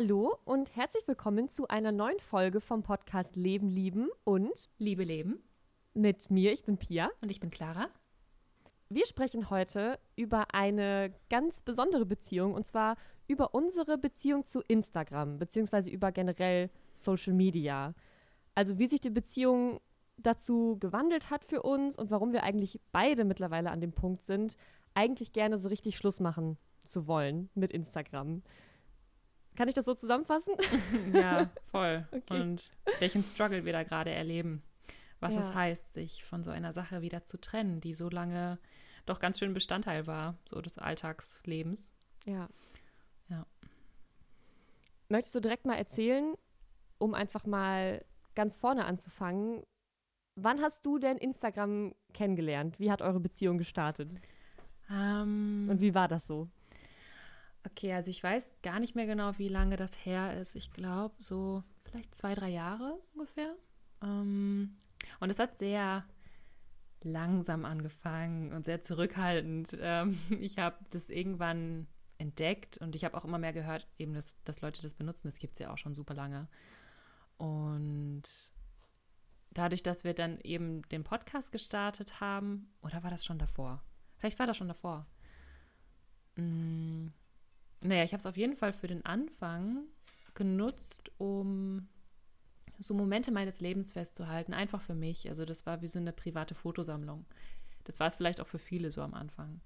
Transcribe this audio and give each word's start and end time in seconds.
Hallo 0.00 0.38
und 0.44 0.76
herzlich 0.76 1.08
willkommen 1.08 1.48
zu 1.48 1.66
einer 1.66 1.90
neuen 1.90 2.20
Folge 2.20 2.60
vom 2.60 2.84
Podcast 2.84 3.34
Leben 3.34 3.68
lieben 3.68 4.10
und 4.22 4.70
Liebe 4.78 5.02
Leben 5.02 5.42
mit 5.92 6.30
mir, 6.30 6.52
ich 6.52 6.62
bin 6.62 6.78
Pia. 6.78 7.10
und 7.20 7.32
ich 7.32 7.40
bin 7.40 7.50
Clara. 7.50 7.88
Wir 8.88 9.06
sprechen 9.06 9.50
heute 9.50 9.98
über 10.14 10.54
eine 10.54 11.12
ganz 11.30 11.62
besondere 11.62 12.06
Beziehung 12.06 12.54
und 12.54 12.64
zwar 12.64 12.96
über 13.26 13.56
unsere 13.56 13.98
Beziehung 13.98 14.44
zu 14.44 14.60
Instagram, 14.60 15.40
beziehungsweise 15.40 15.90
über 15.90 16.12
generell 16.12 16.70
Social 16.94 17.32
Media. 17.32 17.92
Also 18.54 18.78
wie 18.78 18.86
sich 18.86 19.00
die 19.00 19.10
Beziehung 19.10 19.80
dazu 20.16 20.76
gewandelt 20.78 21.28
hat 21.28 21.44
für 21.44 21.62
uns 21.62 21.98
und 21.98 22.12
warum 22.12 22.32
wir 22.32 22.44
eigentlich 22.44 22.80
beide 22.92 23.24
mittlerweile 23.24 23.72
an 23.72 23.80
dem 23.80 23.94
Punkt 23.94 24.22
sind, 24.22 24.56
eigentlich 24.94 25.32
gerne 25.32 25.58
so 25.58 25.68
richtig 25.68 25.96
Schluss 25.96 26.20
machen 26.20 26.56
zu 26.84 27.08
wollen 27.08 27.50
mit 27.56 27.72
Instagram. 27.72 28.44
Kann 29.58 29.68
ich 29.68 29.74
das 29.74 29.84
so 29.86 29.94
zusammenfassen? 29.94 30.54
Ja, 31.12 31.50
voll. 31.72 32.06
Okay. 32.12 32.40
Und 32.40 32.70
welchen 33.00 33.24
Struggle 33.24 33.64
wir 33.64 33.72
da 33.72 33.82
gerade 33.82 34.10
erleben. 34.10 34.62
Was 35.20 35.34
Ja. 35.34 35.40
es 35.40 35.52
heißt, 35.52 35.92
sich 35.94 36.22
von 36.24 36.44
so 36.44 36.50
einer 36.52 36.72
Sache 36.72 37.02
wieder 37.02 37.24
zu 37.24 37.40
trennen, 37.40 37.80
die 37.80 37.92
so 37.92 38.08
lange 38.08 38.58
doch 39.04 39.18
ganz 39.18 39.38
schön 39.40 39.52
Bestandteil 39.54 40.06
war, 40.06 40.36
so 40.44 40.60
des 40.60 40.78
Alltagslebens. 40.78 41.92
Ja. 42.24 42.48
Ja. 43.28 43.44
Möchtest 45.08 45.34
du 45.34 45.40
direkt 45.40 45.64
mal 45.66 45.74
erzählen, 45.74 46.34
um 46.98 47.14
einfach 47.14 47.44
mal 47.44 48.04
ganz 48.36 48.56
vorne 48.56 48.84
anzufangen, 48.84 49.64
wann 50.36 50.60
hast 50.60 50.86
du 50.86 50.98
denn 50.98 51.16
Instagram 51.18 51.94
kennengelernt? 52.14 52.78
Wie 52.78 52.92
hat 52.92 53.02
eure 53.02 53.18
Beziehung 53.18 53.58
gestartet? 53.58 54.12
Ähm, 54.90 55.66
Und 55.68 55.80
wie 55.80 55.94
war 55.96 56.06
das 56.06 56.26
so? 56.28 56.48
Okay, 57.64 57.92
also 57.92 58.10
ich 58.10 58.22
weiß 58.22 58.54
gar 58.62 58.80
nicht 58.80 58.94
mehr 58.94 59.06
genau, 59.06 59.32
wie 59.38 59.48
lange 59.48 59.76
das 59.76 60.04
her 60.04 60.40
ist. 60.40 60.54
Ich 60.54 60.72
glaube, 60.72 61.14
so 61.18 61.62
vielleicht 61.84 62.14
zwei, 62.14 62.34
drei 62.34 62.48
Jahre 62.48 63.00
ungefähr. 63.14 63.54
Ähm, 64.02 64.76
und 65.20 65.30
es 65.30 65.38
hat 65.38 65.56
sehr 65.56 66.04
langsam 67.02 67.64
angefangen 67.64 68.52
und 68.52 68.64
sehr 68.64 68.80
zurückhaltend. 68.80 69.76
Ähm, 69.80 70.18
ich 70.40 70.58
habe 70.58 70.76
das 70.90 71.08
irgendwann 71.08 71.86
entdeckt 72.18 72.78
und 72.78 72.96
ich 72.96 73.04
habe 73.04 73.16
auch 73.16 73.24
immer 73.24 73.38
mehr 73.38 73.52
gehört, 73.52 73.86
eben, 73.98 74.12
dass, 74.12 74.36
dass 74.44 74.60
Leute 74.60 74.82
das 74.82 74.94
benutzen. 74.94 75.28
Das 75.28 75.38
gibt 75.38 75.54
es 75.54 75.60
ja 75.60 75.72
auch 75.72 75.78
schon 75.78 75.94
super 75.94 76.14
lange. 76.14 76.48
Und 77.36 78.22
dadurch, 79.50 79.82
dass 79.82 80.04
wir 80.04 80.14
dann 80.14 80.40
eben 80.40 80.82
den 80.88 81.04
Podcast 81.04 81.52
gestartet 81.52 82.20
haben, 82.20 82.72
oder 82.82 83.02
war 83.04 83.10
das 83.10 83.24
schon 83.24 83.38
davor? 83.38 83.82
Vielleicht 84.16 84.38
war 84.40 84.48
das 84.48 84.56
schon 84.56 84.68
davor. 84.68 85.06
Mm, 86.34 87.08
naja, 87.80 88.04
ich 88.04 88.12
habe 88.12 88.20
es 88.20 88.26
auf 88.26 88.36
jeden 88.36 88.56
Fall 88.56 88.72
für 88.72 88.86
den 88.86 89.04
Anfang 89.04 89.84
genutzt, 90.34 91.10
um 91.18 91.88
so 92.78 92.94
Momente 92.94 93.30
meines 93.32 93.60
Lebens 93.60 93.92
festzuhalten, 93.92 94.54
einfach 94.54 94.80
für 94.80 94.94
mich. 94.94 95.28
Also 95.28 95.44
das 95.44 95.66
war 95.66 95.82
wie 95.82 95.88
so 95.88 95.98
eine 95.98 96.12
private 96.12 96.54
Fotosammlung. 96.54 97.26
Das 97.84 97.98
war 97.98 98.06
es 98.06 98.16
vielleicht 98.16 98.40
auch 98.40 98.46
für 98.46 98.58
viele 98.58 98.90
so 98.90 99.02
am 99.02 99.14
Anfang. 99.14 99.60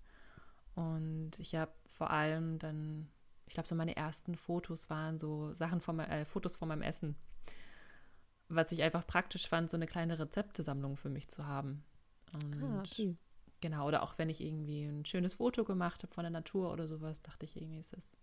Und 0.74 1.38
ich 1.38 1.54
habe 1.54 1.72
vor 1.88 2.10
allem 2.10 2.58
dann, 2.58 3.08
ich 3.46 3.54
glaube, 3.54 3.68
so 3.68 3.74
meine 3.74 3.96
ersten 3.96 4.34
Fotos 4.34 4.88
waren 4.88 5.18
so 5.18 5.52
Sachen 5.52 5.80
von 5.80 5.98
äh, 6.00 6.24
Fotos 6.24 6.56
von 6.56 6.68
meinem 6.68 6.82
Essen. 6.82 7.16
Was 8.48 8.72
ich 8.72 8.82
einfach 8.82 9.06
praktisch 9.06 9.48
fand, 9.48 9.68
so 9.68 9.76
eine 9.76 9.86
kleine 9.86 10.18
Rezeptesammlung 10.18 10.96
für 10.96 11.10
mich 11.10 11.28
zu 11.28 11.46
haben. 11.46 11.84
Und 12.32 12.62
Ah, 12.62 12.80
okay. 12.80 13.16
Genau, 13.62 13.86
oder 13.86 14.02
auch 14.02 14.18
wenn 14.18 14.28
ich 14.28 14.40
irgendwie 14.40 14.82
ein 14.82 15.04
schönes 15.04 15.34
Foto 15.34 15.62
gemacht 15.64 16.02
habe 16.02 16.12
von 16.12 16.24
der 16.24 16.32
Natur 16.32 16.72
oder 16.72 16.88
sowas, 16.88 17.22
dachte 17.22 17.46
ich 17.46 17.56
irgendwie, 17.56 17.78
ist 17.78 17.94
es 17.94 18.16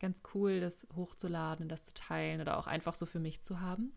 ganz 0.00 0.20
cool, 0.34 0.58
das 0.58 0.86
hochzuladen, 0.96 1.68
das 1.68 1.84
zu 1.84 1.94
teilen 1.94 2.40
oder 2.40 2.58
auch 2.58 2.66
einfach 2.66 2.94
so 2.94 3.06
für 3.06 3.20
mich 3.20 3.40
zu 3.40 3.60
haben. 3.60 3.92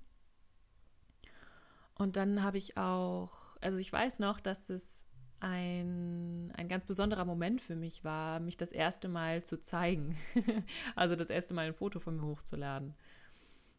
Und 1.95 2.15
dann 2.15 2.43
habe 2.43 2.59
ich 2.59 2.77
auch, 2.77 3.57
also 3.59 3.77
ich 3.79 3.91
weiß 3.91 4.19
noch, 4.19 4.39
dass 4.39 4.69
es 4.69 5.03
ein, 5.39 6.51
ein 6.55 6.67
ganz 6.67 6.85
besonderer 6.85 7.25
Moment 7.25 7.59
für 7.59 7.75
mich 7.75 8.03
war, 8.03 8.39
mich 8.39 8.55
das 8.55 8.71
erste 8.71 9.07
Mal 9.07 9.43
zu 9.43 9.59
zeigen. 9.59 10.15
also 10.95 11.15
das 11.15 11.31
erste 11.31 11.55
Mal 11.55 11.65
ein 11.65 11.73
Foto 11.73 11.99
von 11.99 12.17
mir 12.17 12.25
hochzuladen. 12.27 12.93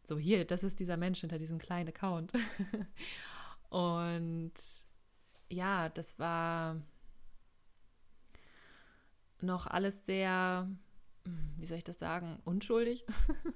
So, 0.03 0.19
hier, 0.19 0.45
das 0.45 0.65
ist 0.65 0.81
dieser 0.81 0.97
Mensch 0.97 1.21
hinter 1.21 1.39
diesem 1.39 1.59
kleinen 1.59 1.91
Account. 1.91 2.33
Und 3.71 4.53
ja, 5.53 5.89
das 5.91 6.19
war 6.19 6.81
noch 9.41 9.67
alles 9.67 10.07
sehr, 10.07 10.69
wie 11.59 11.67
soll 11.67 11.79
ich 11.79 11.85
das 11.85 11.99
sagen, 11.99 12.41
unschuldig. 12.45 13.05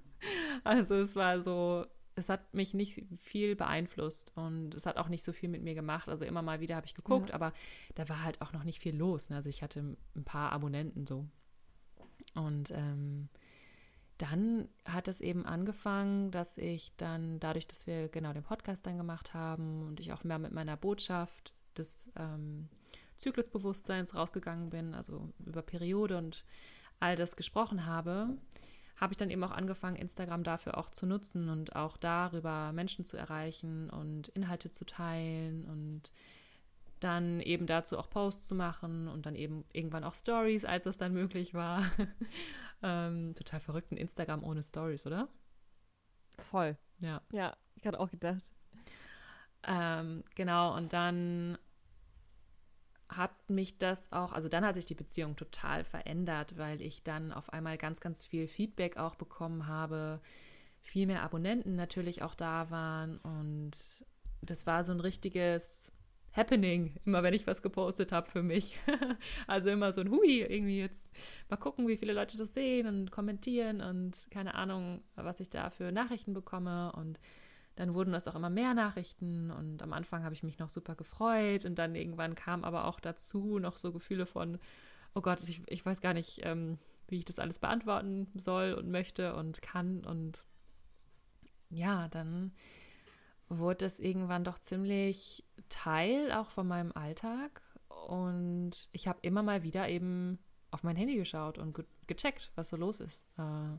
also 0.64 0.94
es 0.96 1.16
war 1.16 1.42
so, 1.42 1.86
es 2.16 2.28
hat 2.28 2.52
mich 2.52 2.74
nicht 2.74 3.02
viel 3.20 3.56
beeinflusst 3.56 4.32
und 4.36 4.74
es 4.74 4.84
hat 4.86 4.96
auch 4.98 5.08
nicht 5.08 5.24
so 5.24 5.32
viel 5.32 5.48
mit 5.48 5.62
mir 5.62 5.74
gemacht. 5.74 6.08
Also 6.08 6.24
immer 6.24 6.42
mal 6.42 6.60
wieder 6.60 6.76
habe 6.76 6.86
ich 6.86 6.94
geguckt, 6.94 7.30
Ja. 7.30 7.34
aber 7.34 7.52
da 7.94 8.08
war 8.08 8.22
halt 8.24 8.42
auch 8.42 8.52
noch 8.52 8.64
nicht 8.64 8.80
viel 8.80 8.96
los. 8.96 9.30
Ne? 9.30 9.36
Also 9.36 9.48
ich 9.48 9.62
hatte 9.62 9.96
ein 10.14 10.24
paar 10.24 10.52
Abonnenten 10.52 11.06
so. 11.06 11.26
Und 12.34 12.70
ähm, 12.72 13.28
dann 14.18 14.68
hat 14.84 15.08
es 15.08 15.20
eben 15.20 15.46
angefangen, 15.46 16.30
dass 16.30 16.58
ich 16.58 16.94
dann, 16.96 17.38
dadurch, 17.38 17.66
dass 17.66 17.86
wir 17.86 18.08
genau 18.08 18.32
den 18.32 18.42
Podcast 18.42 18.86
dann 18.86 18.96
gemacht 18.98 19.34
haben 19.34 19.86
und 19.86 20.00
ich 20.00 20.12
auch 20.12 20.24
mehr 20.24 20.38
mit 20.38 20.52
meiner 20.52 20.76
Botschaft 20.76 21.52
des 21.78 22.10
ähm, 22.16 22.68
Zyklusbewusstseins 23.18 24.14
rausgegangen 24.14 24.70
bin, 24.70 24.94
also 24.94 25.32
über 25.44 25.62
Periode 25.62 26.18
und 26.18 26.44
all 27.00 27.16
das 27.16 27.36
gesprochen 27.36 27.86
habe, 27.86 28.36
habe 28.96 29.12
ich 29.12 29.16
dann 29.18 29.30
eben 29.30 29.44
auch 29.44 29.52
angefangen, 29.52 29.96
Instagram 29.96 30.42
dafür 30.42 30.78
auch 30.78 30.90
zu 30.90 31.06
nutzen 31.06 31.48
und 31.48 31.76
auch 31.76 31.96
darüber 31.96 32.72
Menschen 32.72 33.04
zu 33.04 33.16
erreichen 33.16 33.90
und 33.90 34.28
Inhalte 34.28 34.70
zu 34.70 34.84
teilen 34.84 35.64
und 35.64 36.10
dann 37.00 37.40
eben 37.40 37.66
dazu 37.66 37.98
auch 37.98 38.08
Posts 38.08 38.48
zu 38.48 38.54
machen 38.54 39.08
und 39.08 39.26
dann 39.26 39.34
eben 39.34 39.64
irgendwann 39.72 40.04
auch 40.04 40.14
Stories, 40.14 40.64
als 40.64 40.84
das 40.84 40.96
dann 40.96 41.12
möglich 41.12 41.52
war. 41.52 41.84
ähm, 42.82 43.34
total 43.34 43.60
verrückt, 43.60 43.92
ein 43.92 43.98
Instagram 43.98 44.42
ohne 44.42 44.62
Stories, 44.62 45.04
oder? 45.06 45.28
Voll. 46.38 46.76
Ja. 46.98 47.20
Ja, 47.32 47.54
ich 47.74 47.86
hatte 47.86 48.00
auch 48.00 48.10
gedacht. 48.10 48.50
Ähm, 49.62 50.24
genau, 50.34 50.74
und 50.74 50.92
dann 50.94 51.58
hat 53.08 53.32
mich 53.48 53.78
das 53.78 54.10
auch, 54.12 54.32
also 54.32 54.48
dann 54.48 54.64
hat 54.64 54.74
sich 54.74 54.86
die 54.86 54.94
Beziehung 54.94 55.36
total 55.36 55.84
verändert, 55.84 56.58
weil 56.58 56.82
ich 56.82 57.02
dann 57.02 57.32
auf 57.32 57.52
einmal 57.52 57.78
ganz, 57.78 58.00
ganz 58.00 58.24
viel 58.24 58.48
Feedback 58.48 58.96
auch 58.96 59.14
bekommen 59.14 59.66
habe, 59.66 60.20
viel 60.80 61.06
mehr 61.06 61.22
Abonnenten 61.22 61.76
natürlich 61.76 62.22
auch 62.22 62.34
da 62.34 62.70
waren 62.70 63.18
und 63.18 64.04
das 64.42 64.66
war 64.66 64.84
so 64.84 64.92
ein 64.92 65.00
richtiges 65.00 65.92
Happening, 66.36 66.94
immer 67.06 67.22
wenn 67.22 67.32
ich 67.32 67.46
was 67.46 67.62
gepostet 67.62 68.12
habe 68.12 68.30
für 68.30 68.42
mich. 68.42 68.76
also 69.46 69.70
immer 69.70 69.92
so 69.92 70.02
ein 70.02 70.10
Hui, 70.10 70.42
irgendwie 70.42 70.80
jetzt 70.80 71.08
mal 71.48 71.56
gucken, 71.56 71.88
wie 71.88 71.96
viele 71.96 72.12
Leute 72.12 72.36
das 72.36 72.52
sehen 72.52 72.86
und 72.86 73.10
kommentieren 73.10 73.80
und 73.80 74.28
keine 74.30 74.54
Ahnung, 74.54 75.02
was 75.14 75.40
ich 75.40 75.48
da 75.48 75.70
für 75.70 75.92
Nachrichten 75.92 76.34
bekomme 76.34 76.92
und 76.92 77.18
dann 77.76 77.94
wurden 77.94 78.14
es 78.14 78.26
auch 78.26 78.34
immer 78.34 78.50
mehr 78.50 78.74
Nachrichten 78.74 79.50
und 79.50 79.82
am 79.82 79.92
Anfang 79.92 80.24
habe 80.24 80.34
ich 80.34 80.42
mich 80.42 80.58
noch 80.58 80.70
super 80.70 80.94
gefreut 80.94 81.64
und 81.64 81.76
dann 81.76 81.94
irgendwann 81.94 82.34
kam 82.34 82.64
aber 82.64 82.86
auch 82.86 83.00
dazu 83.00 83.58
noch 83.58 83.76
so 83.76 83.92
Gefühle 83.92 84.26
von, 84.26 84.58
oh 85.14 85.20
Gott, 85.20 85.46
ich, 85.46 85.62
ich 85.68 85.84
weiß 85.84 86.00
gar 86.00 86.14
nicht, 86.14 86.40
ähm, 86.42 86.78
wie 87.08 87.18
ich 87.18 87.24
das 87.24 87.38
alles 87.38 87.58
beantworten 87.58 88.28
soll 88.34 88.72
und 88.72 88.90
möchte 88.90 89.36
und 89.36 89.62
kann 89.62 90.04
und 90.04 90.42
ja, 91.70 92.08
dann 92.08 92.52
wurde 93.48 93.84
es 93.84 94.00
irgendwann 94.00 94.44
doch 94.44 94.58
ziemlich 94.58 95.44
Teil 95.68 96.32
auch 96.32 96.50
von 96.50 96.66
meinem 96.66 96.92
Alltag 96.92 97.60
und 98.06 98.88
ich 98.92 99.06
habe 99.06 99.18
immer 99.22 99.42
mal 99.42 99.62
wieder 99.62 99.88
eben 99.88 100.38
auf 100.70 100.82
mein 100.82 100.96
Handy 100.96 101.16
geschaut 101.16 101.58
und 101.58 101.74
ge 101.74 101.84
gecheckt, 102.06 102.52
was 102.54 102.68
so 102.68 102.76
los 102.76 103.00
ist. 103.00 103.24
Äh, 103.36 103.78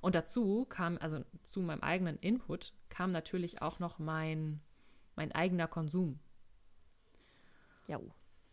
und 0.00 0.14
dazu 0.14 0.66
kam, 0.68 0.98
also 0.98 1.24
zu 1.42 1.60
meinem 1.60 1.82
eigenen 1.82 2.18
Input, 2.18 2.72
kam 2.88 3.12
natürlich 3.12 3.62
auch 3.62 3.78
noch 3.78 3.98
mein, 3.98 4.60
mein 5.16 5.32
eigener 5.32 5.68
Konsum. 5.68 6.18
Ja. 7.88 8.00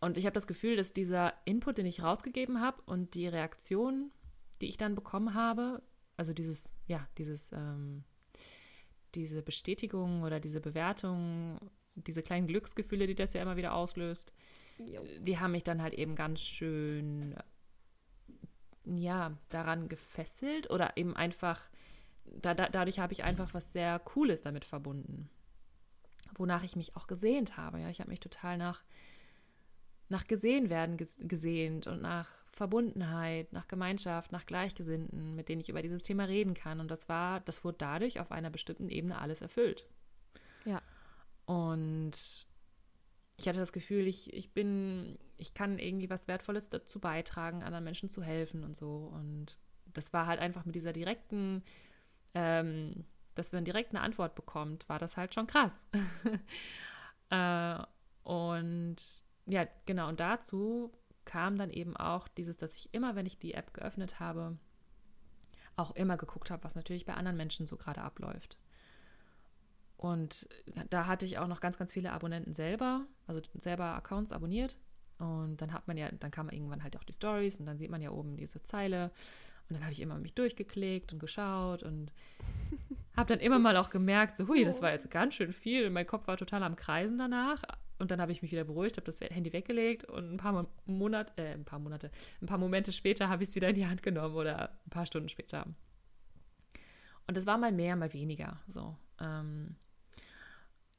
Und 0.00 0.16
ich 0.16 0.26
habe 0.26 0.34
das 0.34 0.46
Gefühl, 0.46 0.76
dass 0.76 0.92
dieser 0.92 1.34
Input, 1.44 1.78
den 1.78 1.86
ich 1.86 2.02
rausgegeben 2.02 2.60
habe 2.60 2.82
und 2.86 3.14
die 3.14 3.26
Reaktion, 3.26 4.10
die 4.60 4.68
ich 4.68 4.76
dann 4.76 4.94
bekommen 4.94 5.34
habe, 5.34 5.82
also 6.16 6.32
dieses, 6.32 6.72
ja, 6.86 7.06
dieses, 7.18 7.52
ähm, 7.52 8.04
diese 9.14 9.42
Bestätigung 9.42 10.22
oder 10.22 10.40
diese 10.40 10.60
Bewertung, 10.60 11.58
diese 11.94 12.22
kleinen 12.22 12.46
Glücksgefühle, 12.46 13.06
die 13.06 13.14
das 13.14 13.32
ja 13.32 13.42
immer 13.42 13.56
wieder 13.56 13.74
auslöst, 13.74 14.32
die 14.78 15.38
haben 15.38 15.52
mich 15.52 15.64
dann 15.64 15.82
halt 15.82 15.94
eben 15.94 16.14
ganz 16.14 16.40
schön, 16.40 17.34
ja, 18.96 19.36
daran 19.48 19.88
gefesselt 19.88 20.70
oder 20.70 20.96
eben 20.96 21.16
einfach, 21.16 21.60
da, 22.24 22.54
da, 22.54 22.68
dadurch 22.68 22.98
habe 22.98 23.12
ich 23.12 23.24
einfach 23.24 23.54
was 23.54 23.72
sehr 23.72 23.98
Cooles 23.98 24.42
damit 24.42 24.64
verbunden, 24.64 25.28
wonach 26.36 26.62
ich 26.62 26.76
mich 26.76 26.96
auch 26.96 27.06
gesehnt 27.06 27.56
habe. 27.56 27.80
Ja, 27.80 27.88
ich 27.88 28.00
habe 28.00 28.10
mich 28.10 28.20
total 28.20 28.56
nach, 28.58 28.82
nach 30.08 30.26
gesehen 30.26 30.70
werden 30.70 30.96
ges 30.96 31.16
gesehnt 31.26 31.86
und 31.86 32.00
nach 32.00 32.30
Verbundenheit, 32.52 33.52
nach 33.52 33.68
Gemeinschaft, 33.68 34.32
nach 34.32 34.46
Gleichgesinnten, 34.46 35.36
mit 35.36 35.48
denen 35.48 35.60
ich 35.60 35.68
über 35.68 35.82
dieses 35.82 36.02
Thema 36.02 36.24
reden 36.24 36.54
kann. 36.54 36.80
Und 36.80 36.90
das 36.90 37.08
war, 37.08 37.40
das 37.40 37.64
wurde 37.64 37.78
dadurch 37.78 38.18
auf 38.20 38.32
einer 38.32 38.50
bestimmten 38.50 38.88
Ebene 38.88 39.20
alles 39.20 39.40
erfüllt. 39.40 39.86
Ja. 40.64 40.82
Und 41.46 42.47
ich 43.38 43.46
hatte 43.48 43.60
das 43.60 43.72
Gefühl, 43.72 44.08
ich, 44.08 44.32
ich 44.34 44.52
bin, 44.52 45.16
ich 45.36 45.54
kann 45.54 45.78
irgendwie 45.78 46.10
was 46.10 46.26
Wertvolles 46.26 46.70
dazu 46.70 46.98
beitragen, 46.98 47.62
anderen 47.62 47.84
Menschen 47.84 48.08
zu 48.08 48.20
helfen 48.20 48.64
und 48.64 48.76
so. 48.76 49.10
Und 49.14 49.58
das 49.86 50.12
war 50.12 50.26
halt 50.26 50.40
einfach 50.40 50.64
mit 50.64 50.74
dieser 50.74 50.92
direkten, 50.92 51.62
ähm, 52.34 53.04
dass 53.36 53.52
man 53.52 53.64
direkt 53.64 53.90
eine 53.90 54.00
Antwort 54.00 54.34
bekommt, 54.34 54.88
war 54.88 54.98
das 54.98 55.16
halt 55.16 55.34
schon 55.34 55.46
krass. 55.46 55.88
äh, 57.30 57.78
und 58.24 58.96
ja, 59.46 59.68
genau, 59.86 60.08
und 60.08 60.18
dazu 60.18 60.90
kam 61.24 61.58
dann 61.58 61.70
eben 61.70 61.96
auch 61.96 62.26
dieses, 62.26 62.56
dass 62.56 62.74
ich 62.74 62.92
immer, 62.92 63.14
wenn 63.14 63.26
ich 63.26 63.38
die 63.38 63.54
App 63.54 63.72
geöffnet 63.72 64.18
habe, 64.18 64.58
auch 65.76 65.92
immer 65.92 66.16
geguckt 66.16 66.50
habe, 66.50 66.64
was 66.64 66.74
natürlich 66.74 67.06
bei 67.06 67.14
anderen 67.14 67.36
Menschen 67.36 67.66
so 67.66 67.76
gerade 67.76 68.02
abläuft. 68.02 68.58
Und 69.98 70.48
da 70.90 71.06
hatte 71.06 71.26
ich 71.26 71.38
auch 71.38 71.48
noch 71.48 71.60
ganz, 71.60 71.76
ganz 71.76 71.92
viele 71.92 72.12
Abonnenten 72.12 72.54
selber, 72.54 73.04
also 73.26 73.42
selber 73.58 73.96
Accounts 73.96 74.30
abonniert. 74.30 74.78
Und 75.18 75.60
dann 75.60 75.72
hat 75.72 75.88
man 75.88 75.96
ja, 75.96 76.08
dann 76.12 76.30
kam 76.30 76.48
irgendwann 76.48 76.84
halt 76.84 76.96
auch 76.96 77.02
die 77.02 77.12
Stories 77.12 77.58
und 77.58 77.66
dann 77.66 77.76
sieht 77.76 77.90
man 77.90 78.00
ja 78.00 78.10
oben 78.10 78.36
diese 78.36 78.62
Zeile. 78.62 79.10
Und 79.68 79.74
dann 79.74 79.82
habe 79.82 79.92
ich 79.92 80.00
immer 80.00 80.16
mich 80.18 80.34
durchgeklickt 80.34 81.12
und 81.12 81.18
geschaut 81.18 81.82
und 81.82 82.12
habe 83.16 83.34
dann 83.34 83.40
immer 83.40 83.58
mal 83.58 83.76
auch 83.76 83.90
gemerkt, 83.90 84.36
so, 84.36 84.46
hui, 84.46 84.64
das 84.64 84.80
war 84.80 84.92
jetzt 84.92 85.10
ganz 85.10 85.34
schön 85.34 85.52
viel. 85.52 85.88
Und 85.88 85.94
mein 85.94 86.06
Kopf 86.06 86.28
war 86.28 86.36
total 86.36 86.62
am 86.62 86.76
Kreisen 86.76 87.18
danach. 87.18 87.64
Und 87.98 88.12
dann 88.12 88.20
habe 88.20 88.30
ich 88.30 88.40
mich 88.40 88.52
wieder 88.52 88.62
beruhigt, 88.62 88.96
habe 88.96 89.06
das 89.06 89.18
Handy 89.20 89.52
weggelegt 89.52 90.04
und 90.04 90.32
ein 90.32 90.36
paar 90.36 90.68
Monate, 90.86 91.32
äh, 91.42 91.54
ein 91.54 91.64
paar 91.64 91.80
Monate, 91.80 92.12
ein 92.40 92.46
paar 92.46 92.58
Momente 92.58 92.92
später 92.92 93.28
habe 93.28 93.42
ich 93.42 93.48
es 93.48 93.56
wieder 93.56 93.68
in 93.68 93.74
die 93.74 93.88
Hand 93.88 94.04
genommen 94.04 94.36
oder 94.36 94.70
ein 94.86 94.90
paar 94.90 95.06
Stunden 95.06 95.28
später. 95.28 95.66
Und 97.26 97.36
das 97.36 97.46
war 97.46 97.58
mal 97.58 97.72
mehr, 97.72 97.96
mal 97.96 98.12
weniger. 98.12 98.60
So. 98.68 98.96
Ähm, 99.20 99.74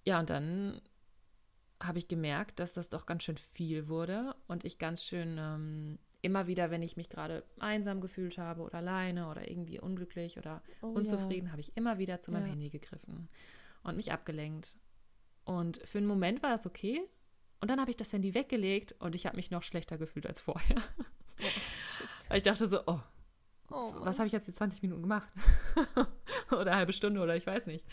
ja, 0.10 0.20
und 0.20 0.32
dann 0.32 0.82
habe 1.80 2.00
ich 2.00 2.08
gemerkt, 2.08 2.60
dass 2.60 2.74
das 2.74 2.90
doch 2.90 3.06
ganz 3.06 3.24
schön 3.24 3.38
viel 3.38 3.88
wurde 3.88 4.36
und 4.48 4.66
ich 4.66 4.80
ganz 4.80 5.04
schön 5.04 5.38
ähm, 5.38 6.00
immer 6.24 6.48
wieder, 6.48 6.72
wenn 6.72 6.82
ich 6.82 6.98
mich 6.98 7.10
gerade 7.10 7.44
einsam 7.60 8.02
gefühlt 8.02 8.40
habe 8.40 8.64
oder 8.64 8.80
alleine 8.80 9.30
oder 9.30 9.48
irgendwie 9.48 9.80
unglücklich 9.80 10.40
oder 10.40 10.64
oh, 10.82 10.88
unzufrieden, 10.88 11.46
ja. 11.46 11.52
habe 11.52 11.62
ich 11.62 11.78
immer 11.78 12.00
wieder 12.00 12.20
zu 12.20 12.32
meinem 12.32 12.48
ja. 12.48 12.54
Handy 12.54 12.70
gegriffen 12.70 13.30
und 13.84 13.98
mich 13.98 14.12
abgelenkt. 14.12 14.76
Und 15.46 15.78
für 15.84 16.00
einen 16.00 16.08
Moment 16.08 16.42
war 16.42 16.56
es 16.56 16.66
okay. 16.66 17.02
Und 17.62 17.70
dann 17.70 17.80
habe 17.80 17.92
ich 17.92 17.98
das 17.98 18.12
Handy 18.12 18.34
weggelegt 18.34 18.96
und 19.00 19.14
ich 19.14 19.28
habe 19.28 19.36
mich 19.36 19.52
noch 19.52 19.62
schlechter 19.62 20.00
gefühlt 20.00 20.26
als 20.26 20.42
vorher. 20.42 20.78
Oh, 22.32 22.36
ich 22.36 22.44
dachte 22.44 22.68
so, 22.68 22.82
oh, 22.86 23.00
oh 23.72 23.94
was 24.02 24.20
habe 24.20 24.28
ich 24.28 24.34
jetzt 24.34 24.48
die 24.48 24.54
20 24.54 24.84
Minuten 24.84 25.02
gemacht? 25.02 25.28
oder 26.52 26.62
eine 26.62 26.76
halbe 26.76 26.94
Stunde 26.94 27.22
oder 27.22 27.36
ich 27.36 27.48
weiß 27.48 27.66
nicht. 27.66 27.84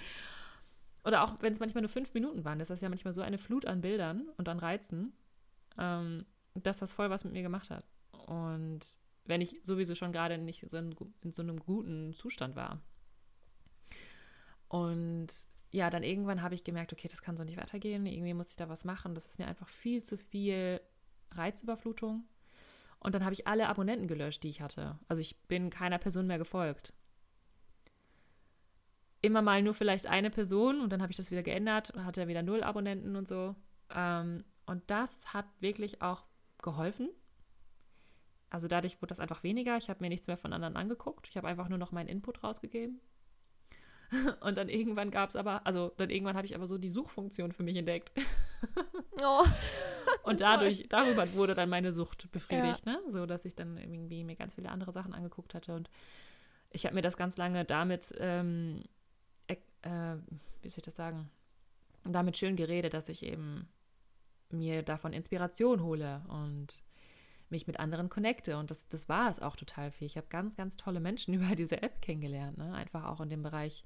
Oder 1.06 1.22
auch 1.22 1.36
wenn 1.40 1.52
es 1.52 1.60
manchmal 1.60 1.82
nur 1.82 1.88
fünf 1.88 2.12
Minuten 2.14 2.44
waren, 2.44 2.58
das 2.58 2.68
ist 2.68 2.82
ja 2.82 2.88
manchmal 2.88 3.14
so 3.14 3.22
eine 3.22 3.38
Flut 3.38 3.64
an 3.64 3.80
Bildern 3.80 4.28
und 4.38 4.48
an 4.48 4.58
Reizen, 4.58 5.12
ähm, 5.78 6.26
dass 6.54 6.80
das 6.80 6.92
voll 6.92 7.10
was 7.10 7.22
mit 7.22 7.32
mir 7.32 7.42
gemacht 7.42 7.70
hat. 7.70 7.84
Und 8.26 8.80
wenn 9.24 9.40
ich 9.40 9.60
sowieso 9.62 9.94
schon 9.94 10.10
gerade 10.10 10.36
nicht 10.36 10.68
so 10.68 10.76
in, 10.76 10.96
in 11.22 11.30
so 11.30 11.42
einem 11.42 11.60
guten 11.60 12.12
Zustand 12.12 12.56
war. 12.56 12.82
Und 14.66 15.28
ja, 15.70 15.90
dann 15.90 16.02
irgendwann 16.02 16.42
habe 16.42 16.56
ich 16.56 16.64
gemerkt, 16.64 16.92
okay, 16.92 17.06
das 17.06 17.22
kann 17.22 17.36
so 17.36 17.44
nicht 17.44 17.56
weitergehen. 17.56 18.04
Irgendwie 18.06 18.34
muss 18.34 18.50
ich 18.50 18.56
da 18.56 18.68
was 18.68 18.84
machen. 18.84 19.14
Das 19.14 19.26
ist 19.26 19.38
mir 19.38 19.46
einfach 19.46 19.68
viel 19.68 20.02
zu 20.02 20.18
viel 20.18 20.80
Reizüberflutung. 21.30 22.24
Und 22.98 23.14
dann 23.14 23.24
habe 23.24 23.34
ich 23.34 23.46
alle 23.46 23.68
Abonnenten 23.68 24.08
gelöscht, 24.08 24.42
die 24.42 24.48
ich 24.48 24.60
hatte. 24.60 24.98
Also 25.06 25.22
ich 25.22 25.36
bin 25.46 25.70
keiner 25.70 25.98
Person 25.98 26.26
mehr 26.26 26.38
gefolgt 26.38 26.92
immer 29.26 29.42
mal 29.42 29.62
nur 29.62 29.74
vielleicht 29.74 30.06
eine 30.06 30.30
Person 30.30 30.80
und 30.80 30.90
dann 30.90 31.02
habe 31.02 31.10
ich 31.10 31.16
das 31.16 31.30
wieder 31.30 31.42
geändert, 31.42 31.90
und 31.90 32.04
hatte 32.04 32.28
wieder 32.28 32.42
null 32.42 32.62
Abonnenten 32.62 33.16
und 33.16 33.28
so. 33.28 33.54
Ähm, 33.94 34.44
und 34.66 34.82
das 34.88 35.32
hat 35.32 35.46
wirklich 35.60 36.02
auch 36.02 36.24
geholfen. 36.62 37.10
Also 38.50 38.68
dadurch 38.68 38.96
wurde 39.02 39.08
das 39.08 39.20
einfach 39.20 39.42
weniger. 39.42 39.76
Ich 39.76 39.90
habe 39.90 40.02
mir 40.02 40.08
nichts 40.08 40.26
mehr 40.26 40.36
von 40.36 40.52
anderen 40.52 40.76
angeguckt. 40.76 41.28
Ich 41.28 41.36
habe 41.36 41.48
einfach 41.48 41.68
nur 41.68 41.78
noch 41.78 41.92
meinen 41.92 42.08
Input 42.08 42.42
rausgegeben. 42.42 43.00
Und 44.40 44.56
dann 44.56 44.68
irgendwann 44.68 45.10
gab 45.10 45.30
es 45.30 45.36
aber, 45.36 45.66
also 45.66 45.92
dann 45.96 46.10
irgendwann 46.10 46.36
habe 46.36 46.46
ich 46.46 46.54
aber 46.54 46.68
so 46.68 46.78
die 46.78 46.88
Suchfunktion 46.88 47.52
für 47.52 47.64
mich 47.64 47.76
entdeckt. 47.76 48.12
Oh. 49.20 49.44
Und 50.22 50.40
dadurch, 50.40 50.86
darüber 50.88 51.32
wurde 51.34 51.54
dann 51.54 51.68
meine 51.68 51.92
Sucht 51.92 52.30
befriedigt, 52.30 52.86
ja. 52.86 52.92
ne? 52.92 53.00
So 53.08 53.26
dass 53.26 53.44
ich 53.44 53.56
dann 53.56 53.76
irgendwie 53.76 54.24
mir 54.24 54.36
ganz 54.36 54.54
viele 54.54 54.70
andere 54.70 54.92
Sachen 54.92 55.12
angeguckt 55.12 55.54
hatte. 55.54 55.74
Und 55.74 55.90
ich 56.70 56.84
habe 56.86 56.94
mir 56.94 57.02
das 57.02 57.16
ganz 57.16 57.36
lange 57.36 57.64
damit 57.64 58.14
ähm, 58.18 58.84
äh, 59.48 60.16
wie 60.62 60.68
soll 60.68 60.78
ich 60.78 60.84
das 60.84 60.96
sagen, 60.96 61.30
damit 62.04 62.36
schön 62.36 62.56
geredet, 62.56 62.94
dass 62.94 63.08
ich 63.08 63.22
eben 63.22 63.68
mir 64.50 64.82
davon 64.82 65.12
Inspiration 65.12 65.82
hole 65.82 66.22
und 66.28 66.82
mich 67.48 67.66
mit 67.66 67.78
anderen 67.78 68.08
connecte. 68.08 68.56
Und 68.58 68.70
das, 68.70 68.88
das 68.88 69.08
war 69.08 69.30
es 69.30 69.40
auch 69.40 69.56
total 69.56 69.90
viel. 69.90 70.06
Ich 70.06 70.16
habe 70.16 70.26
ganz, 70.28 70.56
ganz 70.56 70.76
tolle 70.76 71.00
Menschen 71.00 71.34
über 71.34 71.54
diese 71.56 71.82
App 71.82 72.00
kennengelernt. 72.02 72.58
Ne? 72.58 72.74
Einfach 72.74 73.04
auch 73.04 73.20
in 73.20 73.30
dem 73.30 73.42
Bereich 73.42 73.84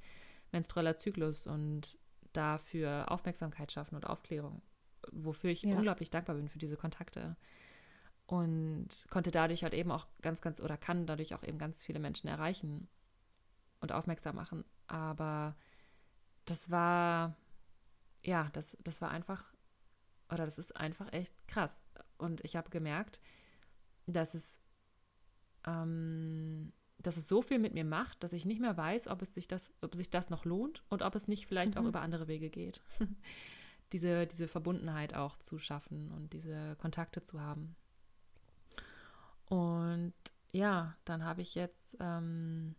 menstrueller 0.53 0.97
Zyklus 0.97 1.47
und 1.47 1.99
dafür 2.33 3.11
Aufmerksamkeit 3.11 3.73
schaffen 3.73 3.97
und 3.97 4.07
Aufklärung. 4.07 4.63
Wofür 5.13 5.51
ich 5.51 5.63
ja. 5.63 5.77
unglaublich 5.77 6.11
dankbar 6.11 6.37
bin 6.37 6.49
für 6.49 6.59
diese 6.59 6.77
Kontakte. 6.77 7.37
Und 8.27 8.89
konnte 9.11 9.31
dadurch 9.31 9.65
halt 9.65 9.75
eben 9.75 9.91
auch 9.91 10.07
ganz, 10.23 10.41
ganz, 10.41 10.61
oder 10.61 10.77
kann 10.77 11.07
dadurch 11.07 11.35
auch 11.35 11.43
eben 11.43 11.59
ganz 11.59 11.83
viele 11.83 11.99
Menschen 11.99 12.29
erreichen 12.29 12.89
und 13.81 13.93
aufmerksam 13.93 14.37
machen. 14.37 14.65
Aber 14.91 15.55
das 16.47 16.71
war, 16.71 17.37
ja, 18.25 18.51
das, 18.53 18.77
das 18.83 19.01
war 19.01 19.11
einfach, 19.11 19.45
oder 20.33 20.45
das 20.45 20.59
ist 20.59 20.77
einfach 20.77 21.13
echt 21.13 21.33
krass. 21.47 21.85
Und 22.19 22.45
ich 22.45 22.57
habe 22.57 22.71
gemerkt, 22.71 23.21
dass 24.07 24.35
es, 24.35 24.59
ähm, 25.65 26.73
dass 26.99 27.17
es 27.17 27.29
so 27.29 27.41
viel 27.41 27.61
mit 27.61 27.73
mir 27.73 27.85
macht, 27.85 28.23
dass 28.25 28.33
ich 28.33 28.45
nicht 28.45 28.61
mehr 28.61 28.77
weiß, 28.77 29.07
ob 29.07 29.23
es 29.23 29.33
sich 29.33 29.47
das, 29.47 29.73
ob 29.81 29.95
sich 29.95 30.11
das 30.11 30.29
noch 30.29 30.45
lohnt 30.45 30.83
und 30.89 31.03
ob 31.03 31.15
es 31.15 31.29
nicht 31.29 31.47
vielleicht 31.47 31.77
mhm. 31.77 31.83
auch 31.83 31.89
über 31.89 32.01
andere 32.03 32.27
Wege 32.27 32.51
geht. 32.51 32.83
diese, 33.93 34.27
diese 34.27 34.49
Verbundenheit 34.49 35.15
auch 35.15 35.39
zu 35.39 35.59
schaffen 35.59 36.11
und 36.11 36.33
diese 36.33 36.75
Kontakte 36.77 37.23
zu 37.23 37.41
haben. 37.41 37.77
Und 39.47 40.15
ja, 40.51 40.97
dann 41.05 41.25
habe 41.25 41.43
ich 41.43 41.55
jetzt 41.55 41.97
ähm, 42.01 42.75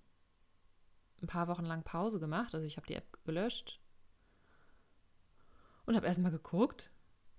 ein 1.22 1.28
paar 1.28 1.48
Wochen 1.48 1.66
lang 1.66 1.84
Pause 1.84 2.20
gemacht. 2.20 2.54
Also 2.54 2.66
ich 2.66 2.78
habe 2.78 2.88
die 2.88 2.96
App 2.96 3.24
gelöscht 3.26 3.80
und 5.86 5.96
habe 5.96 6.08
erstmal 6.08 6.32
geguckt. 6.32 6.92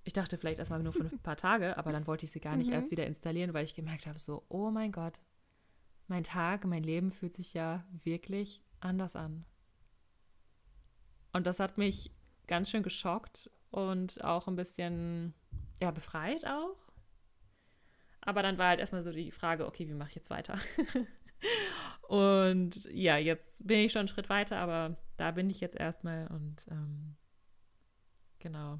Ich 0.04 0.12
dachte 0.12 0.36
vielleicht 0.36 0.58
erstmal 0.58 0.82
nur 0.82 0.92
für 0.92 1.04
ein 1.04 1.18
paar 1.22 1.36
Tage, 1.36 1.76
aber 1.76 1.92
dann 1.92 2.06
wollte 2.06 2.24
ich 2.24 2.32
sie 2.32 2.40
gar 2.40 2.56
nicht 2.56 2.68
mhm. 2.68 2.74
erst 2.74 2.90
wieder 2.90 3.06
installieren, 3.06 3.54
weil 3.54 3.64
ich 3.64 3.74
gemerkt 3.74 4.06
habe, 4.06 4.18
so, 4.18 4.44
oh 4.48 4.70
mein 4.70 4.90
Gott, 4.90 5.20
mein 6.08 6.24
Tag, 6.24 6.64
mein 6.64 6.82
Leben 6.82 7.10
fühlt 7.10 7.32
sich 7.32 7.54
ja 7.54 7.84
wirklich 8.02 8.60
anders 8.80 9.14
an. 9.14 9.44
Und 11.32 11.46
das 11.46 11.60
hat 11.60 11.78
mich 11.78 12.10
ganz 12.46 12.68
schön 12.68 12.82
geschockt 12.82 13.48
und 13.70 14.22
auch 14.24 14.48
ein 14.48 14.56
bisschen, 14.56 15.34
ja, 15.80 15.90
befreit 15.90 16.46
auch. 16.46 16.76
Aber 18.20 18.42
dann 18.42 18.58
war 18.58 18.68
halt 18.68 18.80
erstmal 18.80 19.02
so 19.02 19.12
die 19.12 19.30
Frage, 19.30 19.66
okay, 19.66 19.88
wie 19.88 19.94
mache 19.94 20.10
ich 20.10 20.14
jetzt 20.16 20.30
weiter? 20.30 20.58
Und 22.08 22.84
ja, 22.92 23.16
jetzt 23.16 23.66
bin 23.66 23.78
ich 23.78 23.92
schon 23.92 24.00
einen 24.00 24.08
Schritt 24.08 24.28
weiter, 24.28 24.58
aber 24.58 24.96
da 25.16 25.30
bin 25.30 25.48
ich 25.50 25.60
jetzt 25.60 25.76
erstmal 25.76 26.26
und 26.28 26.66
ähm, 26.70 27.16
genau. 28.38 28.78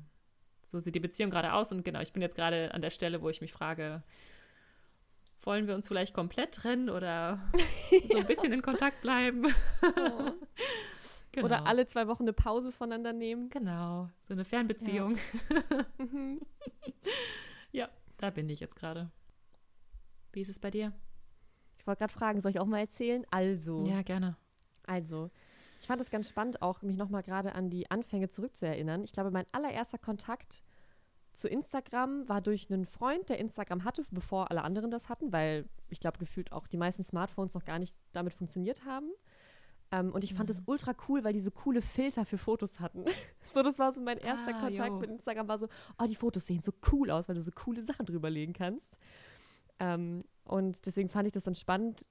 So 0.61 0.81
sieht 0.81 0.95
die 0.95 1.01
Beziehung 1.01 1.31
gerade 1.31 1.53
aus 1.53 1.73
und 1.73 1.85
genau, 1.85 2.01
ich 2.01 2.13
bin 2.13 2.23
jetzt 2.23 2.37
gerade 2.37 2.73
an 2.75 2.83
der 2.83 2.91
Stelle, 2.91 3.23
wo 3.23 3.29
ich 3.29 3.41
mich 3.41 3.53
frage, 3.53 4.03
wollen 5.43 5.67
wir 5.67 5.75
uns 5.75 5.89
vielleicht 5.89 6.15
komplett 6.15 6.55
trennen 6.55 6.89
oder 6.89 7.39
so 8.09 8.19
ein 8.19 8.27
bisschen 8.27 8.53
in 8.53 8.63
Kontakt 8.63 9.01
bleiben? 9.01 9.47
Oh. 9.83 10.31
Genau. 11.33 11.47
Oder 11.47 11.67
alle 11.67 11.87
zwei 11.87 12.09
Wochen 12.09 12.25
eine 12.25 12.35
Pause 12.35 12.73
voneinander 12.73 13.15
nehmen. 13.15 13.49
Genau, 13.49 14.11
so 14.21 14.35
eine 14.35 14.45
Fernbeziehung. 14.45 15.17
Ja, 15.49 15.87
mhm. 16.05 16.41
ja 17.73 17.89
da 18.19 18.29
bin 18.29 18.51
ich 18.51 18.61
jetzt 18.61 18.77
gerade. 18.77 19.11
Wie 20.33 20.43
ist 20.43 20.51
es 20.51 20.59
bei 20.59 20.71
dir? 20.71 20.93
Ich 21.83 21.87
wollte 21.89 21.99
gerade 21.99 22.13
fragen, 22.13 22.41
soll 22.41 22.53
ich 22.53 22.61
auch 22.61 22.67
mal 22.67 22.79
erzählen? 22.79 23.27
Also. 23.33 23.85
Ja, 23.85 24.03
gerne. 24.03 24.37
Also, 24.87 25.31
ich 25.81 25.89
fand 25.89 26.01
es 26.01 26.11
ganz 26.11 26.29
spannend, 26.29 26.63
auch 26.63 26.83
mich 26.83 26.97
nochmal 26.97 27.25
gerade 27.25 27.57
an 27.57 27.71
die 27.71 27.91
Anfänge 27.91 28.29
zurückzuerinnern. 28.29 29.03
Ich 29.03 29.11
glaube, 29.11 29.33
mein 29.33 29.47
allererster 29.51 29.99
Kontakt 29.99 30.63
zu 31.33 31.49
Instagram 31.49 32.29
war 32.29 32.41
durch 32.41 32.71
einen 32.71 32.87
Freund, 32.87 33.29
der 33.29 33.41
Instagram 33.41 33.83
hatte, 33.83 34.05
bevor 34.13 34.53
alle 34.53 34.63
anderen 34.63 34.93
das 34.93 35.09
hatten, 35.09 35.33
weil 35.33 35.69
ich 35.89 35.99
glaube, 35.99 36.19
gefühlt 36.19 36.53
auch 36.53 36.69
die 36.69 36.77
meisten 36.77 37.03
Smartphones 37.03 37.55
noch 37.55 37.65
gar 37.65 37.81
nicht 37.81 37.97
damit 38.13 38.33
funktioniert 38.33 38.85
haben. 38.85 39.11
Ähm, 39.91 40.13
und 40.13 40.23
ich 40.23 40.35
fand 40.35 40.51
es 40.51 40.61
mhm. 40.61 40.67
ultra 40.67 40.95
cool, 41.09 41.25
weil 41.25 41.33
die 41.33 41.41
so 41.41 41.51
coole 41.51 41.83
Filter 41.83 42.25
für 42.25 42.39
Fotos 42.39 42.79
hatten. 42.79 43.05
so, 43.53 43.65
das 43.65 43.81
war 43.81 43.91
so 43.91 44.01
mein 44.01 44.19
erster 44.19 44.55
ah, 44.55 44.61
Kontakt 44.61 44.91
jo. 44.91 45.01
mit 45.01 45.11
Instagram, 45.11 45.49
war 45.49 45.59
so, 45.59 45.69
oh, 45.99 46.07
die 46.07 46.15
Fotos 46.15 46.47
sehen 46.47 46.63
so 46.63 46.73
cool 46.93 47.11
aus, 47.11 47.27
weil 47.27 47.35
du 47.35 47.43
so 47.43 47.51
coole 47.51 47.83
Sachen 47.83 48.07
drüber 48.07 48.31
legen 48.31 48.53
kannst. 48.53 48.99
Ähm, 49.81 50.23
Und 50.45 50.87
deswegen 50.87 51.09
fand 51.09 51.27
ich 51.27 51.33
das 51.33 51.45
dann 51.45 51.55
spannend 51.55 52.07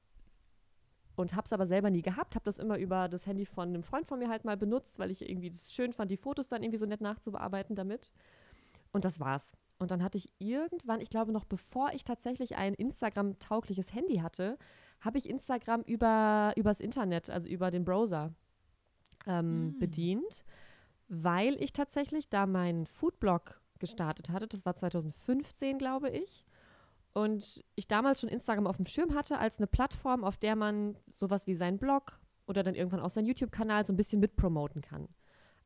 und 1.16 1.36
habe 1.36 1.46
es 1.46 1.54
aber 1.54 1.68
selber 1.68 1.90
nie 1.90 2.02
gehabt. 2.02 2.36
Habe 2.36 2.46
das 2.46 2.58
immer 2.58 2.78
über 2.78 3.08
das 3.10 3.26
Handy 3.26 3.46
von 3.46 3.70
einem 3.70 3.84
Freund 3.84 4.08
von 4.08 4.20
mir 4.20 4.30
halt 4.30 4.46
mal 4.46 4.58
benutzt, 4.58 5.00
weil 5.00 5.12
ich 5.12 5.28
irgendwie 5.28 5.50
das 5.50 5.74
schön 5.74 5.92
fand, 5.94 6.12
die 6.12 6.18
Fotos 6.18 6.48
dann 6.48 6.64
irgendwie 6.64 6.80
so 6.80 6.86
nett 6.86 7.02
nachzubearbeiten 7.02 7.76
damit. 7.76 8.12
Und 8.92 9.06
das 9.06 9.20
war's. 9.20 9.54
Und 9.80 9.92
dann 9.92 10.04
hatte 10.04 10.18
ich 10.18 10.32
irgendwann, 10.38 11.02
ich 11.02 11.10
glaube 11.10 11.32
noch 11.32 11.46
bevor 11.46 11.92
ich 11.94 12.04
tatsächlich 12.04 12.56
ein 12.56 12.74
Instagram-taugliches 12.76 13.94
Handy 13.94 14.18
hatte, 14.18 14.58
habe 15.00 15.18
ich 15.18 15.28
Instagram 15.28 15.82
über 15.82 16.54
übers 16.56 16.80
Internet, 16.80 17.30
also 17.32 17.48
über 17.48 17.72
den 17.72 17.84
Browser 17.84 18.32
ähm, 19.26 19.70
mm. 19.70 19.80
bedient, 19.80 20.46
weil 21.08 21.56
ich 21.62 21.74
tatsächlich 21.74 22.30
da 22.30 22.46
meinen 22.46 22.86
Foodblog 22.86 23.60
gestartet 23.80 24.30
hatte. 24.30 24.48
Das 24.48 24.66
war 24.66 24.76
2015, 24.76 25.80
glaube 25.80 26.10
ich. 26.10 26.46
Und 27.14 27.64
ich 27.76 27.88
damals 27.88 28.22
schon 28.22 28.30
Instagram 28.30 28.68
auf 28.68 28.78
dem 28.78 28.86
Schirm 28.86 29.14
hatte 29.14 29.38
als 29.38 29.58
eine 29.58 29.68
Plattform, 29.68 30.24
auf 30.24 30.38
der 30.38 30.56
man 30.56 30.98
sowas 31.10 31.46
wie 31.46 31.56
seinen 31.56 31.78
Blog 31.78 32.20
oder 32.48 32.64
dann 32.64 32.76
irgendwann 32.76 33.02
auch 33.02 33.10
seinen 33.10 33.26
YouTube-Kanal 33.26 33.86
so 33.86 33.94
ein 33.94 33.98
bisschen 33.98 34.20
mitpromoten 34.20 34.82
kann. 34.82 35.10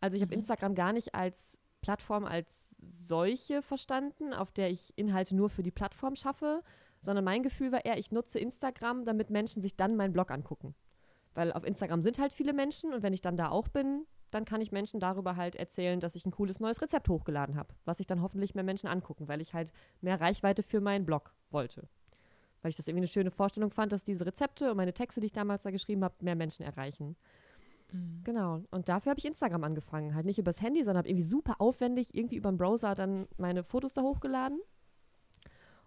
Also 0.02 0.16
ich 0.16 0.22
habe 0.22 0.36
mhm. 0.36 0.40
Instagram 0.40 0.76
gar 0.76 0.94
nicht 0.94 1.14
als 1.14 1.60
Plattform 1.82 2.26
als 2.26 2.76
solche 2.80 3.62
verstanden, 3.62 4.34
auf 4.34 4.52
der 4.52 4.72
ich 4.72 4.94
Inhalte 4.96 5.36
nur 5.36 5.50
für 5.50 5.62
die 5.62 5.72
Plattform 5.72 6.16
schaffe, 6.16 6.64
sondern 7.02 7.24
mein 7.24 7.44
Gefühl 7.44 7.72
war 7.72 7.86
eher, 7.86 7.98
ich 7.98 8.12
nutze 8.12 8.40
Instagram, 8.40 9.06
damit 9.06 9.30
Menschen 9.30 9.62
sich 9.62 9.76
dann 9.76 9.96
meinen 9.96 10.14
Blog 10.14 10.32
angucken. 10.32 10.74
Weil 11.36 11.54
auf 11.54 11.64
Instagram 11.64 12.02
sind 12.02 12.18
halt 12.18 12.34
viele 12.34 12.54
Menschen 12.54 12.94
und 12.94 13.04
wenn 13.04 13.14
ich 13.14 13.22
dann 13.22 13.38
da 13.38 13.50
auch 13.50 13.68
bin, 13.68 14.08
dann 14.36 14.46
kann 14.46 14.62
ich 14.62 14.72
Menschen 14.72 15.00
darüber 15.00 15.38
halt 15.38 15.56
erzählen, 15.56 16.00
dass 16.00 16.16
ich 16.16 16.26
ein 16.26 16.32
cooles 16.32 16.60
neues 16.60 16.82
Rezept 16.82 17.08
hochgeladen 17.08 17.56
habe, 17.56 17.74
was 17.86 17.98
sich 17.98 18.06
dann 18.06 18.22
hoffentlich 18.22 18.54
mehr 18.54 18.66
Menschen 18.66 18.88
angucken, 18.88 19.28
weil 19.30 19.40
ich 19.40 19.54
halt 19.54 19.72
mehr 20.02 20.20
Reichweite 20.20 20.62
für 20.62 20.82
meinen 20.82 21.06
Blog 21.06 21.34
wollte. 21.52 21.88
Weil 22.62 22.70
ich 22.70 22.76
das 22.76 22.88
irgendwie 22.88 23.04
eine 23.04 23.08
schöne 23.08 23.32
Vorstellung 23.32 23.72
fand, 23.72 23.94
dass 23.94 24.04
diese 24.04 24.26
Rezepte 24.26 24.70
und 24.72 24.78
meine 24.78 24.94
Texte, 24.94 25.22
die 25.22 25.28
ich 25.28 25.32
damals 25.32 25.64
da 25.64 25.72
geschrieben 25.72 26.04
habe, 26.04 26.16
mehr 26.20 26.36
Menschen 26.36 26.66
erreichen. 26.66 27.16
Mhm. 27.94 28.22
Genau. 28.26 28.62
Und 28.72 28.90
dafür 28.90 29.12
habe 29.12 29.20
ich 29.20 29.26
Instagram 29.26 29.64
angefangen. 29.64 30.16
Halt 30.16 30.26
nicht 30.26 30.40
übers 30.40 30.62
Handy, 30.62 30.84
sondern 30.84 31.00
habe 31.00 31.10
irgendwie 31.10 31.26
super 31.26 31.62
aufwendig 31.62 32.14
irgendwie 32.14 32.36
über 32.36 32.52
den 32.52 32.58
Browser 32.58 32.94
dann 32.94 33.28
meine 33.38 33.64
Fotos 33.64 33.94
da 33.94 34.02
hochgeladen. 34.02 34.60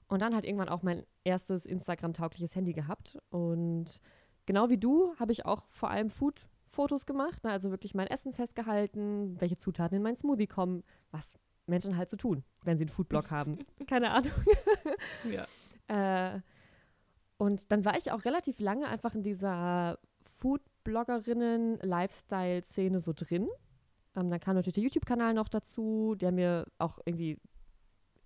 Und 0.09 0.23
dann 0.23 0.35
halt 0.35 0.47
irgendwann 0.47 0.71
auch 0.71 0.83
mein 0.83 1.05
erstes 1.25 1.67
Instagram-taugliches 1.67 2.55
Handy 2.55 2.73
gehabt. 2.73 3.19
Und 3.29 4.01
genau 4.47 4.71
wie 4.71 4.79
du 4.79 5.15
habe 5.19 5.33
ich 5.33 5.45
auch 5.45 5.67
vor 5.69 5.91
allem 5.91 6.09
Food 6.09 6.49
Fotos 6.69 7.07
gemacht, 7.07 7.43
ne? 7.45 7.51
also 7.51 7.71
wirklich 7.71 7.95
mein 7.95 8.07
Essen 8.07 8.33
festgehalten, 8.33 9.41
welche 9.41 9.57
Zutaten 9.57 9.97
in 9.97 10.03
mein 10.03 10.17
Smoothie 10.17 10.47
kommen, 10.47 10.85
was 11.11 11.39
Menschen 11.67 11.97
halt 11.97 12.11
so 12.11 12.17
tun, 12.17 12.45
wenn 12.65 12.79
sie 12.79 12.85
einen 12.85 12.91
Foodblog 12.91 13.31
haben. 13.31 13.59
Keine 13.87 14.11
Ahnung. 14.13 14.33
ja. 15.31 15.47
Äh, 15.91 16.43
und 17.39 17.73
dann 17.73 17.87
war 17.87 17.97
ich 17.97 18.13
auch 18.13 18.27
relativ 18.27 18.61
lange 18.61 18.89
einfach 18.89 19.15
in 19.15 19.23
dieser 19.23 19.99
Foodbloggerinnen-Lifestyle-Szene 20.21 23.01
so 23.01 23.15
drin. 23.15 23.49
Ähm, 24.15 24.29
dann 24.29 24.39
kam 24.39 24.57
natürlich 24.57 24.75
der 24.75 24.83
YouTube-Kanal 24.83 25.33
noch 25.33 25.49
dazu, 25.49 26.15
der 26.15 26.31
mir 26.31 26.67
auch 26.77 26.99
irgendwie 27.07 27.39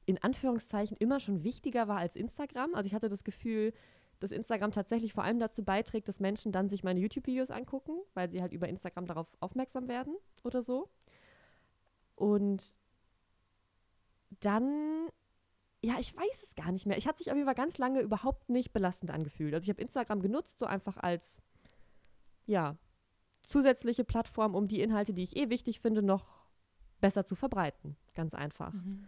in 0.06 0.20
Anführungszeichen 0.22 0.96
immer 0.96 1.20
schon 1.20 1.44
wichtiger 1.44 1.88
war 1.88 1.98
als 1.98 2.16
Instagram. 2.16 2.74
Also 2.74 2.88
ich 2.88 2.94
hatte 2.94 3.08
das 3.08 3.22
Gefühl, 3.22 3.72
dass 4.22 4.32
Instagram 4.32 4.70
tatsächlich 4.70 5.12
vor 5.12 5.24
allem 5.24 5.38
dazu 5.38 5.64
beiträgt, 5.64 6.08
dass 6.08 6.20
Menschen 6.20 6.52
dann 6.52 6.68
sich 6.68 6.84
meine 6.84 7.00
YouTube-Videos 7.00 7.50
angucken, 7.50 7.92
weil 8.14 8.30
sie 8.30 8.40
halt 8.40 8.52
über 8.52 8.68
Instagram 8.68 9.06
darauf 9.06 9.26
aufmerksam 9.40 9.88
werden 9.88 10.16
oder 10.44 10.62
so. 10.62 10.88
Und 12.14 12.76
dann, 14.40 15.08
ja, 15.82 15.96
ich 15.98 16.16
weiß 16.16 16.42
es 16.44 16.54
gar 16.54 16.70
nicht 16.70 16.86
mehr. 16.86 16.96
Ich 16.96 17.08
hatte 17.08 17.18
sich 17.18 17.30
auf 17.30 17.36
jeden 17.36 17.46
Fall 17.46 17.54
ganz 17.54 17.78
lange 17.78 18.00
überhaupt 18.00 18.48
nicht 18.48 18.72
belastend 18.72 19.10
angefühlt. 19.10 19.54
Also 19.54 19.64
ich 19.64 19.70
habe 19.70 19.82
Instagram 19.82 20.22
genutzt, 20.22 20.58
so 20.58 20.66
einfach 20.66 20.96
als, 20.96 21.42
ja, 22.46 22.76
zusätzliche 23.42 24.04
Plattform, 24.04 24.54
um 24.54 24.68
die 24.68 24.80
Inhalte, 24.80 25.12
die 25.12 25.24
ich 25.24 25.36
eh 25.36 25.50
wichtig 25.50 25.80
finde, 25.80 26.02
noch 26.02 26.46
besser 27.00 27.26
zu 27.26 27.34
verbreiten. 27.34 27.96
Ganz 28.14 28.34
einfach. 28.34 28.72
Mhm. 28.72 29.04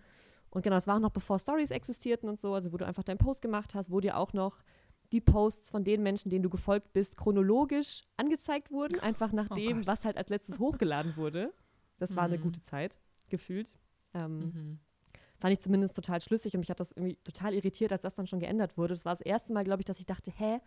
Und 0.50 0.62
genau, 0.62 0.76
es 0.76 0.87
war 0.87 0.97
auch 0.97 1.00
noch 1.00 1.11
bevor 1.11 1.38
Stories 1.38 1.71
existierten 1.71 2.28
und 2.28 2.40
so, 2.40 2.54
also 2.54 2.73
wo 2.73 2.76
du 2.76 2.87
einfach 2.87 3.02
deinen 3.02 3.18
Post 3.18 3.42
gemacht 3.42 3.75
hast, 3.75 3.90
wo 3.90 4.00
dir 4.00 4.16
auch 4.16 4.33
noch 4.33 4.62
die 5.14 5.21
Posts 5.21 5.71
von 5.71 5.85
den 5.85 6.02
Menschen, 6.02 6.28
denen 6.28 6.42
du 6.42 6.50
gefolgt 6.50 6.92
bist, 6.92 7.16
chronologisch 7.16 8.02
angezeigt 8.16 8.73
wurden, 8.73 8.99
einfach 8.99 9.33
nach 9.33 9.47
oh 9.49 9.54
dem, 9.54 9.87
was 9.87 10.04
halt 10.04 10.16
als 10.16 10.28
letztes 10.28 10.59
hochgeladen 10.59 11.16
wurde. 11.16 11.54
Das 11.99 12.16
war 12.16 12.26
mhm. 12.26 12.35
eine 12.35 12.42
gute 12.42 12.61
Zeit, 12.61 12.99
gefühlt. 13.28 13.73
Ähm, 14.12 14.38
mhm. 14.38 14.78
Fand 15.38 15.52
ich 15.52 15.61
zumindest 15.61 15.94
total 15.94 16.21
schlüssig 16.21 16.54
und 16.54 16.61
mich 16.61 16.71
hat 16.71 16.80
das 16.80 16.90
irgendwie 16.90 17.16
total 17.23 17.54
irritiert, 17.54 17.92
als 17.92 18.02
das 18.02 18.14
dann 18.14 18.26
schon 18.26 18.40
geändert 18.40 18.76
wurde. 18.76 18.94
Das 18.94 19.04
war 19.04 19.12
das 19.12 19.21
erste 19.21 19.52
Mal, 19.52 19.62
glaube 19.62 19.83
ich, 19.83 19.87
dass 19.87 20.00
ich 20.00 20.06
dachte, 20.06 20.33
hä, 20.37 20.61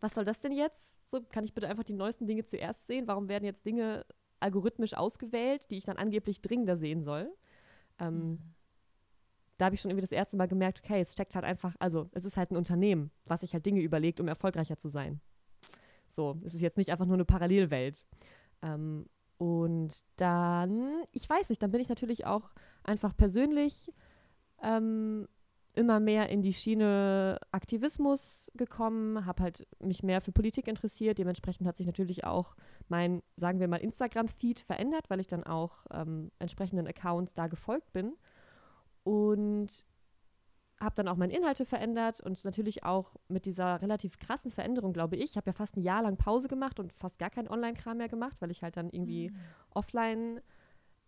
was 0.00 0.14
soll 0.14 0.24
das 0.24 0.38
denn 0.38 0.52
jetzt? 0.52 0.96
So, 1.10 1.20
kann 1.20 1.44
ich 1.44 1.52
bitte 1.52 1.68
einfach 1.68 1.82
die 1.82 1.92
neuesten 1.92 2.28
Dinge 2.28 2.44
zuerst 2.44 2.86
sehen? 2.86 3.08
Warum 3.08 3.28
werden 3.28 3.44
jetzt 3.44 3.66
Dinge 3.66 4.06
algorithmisch 4.38 4.94
ausgewählt, 4.94 5.68
die 5.72 5.78
ich 5.78 5.84
dann 5.84 5.96
angeblich 5.96 6.40
dringender 6.40 6.76
sehen 6.76 7.02
soll? 7.02 7.34
Ähm, 7.98 8.30
mhm 8.30 8.38
da 9.58 9.66
habe 9.66 9.74
ich 9.74 9.80
schon 9.80 9.90
irgendwie 9.90 10.02
das 10.02 10.12
erste 10.12 10.36
Mal 10.36 10.48
gemerkt, 10.48 10.80
okay, 10.82 11.00
es 11.00 11.12
steckt 11.12 11.34
halt 11.34 11.44
einfach, 11.44 11.74
also 11.80 12.08
es 12.12 12.24
ist 12.24 12.36
halt 12.36 12.50
ein 12.50 12.56
Unternehmen, 12.56 13.10
was 13.26 13.40
sich 13.40 13.52
halt 13.52 13.66
Dinge 13.66 13.80
überlegt, 13.80 14.20
um 14.20 14.28
erfolgreicher 14.28 14.78
zu 14.78 14.88
sein. 14.88 15.20
So, 16.08 16.40
es 16.44 16.54
ist 16.54 16.62
jetzt 16.62 16.78
nicht 16.78 16.90
einfach 16.90 17.06
nur 17.06 17.16
eine 17.16 17.24
Parallelwelt. 17.24 18.06
Ähm, 18.62 19.06
und 19.36 20.04
dann, 20.16 21.02
ich 21.12 21.28
weiß 21.28 21.48
nicht, 21.48 21.62
dann 21.62 21.70
bin 21.70 21.80
ich 21.80 21.88
natürlich 21.88 22.24
auch 22.24 22.52
einfach 22.82 23.16
persönlich 23.16 23.92
ähm, 24.62 25.28
immer 25.74 26.00
mehr 26.00 26.28
in 26.28 26.42
die 26.42 26.52
Schiene 26.52 27.38
Aktivismus 27.52 28.50
gekommen, 28.54 29.26
habe 29.26 29.42
halt 29.42 29.66
mich 29.80 30.02
mehr 30.02 30.20
für 30.20 30.32
Politik 30.32 30.66
interessiert. 30.66 31.18
Dementsprechend 31.18 31.66
hat 31.66 31.76
sich 31.76 31.86
natürlich 31.86 32.24
auch 32.24 32.56
mein, 32.88 33.22
sagen 33.36 33.60
wir 33.60 33.68
mal, 33.68 33.76
Instagram-Feed 33.76 34.60
verändert, 34.60 35.10
weil 35.10 35.20
ich 35.20 35.28
dann 35.28 35.44
auch 35.44 35.86
ähm, 35.92 36.30
entsprechenden 36.38 36.86
Accounts 36.86 37.34
da 37.34 37.46
gefolgt 37.48 37.92
bin 37.92 38.14
und 39.08 39.86
habe 40.78 40.94
dann 40.94 41.08
auch 41.08 41.16
meine 41.16 41.34
Inhalte 41.34 41.64
verändert 41.64 42.20
und 42.20 42.44
natürlich 42.44 42.84
auch 42.84 43.16
mit 43.28 43.46
dieser 43.46 43.80
relativ 43.80 44.18
krassen 44.18 44.50
Veränderung, 44.50 44.92
glaube 44.92 45.16
ich. 45.16 45.30
Ich 45.30 45.36
habe 45.36 45.48
ja 45.48 45.52
fast 45.52 45.76
ein 45.76 45.82
Jahr 45.82 46.02
lang 46.02 46.18
Pause 46.18 46.46
gemacht 46.46 46.78
und 46.78 46.92
fast 46.92 47.18
gar 47.18 47.30
keinen 47.30 47.48
Online-Kram 47.48 47.96
mehr 47.96 48.08
gemacht, 48.08 48.36
weil 48.40 48.50
ich 48.50 48.62
halt 48.62 48.76
dann 48.76 48.90
irgendwie 48.90 49.30
mhm. 49.30 49.36
offline 49.70 50.40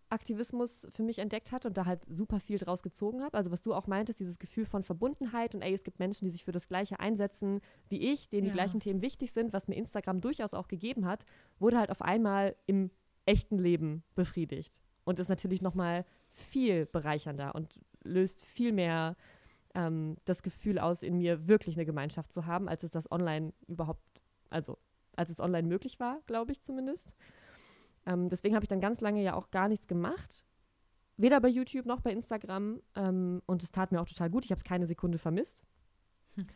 Aktivismus 0.09 0.87
für 0.89 1.03
mich 1.03 1.19
entdeckt 1.19 1.53
hatte 1.53 1.69
und 1.69 1.77
da 1.77 1.85
halt 1.85 2.01
super 2.09 2.41
viel 2.41 2.57
draus 2.57 2.83
gezogen 2.83 3.21
habe. 3.23 3.37
Also 3.37 3.51
was 3.51 3.61
du 3.61 3.73
auch 3.73 3.87
meintest, 3.87 4.19
dieses 4.19 4.39
Gefühl 4.39 4.65
von 4.65 4.83
Verbundenheit 4.83 5.55
und 5.55 5.61
ey, 5.61 5.73
es 5.73 5.83
gibt 5.83 5.99
Menschen, 5.99 6.25
die 6.25 6.31
sich 6.31 6.43
für 6.43 6.51
das 6.51 6.67
Gleiche 6.67 6.99
einsetzen 6.99 7.61
wie 7.87 8.11
ich, 8.11 8.29
denen 8.29 8.47
ja. 8.47 8.51
die 8.51 8.57
gleichen 8.57 8.79
Themen 8.81 9.01
wichtig 9.01 9.31
sind, 9.31 9.53
was 9.53 9.69
mir 9.69 9.75
Instagram 9.75 10.19
durchaus 10.19 10.53
auch 10.53 10.67
gegeben 10.67 11.05
hat, 11.05 11.25
wurde 11.59 11.77
halt 11.77 11.91
auf 11.91 12.01
einmal 12.01 12.55
im 12.65 12.89
echten 13.25 13.57
Leben 13.57 14.03
befriedigt. 14.15 14.81
Und 15.05 15.17
ist 15.17 15.29
natürlich 15.29 15.61
nochmal 15.61 16.03
viel 16.31 16.85
bereichernder 16.85 17.55
und 17.55 17.79
löst 18.03 18.45
viel 18.45 18.71
mehr 18.71 19.15
ähm, 19.75 20.17
das 20.25 20.43
Gefühl 20.43 20.79
aus, 20.79 21.03
in 21.03 21.17
mir 21.17 21.47
wirklich 21.47 21.75
eine 21.75 21.85
Gemeinschaft 21.85 22.31
zu 22.31 22.45
haben, 22.45 22.67
als 22.67 22.83
es 22.83 22.91
das 22.91 23.11
online 23.11 23.53
überhaupt, 23.67 24.03
also 24.49 24.77
als 25.15 25.29
es 25.29 25.39
online 25.39 25.67
möglich 25.67 25.99
war, 25.99 26.19
glaube 26.25 26.51
ich 26.51 26.61
zumindest. 26.61 27.11
Ähm, 28.05 28.29
deswegen 28.29 28.55
habe 28.55 28.63
ich 28.63 28.69
dann 28.69 28.81
ganz 28.81 29.01
lange 29.01 29.21
ja 29.21 29.35
auch 29.35 29.51
gar 29.51 29.67
nichts 29.67 29.87
gemacht. 29.87 30.45
Weder 31.17 31.39
bei 31.39 31.49
YouTube 31.49 31.85
noch 31.85 32.01
bei 32.01 32.11
Instagram. 32.11 32.81
Ähm, 32.95 33.41
und 33.45 33.63
es 33.63 33.71
tat 33.71 33.91
mir 33.91 34.01
auch 34.01 34.07
total 34.07 34.29
gut. 34.29 34.45
Ich 34.45 34.51
habe 34.51 34.57
es 34.57 34.63
keine 34.63 34.87
Sekunde 34.87 35.19
vermisst. 35.19 35.63
Hm. 36.35 36.47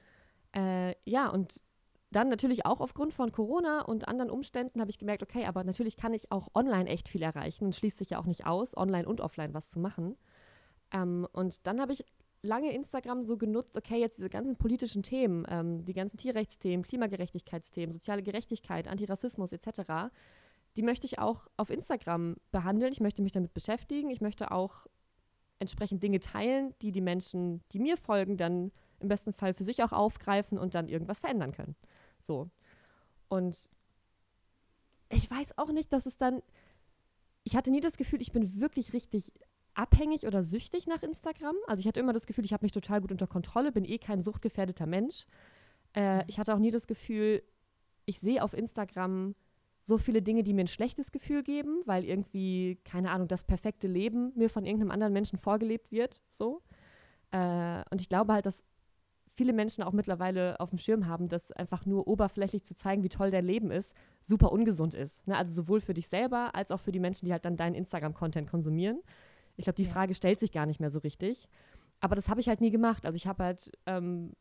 Äh, 0.53 0.95
ja, 1.05 1.29
und 1.29 1.61
dann 2.11 2.29
natürlich 2.29 2.65
auch 2.65 2.81
aufgrund 2.81 3.13
von 3.13 3.31
Corona 3.31 3.81
und 3.81 4.07
anderen 4.07 4.29
Umständen 4.29 4.79
habe 4.79 4.89
ich 4.89 4.99
gemerkt, 4.99 5.23
okay, 5.23 5.45
aber 5.45 5.63
natürlich 5.63 5.97
kann 5.97 6.13
ich 6.13 6.31
auch 6.31 6.49
online 6.53 6.89
echt 6.89 7.09
viel 7.09 7.21
erreichen. 7.21 7.73
Schließt 7.73 7.97
sich 7.97 8.11
ja 8.11 8.19
auch 8.19 8.25
nicht 8.25 8.45
aus, 8.45 8.77
online 8.77 9.07
und 9.07 9.21
offline 9.21 9.53
was 9.53 9.69
zu 9.69 9.79
machen. 9.79 10.15
Ähm, 10.91 11.27
und 11.33 11.65
dann 11.67 11.81
habe 11.81 11.93
ich 11.93 12.05
lange 12.41 12.71
Instagram 12.73 13.23
so 13.23 13.37
genutzt, 13.37 13.75
okay, 13.75 13.99
jetzt 13.99 14.17
diese 14.17 14.29
ganzen 14.29 14.55
politischen 14.55 15.03
Themen, 15.03 15.45
ähm, 15.49 15.83
die 15.83 15.93
ganzen 15.93 16.17
Tierrechtsthemen, 16.17 16.85
Klimagerechtigkeitsthemen, 16.85 17.91
soziale 17.91 18.23
Gerechtigkeit, 18.23 18.87
Antirassismus 18.87 19.51
etc., 19.51 20.11
die 20.77 20.83
möchte 20.83 21.07
ich 21.07 21.19
auch 21.19 21.47
auf 21.55 21.69
Instagram 21.69 22.35
behandeln. 22.51 22.91
Ich 22.91 22.99
möchte 22.99 23.21
mich 23.21 23.31
damit 23.31 23.53
beschäftigen. 23.53 24.09
Ich 24.09 24.19
möchte 24.19 24.51
auch 24.51 24.87
entsprechend 25.57 26.03
Dinge 26.03 26.19
teilen, 26.19 26.73
die 26.81 26.91
die 26.91 27.01
Menschen, 27.01 27.63
die 27.71 27.79
mir 27.79 27.95
folgen, 27.95 28.35
dann 28.35 28.73
im 29.05 29.09
besten 29.09 29.33
Fall 29.33 29.53
für 29.53 29.63
sich 29.63 29.83
auch 29.83 29.93
aufgreifen 29.93 30.57
und 30.57 30.75
dann 30.75 30.89
irgendwas 30.89 31.19
verändern 31.19 31.51
können. 31.51 31.75
So. 32.19 32.49
Und 33.27 33.69
ich 35.09 35.29
weiß 35.29 35.57
auch 35.57 35.71
nicht, 35.71 35.93
dass 35.93 36.05
es 36.05 36.17
dann. 36.17 36.41
Ich 37.43 37.55
hatte 37.55 37.71
nie 37.71 37.81
das 37.81 37.97
Gefühl, 37.97 38.21
ich 38.21 38.31
bin 38.31 38.59
wirklich 38.59 38.93
richtig 38.93 39.31
abhängig 39.75 40.25
oder 40.25 40.41
süchtig 40.41 40.87
nach 40.87 41.03
Instagram. 41.03 41.55
Also 41.67 41.81
ich 41.81 41.87
hatte 41.87 41.99
immer 41.99 42.13
das 42.13 42.25
Gefühl, 42.25 42.45
ich 42.45 42.53
habe 42.53 42.65
mich 42.65 42.71
total 42.71 43.01
gut 43.01 43.11
unter 43.11 43.27
Kontrolle, 43.27 43.71
bin 43.71 43.85
eh 43.85 43.99
kein 43.99 44.21
suchtgefährdeter 44.21 44.87
Mensch. 44.87 45.25
Äh, 45.93 46.17
mhm. 46.17 46.23
ich 46.27 46.39
hatte 46.39 46.53
auch 46.53 46.59
nie 46.59 46.71
das 46.71 46.87
Gefühl, 46.87 47.43
ich 48.05 48.19
sehe 48.19 48.43
auf 48.43 48.53
Instagram 48.53 49.35
so 49.81 49.99
viele 49.99 50.23
Dinge, 50.23 50.41
die 50.41 50.53
mir 50.53 50.63
ein 50.63 50.67
schlechtes 50.67 51.11
Gefühl 51.11 51.43
geben, 51.43 51.81
weil 51.85 52.05
irgendwie, 52.05 52.79
keine 52.83 53.11
Ahnung, 53.11 53.27
das 53.27 53.43
perfekte 53.43 53.87
Leben 53.87 54.31
mir 54.35 54.49
von 54.49 54.65
irgendeinem 54.65 54.89
anderen 54.89 55.13
Menschen 55.13 55.37
vorgelebt 55.37 55.91
wird. 55.91 56.21
So. 56.29 56.63
Äh, 57.29 57.83
und 57.91 58.01
ich 58.01 58.09
glaube 58.09 58.33
halt, 58.33 58.47
dass 58.47 58.63
viele 59.35 59.53
Menschen 59.53 59.83
auch 59.83 59.91
mittlerweile 59.91 60.59
auf 60.59 60.69
dem 60.69 60.79
Schirm 60.79 61.07
haben, 61.07 61.27
dass 61.27 61.51
einfach 61.51 61.85
nur 61.85 62.07
oberflächlich 62.07 62.63
zu 62.63 62.75
zeigen, 62.75 63.03
wie 63.03 63.09
toll 63.09 63.31
dein 63.31 63.45
Leben 63.45 63.69
ist, 63.69 63.93
super 64.23 64.51
ungesund 64.51 64.93
ist. 64.93 65.27
Ne? 65.27 65.37
Also 65.37 65.53
sowohl 65.53 65.81
für 65.81 65.93
dich 65.93 66.07
selber 66.07 66.55
als 66.55 66.71
auch 66.71 66.79
für 66.79 66.91
die 66.91 66.99
Menschen, 66.99 67.25
die 67.25 67.31
halt 67.31 67.45
dann 67.45 67.57
deinen 67.57 67.75
Instagram-Content 67.75 68.49
konsumieren. 68.49 69.01
Ich 69.57 69.65
glaube, 69.65 69.75
die 69.75 69.83
ja. 69.83 69.91
Frage 69.91 70.13
stellt 70.13 70.39
sich 70.39 70.51
gar 70.51 70.65
nicht 70.65 70.79
mehr 70.79 70.89
so 70.89 70.99
richtig. 70.99 71.47
Aber 71.99 72.15
das 72.15 72.29
habe 72.29 72.39
ich 72.39 72.47
halt 72.47 72.61
nie 72.61 72.71
gemacht. 72.71 73.05
Also 73.05 73.15
ich 73.15 73.27
habe 73.27 73.43
halt 73.43 73.71
ähm, 73.85 74.33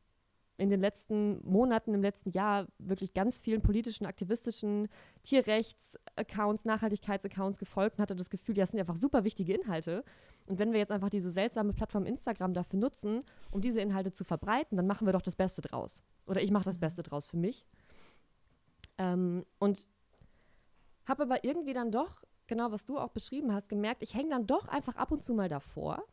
in 0.56 0.70
den 0.70 0.80
letzten 0.80 1.40
Monaten, 1.49 1.94
im 1.94 2.02
letzten 2.02 2.30
Jahr 2.30 2.66
wirklich 2.78 3.12
ganz 3.12 3.38
vielen 3.38 3.61
politischen, 3.61 4.06
aktivistischen 4.06 4.88
Tierrechts-Accounts, 5.25 6.64
Nachhaltigkeits-Accounts 6.64 7.58
gefolgt 7.58 7.96
und 7.96 8.02
hatte 8.02 8.14
das 8.14 8.30
Gefühl, 8.30 8.54
das 8.54 8.70
sind 8.70 8.78
einfach 8.78 8.96
super 8.96 9.25
wichtige 9.25 9.52
Inhalte. 9.52 10.04
Und 10.46 10.58
wenn 10.61 10.73
wir 10.73 10.78
jetzt 10.78 10.92
einfach 10.92 11.11
diese 11.11 11.30
seltsame 11.30 11.73
Plattform 11.73 12.06
Instagram 12.06 12.54
dafür 12.54 12.78
nutzen, 12.78 13.23
um 13.50 13.61
diese 13.61 13.80
Inhalte 13.80 14.12
zu 14.12 14.23
verbreiten, 14.23 14.76
dann 14.76 14.87
machen 14.87 15.06
wir 15.06 15.12
doch 15.12 15.23
das 15.23 15.34
Beste 15.34 15.61
draus. 15.61 16.02
Oder 16.26 16.40
ich 16.40 16.52
mache 16.52 16.64
das 16.64 16.76
mhm. 16.76 16.80
Beste 16.80 17.02
draus 17.02 17.28
für 17.28 17.37
mich. 17.37 17.66
Ähm, 18.99 19.44
und 19.58 19.88
habe 21.06 21.25
aber 21.25 21.42
irgendwie 21.42 21.73
dann 21.73 21.90
doch, 21.90 22.23
genau 22.46 22.70
was 22.70 22.87
du 22.87 22.99
auch 22.99 23.11
beschrieben 23.11 23.52
hast, 23.52 23.68
gemerkt, 23.68 24.02
ich 24.02 24.14
hänge 24.14 24.30
dann 24.30 24.46
doch 24.46 24.68
einfach 24.68 24.94
ab 24.96 25.11
und 25.11 25.25
zu 25.25 25.34
mal 25.34 25.49
davor 25.49 26.04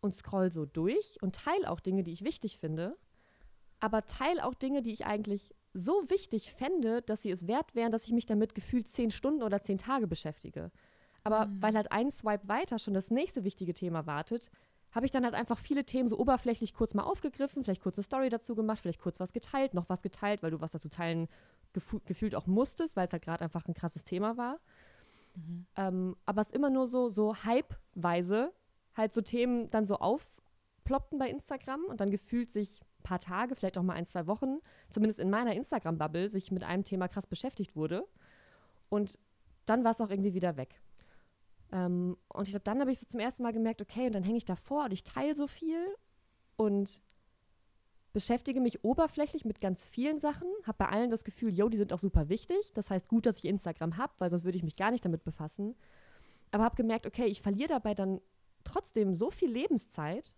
und 0.00 0.12
scroll 0.14 0.50
so 0.50 0.66
durch 0.66 1.18
und 1.22 1.36
teile 1.36 1.70
auch 1.70 1.78
Dinge, 1.78 2.02
die 2.02 2.12
ich 2.12 2.24
wichtig 2.24 2.58
finde 2.58 2.96
aber 3.80 4.06
teile 4.06 4.44
auch 4.44 4.54
Dinge, 4.54 4.82
die 4.82 4.92
ich 4.92 5.06
eigentlich 5.06 5.54
so 5.72 6.08
wichtig 6.08 6.52
fände, 6.52 7.02
dass 7.02 7.22
sie 7.22 7.30
es 7.30 7.46
wert 7.46 7.74
wären, 7.74 7.90
dass 7.90 8.06
ich 8.06 8.12
mich 8.12 8.26
damit 8.26 8.54
gefühlt 8.54 8.88
zehn 8.88 9.10
Stunden 9.10 9.42
oder 9.42 9.60
zehn 9.62 9.78
Tage 9.78 10.06
beschäftige. 10.06 10.70
Aber 11.24 11.46
mhm. 11.46 11.62
weil 11.62 11.74
halt 11.74 11.90
ein 11.90 12.10
Swipe 12.10 12.48
weiter 12.48 12.78
schon 12.78 12.94
das 12.94 13.10
nächste 13.10 13.44
wichtige 13.44 13.74
Thema 13.74 14.06
wartet, 14.06 14.50
habe 14.92 15.06
ich 15.06 15.12
dann 15.12 15.24
halt 15.24 15.34
einfach 15.34 15.58
viele 15.58 15.84
Themen 15.84 16.08
so 16.08 16.18
oberflächlich 16.18 16.72
kurz 16.72 16.94
mal 16.94 17.02
aufgegriffen, 17.02 17.64
vielleicht 17.64 17.82
kurz 17.82 17.98
eine 17.98 18.04
Story 18.04 18.28
dazu 18.28 18.54
gemacht, 18.54 18.78
vielleicht 18.80 19.00
kurz 19.00 19.18
was 19.18 19.32
geteilt, 19.32 19.74
noch 19.74 19.88
was 19.88 20.02
geteilt, 20.02 20.42
weil 20.42 20.52
du 20.52 20.60
was 20.60 20.70
dazu 20.70 20.88
teilen 20.88 21.26
gefühl, 21.72 22.00
gefühlt 22.04 22.36
auch 22.36 22.46
musstest, 22.46 22.96
weil 22.96 23.06
es 23.06 23.12
halt 23.12 23.24
gerade 23.24 23.42
einfach 23.42 23.66
ein 23.66 23.74
krasses 23.74 24.04
Thema 24.04 24.36
war. 24.36 24.60
Mhm. 25.34 25.66
Ähm, 25.74 26.16
aber 26.26 26.42
es 26.42 26.52
immer 26.52 26.70
nur 26.70 26.86
so, 26.86 27.08
so 27.08 27.34
hypeweise 27.34 28.52
halt 28.94 29.12
so 29.12 29.20
Themen 29.20 29.68
dann 29.70 29.86
so 29.86 29.96
aufploppten 29.96 31.18
bei 31.18 31.28
Instagram 31.28 31.84
und 31.86 32.00
dann 32.00 32.12
gefühlt 32.12 32.50
sich 32.50 32.80
paar 33.04 33.20
Tage, 33.20 33.54
vielleicht 33.54 33.78
auch 33.78 33.84
mal 33.84 33.94
ein, 33.94 34.06
zwei 34.06 34.26
Wochen, 34.26 34.58
zumindest 34.90 35.20
in 35.20 35.30
meiner 35.30 35.54
Instagram-Bubble, 35.54 36.28
sich 36.28 36.50
mit 36.50 36.64
einem 36.64 36.82
Thema 36.82 37.06
krass 37.06 37.28
beschäftigt 37.28 37.76
wurde. 37.76 38.04
Und 38.88 39.18
dann 39.66 39.84
war 39.84 39.92
es 39.92 40.00
auch 40.00 40.10
irgendwie 40.10 40.34
wieder 40.34 40.56
weg. 40.56 40.80
Ähm, 41.70 42.16
und 42.28 42.42
ich 42.42 42.50
glaube, 42.50 42.64
dann 42.64 42.80
habe 42.80 42.90
ich 42.90 42.98
so 42.98 43.06
zum 43.06 43.20
ersten 43.20 43.44
Mal 43.44 43.52
gemerkt, 43.52 43.80
okay, 43.80 44.06
und 44.06 44.14
dann 44.14 44.24
hänge 44.24 44.38
ich 44.38 44.44
davor 44.44 44.86
und 44.86 44.92
ich 44.92 45.04
teile 45.04 45.34
so 45.34 45.46
viel 45.46 45.78
und 46.56 47.00
beschäftige 48.12 48.60
mich 48.60 48.84
oberflächlich 48.84 49.44
mit 49.44 49.60
ganz 49.60 49.84
vielen 49.86 50.20
Sachen, 50.20 50.46
habe 50.64 50.78
bei 50.78 50.88
allen 50.88 51.10
das 51.10 51.24
Gefühl, 51.24 51.52
yo, 51.52 51.68
die 51.68 51.76
sind 51.76 51.92
auch 51.92 51.98
super 51.98 52.28
wichtig. 52.28 52.72
Das 52.74 52.90
heißt, 52.90 53.08
gut, 53.08 53.26
dass 53.26 53.38
ich 53.38 53.46
Instagram 53.46 53.96
habe, 53.96 54.12
weil 54.18 54.30
sonst 54.30 54.44
würde 54.44 54.56
ich 54.56 54.62
mich 54.62 54.76
gar 54.76 54.92
nicht 54.92 55.04
damit 55.04 55.24
befassen. 55.24 55.74
Aber 56.52 56.62
habe 56.62 56.76
gemerkt, 56.76 57.06
okay, 57.06 57.26
ich 57.26 57.42
verliere 57.42 57.68
dabei 57.68 57.94
dann 57.94 58.20
trotzdem 58.62 59.16
so 59.16 59.30
viel 59.32 59.50
Lebenszeit 59.50 60.32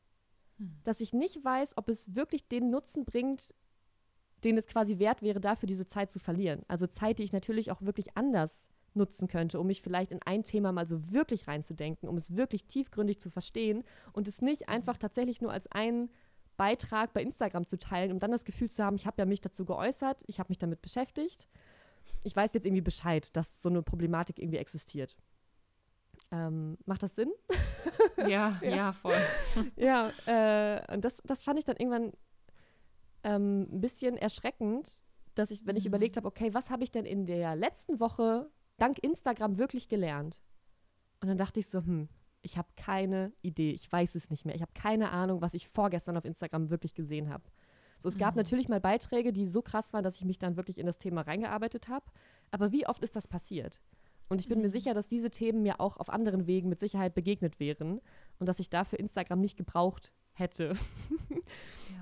hm. 0.59 0.79
dass 0.85 1.01
ich 1.01 1.13
nicht 1.13 1.45
weiß, 1.45 1.77
ob 1.77 1.89
es 1.89 2.15
wirklich 2.15 2.49
den 2.49 2.71
Nutzen 2.71 3.05
bringt, 3.05 3.55
den 4.45 4.57
es 4.59 4.67
quasi 4.67 4.99
wert 4.99 5.23
wäre, 5.23 5.41
dafür 5.41 5.67
diese 5.67 5.87
Zeit 5.87 6.11
zu 6.11 6.19
verlieren. 6.19 6.63
Also 6.69 6.87
Zeit, 6.87 7.19
die 7.19 7.25
ich 7.25 7.33
natürlich 7.33 7.71
auch 7.71 7.83
wirklich 7.83 8.17
anders 8.17 8.69
nutzen 8.95 9.29
könnte, 9.29 9.61
um 9.61 9.67
mich 9.67 9.83
vielleicht 9.83 10.11
in 10.11 10.23
ein 10.23 10.43
Thema 10.43 10.73
mal 10.73 10.87
so 10.87 11.13
wirklich 11.13 11.47
reinzudenken, 11.47 12.09
um 12.09 12.17
es 12.17 12.37
wirklich 12.37 12.65
tiefgründig 12.65 13.21
zu 13.21 13.31
verstehen 13.31 13.85
und 14.13 14.27
es 14.27 14.43
nicht 14.43 14.69
einfach 14.69 14.97
tatsächlich 14.97 15.41
nur 15.41 15.53
als 15.53 15.71
einen 15.71 16.11
Beitrag 16.57 17.13
bei 17.13 17.23
Instagram 17.23 17.67
zu 17.67 17.79
teilen, 17.79 18.13
um 18.13 18.19
dann 18.19 18.31
das 18.31 18.45
Gefühl 18.45 18.71
zu 18.71 18.83
haben, 18.83 18.97
ich 18.97 19.07
habe 19.07 19.21
ja 19.21 19.27
mich 19.27 19.43
dazu 19.43 19.65
geäußert, 19.65 20.23
ich 20.27 20.39
habe 20.39 20.49
mich 20.49 20.59
damit 20.59 20.81
beschäftigt. 20.81 21.47
Ich 22.25 22.35
weiß 22.35 22.55
jetzt 22.55 22.65
irgendwie 22.65 22.83
Bescheid, 22.83 23.29
dass 23.37 23.63
so 23.63 23.69
eine 23.69 23.83
Problematik 23.83 24.39
irgendwie 24.39 24.59
existiert. 24.59 25.17
Ähm, 26.33 26.77
macht 26.87 27.03
das 27.03 27.15
Sinn? 27.15 27.33
Ja, 28.17 28.59
ja, 28.63 28.77
ja, 28.77 28.93
voll. 28.93 29.17
ja, 29.77 30.11
äh, 30.27 30.95
und 30.95 31.05
das, 31.05 31.23
das 31.25 31.43
fand 31.43 31.59
ich 31.59 31.65
dann 31.65 31.77
irgendwann 31.77 32.13
ähm, 33.23 33.69
ein 33.71 33.81
bisschen 33.81 34.17
erschreckend, 34.17 35.01
dass 35.35 35.51
ich, 35.51 35.67
wenn 35.67 35.77
ich 35.77 35.85
mhm. 35.85 35.89
überlegt 35.89 36.17
habe, 36.17 36.27
okay, 36.27 36.55
was 36.55 36.71
habe 36.71 36.85
ich 36.85 36.91
denn 36.91 37.05
in 37.05 37.27
der 37.27 37.57
letzten 37.57 38.01
Woche 38.01 38.51
dank 38.79 38.99
Instagram 38.99 39.59
wirklich 39.59 39.89
gelernt? 39.89 40.41
Und 41.21 41.29
dann 41.29 41.37
dachte 41.37 41.61
ich 41.61 41.69
so, 41.69 41.81
hm, 41.81 42.09
ich 42.43 42.57
habe 42.57 42.69
keine 42.77 43.33
Idee, 43.43 43.73
ich 43.73 43.91
weiß 43.91 44.15
es 44.15 44.31
nicht 44.31 44.45
mehr. 44.45 44.55
Ich 44.55 44.63
habe 44.63 44.73
keine 44.75 45.11
Ahnung, 45.11 45.41
was 45.41 45.55
ich 45.55 45.69
vorgestern 45.69 46.17
auf 46.17 46.25
Instagram 46.25 46.71
wirklich 46.71 46.95
gesehen 46.95 47.29
habe. 47.29 47.45
So, 47.99 48.09
es 48.09 48.19
gab 48.19 48.35
mhm. 48.35 48.39
natürlich 48.39 48.69
mal 48.69 48.81
Beiträge, 48.81 49.33
die 49.33 49.47
so 49.47 49.63
krass 49.63 49.93
waren, 49.93 50.05
dass 50.05 50.17
ich 50.17 50.25
mich 50.25 50.39
dann 50.39 50.57
wirklich 50.57 50.79
in 50.79 50.87
das 50.87 50.99
Thema 50.99 51.23
reingearbeitet 51.23 51.89
habe. 51.89 52.07
Aber 52.51 52.73
wie 52.73 52.87
oft 52.87 53.03
ist 53.03 53.17
das 53.17 53.27
passiert? 53.27 53.81
Und 54.29 54.41
ich 54.41 54.49
bin 54.49 54.59
mhm. 54.59 54.63
mir 54.63 54.69
sicher, 54.69 54.95
dass 54.95 55.09
diese 55.09 55.31
Themen 55.31 55.63
mir 55.63 55.81
auch 55.81 55.97
auf 55.99 56.11
anderen 56.11 56.47
Wegen 56.47 56.69
mit 56.69 56.81
Sicherheit 56.81 57.15
begegnet 57.15 57.61
wären 57.61 58.01
und 58.39 58.47
dass 58.47 58.59
ich 58.59 58.71
dafür 58.71 58.99
Instagram 58.99 59.41
nicht 59.41 59.57
gebraucht 59.57 60.13
hätte. 60.33 60.73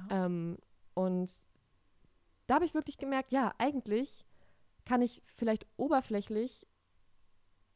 Ja. 0.08 0.26
ähm, 0.26 0.56
und 0.94 1.40
da 2.46 2.54
habe 2.54 2.64
ich 2.64 2.74
wirklich 2.74 2.96
gemerkt, 2.96 3.32
ja, 3.32 3.52
eigentlich 3.58 4.24
kann 4.84 5.02
ich 5.02 5.22
vielleicht 5.26 5.66
oberflächlich 5.76 6.66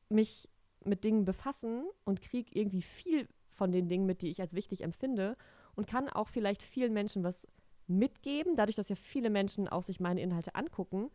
mich 0.09 0.49
mit 0.85 1.05
Dingen 1.05 1.25
befassen 1.25 1.85
und 2.05 2.23
kriege 2.23 2.51
irgendwie 2.55 2.83
viel 2.83 3.29
von 3.51 3.73
den 3.73 3.89
Dingen 3.89 4.07
mit, 4.07 4.23
die 4.23 4.31
ich 4.31 4.41
als 4.41 4.55
wichtig 4.55 4.83
empfinde 4.83 5.37
und 5.75 5.87
kann 5.87 6.09
auch 6.09 6.29
vielleicht 6.29 6.63
vielen 6.63 6.93
Menschen 6.93 7.25
was 7.25 7.47
mitgeben, 7.87 8.57
dadurch, 8.57 8.77
dass 8.77 8.89
ja 8.89 8.97
viele 8.97 9.31
Menschen 9.31 9.69
auch 9.69 9.83
sich 9.83 10.01
meine 10.01 10.21
Inhalte 10.21 10.55
angucken, 10.55 11.11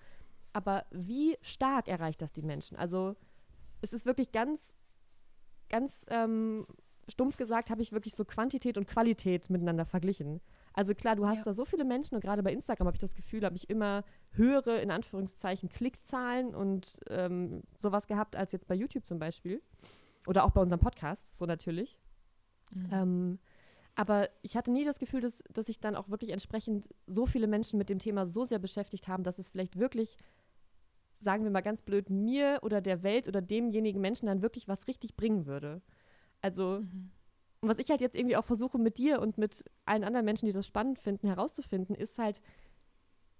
aber 0.53 0.85
wie 0.91 1.37
stark 1.41 1.87
erreicht 1.87 2.21
das 2.21 2.31
die 2.31 2.41
Menschen? 2.41 2.77
Also 2.77 3.15
es 3.81 3.91
ist 3.93 4.05
wirklich 4.05 4.31
ganz, 4.31 4.75
ganz 5.69 6.05
ähm, 6.09 6.65
stumpf 7.09 7.37
gesagt, 7.37 7.69
habe 7.69 7.81
ich 7.81 7.91
wirklich 7.91 8.15
so 8.15 8.23
Quantität 8.23 8.77
und 8.77 8.87
Qualität 8.87 9.49
miteinander 9.49 9.85
verglichen. 9.85 10.41
Also 10.73 10.95
klar, 10.95 11.15
du 11.15 11.27
hast 11.27 11.39
ja. 11.39 11.43
da 11.43 11.53
so 11.53 11.65
viele 11.65 11.83
Menschen 11.83 12.15
und 12.15 12.21
gerade 12.21 12.43
bei 12.43 12.53
Instagram 12.53 12.87
habe 12.87 12.95
ich 12.95 13.01
das 13.01 13.15
Gefühl, 13.15 13.43
habe 13.43 13.55
ich 13.55 13.69
immer 13.69 14.03
höhere, 14.31 14.79
in 14.79 14.89
Anführungszeichen, 14.89 15.69
Klickzahlen 15.69 16.55
und 16.55 16.97
ähm, 17.09 17.63
sowas 17.79 18.07
gehabt 18.07 18.35
als 18.35 18.51
jetzt 18.51 18.67
bei 18.67 18.75
YouTube 18.75 19.05
zum 19.05 19.19
Beispiel. 19.19 19.61
Oder 20.25 20.45
auch 20.45 20.51
bei 20.51 20.61
unserem 20.61 20.79
Podcast, 20.79 21.35
so 21.35 21.45
natürlich. 21.45 21.97
Mhm. 22.73 22.89
Ähm, 22.91 23.39
aber 23.95 24.29
ich 24.41 24.57
hatte 24.57 24.71
nie 24.71 24.85
das 24.85 24.97
Gefühl, 24.97 25.21
dass, 25.21 25.43
dass 25.51 25.67
sich 25.67 25.79
dann 25.79 25.95
auch 25.95 26.09
wirklich 26.09 26.31
entsprechend 26.31 26.89
so 27.05 27.25
viele 27.25 27.47
Menschen 27.47 27.77
mit 27.77 27.89
dem 27.89 27.99
Thema 27.99 28.25
so 28.25 28.45
sehr 28.45 28.59
beschäftigt 28.59 29.07
haben, 29.07 29.23
dass 29.23 29.37
es 29.37 29.49
vielleicht 29.49 29.77
wirklich 29.77 30.17
sagen 31.23 31.43
wir 31.43 31.51
mal 31.51 31.62
ganz 31.62 31.81
blöd, 31.81 32.09
mir 32.09 32.59
oder 32.62 32.81
der 32.81 33.03
Welt 33.03 33.27
oder 33.27 33.41
demjenigen 33.41 34.01
Menschen 34.01 34.27
dann 34.27 34.41
wirklich 34.41 34.67
was 34.67 34.88
richtig 34.88 35.15
bringen 35.15 35.45
würde. 35.45 35.81
Also, 36.41 36.81
mhm. 36.81 37.12
was 37.62 37.79
ich 37.79 37.89
halt 37.89 38.01
jetzt 38.01 38.15
irgendwie 38.15 38.36
auch 38.36 38.45
versuche 38.45 38.77
mit 38.77 38.97
dir 38.97 39.21
und 39.21 39.38
mit 39.38 39.63
allen 39.86 40.03
anderen 40.03 40.25
Menschen, 40.25 40.45
die 40.45 40.51
das 40.51 40.67
spannend 40.67 40.99
finden, 40.99 41.27
herauszufinden, 41.27 41.95
ist 41.95 42.19
halt, 42.19 42.41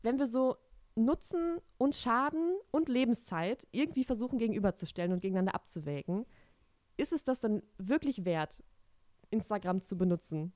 wenn 0.02 0.20
wir 0.20 0.28
so 0.28 0.58
Nutzen 0.96 1.58
und 1.78 1.96
Schaden 1.96 2.56
und 2.72 2.88
Lebenszeit 2.88 3.68
irgendwie 3.72 4.04
versuchen 4.04 4.38
gegenüberzustellen 4.38 5.12
und 5.12 5.22
gegeneinander 5.22 5.56
abzuwägen, 5.56 6.26
ist 6.98 7.14
es 7.14 7.24
das 7.24 7.40
dann 7.40 7.64
wirklich 7.78 8.26
wert, 8.26 8.64
Instagram 9.32 9.82
zu 9.82 9.98
benutzen? 9.98 10.54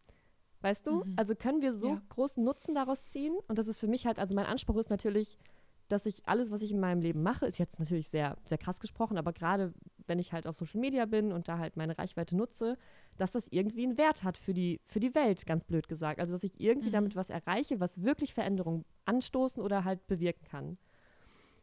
Weißt 0.61 0.87
du? 0.87 1.03
Mhm. 1.03 1.13
Also 1.15 1.35
können 1.35 1.61
wir 1.61 1.73
so 1.73 1.89
ja. 1.89 2.01
großen 2.09 2.43
Nutzen 2.43 2.75
daraus 2.75 3.07
ziehen? 3.09 3.35
Und 3.47 3.57
das 3.57 3.67
ist 3.67 3.79
für 3.79 3.87
mich 3.87 4.05
halt, 4.05 4.19
also 4.19 4.35
mein 4.35 4.45
Anspruch 4.45 4.77
ist 4.77 4.89
natürlich, 4.89 5.37
dass 5.87 6.05
ich 6.05 6.27
alles, 6.27 6.51
was 6.51 6.61
ich 6.61 6.71
in 6.71 6.79
meinem 6.79 7.01
Leben 7.01 7.23
mache, 7.23 7.45
ist 7.45 7.59
jetzt 7.59 7.79
natürlich 7.79 8.09
sehr, 8.09 8.37
sehr 8.43 8.57
krass 8.57 8.79
gesprochen, 8.79 9.17
aber 9.17 9.33
gerade 9.33 9.73
wenn 10.05 10.19
ich 10.19 10.33
halt 10.33 10.47
auf 10.47 10.55
Social 10.55 10.79
Media 10.79 11.05
bin 11.05 11.31
und 11.31 11.47
da 11.47 11.57
halt 11.57 11.77
meine 11.77 11.97
Reichweite 11.97 12.35
nutze, 12.35 12.77
dass 13.17 13.31
das 13.31 13.47
irgendwie 13.49 13.83
einen 13.83 13.97
Wert 13.97 14.23
hat 14.23 14.37
für 14.37 14.53
die, 14.53 14.79
für 14.85 14.99
die 14.99 15.13
Welt, 15.15 15.45
ganz 15.45 15.63
blöd 15.63 15.87
gesagt. 15.87 16.19
Also 16.19 16.33
dass 16.33 16.43
ich 16.43 16.59
irgendwie 16.59 16.89
mhm. 16.89 16.93
damit 16.93 17.15
was 17.15 17.29
erreiche, 17.29 17.79
was 17.79 18.03
wirklich 18.03 18.33
Veränderungen 18.33 18.85
anstoßen 19.05 19.61
oder 19.61 19.83
halt 19.83 20.05
bewirken 20.07 20.45
kann. 20.45 20.77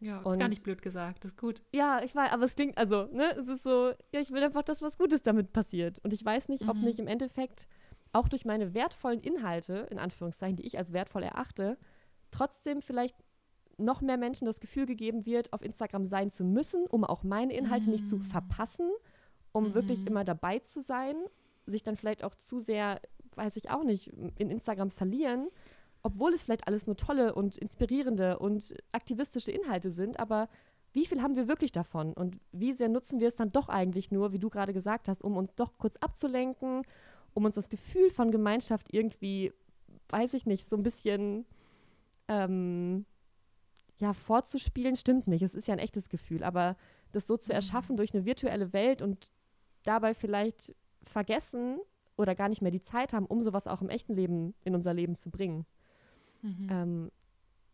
Ja, 0.01 0.21
ist 0.21 0.39
gar 0.39 0.49
nicht 0.49 0.65
blöd 0.65 0.83
gesagt, 0.83 1.25
das 1.25 1.33
ist 1.33 1.39
gut. 1.39 1.63
Ja, 1.73 2.03
ich 2.03 2.15
weiß, 2.15 2.33
aber 2.33 2.45
es 2.45 2.55
klingt, 2.57 2.77
also, 2.77 3.07
ne, 3.13 3.35
es 3.39 3.49
ist 3.49 3.63
so, 3.63 3.93
ja, 4.13 4.21
ich 4.21 4.31
will 4.33 4.43
einfach, 4.43 4.63
dass 4.63 4.83
was 4.83 4.99
Gutes 4.99 5.23
damit 5.23 5.53
passiert. 5.53 5.99
Und 6.05 6.13
ich 6.13 6.23
weiß 6.23 6.49
nicht, 6.49 6.65
mhm. 6.65 6.69
ob 6.69 6.77
nicht 6.77 6.99
im 6.99 7.07
Endeffekt 7.07 7.67
auch 8.13 8.29
durch 8.29 8.45
meine 8.45 8.75
wertvollen 8.75 9.21
Inhalte, 9.21 9.89
in 9.91 9.99
Anführungszeichen, 9.99 10.57
die 10.57 10.67
ich 10.67 10.77
als 10.77 10.93
wertvoll 10.93 11.23
erachte, 11.23 11.79
trotzdem 12.31 12.83
vielleicht 12.83 13.17
noch 13.79 14.01
mehr 14.01 14.17
Menschen 14.17 14.47
das 14.47 14.61
Gefühl 14.61 14.87
gegeben 14.87 15.27
wird, 15.27 15.53
auf 15.53 15.63
Instagram 15.63 16.05
sein 16.05 16.31
zu 16.31 16.45
müssen, 16.45 16.87
um 16.87 17.05
auch 17.05 17.23
meine 17.23 17.55
Inhalte 17.55 17.87
mhm. 17.87 17.93
nicht 17.93 18.09
zu 18.09 18.17
mm. 18.17 18.23
verpassen, 18.23 18.91
um 19.53 19.69
mhm. 19.69 19.75
wirklich 19.75 20.07
immer 20.07 20.25
dabei 20.25 20.59
zu 20.61 20.81
sein, 20.81 21.17
sich 21.67 21.83
dann 21.83 21.97
vielleicht 21.97 22.25
auch 22.25 22.35
zu 22.35 22.61
sehr, 22.61 23.01
weiß 23.37 23.57
ich 23.57 23.71
auch 23.71 23.85
nicht, 23.85 24.09
in 24.39 24.51
Instagram 24.51 24.91
verlieren, 24.91 25.49
obwohl 26.03 26.35
es 26.35 26.45
vielleicht 26.45 26.67
alles 26.69 26.87
nur 26.87 26.97
tolle 26.97 27.35
und 27.35 27.57
inspirierende 27.57 28.39
und 28.39 28.75
aktivistische 28.93 29.53
Inhalte 29.53 29.91
sind, 29.91 30.21
aber 30.21 30.49
wie 30.93 31.07
viel 31.07 31.23
haben 31.23 31.35
wir 31.35 31.49
wirklich 31.49 31.73
davon 31.73 32.13
und 32.13 32.39
wie 32.53 32.73
sehr 32.73 32.89
nutzen 32.89 33.19
wir 33.19 33.29
es 33.29 33.35
dann 33.35 33.51
doch 33.51 33.69
eigentlich 33.69 34.13
nur, 34.13 34.33
wie 34.33 34.39
du 34.39 34.51
gerade 34.51 34.73
gesagt 34.73 35.09
hast, 35.09 35.25
um 35.25 35.37
uns 35.37 35.55
doch 35.57 35.77
kurz 35.79 35.97
abzulenken, 35.97 36.83
um 37.33 37.45
uns 37.45 37.57
das 37.57 37.69
Gefühl 37.69 38.11
von 38.11 38.31
Gemeinschaft 38.31 38.93
irgendwie 38.93 39.53
weiß 40.09 40.35
ich 40.35 40.47
nicht, 40.47 40.69
so 40.69 40.77
ein 40.77 40.83
bisschen 40.83 41.47
ähm, 42.29 43.05
ja, 43.99 44.13
vorzuspielen, 44.13 44.97
stimmt 44.97 45.29
nicht. 45.29 45.43
Es 45.43 45.55
ist 45.55 45.69
ja 45.69 45.75
ein 45.75 45.81
echtes 45.81 46.09
Gefühl, 46.09 46.43
aber 46.43 46.77
das 47.13 47.27
so 47.27 47.37
zu 47.37 47.53
mhm. 47.53 47.57
erschaffen 47.57 47.97
durch 47.97 48.15
eine 48.15 48.25
virtuelle 48.25 48.73
Welt 48.73 49.03
und 49.03 49.31
dabei 49.85 50.15
vielleicht 50.15 50.75
vergessen 51.03 51.79
oder 52.17 52.35
gar 52.35 52.49
nicht 52.49 52.63
mehr 52.63 52.71
die 52.71 52.81
Zeit 52.81 53.13
haben, 53.13 53.27
um 53.27 53.41
sowas 53.41 53.67
auch 53.67 53.83
im 53.83 53.89
echten 53.89 54.15
Leben 54.15 54.55
in 54.65 54.75
unser 54.75 54.95
Leben 54.95 55.17
zu 55.17 55.31
bringen. 55.31 55.67
Mhm. 56.43 56.69
Ähm, 56.71 57.11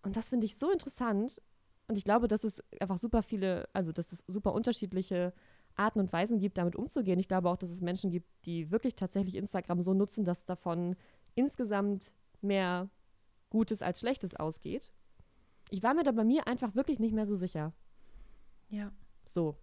und 0.02 0.16
das 0.16 0.30
finde 0.30 0.46
ich 0.46 0.56
so 0.56 0.70
interessant. 0.70 1.40
Und 1.88 1.98
ich 1.98 2.04
glaube, 2.04 2.28
dass 2.28 2.44
es 2.44 2.62
einfach 2.80 2.98
super 2.98 3.22
viele, 3.22 3.68
also 3.72 3.92
dass 3.92 4.12
es 4.12 4.24
super 4.28 4.52
unterschiedliche 4.52 5.32
Arten 5.76 6.00
und 6.00 6.12
Weisen 6.12 6.38
gibt, 6.38 6.58
damit 6.58 6.76
umzugehen. 6.76 7.18
Ich 7.18 7.28
glaube 7.28 7.48
auch, 7.50 7.56
dass 7.56 7.70
es 7.70 7.80
Menschen 7.80 8.10
gibt, 8.10 8.28
die 8.44 8.70
wirklich 8.70 8.94
tatsächlich 8.94 9.34
Instagram 9.34 9.82
so 9.82 9.94
nutzen, 9.94 10.24
dass 10.24 10.44
davon 10.44 10.96
insgesamt 11.34 12.12
mehr 12.40 12.88
Gutes 13.50 13.82
als 13.82 14.00
Schlechtes 14.00 14.36
ausgeht. 14.36 14.92
Ich 15.70 15.82
war 15.82 15.94
mir 15.94 16.02
da 16.02 16.12
bei 16.12 16.24
mir 16.24 16.46
einfach 16.46 16.74
wirklich 16.74 16.98
nicht 16.98 17.14
mehr 17.14 17.26
so 17.26 17.34
sicher. 17.34 17.72
Ja. 18.68 18.92
So. 19.24 19.56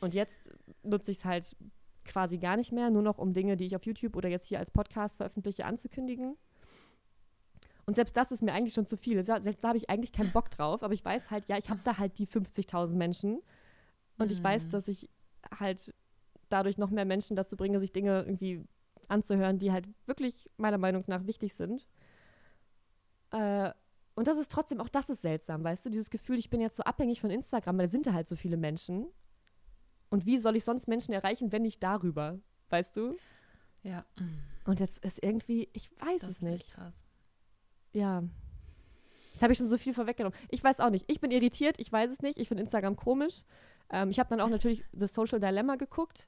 Und 0.00 0.14
jetzt 0.14 0.50
nutze 0.82 1.10
ich 1.10 1.18
es 1.18 1.24
halt 1.24 1.56
quasi 2.04 2.38
gar 2.38 2.56
nicht 2.56 2.72
mehr, 2.72 2.90
nur 2.90 3.02
noch 3.02 3.18
um 3.18 3.32
Dinge, 3.32 3.56
die 3.56 3.64
ich 3.64 3.76
auf 3.76 3.84
YouTube 3.84 4.16
oder 4.16 4.28
jetzt 4.28 4.46
hier 4.46 4.58
als 4.58 4.70
Podcast 4.70 5.16
veröffentliche, 5.16 5.64
anzukündigen. 5.64 6.36
Und 7.86 7.94
selbst 7.94 8.16
das 8.16 8.32
ist 8.32 8.42
mir 8.42 8.52
eigentlich 8.52 8.74
schon 8.74 8.86
zu 8.86 8.96
viel. 8.96 9.22
Selbst 9.22 9.62
da 9.62 9.68
habe 9.68 9.78
ich 9.78 9.88
eigentlich 9.90 10.12
keinen 10.12 10.32
Bock 10.32 10.50
drauf, 10.50 10.82
aber 10.82 10.92
ich 10.92 11.04
weiß 11.04 11.30
halt, 11.30 11.48
ja, 11.48 11.56
ich 11.56 11.70
habe 11.70 11.80
da 11.84 11.98
halt 11.98 12.18
die 12.18 12.26
50.000 12.26 12.88
Menschen 12.88 13.40
und 14.18 14.26
mhm. 14.26 14.32
ich 14.32 14.42
weiß, 14.42 14.66
mhm. 14.66 14.70
dass 14.70 14.88
ich 14.88 15.08
halt 15.58 15.94
dadurch 16.48 16.78
noch 16.78 16.90
mehr 16.90 17.04
Menschen 17.04 17.36
dazu 17.36 17.56
bringe, 17.56 17.80
sich 17.80 17.92
Dinge 17.92 18.22
irgendwie 18.22 18.64
anzuhören, 19.08 19.58
die 19.58 19.72
halt 19.72 19.88
wirklich 20.06 20.50
meiner 20.56 20.78
Meinung 20.78 21.04
nach 21.06 21.26
wichtig 21.26 21.54
sind. 21.54 21.86
Äh, 23.30 23.72
und 24.16 24.26
das 24.26 24.38
ist 24.38 24.50
trotzdem, 24.50 24.80
auch 24.80 24.88
das 24.88 25.10
ist 25.10 25.22
seltsam, 25.22 25.62
weißt 25.62 25.86
du, 25.86 25.90
dieses 25.90 26.10
Gefühl, 26.10 26.38
ich 26.38 26.50
bin 26.50 26.60
jetzt 26.60 26.76
so 26.76 26.82
abhängig 26.82 27.20
von 27.20 27.30
Instagram, 27.30 27.78
weil 27.78 27.86
da 27.86 27.90
sind 27.90 28.06
da 28.06 28.14
halt 28.14 28.26
so 28.28 28.34
viele 28.34 28.56
Menschen. 28.56 29.06
Und 30.08 30.24
wie 30.24 30.38
soll 30.38 30.56
ich 30.56 30.64
sonst 30.64 30.88
Menschen 30.88 31.12
erreichen, 31.12 31.52
wenn 31.52 31.62
nicht 31.62 31.82
darüber, 31.82 32.38
weißt 32.70 32.96
du? 32.96 33.16
Ja. 33.82 34.04
Und 34.64 34.80
jetzt 34.80 35.04
ist 35.04 35.22
irgendwie, 35.22 35.68
ich 35.74 35.90
weiß 36.00 36.22
das 36.22 36.30
es 36.30 36.42
nicht. 36.42 36.66
Echt 36.66 36.74
krass. 36.74 37.06
Ja. 37.92 38.24
Jetzt 39.32 39.42
habe 39.42 39.52
ich 39.52 39.58
schon 39.58 39.68
so 39.68 39.76
viel 39.76 39.92
vorweggenommen. 39.92 40.36
Ich 40.48 40.64
weiß 40.64 40.80
auch 40.80 40.90
nicht. 40.90 41.04
Ich 41.08 41.20
bin 41.20 41.30
irritiert, 41.30 41.78
ich 41.78 41.92
weiß 41.92 42.10
es 42.10 42.22
nicht. 42.22 42.38
Ich 42.38 42.48
finde 42.48 42.62
Instagram 42.62 42.96
komisch. 42.96 43.44
Ähm, 43.90 44.10
ich 44.10 44.18
habe 44.18 44.30
dann 44.30 44.40
auch 44.40 44.48
natürlich 44.48 44.82
The 44.92 45.06
Social 45.06 45.40
Dilemma 45.40 45.76
geguckt. 45.76 46.26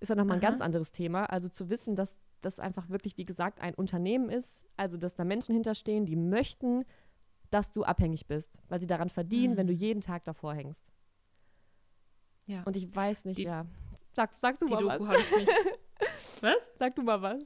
Ist 0.00 0.10
ja 0.10 0.14
nochmal 0.14 0.36
ein 0.36 0.42
ganz 0.42 0.60
anderes 0.60 0.92
Thema. 0.92 1.24
Also 1.24 1.48
zu 1.48 1.70
wissen, 1.70 1.96
dass 1.96 2.18
das 2.42 2.60
einfach 2.60 2.88
wirklich, 2.90 3.16
wie 3.16 3.24
gesagt, 3.24 3.60
ein 3.60 3.74
Unternehmen 3.74 4.28
ist. 4.28 4.66
Also, 4.76 4.96
dass 4.96 5.14
da 5.14 5.24
Menschen 5.24 5.54
hinterstehen, 5.54 6.04
die 6.04 6.16
möchten, 6.16 6.84
dass 7.50 7.72
du 7.72 7.84
abhängig 7.84 8.26
bist, 8.26 8.62
weil 8.68 8.80
sie 8.80 8.86
daran 8.86 9.08
verdienen, 9.08 9.54
mhm. 9.54 9.56
wenn 9.58 9.66
du 9.66 9.72
jeden 9.72 10.00
Tag 10.00 10.24
davor 10.24 10.54
hängst. 10.54 10.84
Ja. 12.46 12.62
Und 12.64 12.76
ich 12.76 12.94
weiß 12.94 13.24
nicht, 13.24 13.38
die, 13.38 13.44
ja. 13.44 13.66
Sag, 14.12 14.30
sag 14.38 14.58
du 14.58 14.66
mal 14.66 14.80
Doku 14.80 15.08
was. 15.08 15.18
Was? 16.40 16.56
Sag 16.78 16.94
du 16.94 17.02
mal 17.02 17.22
was. 17.22 17.42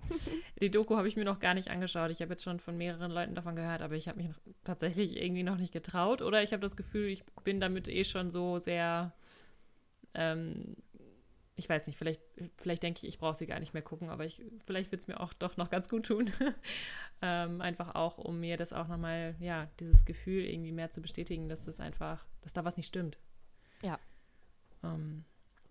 Die 0.60 0.70
Doku 0.70 0.96
habe 0.96 1.08
ich 1.08 1.16
mir 1.16 1.24
noch 1.24 1.40
gar 1.40 1.54
nicht 1.54 1.68
angeschaut. 1.68 2.10
Ich 2.10 2.22
habe 2.22 2.32
jetzt 2.32 2.42
schon 2.42 2.58
von 2.58 2.76
mehreren 2.76 3.10
Leuten 3.10 3.34
davon 3.34 3.54
gehört, 3.54 3.82
aber 3.82 3.94
ich 3.94 4.08
habe 4.08 4.22
mich 4.22 4.30
tatsächlich 4.64 5.20
irgendwie 5.20 5.42
noch 5.42 5.58
nicht 5.58 5.72
getraut. 5.72 6.22
Oder 6.22 6.42
ich 6.42 6.52
habe 6.52 6.62
das 6.62 6.76
Gefühl, 6.76 7.08
ich 7.08 7.24
bin 7.44 7.60
damit 7.60 7.88
eh 7.88 8.04
schon 8.04 8.30
so 8.30 8.58
sehr 8.58 9.12
ähm, 10.14 10.76
ich 11.60 11.68
weiß 11.68 11.86
nicht, 11.86 11.98
vielleicht, 11.98 12.22
vielleicht 12.56 12.82
denke 12.82 13.00
ich, 13.02 13.08
ich 13.08 13.18
brauche 13.18 13.34
sie 13.34 13.46
gar 13.46 13.60
nicht 13.60 13.74
mehr 13.74 13.82
gucken, 13.82 14.08
aber 14.08 14.24
ich, 14.24 14.42
vielleicht 14.64 14.90
wird 14.90 15.02
es 15.02 15.08
mir 15.08 15.20
auch 15.20 15.34
doch 15.34 15.58
noch 15.58 15.68
ganz 15.68 15.90
gut 15.90 16.06
tun. 16.06 16.30
ähm, 17.22 17.60
einfach 17.60 17.94
auch, 17.94 18.16
um 18.16 18.40
mir 18.40 18.56
das 18.56 18.72
auch 18.72 18.88
nochmal, 18.88 19.36
ja, 19.40 19.68
dieses 19.78 20.06
Gefühl 20.06 20.44
irgendwie 20.44 20.72
mehr 20.72 20.90
zu 20.90 21.02
bestätigen, 21.02 21.50
dass 21.50 21.64
das 21.64 21.78
einfach, 21.78 22.26
dass 22.40 22.54
da 22.54 22.64
was 22.64 22.78
nicht 22.78 22.86
stimmt. 22.86 23.18
Ja. 23.82 23.98
Ähm, 24.82 25.24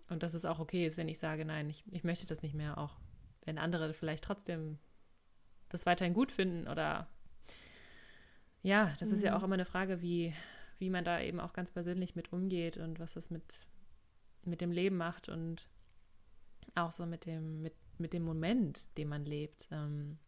und 0.08 0.22
dass 0.22 0.34
es 0.34 0.44
auch 0.44 0.60
okay 0.60 0.86
ist, 0.86 0.96
wenn 0.96 1.08
ich 1.08 1.18
sage, 1.18 1.44
nein, 1.44 1.68
ich, 1.68 1.82
ich 1.90 2.04
möchte 2.04 2.26
das 2.28 2.42
nicht 2.42 2.54
mehr, 2.54 2.78
auch 2.78 3.00
wenn 3.44 3.58
andere 3.58 3.92
vielleicht 3.92 4.22
trotzdem 4.22 4.78
das 5.70 5.86
weiterhin 5.86 6.14
gut 6.14 6.30
finden 6.30 6.68
oder 6.68 7.08
ja, 8.62 8.94
das 9.00 9.08
mhm. 9.08 9.14
ist 9.16 9.22
ja 9.22 9.32
mhm. 9.32 9.36
auch 9.36 9.42
immer 9.42 9.54
eine 9.54 9.64
Frage, 9.64 10.02
wie, 10.02 10.34
wie 10.78 10.90
man 10.90 11.04
da 11.04 11.20
eben 11.20 11.40
auch 11.40 11.52
ganz 11.52 11.72
persönlich 11.72 12.14
mit 12.14 12.32
umgeht 12.32 12.76
und 12.76 13.00
was 13.00 13.14
das 13.14 13.28
mit, 13.28 13.66
mit 14.44 14.60
dem 14.60 14.70
Leben 14.70 14.96
macht 14.96 15.28
und 15.28 15.68
auch 16.74 16.92
so 16.92 17.06
mit 17.06 17.26
dem, 17.26 17.62
mit, 17.62 17.74
mit 17.98 18.12
dem 18.12 18.24
Moment, 18.24 18.88
den 18.96 19.08
man 19.08 19.24
lebt. 19.24 19.68
Ähm, 19.70 20.18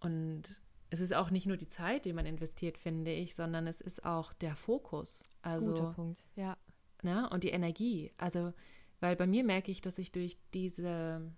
und 0.00 0.60
es 0.90 1.00
ist 1.00 1.14
auch 1.14 1.30
nicht 1.30 1.46
nur 1.46 1.56
die 1.56 1.68
Zeit, 1.68 2.04
die 2.04 2.12
man 2.12 2.26
investiert, 2.26 2.76
finde 2.76 3.12
ich, 3.12 3.34
sondern 3.34 3.66
es 3.66 3.80
ist 3.80 4.04
auch 4.04 4.32
der 4.32 4.56
Fokus. 4.56 5.24
Also, 5.42 5.72
Guter 5.72 5.92
Punkt, 5.92 6.24
ja. 6.34 6.56
Ne, 7.02 7.28
und 7.30 7.44
die 7.44 7.50
Energie. 7.50 8.12
Also, 8.18 8.52
weil 8.98 9.16
bei 9.16 9.26
mir 9.26 9.44
merke 9.44 9.70
ich, 9.70 9.80
dass 9.80 9.98
ich 9.98 10.12
durch 10.12 10.36
diese, 10.52 11.32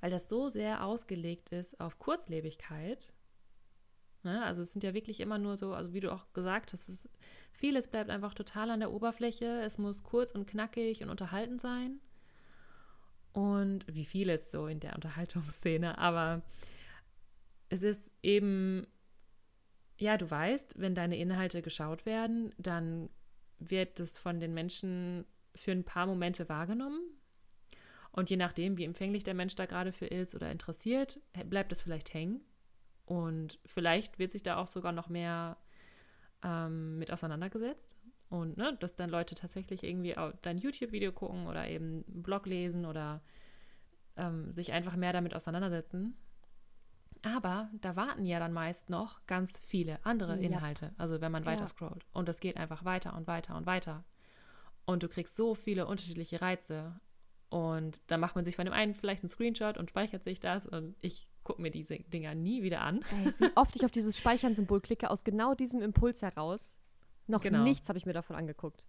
weil 0.00 0.10
das 0.10 0.28
so 0.28 0.48
sehr 0.48 0.84
ausgelegt 0.84 1.50
ist 1.50 1.78
auf 1.78 1.98
Kurzlebigkeit, 1.98 3.12
ne, 4.24 4.42
also 4.44 4.62
es 4.62 4.72
sind 4.72 4.82
ja 4.82 4.94
wirklich 4.94 5.20
immer 5.20 5.38
nur 5.38 5.56
so, 5.56 5.74
also 5.74 5.92
wie 5.92 6.00
du 6.00 6.12
auch 6.12 6.32
gesagt 6.32 6.72
hast, 6.72 6.88
es, 6.88 7.08
vieles 7.52 7.86
bleibt 7.86 8.10
einfach 8.10 8.34
total 8.34 8.70
an 8.70 8.80
der 8.80 8.90
Oberfläche, 8.90 9.62
es 9.62 9.78
muss 9.78 10.02
kurz 10.02 10.32
und 10.32 10.46
knackig 10.46 11.02
und 11.02 11.10
unterhaltend 11.10 11.60
sein 11.60 12.00
und 13.34 13.84
wie 13.92 14.04
vieles 14.04 14.50
so 14.52 14.68
in 14.68 14.80
der 14.80 14.94
Unterhaltungsszene, 14.94 15.98
aber 15.98 16.42
es 17.68 17.82
ist 17.82 18.14
eben, 18.22 18.86
ja, 19.98 20.16
du 20.16 20.30
weißt, 20.30 20.78
wenn 20.78 20.94
deine 20.94 21.18
Inhalte 21.18 21.60
geschaut 21.60 22.06
werden, 22.06 22.54
dann 22.58 23.10
wird 23.58 23.98
es 23.98 24.18
von 24.18 24.38
den 24.38 24.54
Menschen 24.54 25.26
für 25.54 25.72
ein 25.72 25.84
paar 25.84 26.06
Momente 26.06 26.48
wahrgenommen. 26.48 27.00
Und 28.12 28.30
je 28.30 28.36
nachdem, 28.36 28.78
wie 28.78 28.84
empfänglich 28.84 29.24
der 29.24 29.34
Mensch 29.34 29.56
da 29.56 29.66
gerade 29.66 29.90
für 29.90 30.06
ist 30.06 30.36
oder 30.36 30.52
interessiert, 30.52 31.20
bleibt 31.46 31.72
es 31.72 31.82
vielleicht 31.82 32.14
hängen. 32.14 32.40
Und 33.04 33.58
vielleicht 33.66 34.20
wird 34.20 34.30
sich 34.30 34.44
da 34.44 34.58
auch 34.58 34.68
sogar 34.68 34.92
noch 34.92 35.08
mehr 35.08 35.56
ähm, 36.44 37.00
mit 37.00 37.10
auseinandergesetzt. 37.10 37.96
Und 38.34 38.56
ne, 38.56 38.76
dass 38.80 38.96
dann 38.96 39.10
Leute 39.10 39.36
tatsächlich 39.36 39.84
irgendwie 39.84 40.16
dein 40.42 40.58
YouTube-Video 40.58 41.12
gucken 41.12 41.46
oder 41.46 41.68
eben 41.68 42.04
einen 42.08 42.22
Blog 42.24 42.46
lesen 42.46 42.84
oder 42.84 43.22
ähm, 44.16 44.50
sich 44.50 44.72
einfach 44.72 44.96
mehr 44.96 45.12
damit 45.12 45.36
auseinandersetzen. 45.36 46.16
Aber 47.22 47.70
da 47.80 47.94
warten 47.94 48.26
ja 48.26 48.40
dann 48.40 48.52
meist 48.52 48.90
noch 48.90 49.24
ganz 49.26 49.60
viele 49.64 50.04
andere 50.04 50.36
Inhalte. 50.36 50.86
Ja. 50.86 50.92
Also 50.98 51.20
wenn 51.20 51.30
man 51.30 51.46
weiter 51.46 51.60
ja. 51.60 51.66
scrollt. 51.68 52.06
Und 52.12 52.28
das 52.28 52.40
geht 52.40 52.56
einfach 52.56 52.84
weiter 52.84 53.16
und 53.16 53.28
weiter 53.28 53.54
und 53.56 53.66
weiter. 53.66 54.04
Und 54.84 55.04
du 55.04 55.08
kriegst 55.08 55.36
so 55.36 55.54
viele 55.54 55.86
unterschiedliche 55.86 56.40
Reize. 56.40 56.98
Und 57.50 58.00
dann 58.08 58.18
macht 58.18 58.34
man 58.34 58.44
sich 58.44 58.56
von 58.56 58.64
dem 58.64 58.74
einen 58.74 58.94
vielleicht 58.94 59.22
einen 59.22 59.28
Screenshot 59.28 59.78
und 59.78 59.90
speichert 59.90 60.24
sich 60.24 60.40
das. 60.40 60.66
Und 60.66 60.96
ich 61.00 61.28
gucke 61.44 61.62
mir 61.62 61.70
diese 61.70 62.00
Dinger 62.00 62.34
nie 62.34 62.64
wieder 62.64 62.80
an. 62.80 63.04
Ey, 63.12 63.32
wie 63.38 63.56
oft 63.56 63.76
ich 63.76 63.84
auf 63.84 63.92
dieses 63.92 64.18
Speichern-Symbol 64.18 64.80
klicke, 64.80 65.08
aus 65.08 65.22
genau 65.22 65.54
diesem 65.54 65.80
Impuls 65.82 66.20
heraus. 66.20 66.78
Noch 67.26 67.42
genau. 67.42 67.62
nichts 67.62 67.88
habe 67.88 67.98
ich 67.98 68.06
mir 68.06 68.12
davon 68.12 68.36
angeguckt. 68.36 68.86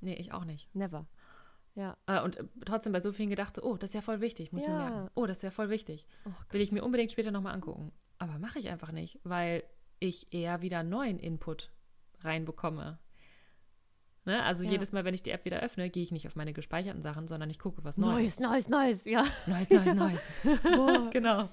Nee, 0.00 0.14
ich 0.14 0.32
auch 0.32 0.44
nicht. 0.44 0.74
Never. 0.74 1.06
Ja. 1.74 1.96
Äh, 2.06 2.22
und 2.22 2.36
äh, 2.36 2.44
trotzdem 2.64 2.92
bei 2.92 3.00
so 3.00 3.12
vielen 3.12 3.30
gedacht, 3.30 3.54
so, 3.54 3.62
oh, 3.62 3.76
das 3.76 3.90
ist 3.90 3.94
ja 3.94 4.00
voll 4.00 4.20
wichtig, 4.20 4.52
muss 4.52 4.62
ja. 4.62 4.68
ich 4.68 4.72
mir 4.72 4.78
merken. 4.78 5.10
Oh, 5.14 5.26
das 5.26 5.38
ist 5.38 5.42
ja 5.42 5.50
voll 5.50 5.70
wichtig. 5.70 6.06
Oh, 6.26 6.30
Will 6.50 6.60
ich 6.60 6.72
mir 6.72 6.84
unbedingt 6.84 7.12
später 7.12 7.30
nochmal 7.30 7.54
angucken. 7.54 7.92
Aber 8.18 8.38
mache 8.38 8.58
ich 8.58 8.68
einfach 8.68 8.92
nicht, 8.92 9.20
weil 9.22 9.62
ich 10.00 10.32
eher 10.32 10.60
wieder 10.60 10.82
neuen 10.82 11.18
Input 11.18 11.70
reinbekomme. 12.20 12.98
Ne? 14.24 14.42
Also 14.42 14.64
ja. 14.64 14.72
jedes 14.72 14.92
Mal, 14.92 15.04
wenn 15.04 15.14
ich 15.14 15.22
die 15.22 15.30
App 15.30 15.44
wieder 15.44 15.60
öffne, 15.60 15.88
gehe 15.88 16.02
ich 16.02 16.12
nicht 16.12 16.26
auf 16.26 16.36
meine 16.36 16.52
gespeicherten 16.52 17.00
Sachen, 17.00 17.28
sondern 17.28 17.48
ich 17.48 17.58
gucke, 17.58 17.84
was 17.84 17.96
Neues. 17.96 18.40
Neues, 18.40 18.68
Neues, 18.68 18.68
Neues, 18.68 19.04
ja. 19.04 19.24
Neues, 19.46 19.70
Neues, 19.70 19.94
Neues. 19.94 20.22
genau. 21.12 21.48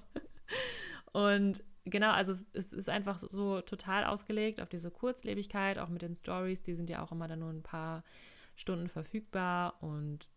Und 1.14 1.64
genau, 1.86 2.12
also 2.12 2.32
es, 2.32 2.44
es, 2.54 2.74
ist 2.74 2.90
einfach 2.90 3.20
so 3.20 3.62
total 3.62 4.04
ausgelegt 4.04 4.60
auf 4.60 4.70
diese 4.70 4.92
Kurzlebigkeit, 4.92 5.78
auch 5.78 5.90
mit 5.90 6.02
den 6.02 6.16
Stories, 6.16 6.64
die 6.64 6.76
sind 6.76 6.90
ja 6.90 7.04
auch 7.04 7.12
immer 7.12 7.28
dann 7.28 7.40
nur 7.40 7.50
ein 7.50 7.64
paar 7.64 8.04
Stunden 8.56 8.90
verfügbar 8.90 9.82
und 9.82 10.28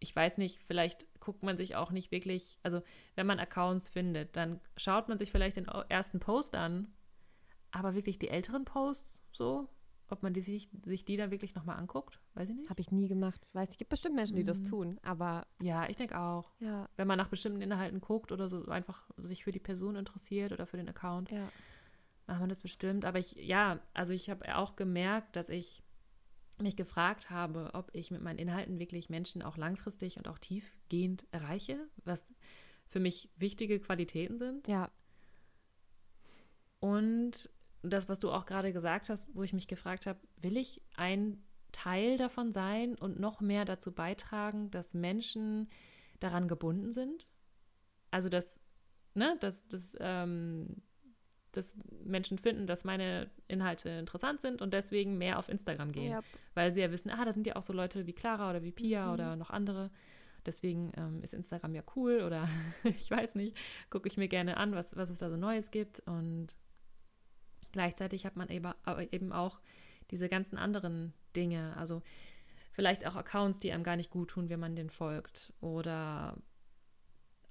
ich 0.00 0.14
weiß 0.14 0.38
nicht, 0.38 0.60
vielleicht 0.64 1.06
guckt 1.20 1.44
man 1.44 1.56
sich 1.56 1.76
auch 1.76 1.92
nicht 1.92 2.10
wirklich, 2.10 2.58
also 2.64 2.82
wenn 3.14 3.26
man 3.26 3.38
Accounts 3.38 3.88
findet, 3.88 4.36
dann 4.36 4.60
schaut 4.76 5.08
man 5.08 5.16
sich 5.16 5.30
vielleicht 5.30 5.56
den 5.56 5.66
ersten 5.66 6.18
Post 6.18 6.56
an, 6.56 6.92
aber 7.70 7.94
wirklich 7.94 8.18
die 8.18 8.28
älteren 8.28 8.64
Posts 8.64 9.22
so, 9.30 9.68
ob 10.12 10.22
man 10.22 10.34
die, 10.34 10.42
sich, 10.42 10.68
sich 10.84 11.04
die 11.04 11.16
dann 11.16 11.30
wirklich 11.30 11.54
nochmal 11.54 11.78
anguckt, 11.78 12.20
weiß 12.34 12.50
ich 12.50 12.54
nicht. 12.54 12.68
Habe 12.68 12.80
ich 12.80 12.92
nie 12.92 13.08
gemacht. 13.08 13.40
Weiß, 13.54 13.70
es 13.70 13.78
gibt 13.78 13.88
bestimmt 13.88 14.14
Menschen, 14.14 14.36
die 14.36 14.42
mhm. 14.42 14.46
das 14.46 14.62
tun, 14.62 15.00
aber. 15.02 15.46
Ja, 15.62 15.88
ich 15.88 15.96
denke 15.96 16.20
auch. 16.20 16.52
Ja. 16.60 16.88
Wenn 16.96 17.08
man 17.08 17.16
nach 17.16 17.28
bestimmten 17.28 17.62
Inhalten 17.62 18.00
guckt 18.00 18.30
oder 18.30 18.48
so 18.48 18.66
einfach 18.66 19.08
sich 19.16 19.42
für 19.44 19.52
die 19.52 19.58
Person 19.58 19.96
interessiert 19.96 20.52
oder 20.52 20.66
für 20.66 20.76
den 20.76 20.88
Account, 20.88 21.30
ja. 21.30 21.48
macht 22.26 22.40
man 22.40 22.50
das 22.50 22.60
bestimmt. 22.60 23.06
Aber 23.06 23.18
ich, 23.18 23.32
ja, 23.36 23.80
also 23.94 24.12
ich 24.12 24.28
habe 24.28 24.56
auch 24.56 24.76
gemerkt, 24.76 25.34
dass 25.34 25.48
ich 25.48 25.82
mich 26.60 26.76
gefragt 26.76 27.30
habe, 27.30 27.70
ob 27.72 27.90
ich 27.94 28.10
mit 28.10 28.20
meinen 28.20 28.38
Inhalten 28.38 28.78
wirklich 28.78 29.08
Menschen 29.08 29.42
auch 29.42 29.56
langfristig 29.56 30.18
und 30.18 30.28
auch 30.28 30.38
tiefgehend 30.38 31.26
erreiche, 31.32 31.88
was 32.04 32.26
für 32.86 33.00
mich 33.00 33.30
wichtige 33.36 33.80
Qualitäten 33.80 34.36
sind. 34.36 34.68
Ja. 34.68 34.90
Und 36.80 37.48
das, 37.82 38.08
was 38.08 38.20
du 38.20 38.30
auch 38.30 38.46
gerade 38.46 38.72
gesagt 38.72 39.08
hast, 39.08 39.28
wo 39.34 39.42
ich 39.42 39.52
mich 39.52 39.68
gefragt 39.68 40.06
habe, 40.06 40.20
will 40.40 40.56
ich 40.56 40.80
ein 40.96 41.42
Teil 41.72 42.16
davon 42.18 42.52
sein 42.52 42.94
und 42.96 43.18
noch 43.18 43.40
mehr 43.40 43.64
dazu 43.64 43.92
beitragen, 43.92 44.70
dass 44.70 44.94
Menschen 44.94 45.68
daran 46.20 46.48
gebunden 46.48 46.92
sind? 46.92 47.26
Also, 48.10 48.28
dass, 48.28 48.60
ne, 49.14 49.36
dass, 49.40 49.66
dass, 49.68 49.96
ähm, 50.00 50.82
dass 51.52 51.76
Menschen 52.04 52.38
finden, 52.38 52.66
dass 52.66 52.84
meine 52.84 53.30
Inhalte 53.48 53.88
interessant 53.90 54.40
sind 54.40 54.62
und 54.62 54.72
deswegen 54.72 55.18
mehr 55.18 55.38
auf 55.38 55.48
Instagram 55.48 55.92
gehen. 55.92 56.12
Yep. 56.16 56.24
Weil 56.54 56.72
sie 56.72 56.80
ja 56.80 56.90
wissen, 56.90 57.10
ah, 57.10 57.24
da 57.24 57.32
sind 57.32 57.46
ja 57.46 57.56
auch 57.56 57.62
so 57.62 57.72
Leute 57.72 58.06
wie 58.06 58.12
Clara 58.12 58.50
oder 58.50 58.62
wie 58.62 58.72
Pia 58.72 59.06
Mhm. 59.06 59.12
oder 59.12 59.36
noch 59.36 59.50
andere. 59.50 59.90
Deswegen 60.44 60.92
ähm, 60.96 61.22
ist 61.22 61.34
Instagram 61.34 61.74
ja 61.74 61.82
cool 61.96 62.22
oder 62.22 62.48
ich 62.84 63.10
weiß 63.10 63.34
nicht, 63.34 63.56
gucke 63.90 64.08
ich 64.08 64.16
mir 64.16 64.28
gerne 64.28 64.56
an, 64.56 64.74
was, 64.74 64.96
was 64.96 65.10
es 65.10 65.18
da 65.18 65.30
so 65.30 65.36
Neues 65.36 65.70
gibt. 65.70 66.00
Und 66.00 66.54
gleichzeitig 67.72 68.24
hat 68.24 68.36
man 68.36 68.48
eben, 68.48 68.72
aber 68.84 69.12
eben 69.12 69.32
auch 69.32 69.60
diese 70.10 70.28
ganzen 70.28 70.56
anderen 70.58 71.12
Dinge. 71.34 71.76
Also 71.76 72.02
vielleicht 72.72 73.06
auch 73.06 73.16
Accounts, 73.16 73.58
die 73.58 73.72
einem 73.72 73.84
gar 73.84 73.96
nicht 73.96 74.10
gut 74.10 74.30
tun, 74.30 74.48
wenn 74.48 74.60
man 74.60 74.76
den 74.76 74.90
folgt. 74.90 75.52
Oder 75.60 76.36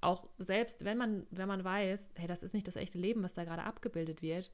auch 0.02 0.28
selbst, 0.38 0.84
wenn 0.86 0.98
man, 0.98 1.28
wenn 1.30 1.48
man 1.48 1.64
weiß, 1.64 2.12
hey, 2.16 2.28
das 2.28 2.44
ist 2.44 2.54
nicht 2.54 2.68
das 2.68 2.76
echte 2.76 2.98
Leben, 2.98 3.24
was 3.24 3.34
da 3.34 3.44
gerade 3.44 3.64
abgebildet 3.64 4.22
wird, 4.22 4.52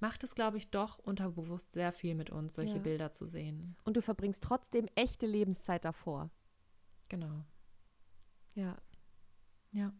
macht 0.00 0.24
es, 0.24 0.34
glaube 0.34 0.58
ich, 0.58 0.70
doch 0.70 0.98
unterbewusst 0.98 1.72
sehr 1.72 1.92
viel 1.92 2.14
mit 2.14 2.30
uns, 2.30 2.54
solche 2.54 2.76
Ja. 2.76 2.82
Bilder 2.82 3.12
zu 3.12 3.26
sehen. 3.26 3.76
Und 3.84 3.96
du 3.96 4.02
verbringst 4.02 4.42
trotzdem 4.42 4.88
echte 4.94 5.26
Lebenszeit 5.26 5.84
davor. 5.84 6.30
Genau. 7.08 7.44
Ja. 8.54 8.76
Ja. 9.72 9.92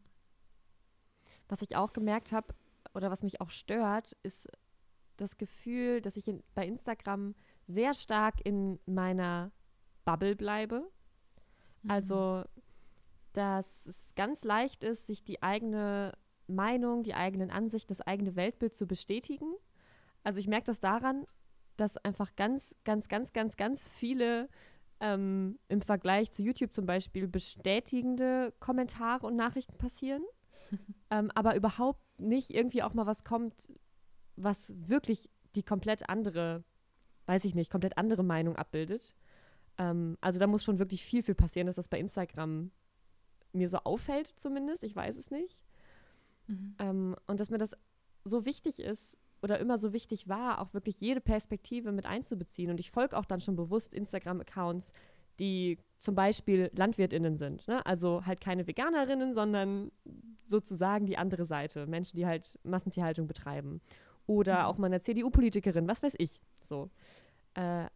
Was 1.48 1.62
ich 1.62 1.76
auch 1.76 1.92
gemerkt 1.92 2.32
habe 2.32 2.54
oder 2.94 3.10
was 3.10 3.22
mich 3.22 3.40
auch 3.40 3.50
stört, 3.50 4.16
ist 4.22 4.48
das 5.16 5.36
Gefühl, 5.36 6.00
dass 6.00 6.16
ich 6.16 6.28
in, 6.28 6.42
bei 6.54 6.66
Instagram 6.66 7.34
sehr 7.66 7.94
stark 7.94 8.34
in 8.44 8.78
meiner 8.86 9.52
Bubble 10.04 10.36
bleibe. 10.36 10.90
Mhm. 11.82 11.90
Also, 11.90 12.44
dass 13.32 13.86
es 13.86 14.14
ganz 14.14 14.44
leicht 14.44 14.84
ist, 14.84 15.06
sich 15.06 15.24
die 15.24 15.42
eigene 15.42 16.12
Meinung, 16.46 17.02
die 17.02 17.14
eigenen 17.14 17.50
Ansichten, 17.50 17.88
das 17.88 18.00
eigene 18.00 18.36
Weltbild 18.36 18.74
zu 18.74 18.86
bestätigen. 18.86 19.54
Also 20.22 20.38
ich 20.38 20.46
merke 20.46 20.66
das 20.66 20.80
daran, 20.80 21.26
dass 21.76 21.96
einfach 21.98 22.36
ganz, 22.36 22.76
ganz, 22.84 23.08
ganz, 23.08 23.32
ganz, 23.32 23.56
ganz 23.56 23.88
viele 23.88 24.48
ähm, 25.00 25.58
im 25.68 25.80
Vergleich 25.80 26.30
zu 26.32 26.42
YouTube 26.42 26.72
zum 26.72 26.86
Beispiel 26.86 27.26
bestätigende 27.26 28.52
Kommentare 28.60 29.26
und 29.26 29.36
Nachrichten 29.36 29.76
passieren, 29.76 30.22
ähm, 31.10 31.30
aber 31.34 31.56
überhaupt 31.56 32.00
nicht 32.18 32.50
irgendwie 32.50 32.82
auch 32.82 32.94
mal 32.94 33.06
was 33.06 33.24
kommt, 33.24 33.68
was 34.36 34.72
wirklich 34.76 35.30
die 35.54 35.62
komplett 35.62 36.08
andere, 36.08 36.64
weiß 37.26 37.44
ich 37.44 37.54
nicht, 37.54 37.70
komplett 37.70 37.98
andere 37.98 38.22
Meinung 38.22 38.56
abbildet. 38.56 39.14
Ähm, 39.78 40.16
also 40.20 40.38
da 40.38 40.46
muss 40.46 40.64
schon 40.64 40.78
wirklich 40.78 41.04
viel, 41.04 41.22
viel 41.22 41.34
passieren, 41.34 41.66
dass 41.66 41.76
das 41.76 41.88
bei 41.88 41.98
Instagram 41.98 42.70
mir 43.52 43.68
so 43.68 43.78
auffällt 43.78 44.26
zumindest. 44.36 44.84
Ich 44.84 44.94
weiß 44.94 45.16
es 45.16 45.30
nicht. 45.30 45.62
Mhm. 46.46 46.76
Ähm, 46.78 47.16
und 47.26 47.40
dass 47.40 47.50
mir 47.50 47.58
das 47.58 47.76
so 48.24 48.44
wichtig 48.44 48.80
ist 48.80 49.16
oder 49.42 49.58
immer 49.58 49.78
so 49.78 49.92
wichtig 49.92 50.28
war, 50.28 50.60
auch 50.60 50.74
wirklich 50.74 51.00
jede 51.00 51.20
Perspektive 51.20 51.92
mit 51.92 52.06
einzubeziehen. 52.06 52.70
Und 52.70 52.80
ich 52.80 52.90
folge 52.90 53.16
auch 53.16 53.26
dann 53.26 53.40
schon 53.40 53.56
bewusst 53.56 53.94
Instagram-Accounts, 53.94 54.92
die 55.38 55.78
zum 55.98 56.14
Beispiel 56.14 56.70
LandwirtInnen 56.74 57.36
sind. 57.36 57.66
Ne? 57.68 57.84
Also 57.84 58.24
halt 58.24 58.40
keine 58.40 58.66
Veganerinnen, 58.66 59.34
sondern 59.34 59.90
sozusagen 60.46 61.06
die 61.06 61.18
andere 61.18 61.44
Seite. 61.44 61.86
Menschen, 61.86 62.16
die 62.16 62.26
halt 62.26 62.58
Massentierhaltung 62.62 63.26
betreiben. 63.26 63.80
Oder 64.26 64.60
Mhm. 64.60 64.64
auch 64.66 64.78
mal 64.78 64.86
eine 64.86 65.00
CDU-Politikerin, 65.00 65.86
was 65.88 66.02
weiß 66.02 66.14
ich. 66.18 66.40
So. 66.62 66.90
Äh, 67.54 67.86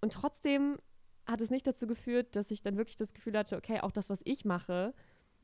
und 0.00 0.12
trotzdem 0.12 0.78
hat 1.26 1.40
es 1.40 1.50
nicht 1.50 1.66
dazu 1.66 1.86
geführt, 1.86 2.34
dass 2.34 2.50
ich 2.50 2.62
dann 2.62 2.76
wirklich 2.76 2.96
das 2.96 3.14
Gefühl 3.14 3.36
hatte, 3.38 3.56
okay, 3.56 3.80
auch 3.80 3.92
das, 3.92 4.10
was 4.10 4.20
ich 4.24 4.44
mache, 4.44 4.94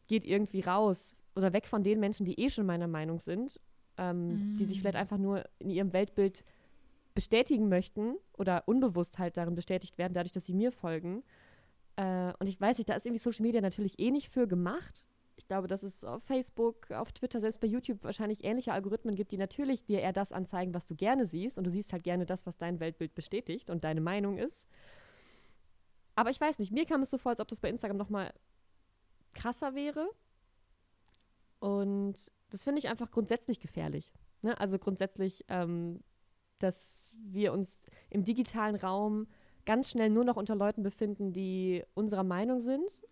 geht 0.09 0.25
irgendwie 0.25 0.61
raus 0.61 1.17
oder 1.37 1.53
weg 1.53 1.69
von 1.69 1.83
den 1.83 2.01
Menschen, 2.01 2.25
die 2.27 2.41
eh 2.41 2.51
schon 2.51 2.67
meiner 2.67 2.89
Meinung 2.89 3.21
sind, 3.21 3.61
ähm, 3.97 4.41
die 4.59 4.65
sich 4.67 4.79
Mm. 4.79 4.81
vielleicht 4.81 4.97
einfach 4.97 5.19
nur 5.19 5.45
in 5.59 5.71
ihrem 5.71 5.93
Weltbild 5.93 6.45
bestätigen 7.15 7.69
möchten 7.69 8.17
oder 8.37 8.63
unbewusst 8.67 9.19
halt 9.19 9.37
darin 9.37 9.55
bestätigt 9.55 9.99
werden, 9.99 10.15
dadurch, 10.15 10.33
dass 10.33 10.47
sie 10.47 10.55
mir 10.55 10.73
folgen. 10.73 11.23
Äh, 11.97 12.33
und 12.39 12.49
ich 12.49 12.61
weiß 12.61 12.79
nicht, 12.79 12.89
da 12.89 12.95
ist 12.95 13.07
irgendwie 13.07 13.21
Social 13.23 13.43
Media 13.45 13.61
natürlich 13.61 13.99
eh 13.99 14.11
nicht 14.11 14.29
für 14.31 14.47
gemacht. 14.49 15.09
Ich 15.39 15.47
glaube, 15.47 15.69
dass 15.69 15.85
es 15.85 16.05
auf 16.05 16.25
Facebook, 16.25 16.91
auf 16.91 17.13
Twitter, 17.13 17.41
selbst 17.41 17.61
bei 17.61 17.69
YouTube 17.69 18.03
wahrscheinlich 18.03 18.43
ähnliche 18.43 18.73
Algorithmen 18.73 19.15
gibt, 19.15 19.31
die 19.31 19.39
natürlich 19.39 19.85
dir 19.85 20.01
eher 20.01 20.13
das 20.13 20.33
anzeigen, 20.33 20.75
was 20.75 20.85
du 20.85 20.97
gerne 20.97 21.27
siehst. 21.27 21.57
Und 21.59 21.65
du 21.65 21.71
siehst 21.71 21.93
halt 21.93 22.03
gerne 22.03 22.27
das, 22.27 22.45
was 22.45 22.59
dein 22.59 22.81
Weltbild 22.81 23.15
bestätigt 23.15 23.71
und 23.71 23.85
deine 23.85 24.01
Meinung 24.01 24.37
ist. 24.37 24.67
Aber 26.17 26.31
ich 26.31 26.41
weiß 26.41 26.59
nicht, 26.59 26.73
mir 26.73 26.85
kam 26.87 27.03
es 27.03 27.11
so 27.11 27.19
vor, 27.19 27.31
als 27.31 27.39
ob 27.39 27.47
das 27.47 27.61
bei 27.61 27.71
Instagram 27.71 27.97
noch 27.97 28.11
mal 28.11 28.35
krasser 29.33 29.77
wäre. 29.77 30.11
Und 31.61 32.33
das 32.51 32.65
finde 32.65 32.81
ich 32.81 32.89
einfach 32.89 33.13
grundsätzlich 33.13 33.61
gefährlich. 33.61 34.13
Ne? 34.43 34.59
Also 34.59 34.81
grundsätzlich, 34.81 35.45
ähm, 35.49 36.03
dass 36.59 37.15
wir 37.23 37.53
uns 37.53 37.87
im 38.11 38.25
digitalen 38.25 38.75
Raum 38.75 39.29
ganz 39.67 39.91
schnell 39.91 40.11
nur 40.11 40.25
noch 40.25 40.37
unter 40.37 40.57
Leuten 40.57 40.83
befinden, 40.83 41.33
die 41.33 41.85
unserer 41.95 42.25
Meinung 42.25 42.61
sind. 42.61 43.03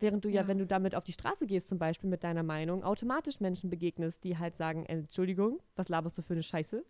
Während 0.00 0.24
du 0.24 0.28
ja, 0.28 0.42
Ja. 0.42 0.48
wenn 0.48 0.58
du 0.58 0.66
damit 0.66 0.94
auf 0.94 1.04
die 1.04 1.12
Straße 1.12 1.46
gehst, 1.46 1.68
zum 1.68 1.78
Beispiel 1.78 2.08
mit 2.10 2.24
deiner 2.24 2.42
Meinung, 2.42 2.82
automatisch 2.82 3.38
Menschen 3.40 3.70
begegnest, 3.70 4.24
die 4.24 4.38
halt 4.38 4.56
sagen, 4.56 4.86
Entschuldigung, 4.86 5.60
was 5.76 5.88
laberst 5.88 6.18
du 6.18 6.22
für 6.22 6.32
eine 6.32 6.42
Scheiße? 6.42 6.84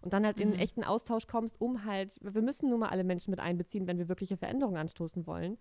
Und 0.00 0.12
dann 0.12 0.24
halt 0.26 0.38
in 0.38 0.48
einen 0.48 0.56
Mhm. 0.56 0.62
echten 0.62 0.84
Austausch 0.84 1.26
kommst, 1.26 1.60
um 1.60 1.84
halt, 1.84 2.18
wir 2.22 2.42
müssen 2.42 2.68
nun 2.70 2.80
mal 2.80 2.88
alle 2.88 3.04
Menschen 3.04 3.30
mit 3.30 3.40
einbeziehen, 3.40 3.86
wenn 3.86 3.98
wir 3.98 4.08
wirkliche 4.08 4.36
Veränderungen 4.36 4.76
anstoßen 4.76 5.26
wollen. 5.26 5.56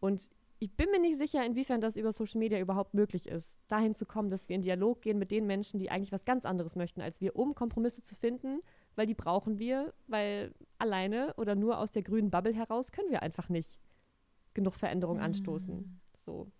Und 0.00 0.30
ich 0.60 0.72
bin 0.76 0.90
mir 0.92 1.00
nicht 1.00 1.18
sicher, 1.18 1.44
inwiefern 1.44 1.80
das 1.80 1.96
über 1.96 2.12
Social 2.12 2.38
Media 2.38 2.60
überhaupt 2.60 2.94
möglich 2.94 3.28
ist, 3.28 3.58
dahin 3.66 3.96
zu 3.96 4.06
kommen, 4.06 4.30
dass 4.30 4.48
wir 4.48 4.54
in 4.54 4.62
Dialog 4.62 5.02
gehen 5.02 5.18
mit 5.18 5.32
den 5.32 5.46
Menschen, 5.48 5.80
die 5.80 5.90
eigentlich 5.90 6.12
was 6.12 6.24
ganz 6.24 6.44
anderes 6.44 6.76
möchten 6.76 7.00
als 7.00 7.20
wir, 7.20 7.34
um 7.34 7.56
Kompromisse 7.56 8.02
zu 8.02 8.14
finden, 8.14 8.60
weil 8.94 9.06
die 9.06 9.14
brauchen 9.14 9.58
wir, 9.58 9.92
weil 10.06 10.52
alleine 10.78 11.34
oder 11.36 11.56
nur 11.56 11.78
aus 11.78 11.90
der 11.90 12.02
grünen 12.02 12.30
Bubble 12.30 12.54
heraus 12.54 12.92
können 12.92 13.10
wir 13.10 13.22
einfach 13.22 13.48
nicht 13.48 13.80
genug 14.54 14.74
Veränderung 14.76 15.18
anstoßen. 15.18 16.01
So. 16.24 16.50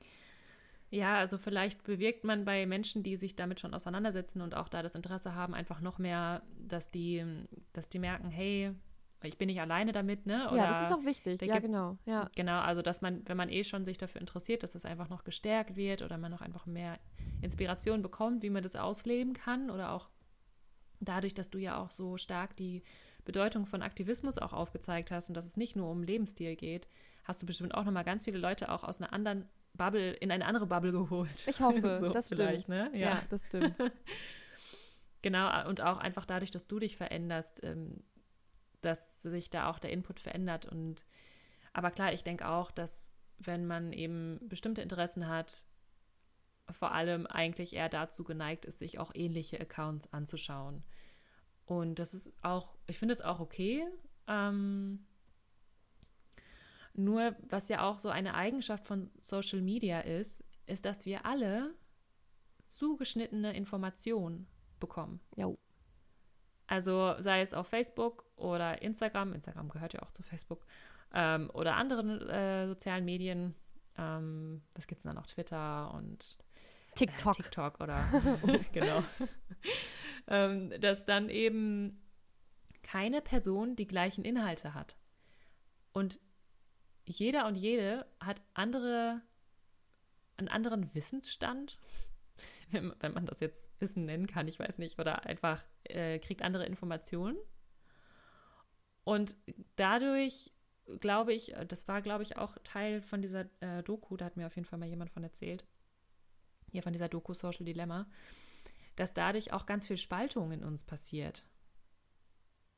Ja, 0.90 1.16
also 1.16 1.38
vielleicht 1.38 1.84
bewirkt 1.84 2.24
man 2.24 2.44
bei 2.44 2.66
Menschen, 2.66 3.02
die 3.02 3.16
sich 3.16 3.34
damit 3.34 3.60
schon 3.60 3.72
auseinandersetzen 3.72 4.42
und 4.42 4.54
auch 4.54 4.68
da 4.68 4.82
das 4.82 4.94
Interesse 4.94 5.34
haben, 5.34 5.54
einfach 5.54 5.80
noch 5.80 5.98
mehr, 5.98 6.42
dass 6.58 6.90
die, 6.90 7.24
dass 7.72 7.88
die 7.88 7.98
merken, 7.98 8.28
hey, 8.28 8.74
ich 9.22 9.38
bin 9.38 9.46
nicht 9.46 9.60
alleine 9.60 9.92
damit, 9.92 10.26
ne? 10.26 10.50
ja, 10.54 10.68
das 10.68 10.90
ist 10.90 10.92
auch 10.92 11.04
wichtig. 11.04 11.40
Ja, 11.42 11.60
genau. 11.60 11.96
Ja. 12.04 12.28
Genau, 12.36 12.60
also 12.60 12.82
dass 12.82 13.00
man, 13.00 13.22
wenn 13.26 13.36
man 13.36 13.48
eh 13.48 13.64
schon 13.64 13.84
sich 13.84 13.96
dafür 13.96 14.20
interessiert, 14.20 14.62
dass 14.62 14.72
das 14.72 14.84
einfach 14.84 15.08
noch 15.08 15.24
gestärkt 15.24 15.76
wird 15.76 16.02
oder 16.02 16.18
man 16.18 16.30
noch 16.30 16.42
einfach 16.42 16.66
mehr 16.66 16.98
Inspiration 17.40 18.02
bekommt, 18.02 18.42
wie 18.42 18.50
man 18.50 18.62
das 18.62 18.76
ausleben 18.76 19.32
kann 19.32 19.70
oder 19.70 19.92
auch 19.92 20.08
dadurch, 21.00 21.34
dass 21.34 21.50
du 21.50 21.58
ja 21.58 21.78
auch 21.78 21.90
so 21.90 22.16
stark 22.16 22.56
die 22.56 22.82
Bedeutung 23.24 23.66
von 23.66 23.82
Aktivismus 23.82 24.38
auch 24.38 24.52
aufgezeigt 24.52 25.10
hast 25.10 25.28
und 25.28 25.36
dass 25.36 25.46
es 25.46 25.56
nicht 25.56 25.76
nur 25.76 25.90
um 25.90 26.02
Lebensstil 26.02 26.56
geht, 26.56 26.88
hast 27.24 27.42
du 27.42 27.46
bestimmt 27.46 27.74
auch 27.74 27.84
nochmal 27.84 28.04
ganz 28.04 28.24
viele 28.24 28.38
Leute 28.38 28.70
auch 28.70 28.84
aus 28.84 29.00
einer 29.00 29.12
anderen 29.12 29.48
Bubble, 29.74 30.12
in 30.12 30.30
eine 30.30 30.44
andere 30.46 30.66
Bubble 30.66 30.92
geholt. 30.92 31.46
Ich 31.46 31.60
hoffe, 31.60 31.98
So 32.00 32.10
das 32.10 32.26
stimmt. 32.26 32.68
Ne? 32.68 32.90
Ja. 32.94 33.22
das 33.30 33.46
stimmt. 33.46 33.76
Genau, 35.22 35.68
und 35.68 35.80
auch 35.80 35.98
einfach 35.98 36.26
dadurch, 36.26 36.50
dass 36.50 36.66
du 36.66 36.80
dich 36.80 36.96
veränderst, 36.96 37.62
ähm, 37.62 38.02
dass 38.80 39.22
sich 39.22 39.50
da 39.50 39.70
auch 39.70 39.78
der 39.78 39.92
Input 39.92 40.18
verändert. 40.18 40.66
Und 40.66 41.04
aber 41.72 41.92
klar, 41.92 42.12
ich 42.12 42.24
denke 42.24 42.48
auch, 42.48 42.72
dass 42.72 43.12
wenn 43.38 43.66
man 43.66 43.92
eben 43.92 44.40
bestimmte 44.48 44.82
Interessen 44.82 45.28
hat, 45.28 45.64
vor 46.70 46.92
allem 46.92 47.26
eigentlich 47.26 47.74
eher 47.74 47.88
dazu 47.88 48.24
geneigt 48.24 48.64
ist, 48.64 48.80
sich 48.80 48.98
auch 48.98 49.12
ähnliche 49.14 49.60
Accounts 49.60 50.12
anzuschauen. 50.12 50.82
Und 51.64 51.98
das 51.98 52.14
ist 52.14 52.32
auch, 52.42 52.76
ich 52.86 52.98
finde 52.98 53.14
es 53.14 53.20
auch 53.20 53.40
okay. 53.40 53.86
Ähm, 54.26 55.06
nur 56.94 57.36
was 57.48 57.68
ja 57.68 57.82
auch 57.88 57.98
so 57.98 58.08
eine 58.08 58.34
Eigenschaft 58.34 58.86
von 58.86 59.10
Social 59.20 59.60
Media 59.60 60.00
ist, 60.00 60.44
ist, 60.66 60.84
dass 60.84 61.06
wir 61.06 61.26
alle 61.26 61.74
zugeschnittene 62.68 63.54
Informationen 63.54 64.46
bekommen. 64.80 65.20
Ja. 65.36 65.48
Also 66.66 67.14
sei 67.18 67.42
es 67.42 67.52
auf 67.52 67.66
Facebook 67.66 68.24
oder 68.36 68.80
Instagram, 68.82 69.34
Instagram 69.34 69.68
gehört 69.68 69.92
ja 69.92 70.02
auch 70.02 70.10
zu 70.12 70.22
Facebook, 70.22 70.64
ähm, 71.12 71.50
oder 71.52 71.76
anderen 71.76 72.20
äh, 72.28 72.66
sozialen 72.66 73.04
Medien. 73.04 73.54
Ähm, 73.98 74.62
was 74.74 74.86
gibt 74.86 75.00
es 75.00 75.04
dann 75.04 75.16
noch? 75.16 75.26
Twitter 75.26 75.92
und 75.94 76.38
äh, 76.92 76.96
TikTok. 76.96 77.36
TikTok 77.36 77.80
oder 77.80 78.08
genau. 78.72 79.02
ähm, 80.28 80.72
dass 80.80 81.04
dann 81.04 81.28
eben 81.28 82.02
keine 82.82 83.20
Person 83.20 83.76
die 83.76 83.86
gleichen 83.86 84.24
Inhalte 84.24 84.74
hat. 84.74 84.96
Und 85.92 86.18
jeder 87.06 87.46
und 87.46 87.56
jede 87.56 88.06
hat 88.20 88.40
andere, 88.54 89.20
einen 90.36 90.48
anderen 90.48 90.94
Wissensstand, 90.94 91.78
wenn 92.70 93.12
man 93.12 93.26
das 93.26 93.40
jetzt 93.40 93.70
Wissen 93.80 94.04
nennen 94.04 94.26
kann, 94.26 94.48
ich 94.48 94.58
weiß 94.58 94.78
nicht, 94.78 94.98
oder 94.98 95.26
einfach 95.26 95.64
äh, 95.84 96.18
kriegt 96.18 96.42
andere 96.42 96.66
Informationen. 96.66 97.36
Und 99.04 99.36
dadurch 99.76 100.52
glaube 101.00 101.32
ich, 101.32 101.54
das 101.68 101.86
war, 101.88 102.02
glaube 102.02 102.22
ich, 102.22 102.36
auch 102.36 102.56
Teil 102.64 103.02
von 103.02 103.22
dieser 103.22 103.46
äh, 103.60 103.82
Doku, 103.82 104.16
da 104.16 104.24
hat 104.24 104.36
mir 104.36 104.46
auf 104.46 104.56
jeden 104.56 104.66
Fall 104.66 104.78
mal 104.78 104.88
jemand 104.88 105.10
von 105.10 105.22
erzählt, 105.22 105.64
ja, 106.72 106.82
von 106.82 106.92
dieser 106.92 107.08
Doku 107.08 107.34
Social 107.34 107.64
Dilemma, 107.64 108.06
dass 108.96 109.14
dadurch 109.14 109.52
auch 109.52 109.66
ganz 109.66 109.86
viel 109.86 109.96
Spaltung 109.96 110.52
in 110.52 110.64
uns 110.64 110.84
passiert. 110.84 111.44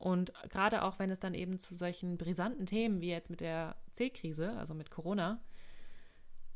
Und 0.05 0.33
gerade 0.51 0.83
auch, 0.83 0.99
wenn 0.99 1.09
es 1.09 1.17
dann 1.17 1.33
eben 1.33 1.57
zu 1.57 1.73
solchen 1.73 2.19
brisanten 2.19 2.67
Themen 2.67 3.01
wie 3.01 3.09
jetzt 3.09 3.31
mit 3.31 3.41
der 3.41 3.75
C-Krise, 3.89 4.51
also 4.51 4.75
mit 4.75 4.91
Corona, 4.91 5.41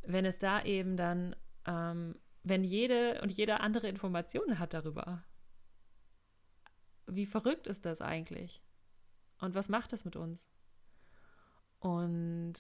wenn 0.04 0.24
es 0.24 0.38
da 0.38 0.62
eben 0.62 0.96
dann, 0.96 1.36
ähm, 1.66 2.16
wenn 2.44 2.64
jede 2.64 3.20
und 3.24 3.32
jeder 3.32 3.62
andere 3.62 3.88
Informationen 3.88 4.60
hat 4.60 4.76
darüber, 4.76 5.24
wie 7.08 7.26
verrückt 7.26 7.66
ist 7.66 7.86
das 7.86 8.02
eigentlich? 8.02 8.62
Und 9.40 9.56
was 9.56 9.68
macht 9.68 9.94
das 9.94 10.06
mit 10.06 10.16
uns? 10.16 10.52
Und 11.80 12.54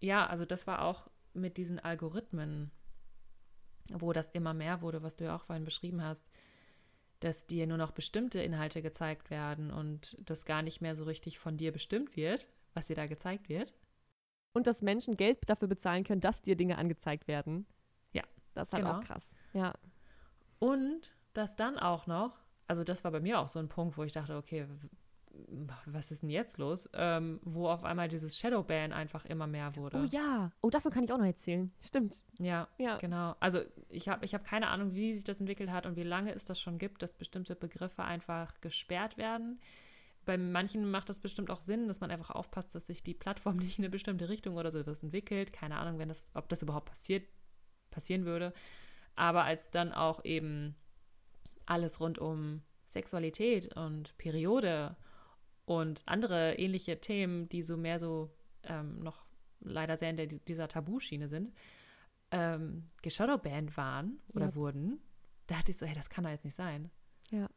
ja, 0.00 0.26
also 0.26 0.46
das 0.46 0.66
war 0.66 0.80
auch 0.86 1.10
mit 1.34 1.58
diesen 1.58 1.78
Algorithmen, 1.78 2.70
wo 3.92 4.14
das 4.14 4.30
immer 4.30 4.54
mehr 4.54 4.80
wurde, 4.80 5.02
was 5.02 5.16
du 5.16 5.24
ja 5.24 5.36
auch 5.36 5.44
vorhin 5.44 5.66
beschrieben 5.66 6.02
hast, 6.02 6.30
dass 7.20 7.46
dir 7.46 7.66
nur 7.66 7.78
noch 7.78 7.92
bestimmte 7.92 8.40
Inhalte 8.40 8.82
gezeigt 8.82 9.30
werden 9.30 9.70
und 9.70 10.16
das 10.28 10.44
gar 10.44 10.62
nicht 10.62 10.80
mehr 10.80 10.96
so 10.96 11.04
richtig 11.04 11.38
von 11.38 11.56
dir 11.56 11.72
bestimmt 11.72 12.16
wird, 12.16 12.48
was 12.74 12.86
dir 12.86 12.96
da 12.96 13.06
gezeigt 13.06 13.48
wird. 13.48 13.74
Und 14.52 14.66
dass 14.66 14.82
Menschen 14.82 15.16
Geld 15.16 15.38
dafür 15.46 15.68
bezahlen 15.68 16.02
können, 16.02 16.20
dass 16.20 16.42
dir 16.42 16.56
Dinge 16.56 16.78
angezeigt 16.78 17.28
werden. 17.28 17.66
Ja. 18.12 18.22
Das 18.54 18.68
ist 18.68 18.74
halt 18.74 18.84
genau. 18.84 18.98
auch 18.98 19.04
krass. 19.04 19.30
Ja. 19.52 19.74
Und 20.58 21.12
dass 21.34 21.56
dann 21.56 21.78
auch 21.78 22.06
noch, 22.06 22.38
also 22.66 22.82
das 22.84 23.04
war 23.04 23.12
bei 23.12 23.20
mir 23.20 23.38
auch 23.38 23.48
so 23.48 23.58
ein 23.58 23.68
Punkt, 23.68 23.96
wo 23.96 24.02
ich 24.02 24.12
dachte, 24.12 24.36
okay, 24.36 24.66
was 25.86 26.10
ist 26.10 26.22
denn 26.22 26.30
jetzt 26.30 26.58
los? 26.58 26.88
Ähm, 26.94 27.40
wo 27.42 27.68
auf 27.68 27.84
einmal 27.84 28.08
dieses 28.08 28.36
Shadowban 28.38 28.92
einfach 28.92 29.24
immer 29.24 29.46
mehr 29.46 29.76
wurde. 29.76 29.98
Oh 29.98 30.04
ja, 30.04 30.52
oh, 30.60 30.70
davon 30.70 30.92
kann 30.92 31.04
ich 31.04 31.12
auch 31.12 31.18
noch 31.18 31.26
erzählen. 31.26 31.72
Stimmt. 31.80 32.22
Ja, 32.38 32.68
ja. 32.78 32.96
genau. 32.98 33.36
Also 33.40 33.60
ich 33.88 34.08
habe 34.08 34.24
ich 34.24 34.34
hab 34.34 34.44
keine 34.44 34.68
Ahnung, 34.68 34.94
wie 34.94 35.14
sich 35.14 35.24
das 35.24 35.40
entwickelt 35.40 35.70
hat 35.70 35.86
und 35.86 35.96
wie 35.96 36.02
lange 36.02 36.32
es 36.32 36.44
das 36.44 36.60
schon 36.60 36.78
gibt, 36.78 37.02
dass 37.02 37.14
bestimmte 37.14 37.54
Begriffe 37.54 38.04
einfach 38.04 38.60
gesperrt 38.60 39.16
werden. 39.16 39.60
Bei 40.24 40.36
manchen 40.36 40.90
macht 40.90 41.08
das 41.08 41.20
bestimmt 41.20 41.50
auch 41.50 41.60
Sinn, 41.60 41.88
dass 41.88 42.00
man 42.00 42.10
einfach 42.10 42.30
aufpasst, 42.30 42.74
dass 42.74 42.86
sich 42.86 43.02
die 43.02 43.14
Plattform 43.14 43.56
nicht 43.58 43.78
in 43.78 43.84
eine 43.84 43.90
bestimmte 43.90 44.28
Richtung 44.28 44.56
oder 44.56 44.70
sowas 44.70 45.02
entwickelt. 45.02 45.52
Keine 45.52 45.76
Ahnung, 45.76 45.98
wenn 45.98 46.08
das, 46.08 46.26
ob 46.34 46.48
das 46.48 46.62
überhaupt 46.62 46.88
passiert, 46.88 47.26
passieren 47.90 48.24
würde. 48.24 48.52
Aber 49.16 49.44
als 49.44 49.70
dann 49.70 49.92
auch 49.92 50.24
eben 50.24 50.76
alles 51.66 52.00
rund 52.00 52.18
um 52.18 52.62
Sexualität 52.84 53.76
und 53.76 54.16
Periode 54.18 54.96
und 55.64 56.02
andere 56.06 56.54
ähnliche 56.54 57.00
Themen, 57.00 57.48
die 57.48 57.62
so 57.62 57.76
mehr 57.76 57.98
so 57.98 58.30
ähm, 58.64 59.00
noch 59.00 59.24
leider 59.60 59.96
sehr 59.96 60.10
in 60.10 60.16
der, 60.16 60.26
dieser 60.26 60.68
Tabuschiene 60.68 61.28
sind, 61.28 61.52
ähm, 62.30 62.86
geshadowbanned 63.02 63.76
waren 63.76 64.18
oder 64.32 64.46
ja. 64.46 64.54
wurden, 64.54 65.00
da 65.46 65.58
hatte 65.58 65.72
ich 65.72 65.78
so, 65.78 65.86
hey, 65.86 65.94
das 65.94 66.10
kann 66.10 66.24
doch 66.24 66.30
jetzt 66.30 66.44
nicht 66.44 66.54
sein. 66.54 66.90
Ja. 67.30 67.48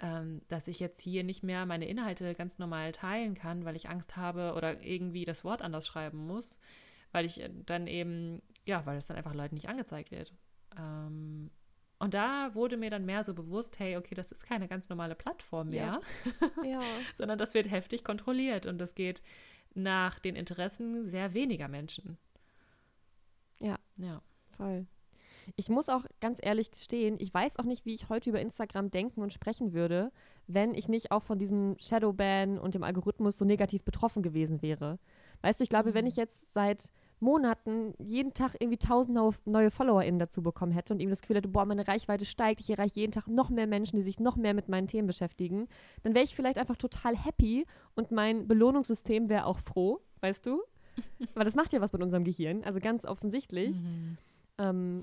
Ähm, 0.00 0.40
dass 0.48 0.68
ich 0.68 0.80
jetzt 0.80 1.00
hier 1.00 1.24
nicht 1.24 1.42
mehr 1.42 1.66
meine 1.66 1.86
Inhalte 1.86 2.34
ganz 2.34 2.58
normal 2.58 2.92
teilen 2.92 3.34
kann, 3.34 3.64
weil 3.64 3.76
ich 3.76 3.90
Angst 3.90 4.16
habe 4.16 4.54
oder 4.56 4.82
irgendwie 4.82 5.26
das 5.26 5.44
Wort 5.44 5.60
anders 5.60 5.86
schreiben 5.86 6.26
muss, 6.26 6.58
weil 7.12 7.26
ich 7.26 7.42
dann 7.66 7.86
eben, 7.86 8.40
ja, 8.64 8.86
weil 8.86 8.96
es 8.96 9.06
dann 9.06 9.18
einfach 9.18 9.34
Leuten 9.34 9.54
nicht 9.54 9.68
angezeigt 9.68 10.10
wird. 10.10 10.32
Ähm, 10.78 11.19
und 12.00 12.14
da 12.14 12.54
wurde 12.54 12.78
mir 12.78 12.90
dann 12.90 13.04
mehr 13.04 13.22
so 13.22 13.34
bewusst, 13.34 13.78
hey, 13.78 13.96
okay, 13.96 14.14
das 14.14 14.32
ist 14.32 14.46
keine 14.46 14.66
ganz 14.68 14.88
normale 14.88 15.14
Plattform 15.14 15.68
mehr, 15.68 16.00
ja. 16.64 16.64
ja. 16.64 16.80
sondern 17.14 17.38
das 17.38 17.54
wird 17.54 17.70
heftig 17.70 18.04
kontrolliert 18.04 18.66
und 18.66 18.78
das 18.78 18.94
geht 18.94 19.22
nach 19.74 20.18
den 20.18 20.34
Interessen 20.34 21.04
sehr 21.04 21.34
weniger 21.34 21.68
Menschen. 21.68 22.18
Ja. 23.60 23.78
Ja. 23.98 24.22
Voll. 24.56 24.86
Ich 25.56 25.68
muss 25.68 25.88
auch 25.88 26.04
ganz 26.20 26.38
ehrlich 26.42 26.70
gestehen, 26.70 27.16
ich 27.18 27.32
weiß 27.32 27.58
auch 27.58 27.64
nicht, 27.64 27.84
wie 27.84 27.94
ich 27.94 28.08
heute 28.08 28.30
über 28.30 28.40
Instagram 28.40 28.90
denken 28.90 29.22
und 29.22 29.32
sprechen 29.32 29.72
würde, 29.72 30.10
wenn 30.46 30.74
ich 30.74 30.88
nicht 30.88 31.12
auch 31.12 31.22
von 31.22 31.38
diesem 31.38 31.76
Shadowban 31.78 32.58
und 32.58 32.74
dem 32.74 32.82
Algorithmus 32.82 33.36
so 33.36 33.44
negativ 33.44 33.82
betroffen 33.82 34.22
gewesen 34.22 34.62
wäre. 34.62 34.98
Weißt 35.42 35.60
du, 35.60 35.64
ich 35.64 35.70
glaube, 35.70 35.90
mhm. 35.90 35.94
wenn 35.94 36.06
ich 36.06 36.16
jetzt 36.16 36.52
seit 36.52 36.92
Monaten 37.20 37.94
jeden 37.98 38.34
Tag 38.34 38.56
irgendwie 38.58 38.78
tausend 38.78 39.18
neue 39.44 39.70
FollowerInnen 39.70 40.18
dazu 40.18 40.42
bekommen 40.42 40.72
hätte 40.72 40.94
und 40.94 41.00
ihm 41.00 41.10
das 41.10 41.20
Gefühl 41.20 41.36
hätte, 41.36 41.48
boah, 41.48 41.64
meine 41.64 41.86
Reichweite 41.86 42.24
steigt, 42.24 42.60
ich 42.60 42.70
erreiche 42.70 43.00
jeden 43.00 43.12
Tag 43.12 43.28
noch 43.28 43.50
mehr 43.50 43.66
Menschen, 43.66 43.96
die 43.96 44.02
sich 44.02 44.20
noch 44.20 44.36
mehr 44.36 44.54
mit 44.54 44.68
meinen 44.68 44.86
Themen 44.86 45.06
beschäftigen, 45.06 45.68
dann 46.02 46.14
wäre 46.14 46.24
ich 46.24 46.34
vielleicht 46.34 46.58
einfach 46.58 46.76
total 46.76 47.16
happy 47.16 47.66
und 47.94 48.10
mein 48.10 48.48
Belohnungssystem 48.48 49.28
wäre 49.28 49.46
auch 49.46 49.58
froh, 49.58 50.00
weißt 50.20 50.46
du? 50.46 50.62
Aber 51.34 51.44
das 51.44 51.54
macht 51.54 51.72
ja 51.72 51.80
was 51.80 51.92
mit 51.92 52.02
unserem 52.02 52.24
Gehirn, 52.24 52.64
also 52.64 52.80
ganz 52.80 53.04
offensichtlich. 53.04 53.76
Mhm. 53.82 54.18
Ähm, 54.58 55.00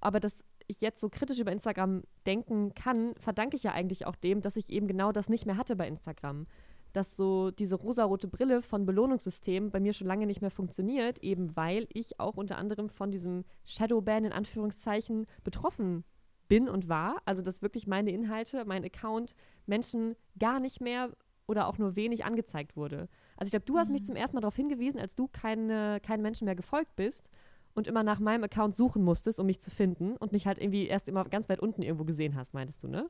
aber 0.00 0.20
dass 0.20 0.44
ich 0.68 0.80
jetzt 0.80 1.00
so 1.00 1.08
kritisch 1.08 1.38
über 1.40 1.50
Instagram 1.50 2.02
denken 2.26 2.74
kann, 2.74 3.14
verdanke 3.16 3.56
ich 3.56 3.62
ja 3.62 3.72
eigentlich 3.72 4.06
auch 4.06 4.14
dem, 4.14 4.40
dass 4.40 4.56
ich 4.56 4.70
eben 4.70 4.86
genau 4.86 5.12
das 5.12 5.28
nicht 5.28 5.46
mehr 5.46 5.56
hatte 5.56 5.74
bei 5.76 5.88
Instagram 5.88 6.46
dass 6.92 7.16
so 7.16 7.50
diese 7.50 7.76
rosarote 7.76 8.28
Brille 8.28 8.62
von 8.62 8.86
Belohnungssystem 8.86 9.70
bei 9.70 9.80
mir 9.80 9.92
schon 9.92 10.06
lange 10.06 10.26
nicht 10.26 10.40
mehr 10.40 10.50
funktioniert, 10.50 11.18
eben 11.22 11.56
weil 11.56 11.86
ich 11.92 12.18
auch 12.20 12.36
unter 12.36 12.58
anderem 12.58 12.88
von 12.88 13.10
diesem 13.10 13.44
Shadowban 13.64 14.24
in 14.24 14.32
Anführungszeichen 14.32 15.26
betroffen 15.44 16.04
bin 16.48 16.68
und 16.68 16.88
war. 16.88 17.22
Also 17.24 17.42
dass 17.42 17.62
wirklich 17.62 17.86
meine 17.86 18.10
Inhalte, 18.10 18.64
mein 18.64 18.84
Account 18.84 19.34
Menschen 19.66 20.16
gar 20.38 20.60
nicht 20.60 20.80
mehr 20.80 21.10
oder 21.46 21.66
auch 21.66 21.78
nur 21.78 21.96
wenig 21.96 22.24
angezeigt 22.24 22.76
wurde. 22.76 23.08
Also 23.36 23.48
ich 23.48 23.50
glaube, 23.52 23.66
du 23.66 23.74
mhm. 23.74 23.78
hast 23.78 23.90
mich 23.90 24.02
mhm. 24.02 24.06
zum 24.06 24.16
ersten 24.16 24.36
Mal 24.36 24.42
darauf 24.42 24.56
hingewiesen, 24.56 25.00
als 25.00 25.14
du 25.14 25.28
keine, 25.28 26.00
keinen 26.00 26.22
Menschen 26.22 26.44
mehr 26.44 26.56
gefolgt 26.56 26.94
bist 26.96 27.30
und 27.74 27.86
immer 27.86 28.02
nach 28.02 28.20
meinem 28.20 28.44
Account 28.44 28.74
suchen 28.74 29.02
musstest, 29.02 29.40
um 29.40 29.46
mich 29.46 29.60
zu 29.60 29.70
finden 29.70 30.16
und 30.16 30.32
mich 30.32 30.46
halt 30.46 30.58
irgendwie 30.58 30.86
erst 30.86 31.08
immer 31.08 31.24
ganz 31.24 31.48
weit 31.48 31.60
unten 31.60 31.82
irgendwo 31.82 32.04
gesehen 32.04 32.36
hast, 32.36 32.54
meintest 32.54 32.82
du, 32.82 32.88
ne? 32.88 33.08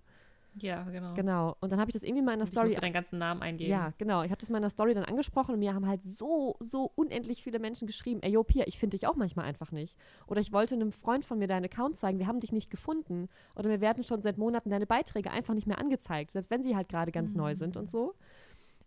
Ja, 0.63 0.83
genau. 0.85 1.15
Genau. 1.15 1.57
Und 1.61 1.73
dann 1.73 1.81
habe 1.81 1.91
ich 1.91 1.95
das 1.95 2.03
irgendwie 2.03 2.23
mal 2.23 2.33
in 2.33 2.39
der 2.39 2.47
Story. 2.47 2.67
Ich 2.67 2.73
musste 2.73 2.83
deinen 2.83 2.93
ganzen 2.93 3.19
Namen 3.19 3.43
eingeben. 3.43 3.71
Ja, 3.71 3.93
genau. 3.99 4.23
Ich 4.23 4.31
habe 4.31 4.41
das 4.41 4.51
mal 4.51 4.59
in 4.59 4.63
der 4.63 4.71
Story 4.71 4.95
dann 4.95 5.05
angesprochen 5.05 5.55
und 5.55 5.61
mir 5.61 5.75
haben 5.75 5.87
halt 5.87 6.03
so, 6.03 6.57
so 6.61 6.91
unendlich 6.95 7.43
viele 7.43 7.59
Menschen 7.59 7.87
geschrieben: 7.87 8.21
Ey, 8.23 8.33
yo, 8.33 8.43
Pia, 8.43 8.65
ich 8.67 8.79
finde 8.79 8.97
dich 8.97 9.07
auch 9.07 9.17
manchmal 9.17 9.47
einfach 9.47 9.73
nicht. 9.73 9.97
Oder 10.27 10.41
ich 10.41 10.53
wollte 10.53 10.75
einem 10.75 10.93
Freund 10.93 11.25
von 11.25 11.39
mir 11.39 11.47
deinen 11.47 11.65
Account 11.65 11.97
zeigen, 11.97 12.19
wir 12.19 12.27
haben 12.27 12.41
dich 12.41 12.53
nicht 12.53 12.71
gefunden. 12.71 13.29
Oder 13.55 13.69
mir 13.69 13.81
werden 13.81 14.05
schon 14.05 14.23
seit 14.23 14.39
Monaten 14.39 14.71
deine 14.71 14.87
Beiträge 14.87 15.31
einfach 15.31 15.55
nicht 15.55 15.67
mehr 15.67 15.79
angezeigt, 15.79 16.31
selbst 16.33 16.51
wenn 16.51 16.63
sie 16.63 16.77
halt 16.77 16.89
gerade 16.89 17.13
ganz 17.13 17.33
mhm. 17.33 17.39
neu 17.39 17.55
sind 17.55 17.77
und 17.77 17.89
so. 17.89 18.15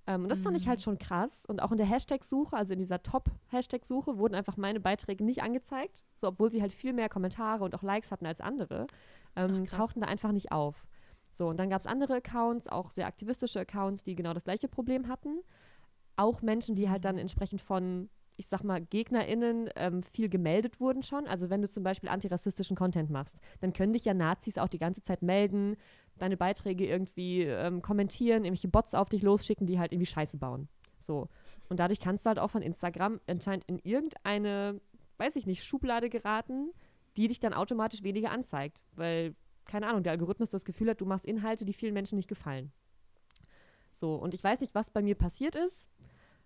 Ähm, 0.08 0.24
und 0.24 0.30
das 0.30 0.40
mhm. 0.40 0.46
fand 0.46 0.58
ich 0.58 0.68
halt 0.68 0.80
mhm. 0.80 0.84
schon 0.84 0.98
krass. 0.98 1.46
Und 1.46 1.62
auch 1.62 1.72
in 1.72 1.78
der 1.78 1.88
Hashtag-Suche, 1.88 2.56
also 2.56 2.74
in 2.74 2.80
dieser 2.80 3.04
Top-Hashtag-Suche, 3.04 4.18
wurden 4.18 4.36
einfach 4.36 4.58
meine 4.58 4.80
Beiträge 4.80 5.24
nicht 5.24 5.44
angezeigt. 5.44 6.04
So, 6.16 6.28
obwohl 6.28 6.52
sie 6.52 6.62
halt 6.62 6.74
viel 6.74 6.94
mehr 6.94 7.10
Kommentare 7.10 7.64
und 7.64 7.76
auch 7.76 7.84
Likes 7.84 8.12
hatten 8.12 8.26
als 8.26 8.42
andere, 8.42 8.88
ähm, 9.36 9.64
Ach, 9.68 9.78
tauchten 9.78 10.02
da 10.02 10.08
einfach 10.08 10.32
nicht 10.32 10.52
auf. 10.52 10.86
So, 11.32 11.48
und 11.48 11.58
dann 11.58 11.70
gab 11.70 11.80
es 11.80 11.88
andere 11.88 12.16
Accounts, 12.16 12.68
auch 12.68 12.92
sehr 12.92 13.08
aktivistische 13.08 13.62
Accounts, 13.62 14.04
die 14.04 14.16
genau 14.16 14.34
das 14.34 14.44
gleiche 14.44 14.68
Problem 14.68 15.08
hatten. 15.08 15.42
Auch 16.18 16.42
Menschen, 16.42 16.76
die 16.76 16.90
halt 16.90 17.06
dann 17.06 17.18
entsprechend 17.18 17.62
von, 17.62 18.10
ich 18.36 18.48
sag 18.48 18.64
mal, 18.64 18.82
GegnerInnen 18.82 19.70
ähm, 19.76 20.04
viel 20.04 20.28
gemeldet 20.28 20.80
wurden 20.80 21.04
schon. 21.04 21.28
Also 21.28 21.50
wenn 21.50 21.62
du 21.62 21.70
zum 21.70 21.84
Beispiel 21.84 22.10
antirassistischen 22.10 22.76
Content 22.76 23.10
machst, 23.10 23.38
dann 23.62 23.72
können 23.72 23.94
dich 23.94 24.06
ja 24.06 24.14
Nazis 24.14 24.58
auch 24.58 24.68
die 24.68 24.80
ganze 24.80 25.02
Zeit 25.02 25.22
melden, 25.22 25.78
deine 26.18 26.38
Beiträge 26.38 26.86
irgendwie 26.86 27.44
ähm, 27.44 27.82
kommentieren, 27.82 28.44
irgendwelche 28.44 28.68
Bots 28.68 28.94
auf 28.94 29.10
dich 29.10 29.22
losschicken, 29.22 29.68
die 29.68 29.80
halt 29.80 29.94
irgendwie 29.94 30.06
Scheiße 30.08 30.38
bauen. 30.38 30.68
So. 31.00 31.30
Und 31.70 31.80
dadurch 31.80 32.00
kannst 32.00 32.26
du 32.26 32.30
halt 32.30 32.40
auch 32.40 32.50
von 32.50 32.62
Instagram 32.62 33.20
anscheinend 33.28 33.66
in 33.66 33.80
irgendeine, 33.80 34.82
weiß 35.18 35.38
ich 35.38 35.46
nicht, 35.46 35.64
Schublade 35.64 36.10
geraten, 36.10 36.72
die 37.18 37.28
dich 37.28 37.40
dann 37.40 37.54
automatisch 37.54 38.04
weniger 38.04 38.32
anzeigt. 38.32 38.84
Weil 38.96 39.36
keine 39.66 39.88
Ahnung, 39.88 40.04
der 40.04 40.12
Algorithmus 40.12 40.50
das 40.50 40.66
Gefühl 40.66 40.90
hat, 40.90 41.02
du 41.02 41.06
machst 41.06 41.26
Inhalte, 41.26 41.66
die 41.66 41.74
vielen 41.74 41.94
Menschen 41.94 42.16
nicht 42.16 42.28
gefallen. 42.28 42.72
So, 43.92 44.16
und 44.16 44.34
ich 44.34 44.44
weiß 44.44 44.62
nicht, 44.62 44.74
was 44.74 44.90
bei 44.90 45.02
mir 45.02 45.16
passiert 45.16 45.56
ist. 45.56 45.88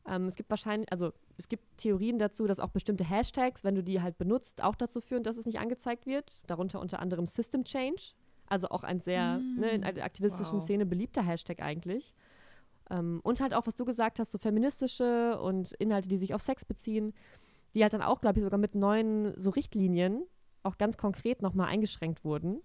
Ähm, 0.08 0.26
es 0.26 0.36
gibt 0.36 0.50
wahrscheinlich, 0.50 0.92
also 0.92 1.14
es 1.38 1.48
gibt 1.48 1.78
Theorien 1.78 2.20
dazu, 2.20 2.48
dass 2.48 2.60
auch 2.60 2.70
bestimmte 2.70 3.04
Hashtags, 3.04 3.64
wenn 3.64 3.76
du 3.76 3.84
die 3.84 4.02
halt 4.02 4.18
benutzt, 4.18 4.64
auch 4.64 4.76
dazu 4.76 5.02
führen, 5.02 5.24
dass 5.24 5.38
es 5.38 5.46
nicht 5.46 5.60
angezeigt 5.60 6.06
wird. 6.06 6.42
Darunter 6.48 6.80
unter 6.80 7.00
anderem 7.00 7.26
System 7.26 7.64
Change. 7.64 8.14
Also 8.48 8.70
auch 8.70 8.84
ein 8.84 9.00
sehr 9.00 9.40
mm, 9.40 9.60
ne, 9.60 9.70
in 9.70 9.82
der 9.82 10.04
aktivistischen 10.04 10.60
wow. 10.60 10.64
Szene 10.64 10.86
beliebter 10.86 11.24
Hashtag 11.24 11.62
eigentlich. 11.62 12.14
Ähm, 12.92 13.20
und 13.24 13.42
halt 13.42 13.56
auch, 13.56 13.66
was 13.66 13.76
du 13.76 13.86
gesagt 13.86 14.20
hast, 14.20 14.32
so 14.32 14.38
feministische 14.38 15.40
und 15.40 15.72
Inhalte, 15.74 16.08
die 16.08 16.18
sich 16.18 16.34
auf 16.34 16.42
Sex 16.42 16.64
beziehen, 16.64 17.14
die 17.74 17.82
halt 17.82 17.94
dann 17.94 18.04
auch, 18.04 18.22
glaube 18.22 18.38
ich, 18.38 18.44
sogar 18.44 18.60
mit 18.60 18.76
neuen 18.76 19.34
so 19.40 19.50
Richtlinien 19.50 20.24
auch 20.62 20.78
ganz 20.78 20.98
konkret 20.98 21.42
nochmal 21.42 21.68
eingeschränkt 21.68 22.24
wurden. 22.24 22.62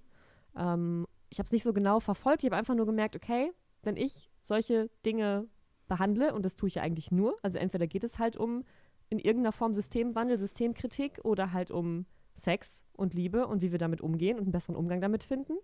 Ähm, 0.57 1.07
ich 1.29 1.39
habe 1.39 1.47
es 1.47 1.53
nicht 1.53 1.63
so 1.63 1.73
genau 1.73 2.01
verfolgt, 2.01 2.43
ich 2.43 2.47
habe 2.51 2.57
einfach 2.57 2.75
nur 2.75 2.87
gemerkt, 2.87 3.17
okay, 3.17 3.53
wenn 3.83 3.97
ich 3.97 4.31
solche 4.41 4.91
Dinge 5.07 5.47
behandle, 5.89 6.35
und 6.35 6.45
das 6.45 6.57
tue 6.57 6.69
ich 6.69 6.77
ja 6.77 6.83
eigentlich 6.83 7.11
nur, 7.11 7.39
also 7.43 7.59
entweder 7.59 7.87
geht 7.87 8.05
es 8.05 8.19
halt 8.19 8.37
um 8.37 8.65
in 9.09 9.19
irgendeiner 9.19 9.53
Form 9.53 9.75
Systemwandel, 9.75 10.39
Systemkritik 10.39 11.21
oder 11.25 11.53
halt 11.53 11.71
um 11.71 12.07
Sex 12.35 12.85
und 12.93 13.13
Liebe 13.15 13.47
und 13.47 13.63
wie 13.63 13.73
wir 13.73 13.79
damit 13.79 14.01
umgehen 14.01 14.39
und 14.39 14.45
einen 14.45 14.53
besseren 14.53 14.77
Umgang 14.77 15.01
damit 15.01 15.25
finden. 15.25 15.55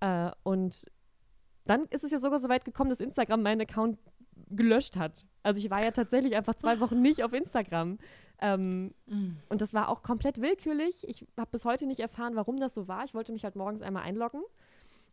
Äh, 0.00 0.30
und 0.44 0.86
dann 1.64 1.86
ist 1.86 2.04
es 2.04 2.12
ja 2.12 2.18
sogar 2.18 2.38
so 2.38 2.48
weit 2.48 2.64
gekommen, 2.64 2.90
dass 2.90 3.00
Instagram 3.00 3.42
meinen 3.42 3.60
Account 3.60 3.98
gelöscht 4.50 4.96
hat. 4.96 5.26
Also 5.42 5.58
ich 5.58 5.70
war 5.70 5.82
ja 5.82 5.90
tatsächlich 5.90 6.36
einfach 6.36 6.54
zwei 6.54 6.80
Wochen 6.80 7.00
nicht 7.00 7.22
auf 7.22 7.32
Instagram. 7.32 7.98
Ähm, 8.40 8.94
mm. 9.06 9.36
Und 9.48 9.60
das 9.60 9.72
war 9.72 9.88
auch 9.88 10.02
komplett 10.02 10.40
willkürlich. 10.40 11.08
Ich 11.08 11.26
habe 11.36 11.50
bis 11.50 11.64
heute 11.64 11.86
nicht 11.86 12.00
erfahren, 12.00 12.36
warum 12.36 12.58
das 12.58 12.74
so 12.74 12.88
war. 12.88 13.04
Ich 13.04 13.14
wollte 13.14 13.32
mich 13.32 13.44
halt 13.44 13.56
morgens 13.56 13.82
einmal 13.82 14.02
einloggen 14.02 14.42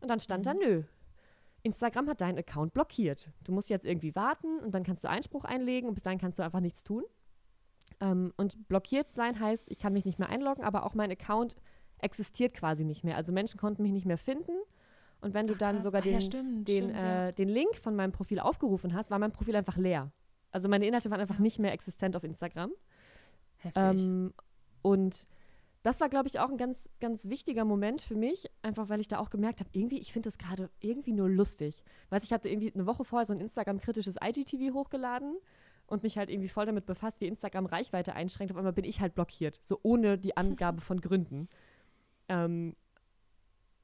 und 0.00 0.10
dann 0.10 0.20
stand 0.20 0.44
mm. 0.44 0.48
da, 0.48 0.54
nö, 0.54 0.82
Instagram 1.62 2.08
hat 2.08 2.20
deinen 2.20 2.38
Account 2.38 2.74
blockiert. 2.74 3.30
Du 3.42 3.52
musst 3.52 3.70
jetzt 3.70 3.86
irgendwie 3.86 4.14
warten 4.14 4.58
und 4.58 4.74
dann 4.74 4.84
kannst 4.84 5.04
du 5.04 5.08
Einspruch 5.08 5.44
einlegen 5.44 5.88
und 5.88 5.94
bis 5.94 6.02
dahin 6.02 6.18
kannst 6.18 6.38
du 6.38 6.42
einfach 6.42 6.60
nichts 6.60 6.84
tun. 6.84 7.04
Ähm, 8.00 8.34
und 8.36 8.68
blockiert 8.68 9.14
sein 9.14 9.40
heißt, 9.40 9.70
ich 9.70 9.78
kann 9.78 9.94
mich 9.94 10.04
nicht 10.04 10.18
mehr 10.18 10.28
einloggen, 10.28 10.62
aber 10.62 10.84
auch 10.84 10.94
mein 10.94 11.10
Account 11.10 11.56
existiert 11.98 12.52
quasi 12.52 12.84
nicht 12.84 13.04
mehr. 13.04 13.16
Also 13.16 13.32
Menschen 13.32 13.58
konnten 13.58 13.82
mich 13.82 13.92
nicht 13.92 14.06
mehr 14.06 14.18
finden 14.18 14.52
und 15.24 15.32
wenn 15.32 15.46
du 15.46 15.54
Ach, 15.54 15.58
dann 15.58 15.80
sogar 15.80 16.02
den, 16.02 16.12
ja, 16.12 16.20
stimmt, 16.20 16.68
den, 16.68 16.84
stimmt, 16.84 16.96
äh, 16.96 17.24
ja. 17.24 17.32
den 17.32 17.48
Link 17.48 17.76
von 17.76 17.96
meinem 17.96 18.12
Profil 18.12 18.38
aufgerufen 18.40 18.92
hast, 18.92 19.10
war 19.10 19.18
mein 19.18 19.32
Profil 19.32 19.56
einfach 19.56 19.78
leer. 19.78 20.12
Also 20.50 20.68
meine 20.68 20.86
Inhalte 20.86 21.10
waren 21.10 21.20
einfach 21.20 21.38
nicht 21.38 21.58
mehr 21.58 21.72
existent 21.72 22.14
auf 22.14 22.24
Instagram. 22.24 22.70
Heftig. 23.56 23.82
Ähm, 23.82 24.34
und 24.82 25.26
das 25.82 25.98
war, 26.00 26.10
glaube 26.10 26.28
ich, 26.28 26.40
auch 26.40 26.50
ein 26.50 26.58
ganz, 26.58 26.90
ganz 27.00 27.26
wichtiger 27.30 27.64
Moment 27.64 28.02
für 28.02 28.16
mich, 28.16 28.50
einfach 28.60 28.90
weil 28.90 29.00
ich 29.00 29.08
da 29.08 29.18
auch 29.18 29.30
gemerkt 29.30 29.60
habe, 29.60 29.70
irgendwie, 29.72 29.98
ich 29.98 30.12
finde 30.12 30.26
das 30.26 30.36
gerade 30.36 30.68
irgendwie 30.80 31.12
nur 31.12 31.30
lustig. 31.30 31.84
Weißt 32.10 32.26
ich 32.26 32.32
hatte 32.34 32.50
irgendwie 32.50 32.74
eine 32.74 32.84
Woche 32.84 33.04
vorher 33.04 33.24
so 33.24 33.32
ein 33.32 33.40
Instagram-kritisches 33.40 34.16
IGTV 34.22 34.74
hochgeladen 34.74 35.36
und 35.86 36.02
mich 36.02 36.18
halt 36.18 36.28
irgendwie 36.28 36.50
voll 36.50 36.66
damit 36.66 36.84
befasst, 36.84 37.22
wie 37.22 37.28
Instagram 37.28 37.64
Reichweite 37.64 38.14
einschränkt. 38.14 38.52
Auf 38.52 38.58
einmal 38.58 38.74
bin 38.74 38.84
ich 38.84 39.00
halt 39.00 39.14
blockiert, 39.14 39.58
so 39.62 39.80
ohne 39.82 40.18
die 40.18 40.36
Angabe 40.36 40.82
von 40.82 41.00
Gründen. 41.00 41.48
Ähm, 42.28 42.76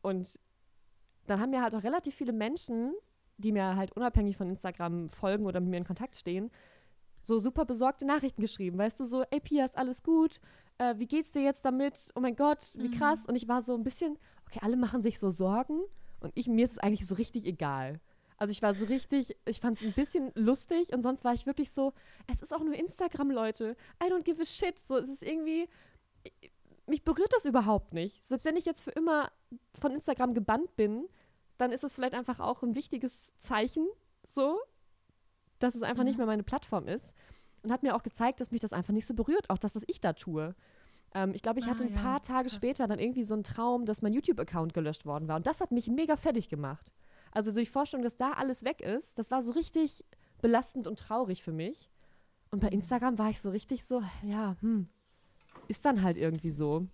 und 0.03 0.39
dann 1.27 1.41
haben 1.41 1.51
mir 1.51 1.63
halt 1.63 1.75
auch 1.75 1.83
relativ 1.83 2.15
viele 2.15 2.33
Menschen, 2.33 2.95
die 3.39 3.53
mir 3.53 3.77
halt 3.77 3.93
unabhängig 3.93 4.37
von 4.37 4.49
Instagram 4.49 5.09
folgen 5.11 5.47
oder 5.47 5.61
mit 5.61 5.71
mir 5.71 5.79
in 5.79 5.85
Kontakt 5.85 6.17
stehen, 6.17 6.51
so 7.23 7.39
super 7.39 7.65
besorgte 7.65 8.07
Nachrichten 8.07 8.41
geschrieben. 8.41 8.79
Weißt 8.79 8.99
du, 9.01 9.05
so, 9.05 9.25
ey 9.31 9.41
Pia, 9.41 9.65
ist 9.65 9.77
alles 9.77 10.03
gut? 10.03 10.41
Äh, 10.79 10.95
wie 10.99 11.07
geht's 11.07 11.33
dir 11.33 11.43
jetzt 11.43 11.65
damit? 11.65 12.11
Oh 12.15 12.21
mein 12.21 12.37
Gott, 12.37 12.73
wie 12.75 12.89
mhm. 12.89 12.93
krass. 12.93 13.27
Und 13.27 13.35
ich 13.35 13.49
war 13.49 13.63
so 13.63 13.75
ein 13.75 13.83
bisschen, 13.83 14.19
okay, 14.47 14.61
alle 14.63 14.77
machen 14.77 15.03
sich 15.03 15.19
so 15.19 15.31
Sorgen 15.31 15.81
und 16.21 16.33
ich, 16.35 16.49
mir 16.49 16.65
ist 16.65 16.73
es 16.73 16.79
eigentlich 16.79 17.07
so 17.07 17.15
richtig 17.15 17.47
egal. 17.47 18.01
Also 18.37 18.53
ich 18.53 18.63
war 18.63 18.73
so 18.73 18.87
richtig, 18.87 19.37
ich 19.45 19.61
fand 19.61 19.79
es 19.79 19.85
ein 19.85 19.93
bisschen 19.93 20.33
lustig 20.35 20.95
und 20.95 21.03
sonst 21.03 21.25
war 21.25 21.35
ich 21.35 21.45
wirklich 21.45 21.71
so, 21.73 21.93
es 22.27 22.41
ist 22.41 22.55
auch 22.55 22.65
nur 22.65 22.75
Instagram, 22.75 23.31
Leute. 23.31 23.77
I 24.03 24.11
don't 24.11 24.23
give 24.23 24.41
a 24.41 24.47
shit. 24.47 24.79
So, 24.79 24.97
es 24.97 25.11
ist 25.11 25.23
irgendwie, 25.23 25.69
mich 26.87 27.05
berührt 27.05 27.33
das 27.33 27.45
überhaupt 27.45 27.95
nicht. 27.95 28.25
Selbst 28.25 28.45
wenn 28.45 28.57
ich 28.57 28.65
jetzt 28.65 28.83
für 28.83 28.91
immer 28.91 29.31
von 29.79 29.93
Instagram 29.93 30.35
gebannt 30.35 30.77
bin, 30.77 31.07
dann 31.59 31.73
ist 31.73 31.85
es 31.85 31.95
vielleicht 31.95 32.15
einfach 32.15 32.41
auch 32.41 32.63
ein 32.63 32.75
wichtiges 32.75 33.37
Zeichen, 33.39 33.87
so, 34.27 34.59
dass 35.59 35.75
es 35.75 35.83
einfach 35.83 36.03
mhm. 36.03 36.09
nicht 36.09 36.17
mehr 36.19 36.27
meine 36.27 36.43
Plattform 36.43 36.89
ist. 36.89 37.15
Und 37.63 37.71
hat 37.71 37.83
mir 37.83 37.95
auch 37.95 38.03
gezeigt, 38.03 38.41
dass 38.41 38.51
mich 38.51 38.61
das 38.61 38.73
einfach 38.73 38.95
nicht 38.95 39.07
so 39.07 39.13
berührt, 39.13 39.51
auch 39.51 39.59
das, 39.59 39.75
was 39.75 39.85
ich 39.87 40.01
da 40.01 40.15
tue. 40.15 40.55
Ähm, 41.15 41.33
ich 41.35 41.43
glaube, 41.43 41.61
ich 41.61 41.67
ah, 41.67 41.71
hatte 41.71 41.85
ein 41.85 41.95
ja, 41.95 42.01
paar 42.01 42.23
Tage 42.23 42.49
krass. 42.49 42.57
später 42.57 42.87
dann 42.87 42.99
irgendwie 42.99 43.25
so 43.25 43.35
einen 43.35 43.45
Traum, 43.45 43.85
dass 43.85 44.01
mein 44.01 44.15
YouTube-Account 44.15 44.73
gelöscht 44.73 45.05
worden 45.05 45.29
war. 45.29 45.37
Und 45.37 45.47
das 45.47 45.61
hat 45.61 45.71
mich 45.71 45.89
mega 45.89 46.17
fertig 46.17 46.49
gemacht. 46.49 46.95
Also 47.33 47.51
so 47.51 47.61
die 47.61 47.67
Vorstellung, 47.67 48.03
dass 48.03 48.17
da 48.17 48.33
alles 48.33 48.65
weg 48.65 48.81
ist, 48.81 49.19
das 49.19 49.31
war 49.31 49.43
so 49.43 49.53
richtig 49.53 50.05
belastend 50.41 50.87
und 50.87 50.99
traurig 50.99 51.43
für 51.43 51.53
mich. 51.53 51.91
Und 52.51 52.61
bei 52.61 52.69
mhm. 52.69 52.75
Instagram 52.75 53.19
war 53.19 53.31
ich 53.31 53.41
so 53.41 53.51
richtig 53.51 53.85
so, 53.85 54.03
ja, 54.23 54.57
hm, 54.61 54.89
ist 55.71 55.85
dann 55.85 56.03
halt 56.03 56.17
irgendwie 56.17 56.51
so. 56.51 56.87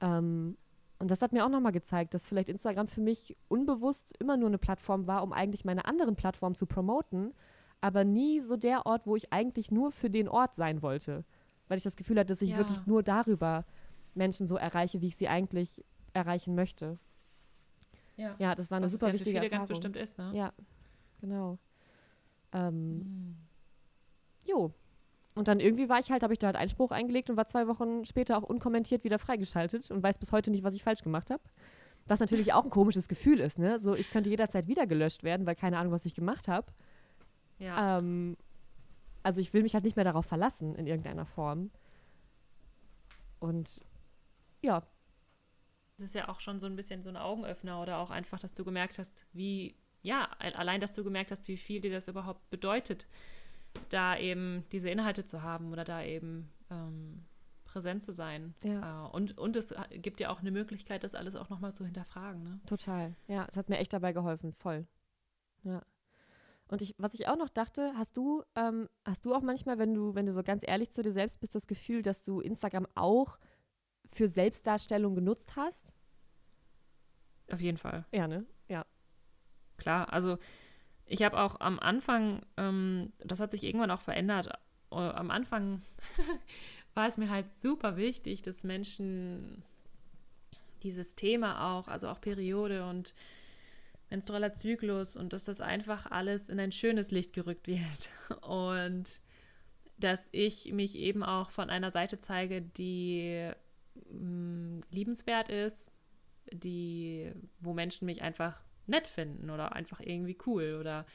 Ähm, 0.00 0.56
und 0.98 1.10
das 1.10 1.22
hat 1.22 1.32
mir 1.32 1.44
auch 1.44 1.48
nochmal 1.48 1.72
gezeigt, 1.72 2.12
dass 2.12 2.28
vielleicht 2.28 2.48
Instagram 2.48 2.86
für 2.86 3.00
mich 3.00 3.36
unbewusst 3.48 4.14
immer 4.18 4.36
nur 4.36 4.48
eine 4.48 4.58
Plattform 4.58 5.06
war, 5.06 5.22
um 5.22 5.32
eigentlich 5.32 5.64
meine 5.64 5.86
anderen 5.86 6.16
Plattformen 6.16 6.54
zu 6.54 6.66
promoten, 6.66 7.32
aber 7.80 8.04
nie 8.04 8.40
so 8.40 8.56
der 8.56 8.84
Ort, 8.86 9.06
wo 9.06 9.16
ich 9.16 9.32
eigentlich 9.32 9.70
nur 9.70 9.92
für 9.92 10.10
den 10.10 10.28
Ort 10.28 10.54
sein 10.54 10.82
wollte. 10.82 11.24
Weil 11.68 11.78
ich 11.78 11.84
das 11.84 11.96
Gefühl 11.96 12.18
hatte, 12.18 12.28
dass 12.28 12.42
ich 12.42 12.50
ja. 12.50 12.58
wirklich 12.58 12.84
nur 12.86 13.02
darüber 13.02 13.64
Menschen 14.14 14.46
so 14.46 14.56
erreiche, 14.56 15.00
wie 15.00 15.06
ich 15.06 15.16
sie 15.16 15.28
eigentlich 15.28 15.84
erreichen 16.12 16.54
möchte. 16.54 16.98
Ja, 18.16 18.34
ja 18.38 18.54
das 18.54 18.70
war 18.70 18.76
eine 18.76 18.86
Was 18.86 18.92
super 18.92 19.08
ja 19.08 19.12
wichtige 19.14 19.30
für 19.30 19.42
viele 19.42 19.52
Erfahrung. 19.52 19.68
ganz 19.68 19.78
bestimmt 19.78 19.96
ist, 19.96 20.18
ne? 20.18 20.32
Ja, 20.34 20.52
genau. 21.20 21.58
Ähm, 22.52 22.98
mhm. 22.98 23.36
Jo, 24.44 24.72
und 25.38 25.48
dann 25.48 25.60
irgendwie 25.60 25.88
war 25.88 25.98
ich 26.00 26.10
halt, 26.10 26.22
habe 26.22 26.32
ich 26.32 26.38
da 26.38 26.48
halt 26.48 26.56
Einspruch 26.56 26.90
eingelegt 26.90 27.30
und 27.30 27.36
war 27.36 27.46
zwei 27.46 27.68
Wochen 27.68 28.04
später 28.04 28.36
auch 28.36 28.42
unkommentiert 28.42 29.04
wieder 29.04 29.18
freigeschaltet 29.18 29.90
und 29.90 30.02
weiß 30.02 30.18
bis 30.18 30.32
heute 30.32 30.50
nicht, 30.50 30.64
was 30.64 30.74
ich 30.74 30.82
falsch 30.82 31.02
gemacht 31.02 31.30
habe. 31.30 31.42
Was 32.06 32.20
natürlich 32.20 32.52
auch 32.52 32.64
ein 32.64 32.70
komisches 32.70 33.06
Gefühl 33.06 33.38
ist, 33.38 33.58
ne? 33.58 33.78
So, 33.78 33.94
ich 33.94 34.10
könnte 34.10 34.30
jederzeit 34.30 34.66
wieder 34.66 34.86
gelöscht 34.86 35.22
werden, 35.22 35.46
weil 35.46 35.54
keine 35.54 35.78
Ahnung, 35.78 35.92
was 35.92 36.06
ich 36.06 36.14
gemacht 36.14 36.48
habe. 36.48 36.72
Ja. 37.58 37.98
Ähm, 37.98 38.36
also 39.22 39.40
ich 39.40 39.52
will 39.52 39.62
mich 39.62 39.74
halt 39.74 39.84
nicht 39.84 39.96
mehr 39.96 40.04
darauf 40.04 40.26
verlassen 40.26 40.74
in 40.74 40.86
irgendeiner 40.86 41.26
Form. 41.26 41.70
Und 43.38 43.80
ja. 44.62 44.82
Das 45.96 46.06
ist 46.06 46.14
ja 46.14 46.28
auch 46.28 46.40
schon 46.40 46.58
so 46.58 46.66
ein 46.66 46.76
bisschen 46.76 47.02
so 47.02 47.10
ein 47.10 47.16
Augenöffner 47.16 47.80
oder 47.82 47.98
auch 47.98 48.10
einfach, 48.10 48.38
dass 48.38 48.54
du 48.54 48.64
gemerkt 48.64 48.98
hast, 48.98 49.26
wie, 49.32 49.76
ja, 50.02 50.28
allein, 50.38 50.80
dass 50.80 50.94
du 50.94 51.04
gemerkt 51.04 51.30
hast, 51.30 51.46
wie 51.48 51.56
viel 51.56 51.80
dir 51.80 51.90
das 51.90 52.08
überhaupt 52.08 52.48
bedeutet, 52.50 53.06
da 53.88 54.16
eben 54.16 54.64
diese 54.72 54.90
Inhalte 54.90 55.24
zu 55.24 55.42
haben 55.42 55.72
oder 55.72 55.84
da 55.84 56.02
eben 56.02 56.50
ähm, 56.70 57.24
präsent 57.64 58.02
zu 58.02 58.12
sein. 58.12 58.54
Ja. 58.62 59.06
Äh, 59.06 59.10
und, 59.10 59.38
und 59.38 59.56
es 59.56 59.74
gibt 59.92 60.20
ja 60.20 60.30
auch 60.30 60.40
eine 60.40 60.50
Möglichkeit, 60.50 61.04
das 61.04 61.14
alles 61.14 61.36
auch 61.36 61.48
nochmal 61.48 61.74
zu 61.74 61.84
hinterfragen. 61.84 62.42
Ne? 62.42 62.60
Total. 62.66 63.14
Ja, 63.28 63.46
es 63.48 63.56
hat 63.56 63.68
mir 63.68 63.78
echt 63.78 63.92
dabei 63.92 64.12
geholfen, 64.12 64.52
voll. 64.54 64.86
Ja. 65.62 65.82
Und 66.68 66.82
ich, 66.82 66.94
was 66.98 67.14
ich 67.14 67.28
auch 67.28 67.36
noch 67.36 67.48
dachte, 67.48 67.92
hast 67.96 68.16
du, 68.16 68.42
ähm, 68.54 68.88
hast 69.04 69.24
du 69.24 69.34
auch 69.34 69.40
manchmal, 69.40 69.78
wenn 69.78 69.94
du, 69.94 70.14
wenn 70.14 70.26
du 70.26 70.32
so 70.32 70.42
ganz 70.42 70.62
ehrlich 70.66 70.90
zu 70.90 71.02
dir 71.02 71.12
selbst 71.12 71.40
bist, 71.40 71.54
das 71.54 71.66
Gefühl, 71.66 72.02
dass 72.02 72.24
du 72.24 72.40
Instagram 72.40 72.86
auch 72.94 73.38
für 74.12 74.28
Selbstdarstellung 74.28 75.14
genutzt 75.14 75.56
hast? 75.56 75.94
Auf 77.50 77.60
jeden 77.60 77.78
Fall. 77.78 78.04
Ja, 78.12 78.28
ne? 78.28 78.44
Ja. 78.68 78.84
Klar, 79.78 80.12
also 80.12 80.38
ich 81.08 81.22
habe 81.22 81.38
auch 81.38 81.60
am 81.60 81.78
Anfang, 81.78 82.42
ähm, 82.56 83.12
das 83.24 83.40
hat 83.40 83.50
sich 83.50 83.64
irgendwann 83.64 83.90
auch 83.90 84.00
verändert, 84.00 84.48
uh, 84.90 84.96
am 84.96 85.30
Anfang 85.30 85.82
war 86.94 87.08
es 87.08 87.16
mir 87.16 87.30
halt 87.30 87.50
super 87.50 87.96
wichtig, 87.96 88.42
dass 88.42 88.64
Menschen 88.64 89.62
dieses 90.82 91.16
Thema 91.16 91.76
auch, 91.76 91.88
also 91.88 92.08
auch 92.08 92.20
Periode 92.20 92.86
und 92.86 93.14
menstrueller 94.10 94.52
Zyklus 94.52 95.16
und 95.16 95.32
dass 95.32 95.44
das 95.44 95.60
einfach 95.60 96.06
alles 96.10 96.48
in 96.48 96.58
ein 96.60 96.72
schönes 96.72 97.10
Licht 97.10 97.32
gerückt 97.32 97.66
wird. 97.66 98.10
Und 98.42 99.20
dass 99.98 100.28
ich 100.32 100.72
mich 100.72 100.96
eben 100.96 101.22
auch 101.22 101.50
von 101.50 101.68
einer 101.68 101.90
Seite 101.90 102.18
zeige, 102.18 102.62
die 102.62 103.50
mh, 104.10 104.78
mm, 104.78 104.80
liebenswert 104.90 105.50
ist, 105.50 105.90
die, 106.52 107.32
wo 107.60 107.74
Menschen 107.74 108.06
mich 108.06 108.22
einfach 108.22 108.58
nett 108.88 109.06
finden 109.06 109.50
oder 109.50 109.72
einfach 109.72 110.00
irgendwie 110.00 110.36
cool 110.46 110.76
oder, 110.80 111.06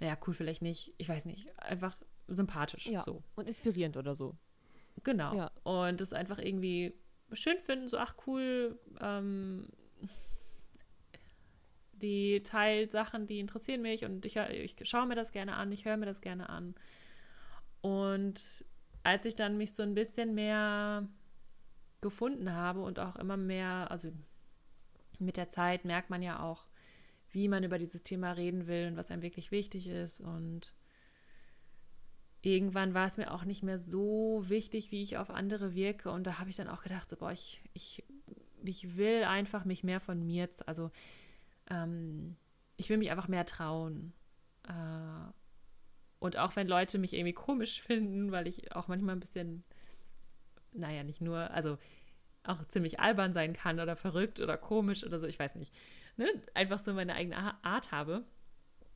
naja, 0.00 0.16
cool 0.26 0.34
vielleicht 0.34 0.62
nicht, 0.62 0.94
ich 0.98 1.08
weiß 1.08 1.24
nicht, 1.26 1.48
einfach 1.58 1.96
sympathisch. 2.28 2.86
Ja, 2.86 3.02
so. 3.02 3.22
Und 3.34 3.48
inspirierend 3.48 3.96
oder 3.96 4.14
so. 4.14 4.36
Genau. 5.02 5.34
Ja. 5.34 5.50
Und 5.64 6.00
das 6.00 6.12
einfach 6.12 6.38
irgendwie 6.38 6.94
schön 7.32 7.58
finden, 7.58 7.88
so, 7.88 7.98
ach 7.98 8.14
cool, 8.26 8.78
ähm, 9.00 9.68
die 11.92 12.42
teilt 12.42 12.90
Sachen, 12.92 13.26
die 13.26 13.38
interessieren 13.38 13.82
mich 13.82 14.04
und 14.04 14.26
ich, 14.26 14.36
ich 14.36 14.76
schaue 14.82 15.06
mir 15.06 15.14
das 15.14 15.32
gerne 15.32 15.54
an, 15.54 15.72
ich 15.72 15.84
höre 15.84 15.96
mir 15.96 16.06
das 16.06 16.20
gerne 16.20 16.48
an. 16.48 16.74
Und 17.80 18.64
als 19.02 19.24
ich 19.24 19.34
dann 19.34 19.56
mich 19.56 19.74
so 19.74 19.82
ein 19.82 19.94
bisschen 19.94 20.34
mehr 20.34 21.08
gefunden 22.00 22.52
habe 22.52 22.80
und 22.82 22.98
auch 22.98 23.16
immer 23.16 23.36
mehr, 23.36 23.90
also 23.90 24.12
mit 25.18 25.36
der 25.36 25.48
Zeit 25.48 25.84
merkt 25.84 26.10
man 26.10 26.22
ja 26.22 26.40
auch, 26.40 26.66
wie 27.32 27.48
man 27.48 27.64
über 27.64 27.78
dieses 27.78 28.02
Thema 28.02 28.32
reden 28.32 28.66
will 28.66 28.86
und 28.88 28.96
was 28.96 29.10
einem 29.10 29.22
wirklich 29.22 29.50
wichtig 29.50 29.88
ist. 29.88 30.20
Und 30.20 30.74
irgendwann 32.42 32.94
war 32.94 33.06
es 33.06 33.16
mir 33.16 33.32
auch 33.32 33.44
nicht 33.44 33.62
mehr 33.62 33.78
so 33.78 34.44
wichtig, 34.46 34.92
wie 34.92 35.02
ich 35.02 35.16
auf 35.16 35.30
andere 35.30 35.74
wirke. 35.74 36.10
Und 36.10 36.26
da 36.26 36.38
habe 36.38 36.50
ich 36.50 36.56
dann 36.56 36.68
auch 36.68 36.82
gedacht, 36.82 37.08
so, 37.08 37.16
boah, 37.16 37.32
ich, 37.32 37.62
ich, 37.72 38.04
ich 38.62 38.96
will 38.96 39.24
einfach 39.24 39.64
mich 39.64 39.82
mehr 39.82 40.00
von 40.00 40.24
mir, 40.24 40.48
also 40.66 40.90
ähm, 41.70 42.36
ich 42.76 42.90
will 42.90 42.98
mich 42.98 43.10
einfach 43.10 43.28
mehr 43.28 43.46
trauen. 43.46 44.12
Äh, 44.68 45.32
und 46.18 46.36
auch 46.36 46.54
wenn 46.54 46.68
Leute 46.68 46.98
mich 46.98 47.14
irgendwie 47.14 47.32
komisch 47.32 47.80
finden, 47.82 48.30
weil 48.30 48.46
ich 48.46 48.76
auch 48.76 48.88
manchmal 48.88 49.16
ein 49.16 49.20
bisschen, 49.20 49.64
naja, 50.72 51.02
nicht 51.02 51.22
nur, 51.22 51.50
also 51.50 51.78
auch 52.44 52.62
ziemlich 52.66 53.00
albern 53.00 53.32
sein 53.32 53.54
kann 53.54 53.80
oder 53.80 53.96
verrückt 53.96 54.40
oder 54.40 54.58
komisch 54.58 55.04
oder 55.04 55.18
so, 55.18 55.26
ich 55.26 55.38
weiß 55.38 55.54
nicht 55.54 55.72
ne, 56.16 56.26
einfach 56.54 56.78
so 56.78 56.92
meine 56.92 57.14
eigene 57.14 57.62
Art 57.64 57.92
habe, 57.92 58.24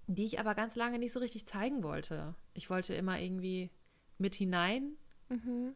die 0.07 0.25
ich 0.25 0.39
aber 0.39 0.55
ganz 0.55 0.77
lange 0.77 0.99
nicht 0.99 1.13
so 1.13 1.21
richtig 1.21 1.47
zeigen 1.47 1.83
wollte. 1.83 2.35
Ich 2.55 2.71
wollte 2.71 2.95
immer 2.95 3.21
irgendwie 3.21 3.71
mit 4.19 4.35
hinein 4.35 4.97
mhm. 5.29 5.75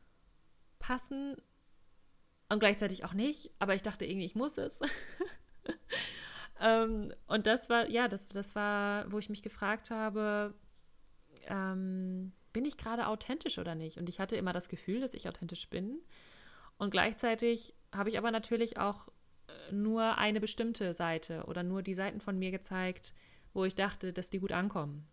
passen 0.78 1.36
und 2.49 2.59
gleichzeitig 2.59 3.05
auch 3.05 3.12
nicht, 3.12 3.51
aber 3.59 3.74
ich 3.74 3.82
dachte 3.82 4.05
irgendwie, 4.05 4.26
ich 4.26 4.34
muss 4.34 4.59
es. 4.59 4.80
ähm, 6.61 7.12
und 7.26 7.47
das 7.47 7.68
war, 7.70 7.88
ja, 7.88 8.09
das, 8.09 8.28
das 8.28 8.55
war, 8.55 9.11
wo 9.11 9.18
ich 9.18 9.30
mich 9.30 9.43
gefragt 9.43 9.91
habe, 9.91 10.55
ähm, 11.47 12.32
bin 12.53 12.64
ich 12.64 12.76
gerade 12.76 13.07
authentisch 13.07 13.59
oder 13.59 13.74
nicht? 13.74 13.99
Und 13.99 14.09
ich 14.09 14.18
hatte 14.18 14.36
immer 14.36 14.53
das 14.53 14.68
Gefühl, 14.68 15.01
dass 15.01 15.14
ich 15.14 15.28
authentisch 15.28 15.68
bin. 15.68 16.01
Und 16.78 16.91
gleichzeitig 16.91 17.74
habe 17.93 18.09
ich 18.09 18.18
aber 18.18 18.30
natürlich 18.30 18.78
auch 18.78 19.09
nur 19.70 20.18
eine 20.18 20.40
bestimmte 20.40 20.94
Seite 20.94 21.44
oder 21.46 21.62
nur 21.62 21.82
die 21.82 21.94
Seiten 21.94 22.20
von 22.20 22.38
mir 22.38 22.51
gezeigt, 22.51 23.14
wo 23.53 23.64
ich 23.64 23.74
dachte, 23.74 24.12
dass 24.12 24.30
die 24.30 24.38
gut 24.38 24.53
ankommen. 24.53 25.07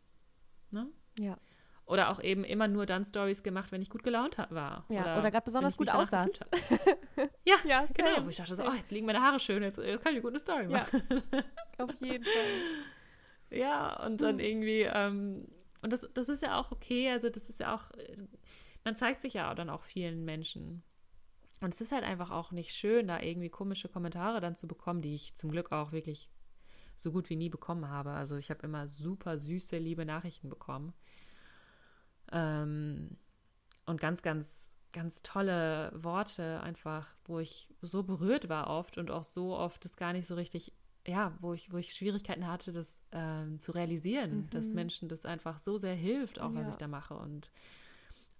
Ne? 0.72 0.88
Ja. 1.20 1.38
Oder 1.86 2.10
auch 2.10 2.22
eben 2.22 2.44
immer 2.44 2.68
nur 2.68 2.86
dann 2.86 3.06
Stories 3.06 3.44
gemacht, 3.44 3.72
wenn 3.72 3.82
ich 3.82 3.90
gut 3.90 4.04
gelaunt 4.04 4.38
war. 4.50 4.86
Ja, 4.90 5.02
oder, 5.02 5.20
oder 5.20 5.32
gerade 5.32 5.46
besonders 5.46 5.78
gut 5.78 5.90
aussah. 5.90 6.28
ja, 7.46 7.56
ja 7.66 7.86
genau. 7.94 8.26
Wo 8.26 8.30
ich 8.30 8.36
dachte 8.36 8.58
so, 8.58 8.66
oh, 8.66 8.74
jetzt 8.74 8.92
liegen 8.92 9.06
meine 9.06 9.22
Haare 9.22 9.40
schön, 9.40 9.64
jetzt, 9.64 9.78
jetzt 9.78 10.04
kann 10.04 10.12
ich 10.12 10.18
eine 10.18 10.22
gute 10.22 10.40
Story 10.40 10.68
machen. 10.68 11.02
Ja, 11.10 11.44
auf 11.86 12.02
jeden 12.02 12.26
Fall. 12.26 13.58
Ja, 13.58 14.06
und 14.06 14.22
dann 14.22 14.40
irgendwie, 14.40 14.82
ähm, 14.82 15.48
und 15.82 15.94
das, 15.94 16.06
das 16.14 16.28
ist 16.28 16.44
ja 16.44 16.60
auch 16.60 16.74
okay, 16.74 17.10
also 17.10 17.30
das 17.30 17.50
ist 17.50 17.62
ja 17.62 17.74
auch, 17.74 17.92
man 18.84 18.98
zeigt 18.98 19.22
sich 19.22 19.36
ja 19.36 19.56
dann 19.56 19.70
auch 19.70 19.84
vielen 19.84 20.26
Menschen. 20.26 20.84
Und 21.62 21.74
es 21.74 21.82
ist 21.82 21.92
halt 21.92 22.04
einfach 22.04 22.32
auch 22.32 22.52
nicht 22.52 22.74
schön, 22.74 23.08
da 23.08 23.20
irgendwie 23.20 23.50
komische 23.50 23.90
Kommentare 23.90 24.42
dann 24.42 24.56
zu 24.56 24.68
bekommen, 24.68 25.02
die 25.02 25.16
ich 25.16 25.36
zum 25.36 25.52
Glück 25.52 25.72
auch 25.72 25.92
wirklich 25.92 26.30
so 26.96 27.12
gut 27.12 27.30
wie 27.30 27.36
nie 27.36 27.50
bekommen 27.50 27.90
habe. 27.90 28.12
Also 28.12 28.38
ich 28.38 28.50
habe 28.50 28.64
immer 28.64 28.88
super 28.88 29.40
süße, 29.40 29.78
liebe 29.78 30.06
Nachrichten 30.06 30.50
bekommen. 30.50 30.94
Ähm, 32.32 33.18
und 33.86 34.02
ganz, 34.02 34.22
ganz, 34.22 34.76
ganz 34.92 35.22
tolle 35.22 35.92
Worte 35.96 36.62
einfach, 36.62 37.08
wo 37.26 37.40
ich 37.40 37.70
so 37.82 38.04
berührt 38.04 38.50
war 38.50 38.68
oft 38.68 38.98
und 38.98 39.12
auch 39.12 39.24
so 39.24 39.56
oft 39.56 39.84
das 39.86 39.96
gar 39.96 40.14
nicht 40.14 40.28
so 40.28 40.36
richtig, 40.36 40.74
ja, 41.06 41.38
wo 41.40 41.54
ich, 41.54 41.72
wo 41.72 41.78
ich 41.78 41.94
Schwierigkeiten 41.94 42.48
hatte, 42.48 42.74
das 42.74 43.02
ähm, 43.12 43.60
zu 43.60 43.72
realisieren, 43.72 44.42
mhm. 44.42 44.50
dass 44.50 44.68
Menschen 44.70 45.08
das 45.08 45.26
einfach 45.26 45.60
so 45.60 45.78
sehr 45.78 45.96
hilft, 45.96 46.42
auch 46.42 46.52
ja. 46.54 46.60
was 46.60 46.70
ich 46.70 46.78
da 46.78 46.88
mache. 46.88 47.16
Und, 47.16 47.50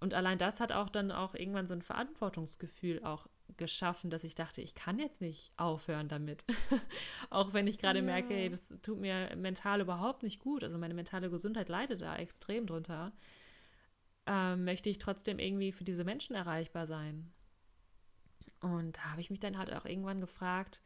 und 0.00 0.14
allein 0.14 0.38
das 0.38 0.60
hat 0.60 0.72
auch 0.72 0.88
dann 0.88 1.10
auch 1.10 1.34
irgendwann 1.34 1.66
so 1.66 1.74
ein 1.74 1.82
Verantwortungsgefühl 1.82 3.04
auch 3.04 3.26
geschaffen, 3.56 4.10
dass 4.10 4.24
ich 4.24 4.34
dachte, 4.34 4.60
ich 4.60 4.74
kann 4.74 4.98
jetzt 4.98 5.20
nicht 5.20 5.52
aufhören 5.56 6.08
damit. 6.08 6.44
auch 7.30 7.52
wenn 7.52 7.66
ich 7.66 7.78
gerade 7.78 8.00
ja. 8.00 8.04
merke, 8.04 8.34
hey, 8.34 8.50
das 8.50 8.74
tut 8.82 9.00
mir 9.00 9.34
mental 9.36 9.80
überhaupt 9.80 10.22
nicht 10.22 10.38
gut. 10.38 10.62
Also 10.62 10.78
meine 10.78 10.94
mentale 10.94 11.30
Gesundheit 11.30 11.68
leidet 11.68 12.02
da 12.02 12.16
extrem 12.16 12.66
drunter 12.66 13.12
ähm, 14.28 14.64
möchte 14.64 14.90
ich 14.90 14.98
trotzdem 14.98 15.38
irgendwie 15.38 15.72
für 15.72 15.84
diese 15.84 16.04
Menschen 16.04 16.36
erreichbar 16.36 16.86
sein. 16.86 17.32
Und 18.60 18.98
da 18.98 19.10
habe 19.12 19.20
ich 19.20 19.30
mich 19.30 19.40
dann 19.40 19.56
halt 19.56 19.72
auch 19.72 19.86
irgendwann 19.86 20.20
gefragt, 20.20 20.82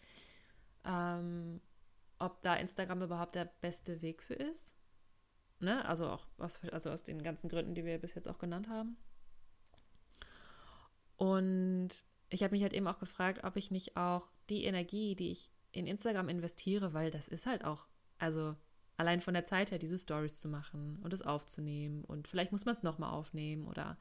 ähm, 0.85 1.61
ob 2.19 2.41
da 2.43 2.55
Instagram 2.55 3.03
überhaupt 3.03 3.35
der 3.35 3.47
beste 3.61 4.01
Weg 4.01 4.23
für 4.23 4.35
ist. 4.35 4.77
Ne? 5.63 5.85
Also 5.85 6.09
auch 6.09 6.27
aus, 6.39 6.61
also 6.73 6.91
aus 6.91 7.05
den 7.05 7.23
ganzen 7.23 7.49
Gründen, 7.49 7.75
die 7.75 7.85
wir 7.85 7.99
bis 7.99 8.15
jetzt 8.15 8.29
auch 8.29 8.39
genannt 8.39 8.69
haben. 8.69 8.97
Und 11.17 11.91
ich 12.31 12.43
habe 12.43 12.53
mich 12.53 12.63
halt 12.63 12.73
eben 12.73 12.89
auch 12.89 12.99
gefragt, 12.99 13.45
ob 13.45 13.57
ich 13.57 13.71
nicht 13.71 13.97
auch 13.97 14.29
die 14.51 14.65
Energie, 14.65 15.15
die 15.15 15.31
ich 15.31 15.53
in 15.71 15.87
Instagram 15.87 16.29
investiere, 16.29 16.95
weil 16.95 17.13
das 17.13 17.29
ist 17.29 17.47
halt 17.47 17.65
auch, 17.65 17.87
also 18.19 18.57
allein 18.97 19.21
von 19.21 19.35
der 19.35 19.45
Zeit 19.45 19.71
her, 19.71 19.79
diese 19.79 20.01
Stories 20.01 20.41
zu 20.41 20.49
machen 20.49 20.99
und 21.03 21.13
es 21.13 21.23
aufzunehmen. 21.23 22.05
Und 22.05 22.27
vielleicht 22.27 22.51
muss 22.51 22.65
man 22.65 22.75
es 22.75 22.83
nochmal 22.83 23.13
aufnehmen 23.13 23.69
oder, 23.69 23.97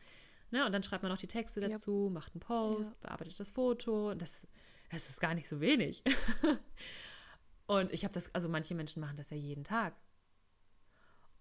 ne, 0.50 0.66
und 0.66 0.72
dann 0.72 0.82
schreibt 0.82 1.04
man 1.04 1.12
noch 1.12 1.20
die 1.20 1.28
Texte 1.28 1.62
dazu, 1.62 2.06
ja. 2.06 2.14
macht 2.14 2.34
einen 2.34 2.42
Post, 2.42 2.90
ja. 2.90 2.98
bearbeitet 3.02 3.40
das 3.40 3.52
Foto. 3.52 4.10
Und 4.10 4.22
das, 4.22 4.48
das 4.90 5.10
ist 5.10 5.22
gar 5.22 5.36
nicht 5.36 5.48
so 5.48 5.62
wenig. 5.62 6.04
und 7.68 7.94
ich 7.94 8.04
habe 8.04 8.16
das, 8.16 8.34
also 8.34 8.50
manche 8.50 8.74
Menschen 8.74 9.00
machen 9.00 9.18
das 9.18 9.30
ja 9.30 9.38
jeden 9.38 9.64
Tag. 9.64 9.94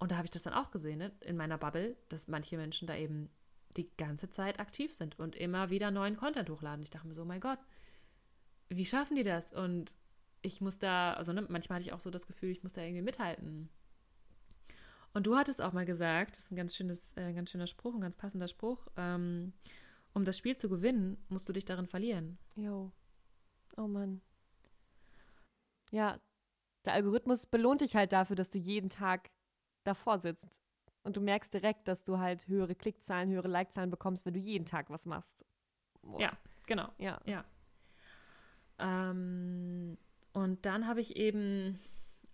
Und 0.01 0.11
da 0.11 0.17
habe 0.17 0.25
ich 0.25 0.31
das 0.31 0.43
dann 0.43 0.55
auch 0.55 0.71
gesehen, 0.71 0.99
ne, 0.99 1.13
in 1.21 1.37
meiner 1.37 1.59
Bubble, 1.59 1.95
dass 2.09 2.27
manche 2.27 2.57
Menschen 2.57 2.89
da 2.89 2.97
eben 2.97 3.31
die 3.77 3.89
ganze 3.97 4.31
Zeit 4.31 4.59
aktiv 4.59 4.95
sind 4.95 5.19
und 5.19 5.37
immer 5.37 5.71
wieder 5.71 5.91
neuen 5.91 6.17
Content 6.17 6.49
hochladen. 6.51 6.83
Ich 6.83 6.91
dachte 6.91 7.07
mir 7.07 7.15
so, 7.15 7.23
oh 7.23 7.27
mein 7.27 7.41
Gott, 7.41 7.59
wie 8.71 8.87
schaffen 8.87 9.17
die 9.17 9.23
das? 9.23 9.53
Und 9.53 9.95
ich 10.43 10.63
muss 10.63 10.79
da, 10.79 11.13
also 11.13 11.33
ne, 11.33 11.47
manchmal 11.49 11.77
hatte 11.77 11.87
ich 11.87 11.93
auch 11.93 12.01
so 12.01 12.11
das 12.11 12.27
Gefühl, 12.27 12.51
ich 12.51 12.63
muss 12.63 12.73
da 12.73 12.83
irgendwie 12.83 13.03
mithalten. 13.03 13.69
Und 15.13 15.27
du 15.27 15.37
hattest 15.37 15.61
auch 15.61 15.73
mal 15.73 15.85
gesagt, 15.85 16.37
das 16.37 16.45
ist 16.45 16.53
ein 16.53 16.57
ganz 16.57 16.75
schönes, 16.75 17.17
äh, 17.17 17.35
ganz 17.35 17.51
schöner 17.51 17.67
Spruch, 17.67 17.95
ein 17.95 18.01
ganz 18.01 18.17
passender 18.17 18.49
Spruch, 18.49 18.87
ähm, 18.97 19.53
um 20.15 20.25
das 20.25 20.39
Spiel 20.39 20.57
zu 20.57 20.69
gewinnen, 20.69 21.23
musst 21.29 21.49
du 21.49 21.53
dich 21.53 21.67
darin 21.67 21.87
verlieren. 21.87 22.39
Jo. 22.57 22.91
Oh 23.77 23.87
Mann. 23.87 24.23
Ja, 25.91 26.19
der 26.85 26.95
Algorithmus 26.95 27.47
belohnt 27.47 27.83
dich 27.83 27.97
halt 27.97 28.13
dafür, 28.13 28.37
dass 28.37 28.51
du 28.51 28.59
jeden 28.59 28.89
Tag 28.89 29.31
davor 29.91 30.19
sitzt. 30.19 30.49
Und 31.03 31.17
du 31.17 31.21
merkst 31.21 31.53
direkt, 31.53 31.89
dass 31.89 32.05
du 32.05 32.19
halt 32.19 32.47
höhere 32.47 32.75
Klickzahlen, 32.75 33.31
höhere 33.31 33.49
Likezahlen 33.49 33.91
bekommst, 33.91 34.27
wenn 34.27 34.35
du 34.35 34.41
jeden 34.41 34.67
Tag 34.67 34.91
was 34.91 35.07
machst. 35.07 35.45
Boah. 36.03 36.21
Ja, 36.21 36.33
genau. 36.67 36.89
Ja. 36.99 37.21
ja. 37.25 37.45
Ähm, 38.79 39.97
und 40.33 40.67
dann 40.67 40.87
habe 40.87 41.01
ich 41.01 41.17
eben 41.17 41.79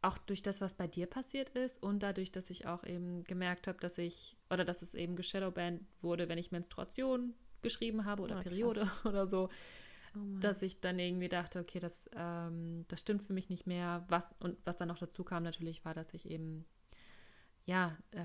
auch 0.02 0.18
durch 0.18 0.42
das, 0.42 0.60
was 0.60 0.74
bei 0.74 0.86
dir 0.86 1.06
passiert 1.06 1.50
ist 1.50 1.82
und 1.82 2.02
dadurch, 2.02 2.30
dass 2.30 2.50
ich 2.50 2.66
auch 2.66 2.84
eben 2.84 3.24
gemerkt 3.24 3.66
habe, 3.66 3.78
dass 3.78 3.98
ich, 3.98 4.36
oder 4.50 4.64
dass 4.64 4.82
es 4.82 4.94
eben 4.94 5.16
geshadowbanned 5.16 5.82
wurde, 6.00 6.28
wenn 6.28 6.38
ich 6.38 6.52
Menstruation 6.52 7.34
geschrieben 7.62 8.04
habe 8.04 8.22
oder 8.22 8.38
oh, 8.38 8.42
Periode 8.42 8.82
krass. 8.82 9.04
oder 9.06 9.26
so, 9.26 9.48
oh 10.14 10.18
dass 10.40 10.62
ich 10.62 10.80
dann 10.80 10.98
irgendwie 10.98 11.28
dachte, 11.28 11.60
okay, 11.60 11.80
das, 11.80 12.08
ähm, 12.14 12.84
das 12.88 13.00
stimmt 13.00 13.22
für 13.22 13.32
mich 13.32 13.48
nicht 13.48 13.66
mehr. 13.66 14.04
Was, 14.08 14.30
und 14.38 14.58
was 14.64 14.76
dann 14.76 14.88
noch 14.88 14.98
dazu 14.98 15.24
kam 15.24 15.42
natürlich, 15.42 15.84
war, 15.84 15.94
dass 15.94 16.14
ich 16.14 16.30
eben, 16.30 16.64
ja, 17.66 17.96
äh, 18.12 18.22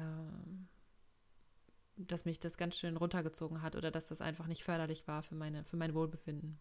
dass 1.97 2.25
mich 2.25 2.39
das 2.39 2.57
ganz 2.57 2.77
schön 2.77 2.97
runtergezogen 2.97 3.61
hat 3.61 3.75
oder 3.75 3.91
dass 3.91 4.07
das 4.07 4.21
einfach 4.21 4.47
nicht 4.47 4.63
förderlich 4.63 5.07
war 5.07 5.23
für, 5.23 5.35
meine, 5.35 5.65
für 5.65 5.77
mein 5.77 5.93
Wohlbefinden. 5.93 6.59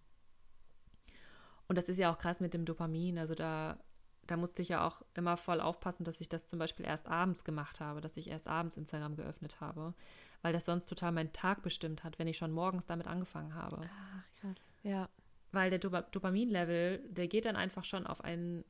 Und 1.68 1.78
das 1.78 1.88
ist 1.88 1.98
ja 1.98 2.12
auch 2.12 2.18
krass 2.18 2.40
mit 2.40 2.52
dem 2.52 2.64
Dopamin. 2.64 3.18
Also 3.18 3.34
da, 3.34 3.78
da 4.26 4.36
musste 4.36 4.62
ich 4.62 4.70
ja 4.70 4.86
auch 4.86 5.02
immer 5.14 5.36
voll 5.36 5.60
aufpassen, 5.60 6.04
dass 6.04 6.20
ich 6.20 6.28
das 6.28 6.46
zum 6.46 6.58
Beispiel 6.58 6.84
erst 6.84 7.06
abends 7.06 7.44
gemacht 7.44 7.80
habe, 7.80 8.00
dass 8.00 8.16
ich 8.16 8.28
erst 8.28 8.48
abends 8.48 8.76
Instagram 8.76 9.16
geöffnet 9.16 9.60
habe, 9.60 9.94
weil 10.42 10.52
das 10.52 10.64
sonst 10.64 10.86
total 10.86 11.12
meinen 11.12 11.32
Tag 11.32 11.62
bestimmt 11.62 12.02
hat, 12.02 12.18
wenn 12.18 12.26
ich 12.26 12.38
schon 12.38 12.50
morgens 12.50 12.86
damit 12.86 13.06
angefangen 13.06 13.54
habe. 13.54 13.82
Ach, 13.84 14.40
krass. 14.40 14.56
Ja. 14.82 15.08
Weil 15.52 15.70
der 15.70 15.78
Dop 15.78 16.10
Dopaminlevel, 16.12 17.04
der 17.08 17.28
geht 17.28 17.44
dann 17.44 17.56
einfach 17.56 17.84
schon 17.84 18.06
auf, 18.06 18.22
einen, 18.22 18.64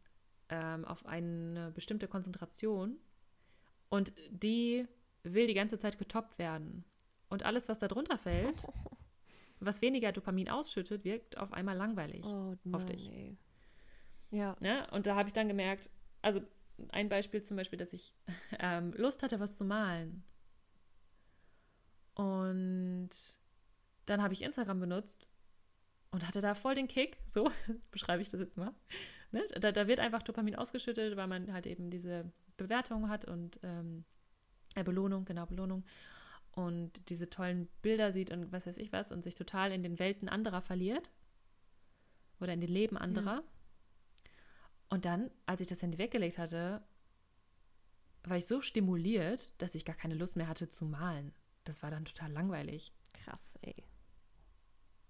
ähm, 0.49 0.85
auf 0.85 1.07
eine 1.07 1.71
bestimmte 1.73 2.09
Konzentration 2.09 2.99
und 3.91 4.13
die 4.31 4.87
will 5.23 5.47
die 5.47 5.55
ganze 5.55 5.79
Zeit 5.79 5.99
getoppt 5.99 6.39
werden. 6.39 6.85
Und 7.29 7.45
alles, 7.45 7.69
was 7.69 7.79
da 7.79 7.89
drunter 7.89 8.17
fällt, 8.19 8.63
was 9.61 9.83
weniger 9.83 10.13
Dopamin 10.13 10.49
ausschüttet, 10.49 11.05
wirkt 11.05 11.37
auf 11.37 11.53
einmal 11.53 11.77
langweilig 11.77 12.25
oh, 12.25 12.57
auf 12.73 12.87
dich. 12.87 13.11
Ey. 13.11 13.37
Ja. 14.31 14.57
Ne? 14.61 14.87
Und 14.93 15.07
da 15.07 15.17
habe 15.17 15.29
ich 15.29 15.33
dann 15.33 15.49
gemerkt, 15.49 15.91
also 16.23 16.41
ein 16.89 17.09
Beispiel 17.09 17.43
zum 17.43 17.57
Beispiel, 17.57 17.79
dass 17.79 17.93
ich 17.93 18.15
ähm, 18.59 18.93
Lust 18.97 19.23
hatte, 19.23 19.39
was 19.41 19.57
zu 19.57 19.65
malen. 19.65 20.25
Und 22.15 23.11
dann 24.07 24.23
habe 24.23 24.35
ich 24.35 24.43
Instagram 24.43 24.81
benutzt 24.81 25.29
und 26.11 26.27
hatte 26.27 26.41
da 26.41 26.55
voll 26.55 26.75
den 26.75 26.89
Kick. 26.89 27.19
So 27.27 27.51
beschreibe 27.91 28.23
ich 28.23 28.31
das 28.31 28.41
jetzt 28.41 28.57
mal. 28.57 28.75
Ne? 29.31 29.47
Da, 29.61 29.71
da, 29.73 29.87
wird 29.87 30.01
einfach 30.01 30.23
Dopamin 30.23 30.57
ausgeschüttet, 30.57 31.17
weil 31.17 31.29
man 31.29 31.53
halt 31.53 31.67
eben 31.67 31.91
diese 31.91 32.33
Bewertung 32.63 33.09
hat 33.09 33.25
und 33.25 33.61
ähm, 33.63 34.05
äh, 34.75 34.85
Belohnung, 34.85 35.25
genau, 35.25 35.47
Belohnung 35.47 35.85
und 36.53 37.09
diese 37.09 37.31
tollen 37.31 37.69
Bilder 37.83 38.13
sieht 38.13 38.31
und 38.31 38.53
was 38.53 38.67
weiß 38.67 38.79
ich 38.79 38.93
was 38.93 39.13
und 39.13 39.23
sich 39.23 39.35
total 39.35 39.73
in 39.73 39.83
den 39.83 39.99
Welten 39.99 40.29
anderer 40.29 40.63
verliert 40.63 41.11
oder 42.41 42.53
in 42.53 42.61
den 42.61 42.71
Leben 42.71 42.97
anderer. 42.97 43.37
Ja. 43.37 43.43
Und 44.89 45.05
dann, 45.05 45.31
als 45.47 45.61
ich 45.61 45.69
das 45.69 45.83
Handy 45.83 45.99
weggelegt 45.99 46.39
hatte, 46.39 46.83
war 48.25 48.37
ich 48.37 48.47
so 48.47 48.61
stimuliert, 48.61 49.53
dass 49.59 49.75
ich 49.75 49.85
gar 49.85 49.97
keine 49.97 50.15
Lust 50.15 50.37
mehr 50.37 50.49
hatte 50.49 50.69
zu 50.69 50.85
malen. 50.85 51.33
Das 51.65 51.83
war 51.83 51.91
dann 51.91 52.05
total 52.05 52.33
langweilig. 52.33 52.93
Krass, 53.13 53.53
ey. 53.63 53.85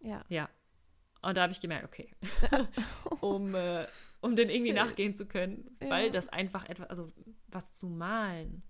Ja. 0.01 0.25
Ja. 0.29 0.49
Und 1.23 1.37
da 1.37 1.43
habe 1.43 1.53
ich 1.53 1.61
gemerkt, 1.61 1.85
okay, 1.85 2.15
um, 3.21 3.55
äh, 3.55 3.87
um 4.21 4.37
den 4.37 4.49
irgendwie 4.49 4.69
Schön. 4.69 4.77
nachgehen 4.77 5.15
zu 5.15 5.27
können, 5.27 5.77
weil 5.81 6.07
ja. 6.07 6.13
das 6.13 6.29
einfach 6.29 6.69
etwas, 6.69 6.89
also 6.89 7.11
was 7.49 7.73
zu 7.73 7.89
malen 7.89 8.63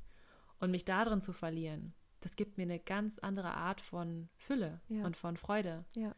und 0.59 0.71
mich 0.71 0.85
darin 0.85 1.21
zu 1.21 1.33
verlieren, 1.33 1.95
das 2.21 2.37
gibt 2.37 2.57
mir 2.57 2.65
eine 2.65 2.79
ganz 2.79 3.19
andere 3.19 3.55
Art 3.55 3.81
von 3.81 4.29
Fülle 4.37 4.81
ja. 4.89 5.05
und 5.05 5.17
von 5.17 5.37
Freude. 5.37 5.85
Ja. 5.97 6.15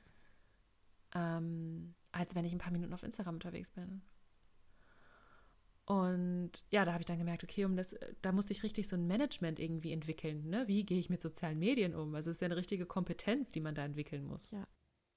Ähm, 1.14 1.95
als 2.11 2.35
wenn 2.35 2.45
ich 2.45 2.53
ein 2.53 2.59
paar 2.59 2.72
Minuten 2.72 2.93
auf 2.93 3.03
Instagram 3.03 3.35
unterwegs 3.35 3.70
bin. 3.70 4.03
Und 5.85 6.62
ja, 6.70 6.85
da 6.85 6.93
habe 6.93 7.03
ich 7.03 7.07
dann 7.07 7.18
gemerkt, 7.18 7.43
okay, 7.43 7.64
um 7.64 7.76
das, 7.76 7.95
da 8.20 8.33
muss 8.33 8.51
ich 8.51 8.62
richtig 8.62 8.89
so 8.89 8.97
ein 8.97 9.07
Management 9.07 9.59
irgendwie 9.59 9.93
entwickeln. 9.93 10.49
Ne? 10.49 10.68
Wie 10.68 10.85
gehe 10.85 10.99
ich 10.99 11.11
mit 11.11 11.20
sozialen 11.20 11.59
Medien 11.59 11.95
um? 11.95 12.14
Also 12.14 12.30
es 12.30 12.37
ist 12.37 12.41
ja 12.41 12.47
eine 12.47 12.57
richtige 12.57 12.87
Kompetenz, 12.87 13.51
die 13.51 13.61
man 13.61 13.74
da 13.74 13.85
entwickeln 13.85 14.24
muss. 14.24 14.51
Ja. 14.53 14.66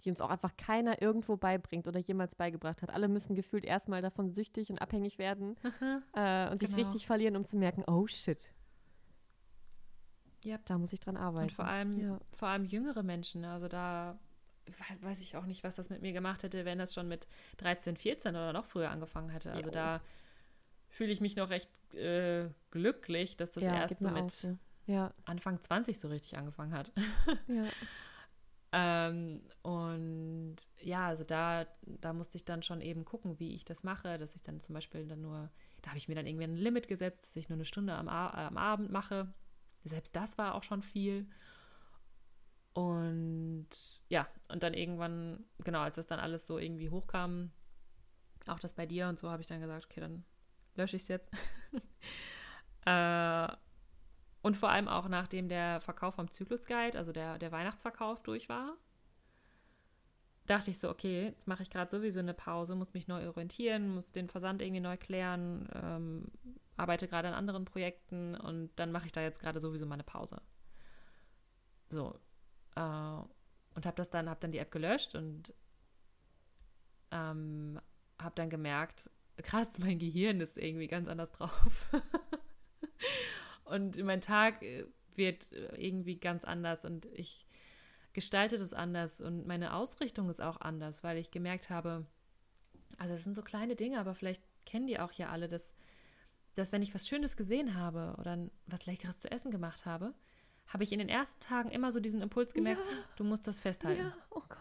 Die 0.05 0.09
uns 0.11 0.21
auch 0.21 0.29
einfach 0.29 0.55
keiner 0.55 1.01
irgendwo 1.01 1.35
beibringt 1.35 1.87
oder 1.87 1.99
jemals 1.99 2.35
beigebracht 2.35 2.81
hat. 2.81 2.91
Alle 2.91 3.07
müssen 3.07 3.35
gefühlt 3.35 3.65
erstmal 3.65 4.01
davon 4.01 4.29
süchtig 4.29 4.69
und 4.69 4.79
abhängig 4.79 5.17
werden 5.17 5.55
äh, 6.13 6.49
und 6.49 6.59
sich 6.59 6.69
Genau. 6.69 6.81
richtig 6.83 7.05
verlieren, 7.07 7.35
um 7.35 7.43
zu 7.45 7.57
merken, 7.57 7.83
oh 7.87 8.07
shit. 8.07 8.49
Ja. 10.43 10.59
Da 10.65 10.77
muss 10.77 10.93
ich 10.93 10.99
dran 10.99 11.17
arbeiten. 11.17 11.45
Und 11.45 11.51
vor 11.53 11.65
allem, 11.65 11.99
Ja. 11.99 12.19
vor 12.31 12.47
allem 12.49 12.65
jüngere 12.65 13.01
Menschen. 13.03 13.45
Also 13.45 13.67
da 13.67 14.17
we- 14.67 15.05
weiß 15.05 15.21
ich 15.21 15.35
auch 15.35 15.45
nicht, 15.45 15.63
was 15.63 15.75
das 15.75 15.89
mit 15.89 16.01
mir 16.01 16.13
gemacht 16.13 16.43
hätte, 16.43 16.65
wenn 16.65 16.77
das 16.77 16.93
schon 16.93 17.07
mit 17.07 17.27
13, 17.57 17.97
14 17.97 18.35
oder 18.35 18.53
noch 18.53 18.65
früher 18.65 18.91
angefangen 18.91 19.29
hätte. 19.29 19.51
Also 19.51 19.69
Jo. 19.69 19.73
da 19.73 20.01
fühle 20.89 21.11
ich 21.11 21.19
mich 21.21 21.35
noch 21.35 21.49
recht 21.49 21.69
äh, 21.95 22.49
glücklich, 22.71 23.37
dass 23.37 23.51
das 23.51 23.63
ja, 23.63 23.75
erst 23.75 23.99
so 23.99 24.09
mit 24.09 24.31
so. 24.31 24.57
Ja, 24.87 25.11
Anfang 25.25 25.59
20 25.61 25.99
so 25.99 26.07
richtig 26.09 26.37
angefangen 26.37 26.73
hat. 26.73 26.91
ja. 27.47 27.63
Ähm, 28.77 29.41
und 29.61 30.57
ja, 30.81 31.07
also 31.07 31.23
da, 31.23 31.65
da 31.83 32.11
musste 32.11 32.35
ich 32.35 32.43
dann 32.43 32.61
schon 32.61 32.81
eben 32.81 33.05
gucken, 33.05 33.39
wie 33.39 33.55
ich 33.55 33.63
das 33.63 33.83
mache, 33.83 34.17
dass 34.17 34.35
ich 34.35 34.43
dann 34.43 34.59
zum 34.59 34.75
Beispiel 34.75 35.07
dann 35.07 35.21
nur, 35.21 35.49
da 35.81 35.91
habe 35.91 35.97
ich 35.97 36.09
mir 36.09 36.15
dann 36.15 36.27
irgendwie 36.27 36.43
ein 36.43 36.57
Limit 36.57 36.89
gesetzt, 36.89 37.23
dass 37.23 37.37
ich 37.37 37.47
nur 37.47 37.55
eine 37.55 37.63
Stunde 37.63 37.93
am, 37.93 38.09
am 38.09 38.57
Abend 38.57 38.91
mache. 38.91 39.33
Selbst 39.85 40.13
das 40.13 40.37
war 40.37 40.55
auch 40.55 40.63
schon 40.63 40.81
viel. 40.81 41.25
Und 42.73 43.69
ja, 44.09 44.27
und 44.49 44.61
dann 44.61 44.73
irgendwann, 44.73 45.45
genau, 45.59 45.79
als 45.79 45.95
das 45.95 46.07
dann 46.07 46.19
alles 46.19 46.45
so 46.45 46.57
irgendwie 46.57 46.89
hochkam, 46.89 47.53
auch 48.47 48.59
das 48.59 48.73
bei 48.73 48.85
dir 48.85 49.07
und 49.07 49.17
so, 49.17 49.31
habe 49.31 49.41
ich 49.41 49.47
dann 49.47 49.61
gesagt, 49.61 49.85
okay, 49.85 50.01
dann 50.01 50.25
lösche 50.75 50.97
ich 50.97 51.03
es 51.03 51.07
jetzt. 51.07 51.31
äh, 52.85 53.47
und 54.45 54.55
vor 54.55 54.69
allem 54.69 54.87
auch 54.87 55.07
nachdem 55.07 55.49
der 55.49 55.79
Verkauf 55.79 56.13
vom 56.13 56.29
Zyklus 56.29 56.67
Guide, 56.67 56.99
also 56.99 57.11
der, 57.11 57.39
der 57.39 57.51
Weihnachtsverkauf 57.51 58.21
durch 58.21 58.47
war, 58.47 58.77
dachte 60.45 60.69
ich 60.69 60.77
so, 60.77 60.87
okay, 60.87 61.23
jetzt 61.23 61.47
mache 61.47 61.63
ich 61.63 61.71
gerade 61.71 61.89
sowieso 61.89 62.19
eine 62.19 62.35
Pause, 62.35 62.75
muss 62.75 62.93
mich 62.93 63.07
neu 63.07 63.27
orientieren, 63.27 63.89
muss 63.89 64.11
den 64.11 64.29
Versand 64.29 64.61
irgendwie 64.61 64.81
neu 64.81 64.97
klären, 64.97 65.67
ähm, 65.73 66.25
arbeite 66.77 67.07
gerade 67.07 67.27
an 67.29 67.33
anderen 67.33 67.65
Projekten 67.65 68.35
und 68.35 68.69
dann 68.75 68.91
mache 68.91 69.07
ich 69.07 69.11
da 69.11 69.23
jetzt 69.23 69.39
gerade 69.39 69.59
sowieso 69.59 69.87
mal 69.87 69.95
eine 69.95 70.03
Pause. 70.03 70.39
So. 71.89 72.13
Äh, 72.75 72.81
und 72.81 73.85
habe 73.87 73.95
das 73.95 74.11
dann, 74.11 74.29
habe 74.29 74.41
dann 74.41 74.51
die 74.51 74.59
App 74.59 74.69
gelöscht 74.69 75.15
und 75.15 75.55
ähm, 77.09 77.81
habe 78.21 78.35
dann 78.35 78.51
gemerkt, 78.51 79.09
krass, 79.37 79.79
mein 79.79 79.97
Gehirn 79.97 80.39
ist 80.39 80.55
irgendwie 80.55 80.85
ganz 80.85 81.07
anders 81.07 81.31
drauf. 81.31 81.89
und 83.65 84.01
mein 84.03 84.21
Tag 84.21 84.61
äh, 84.63 84.85
wird 85.15 85.51
äh, 85.51 85.75
irgendwie 85.75 86.17
ganz 86.17 86.45
anders 86.45 86.85
und 86.85 87.05
ich 87.13 87.45
gestalte 88.13 88.57
das 88.57 88.73
anders 88.73 89.19
und 89.19 89.45
meine 89.45 89.73
Ausrichtung 89.73 90.29
ist 90.29 90.41
auch 90.41 90.61
anders, 90.61 91.03
weil 91.03 91.17
ich 91.17 91.31
gemerkt 91.31 91.69
habe, 91.69 92.05
also 92.97 93.13
es 93.13 93.23
sind 93.25 93.33
so 93.33 93.41
kleine 93.41 93.75
Dinge, 93.75 93.99
aber 93.99 94.15
vielleicht 94.15 94.41
kennen 94.65 94.87
die 94.87 94.99
auch 94.99 95.11
ja 95.11 95.29
alle, 95.29 95.47
dass, 95.49 95.73
dass 96.53 96.71
wenn 96.71 96.81
ich 96.81 96.93
was 96.95 97.07
Schönes 97.07 97.35
gesehen 97.35 97.75
habe 97.75 98.15
oder 98.17 98.49
was 98.67 98.85
Leckeres 98.85 99.19
zu 99.19 99.29
essen 99.31 99.51
gemacht 99.51 99.85
habe, 99.85 100.13
habe 100.67 100.83
ich 100.83 100.91
in 100.93 100.99
den 100.99 101.09
ersten 101.09 101.41
Tagen 101.41 101.69
immer 101.71 101.91
so 101.91 101.99
diesen 101.99 102.21
Impuls 102.21 102.53
gemerkt, 102.53 102.81
du 103.17 103.23
musst 103.23 103.47
das 103.47 103.59
festhalten. 103.59 104.01
ja, 104.03 104.17
oh 104.29 104.41
Gott. 104.47 104.57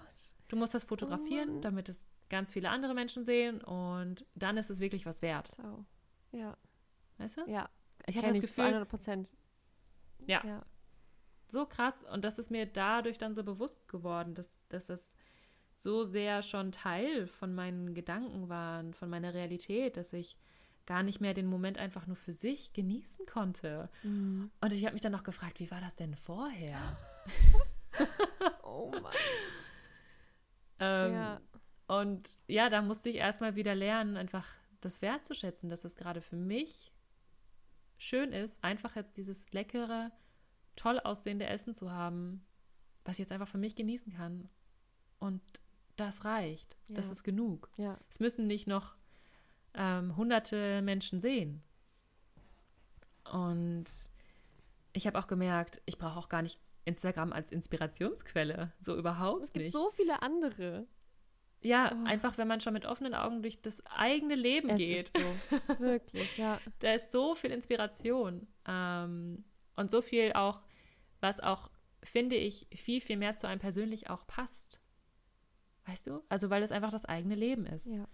Du 0.48 0.56
musst 0.56 0.74
das 0.74 0.84
fotografieren, 0.84 1.54
Mann. 1.54 1.62
damit 1.62 1.88
es 1.88 2.04
ganz 2.28 2.52
viele 2.52 2.70
andere 2.70 2.94
Menschen 2.94 3.24
sehen 3.24 3.62
und 3.62 4.26
dann 4.34 4.56
ist 4.56 4.68
es 4.70 4.80
wirklich 4.80 5.06
was 5.06 5.22
wert. 5.22 5.50
Ciao. 5.54 5.84
Ja, 6.32 6.56
Weißt 7.18 7.38
du? 7.38 7.50
ja. 7.50 7.68
Ich 8.06 8.16
hatte 8.16 8.28
das 8.28 8.40
Gefühl, 8.40 8.64
100 8.64 8.88
Prozent. 8.88 9.28
Ja. 10.26 10.42
ja. 10.44 10.64
so 11.48 11.66
krass 11.66 12.02
und 12.12 12.24
das 12.24 12.38
ist 12.38 12.50
mir 12.50 12.66
dadurch 12.66 13.18
dann 13.18 13.34
so 13.34 13.44
bewusst 13.44 13.88
geworden, 13.88 14.34
dass, 14.34 14.58
dass 14.68 14.88
es 14.88 15.14
so 15.76 16.04
sehr 16.04 16.42
schon 16.42 16.72
Teil 16.72 17.26
von 17.26 17.54
meinen 17.54 17.94
Gedanken 17.94 18.48
waren, 18.48 18.94
von 18.94 19.10
meiner 19.10 19.34
Realität, 19.34 19.96
dass 19.96 20.12
ich 20.12 20.38
gar 20.86 21.02
nicht 21.02 21.20
mehr 21.20 21.34
den 21.34 21.46
Moment 21.46 21.78
einfach 21.78 22.06
nur 22.06 22.16
für 22.16 22.32
sich 22.32 22.72
genießen 22.72 23.26
konnte. 23.26 23.90
Mhm. 24.02 24.50
Und 24.60 24.72
ich 24.72 24.84
habe 24.84 24.92
mich 24.92 25.02
dann 25.02 25.12
noch 25.12 25.22
gefragt, 25.22 25.60
wie 25.60 25.70
war 25.70 25.80
das 25.80 25.94
denn 25.94 26.16
vorher? 26.16 26.96
Oh 28.64 28.90
Mann. 28.90 29.12
ähm, 30.80 31.12
ja. 31.12 31.40
Und 31.86 32.28
ja, 32.48 32.68
da 32.68 32.82
musste 32.82 33.08
ich 33.08 33.16
erstmal 33.16 33.54
wieder 33.54 33.76
lernen, 33.76 34.16
einfach 34.16 34.48
das 34.80 35.00
wertzuschätzen, 35.00 35.68
dass 35.68 35.84
es 35.84 35.94
gerade 35.94 36.20
für 36.20 36.34
mich 36.34 36.92
schön 38.04 38.32
ist, 38.32 38.62
einfach 38.62 38.96
jetzt 38.96 39.16
dieses 39.16 39.50
leckere, 39.52 40.12
toll 40.76 40.98
aussehende 41.00 41.46
Essen 41.46 41.74
zu 41.74 41.90
haben, 41.90 42.44
was 43.04 43.14
ich 43.14 43.20
jetzt 43.20 43.32
einfach 43.32 43.48
für 43.48 43.58
mich 43.58 43.76
genießen 43.76 44.12
kann. 44.12 44.48
Und 45.18 45.40
das 45.96 46.24
reicht. 46.24 46.76
Das 46.88 47.06
Ja. 47.06 47.12
ist 47.12 47.22
genug. 47.24 47.70
Ja. 47.76 47.98
Es 48.10 48.20
müssen 48.20 48.46
nicht 48.46 48.66
noch 48.66 48.96
ähm, 49.74 50.16
hunderte 50.16 50.82
Menschen 50.82 51.20
sehen. 51.20 51.62
Und 53.32 53.84
ich 54.92 55.06
habe 55.06 55.18
auch 55.18 55.26
gemerkt, 55.26 55.82
ich 55.86 55.98
brauche 55.98 56.18
auch 56.18 56.28
gar 56.28 56.42
nicht 56.42 56.60
Instagram 56.84 57.32
als 57.32 57.50
Inspirationsquelle. 57.50 58.72
So 58.80 58.96
überhaupt 58.96 59.42
Es 59.44 59.52
gibt 59.52 59.64
nicht. 59.64 59.72
so 59.72 59.90
viele 59.92 60.20
andere. 60.22 60.86
Ja, 61.64 61.90
Oh. 61.94 62.04
einfach, 62.06 62.36
wenn 62.38 62.46
man 62.46 62.60
schon 62.60 62.74
mit 62.74 62.84
offenen 62.84 63.14
Augen 63.14 63.42
durch 63.42 63.60
das 63.62 63.84
eigene 63.86 64.34
Leben 64.34 64.68
Es 64.70 64.78
geht. 64.78 65.12
so. 65.16 65.58
Wirklich, 65.78 66.36
ja. 66.36 66.60
Da 66.80 66.92
ist 66.92 67.10
so 67.10 67.34
viel 67.34 67.50
Inspiration 67.52 68.46
ähm, 68.68 69.44
und 69.76 69.90
so 69.90 70.02
viel 70.02 70.32
auch, 70.34 70.60
was 71.20 71.40
auch, 71.40 71.70
finde 72.02 72.36
ich, 72.36 72.66
viel, 72.74 73.00
viel 73.00 73.16
mehr 73.16 73.34
zu 73.36 73.48
einem 73.48 73.60
persönlich 73.60 74.10
auch 74.10 74.26
passt. 74.26 74.78
Weißt 75.86 76.06
du? 76.06 76.22
Also, 76.28 76.50
weil 76.50 76.62
es 76.62 76.70
einfach 76.72 76.90
das 76.90 77.04
eigene 77.06 77.34
Leben 77.34 77.64
ist. 77.66 77.86
Ja. 77.86 78.06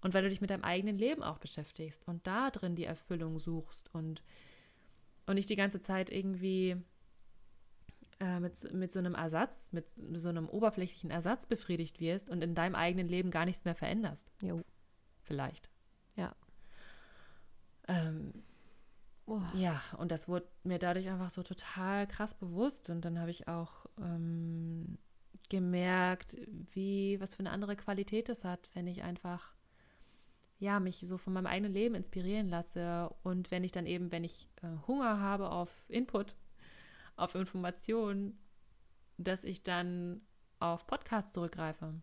Und 0.00 0.14
weil 0.14 0.22
du 0.22 0.28
dich 0.28 0.40
mit 0.40 0.50
deinem 0.50 0.64
eigenen 0.64 0.96
Leben 0.98 1.22
auch 1.22 1.38
beschäftigst 1.38 2.06
und 2.06 2.26
da 2.26 2.50
drin 2.50 2.76
die 2.76 2.84
Erfüllung 2.84 3.38
suchst 3.40 3.92
und, 3.94 4.22
und 5.26 5.34
nicht 5.34 5.48
die 5.50 5.56
ganze 5.56 5.80
Zeit 5.80 6.10
irgendwie 6.10 6.76
äh, 8.24 8.40
mit, 8.40 8.72
mit 8.72 8.90
so 8.90 8.98
einem 8.98 9.14
Ersatz, 9.14 9.70
mit 9.72 9.90
so 10.14 10.30
einem 10.30 10.48
oberflächlichen 10.48 11.10
Ersatz 11.10 11.44
befriedigt 11.44 12.00
wirst 12.00 12.30
und 12.30 12.42
in 12.42 12.54
deinem 12.54 12.74
eigenen 12.74 13.06
Leben 13.06 13.30
gar 13.30 13.44
nichts 13.44 13.66
mehr 13.66 13.74
veränderst. 13.74 14.32
Jo. 14.40 14.62
Vielleicht. 15.20 15.68
Ja. 16.16 16.34
Ähm, 17.86 18.32
Boah. 19.26 19.50
ja, 19.54 19.82
und 19.98 20.10
das 20.10 20.26
wurde 20.26 20.46
mir 20.62 20.78
dadurch 20.78 21.08
einfach 21.10 21.28
so 21.28 21.42
total 21.42 22.06
krass 22.06 22.32
bewusst. 22.34 22.88
Und 22.88 23.04
dann 23.04 23.18
habe 23.18 23.30
ich 23.30 23.46
auch 23.46 23.86
ähm, 24.00 24.96
gemerkt, 25.50 26.38
wie, 26.72 27.20
was 27.20 27.34
für 27.34 27.40
eine 27.40 27.50
andere 27.50 27.76
Qualität 27.76 28.30
es 28.30 28.44
hat, 28.44 28.70
wenn 28.72 28.86
ich 28.86 29.02
einfach, 29.02 29.54
ja, 30.58 30.80
mich 30.80 31.04
so 31.06 31.18
von 31.18 31.34
meinem 31.34 31.46
eigenen 31.46 31.74
Leben 31.74 31.94
inspirieren 31.94 32.48
lasse. 32.48 33.10
Und 33.22 33.50
wenn 33.50 33.64
ich 33.64 33.72
dann 33.72 33.84
eben, 33.86 34.12
wenn 34.12 34.24
ich 34.24 34.48
äh, 34.62 34.68
Hunger 34.86 35.20
habe 35.20 35.50
auf 35.50 35.84
Input, 35.88 36.36
auf 37.16 37.34
Informationen, 37.34 38.38
dass 39.18 39.44
ich 39.44 39.62
dann 39.62 40.20
auf 40.58 40.86
Podcasts 40.86 41.32
zurückgreife. 41.32 41.94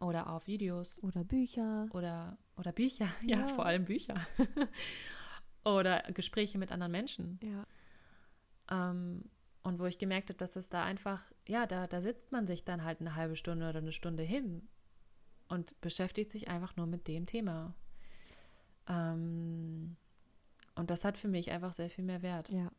Oder 0.00 0.30
auf 0.30 0.46
Videos 0.46 1.02
Oder 1.02 1.24
Bücher. 1.24 1.86
oder, 1.90 2.38
oder 2.56 2.72
Bücher, 2.72 3.08
ja, 3.22 3.40
Ja. 3.40 3.48
vor 3.48 3.66
allem 3.66 3.84
Bücher. 3.84 4.14
oder 5.64 6.02
Gespräche 6.14 6.56
mit 6.58 6.70
anderen 6.72 6.92
Menschen. 6.92 7.40
Ja. 7.42 7.66
Ähm, 8.90 9.24
und 9.64 9.80
wo 9.80 9.86
ich 9.86 9.98
gemerkt 9.98 10.30
habe, 10.30 10.38
dass 10.38 10.56
es 10.56 10.68
da 10.68 10.84
einfach, 10.84 11.20
ja, 11.46 11.66
da, 11.66 11.86
da 11.86 12.00
sitzt 12.00 12.30
man 12.32 12.46
sich 12.46 12.64
dann 12.64 12.84
halt 12.84 13.00
eine 13.00 13.16
halbe 13.16 13.34
Stunde 13.36 13.68
oder 13.68 13.80
eine 13.80 13.92
Stunde 13.92 14.22
hin 14.22 14.68
und 15.48 15.78
beschäftigt 15.80 16.30
sich 16.30 16.48
einfach 16.48 16.76
nur 16.76 16.86
mit 16.86 17.08
dem 17.08 17.26
Thema. 17.26 17.74
Ähm, 18.86 19.96
und 20.76 20.90
das 20.90 21.04
hat 21.04 21.18
für 21.18 21.28
mich 21.28 21.50
einfach 21.50 21.72
sehr 21.72 21.90
viel 21.90 22.04
mehr 22.04 22.22
Wert. 22.22 22.52
Ja. 22.54 22.70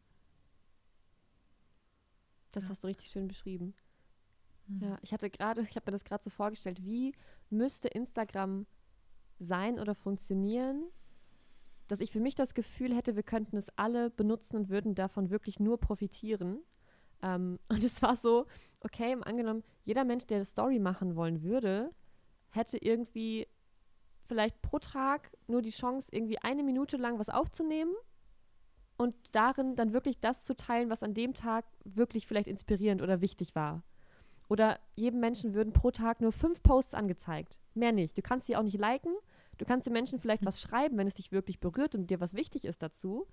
Das 2.52 2.64
Ja. 2.66 2.70
hast 2.72 2.84
du 2.84 2.88
richtig 2.88 3.10
schön 3.10 3.28
beschrieben. 3.28 3.74
Mhm. 4.68 4.82
Ja, 4.84 4.98
ich 5.02 5.14
hatte 5.14 5.30
gerade, 5.30 5.62
ich 5.62 5.76
habe 5.76 5.88
mir 5.88 5.92
das 5.92 6.04
gerade 6.04 6.24
so 6.24 6.30
vorgestellt, 6.30 6.84
wie 6.84 7.14
müsste 7.50 7.88
Instagram 7.88 8.66
sein 9.40 9.80
oder 9.80 9.96
funktionieren, 9.96 10.86
dass 11.88 12.02
ich 12.02 12.12
für 12.12 12.20
mich 12.20 12.36
das 12.36 12.54
Gefühl 12.54 12.96
hätte, 12.96 13.16
wir 13.16 13.24
könnten 13.24 13.58
es 13.58 13.70
alle 13.78 14.10
benutzen 14.12 14.56
und 14.58 14.70
würden 14.70 14.94
davon 14.96 15.30
wirklich 15.32 15.60
nur 15.60 15.80
profitieren. 15.80 16.60
Ähm, 17.22 17.60
und 17.70 17.84
es 17.84 18.02
war 18.02 18.16
so, 18.16 18.46
okay, 18.82 19.12
im 19.12 19.24
angenommen, 19.24 19.64
jeder 19.84 20.04
Mensch, 20.04 20.26
der 20.28 20.38
eine 20.38 20.46
Story 20.46 20.80
machen 20.80 21.16
wollen 21.16 21.42
würde, 21.42 21.92
hätte 22.50 22.78
irgendwie 22.78 23.48
vielleicht 24.26 24.62
pro 24.62 24.78
Tag 24.78 25.32
nur 25.48 25.62
die 25.62 25.72
Chance, 25.72 26.10
irgendwie 26.12 26.38
eine 26.40 26.64
Minute 26.64 26.98
lang 26.98 27.18
was 27.18 27.30
aufzunehmen 27.30 27.94
und 29.00 29.16
darin 29.32 29.78
dann 29.78 29.94
wirklich 29.94 30.20
das 30.20 30.44
zu 30.44 30.58
teilen, 30.58 30.90
was 30.90 31.04
an 31.04 31.14
dem 31.14 31.34
Tag 31.34 31.64
wirklich 31.86 32.28
vielleicht 32.28 32.50
inspirierend 32.50 33.02
oder 33.02 33.22
wichtig 33.22 33.56
war. 33.56 33.82
Oder 34.50 34.78
jedem 34.96 35.22
Menschen 35.22 35.54
würden 35.54 35.72
pro 35.72 35.90
Tag 35.90 36.20
nur 36.20 36.34
fünf 36.34 36.62
Posts 36.62 36.96
angezeigt. 36.96 37.60
Mehr 37.74 37.94
nicht. 37.94 38.18
Du 38.18 38.22
kannst 38.22 38.48
sie 38.48 38.58
auch 38.58 38.64
nicht 38.64 38.78
liken. 38.78 39.14
Du 39.58 39.64
kannst 39.64 39.88
den 39.88 39.94
Menschen 39.94 40.20
vielleicht 40.20 40.46
was 40.46 40.60
schreiben, 40.60 40.98
wenn 40.98 41.08
es 41.08 41.14
dich 41.14 41.32
wirklich 41.32 41.62
berührt 41.62 41.96
und 41.96 42.10
dir 42.12 42.20
was 42.20 42.34
wichtig 42.34 42.66
ist 42.66 42.82
dazu. 42.84 43.26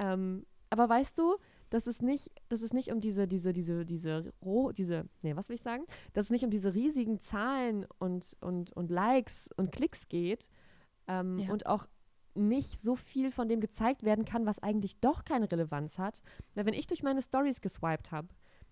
Ähm, 0.00 0.44
aber 0.68 0.88
weißt 0.88 1.16
du, 1.16 1.36
dass 1.70 1.86
es 1.86 2.02
nicht, 2.02 2.32
dass 2.48 2.62
es 2.62 2.72
nicht 2.72 2.90
um 2.90 2.98
diese, 2.98 3.28
diese, 3.28 3.52
diese, 3.52 3.84
diese, 3.86 4.32
roh, 4.44 4.72
diese, 4.72 5.04
nee, 5.22 5.36
was 5.36 5.48
will 5.48 5.54
ich 5.56 5.62
sagen? 5.62 5.84
Dass 6.12 6.24
es 6.24 6.30
nicht 6.32 6.44
um 6.44 6.50
diese 6.50 6.74
riesigen 6.74 7.20
Zahlen 7.20 7.86
und, 8.00 8.36
und, 8.40 8.72
und 8.72 8.90
Likes 8.90 9.48
und 9.56 9.70
Klicks 9.70 10.08
geht 10.08 10.50
ähm, 11.06 11.38
Ja. 11.38 11.52
und 11.52 11.66
auch 11.66 11.86
nicht 12.38 12.80
so 12.80 12.96
viel 12.96 13.30
von 13.30 13.48
dem 13.48 13.60
gezeigt 13.60 14.02
werden 14.02 14.24
kann, 14.24 14.46
was 14.46 14.62
eigentlich 14.62 15.00
doch 15.00 15.24
keine 15.24 15.50
Relevanz 15.50 15.98
hat. 15.98 16.22
Weil 16.54 16.66
wenn 16.66 16.74
ich 16.74 16.86
durch 16.86 17.02
meine 17.02 17.22
Stories 17.22 17.60
geswiped 17.60 18.12
habe, 18.12 18.28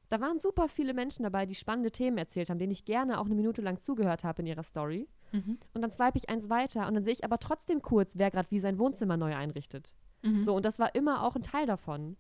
da 0.09 0.21
waren 0.21 0.39
super 0.39 0.69
viele 0.69 0.95
Menschen 0.95 1.25
dabei, 1.25 1.47
die 1.47 1.55
spannende 1.55 1.91
Themen 1.91 2.19
erzählt 2.19 2.49
haben, 2.49 2.59
denen 2.59 2.73
ich 2.73 2.85
gerne 2.85 3.19
auch 3.19 3.27
eine 3.27 3.35
Minute 3.35 3.63
lang 3.63 3.81
zugehört 3.81 4.25
habe 4.25 4.43
in 4.43 4.47
ihrer 4.47 4.63
Story. 4.63 5.09
Mhm. 5.33 5.59
Und 5.75 5.83
dann 5.83 5.91
swipe 5.91 6.17
ich 6.17 6.29
eins 6.29 6.49
weiter 6.49 6.87
und 6.87 6.95
dann 6.95 7.05
sehe 7.05 7.13
ich 7.13 7.25
aber 7.25 7.39
trotzdem 7.39 7.83
kurz, 7.83 8.17
wer 8.17 8.31
gerade 8.31 8.51
wie 8.51 8.61
sein 8.61 8.79
Wohnzimmer 8.79 9.17
neu 9.17 9.35
einrichtet. 9.35 9.93
Mhm. 10.23 10.45
So, 10.45 10.55
und 10.55 10.65
das 10.65 10.79
war 10.79 10.95
immer 10.95 11.23
auch 11.25 11.37
ein 11.37 11.43
Teil 11.43 11.67
davon. 11.67 12.17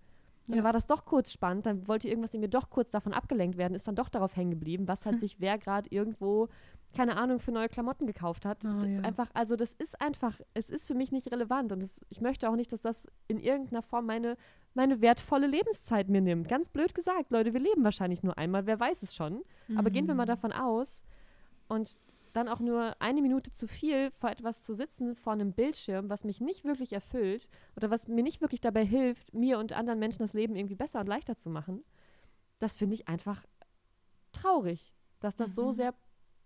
Und 0.48 0.54
Ja. 0.54 0.56
dann 0.56 0.64
war 0.64 0.72
das 0.72 0.86
doch 0.86 1.04
kurz 1.04 1.32
spannend, 1.32 1.66
dann 1.66 1.86
wollte 1.88 2.08
irgendwas 2.08 2.34
in 2.34 2.40
mir 2.40 2.48
doch 2.48 2.70
kurz 2.70 2.90
davon 2.90 3.12
abgelenkt 3.12 3.56
werden, 3.58 3.74
ist 3.74 3.86
dann 3.88 3.94
doch 3.96 4.08
darauf 4.08 4.36
hängen 4.36 4.50
geblieben, 4.52 4.86
was 4.88 5.04
halt 5.06 5.18
sich 5.20 5.40
wer 5.40 5.58
gerade 5.58 5.88
irgendwo, 5.90 6.48
keine 6.94 7.16
Ahnung, 7.16 7.38
für 7.40 7.52
neue 7.52 7.68
Klamotten 7.68 8.06
gekauft 8.06 8.46
hat. 8.46 8.64
Oh, 8.64 8.80
das 8.80 8.90
ist 8.90 8.98
ja. 8.98 9.04
einfach, 9.04 9.28
also 9.34 9.56
das 9.56 9.72
ist 9.72 10.00
einfach, 10.00 10.40
es 10.54 10.70
ist 10.70 10.86
für 10.86 10.94
mich 10.94 11.12
nicht 11.12 11.30
relevant 11.32 11.72
und 11.72 11.80
das, 11.82 12.00
ich 12.08 12.20
möchte 12.20 12.48
auch 12.48 12.56
nicht, 12.56 12.72
dass 12.72 12.80
das 12.80 13.06
in 13.28 13.38
irgendeiner 13.38 13.82
Form 13.82 14.06
meine, 14.06 14.36
meine 14.74 15.00
wertvolle 15.00 15.46
Lebenszeit 15.46 16.08
mir 16.08 16.20
nimmt. 16.20 16.48
Ganz 16.48 16.68
blöd 16.68 16.94
gesagt, 16.94 17.30
Leute, 17.30 17.52
wir 17.52 17.60
leben 17.60 17.82
wahrscheinlich 17.84 18.22
nur 18.22 18.38
einmal, 18.38 18.66
wer 18.66 18.78
weiß 18.78 19.02
es 19.02 19.14
schon. 19.14 19.42
Aber 19.76 19.90
gehen 19.90 20.06
wir 20.06 20.14
Mhm. 20.14 20.18
mal 20.18 20.26
davon 20.26 20.52
aus 20.52 21.02
und 21.68 21.98
dann 22.36 22.48
auch 22.48 22.60
nur 22.60 23.00
eine 23.00 23.22
Minute 23.22 23.50
zu 23.50 23.66
viel 23.66 24.10
vor 24.10 24.30
etwas 24.30 24.62
zu 24.62 24.74
sitzen, 24.74 25.14
vor 25.16 25.32
einem 25.32 25.52
Bildschirm, 25.52 26.10
was 26.10 26.24
mich 26.24 26.40
nicht 26.40 26.64
wirklich 26.64 26.92
erfüllt 26.92 27.48
oder 27.76 27.90
was 27.90 28.08
mir 28.08 28.22
nicht 28.22 28.40
wirklich 28.40 28.60
dabei 28.60 28.84
hilft, 28.84 29.32
mir 29.34 29.58
und 29.58 29.72
anderen 29.72 29.98
Menschen 29.98 30.18
das 30.20 30.34
Leben 30.34 30.54
irgendwie 30.54 30.74
besser 30.74 31.00
und 31.00 31.06
leichter 31.06 31.36
zu 31.36 31.48
machen, 31.50 31.82
das 32.58 32.76
finde 32.76 32.94
ich 32.94 33.08
einfach 33.08 33.44
traurig, 34.32 34.92
dass 35.20 35.34
das 35.34 35.54
so 35.54 35.68
Mhm. 35.68 35.72
sehr 35.72 35.94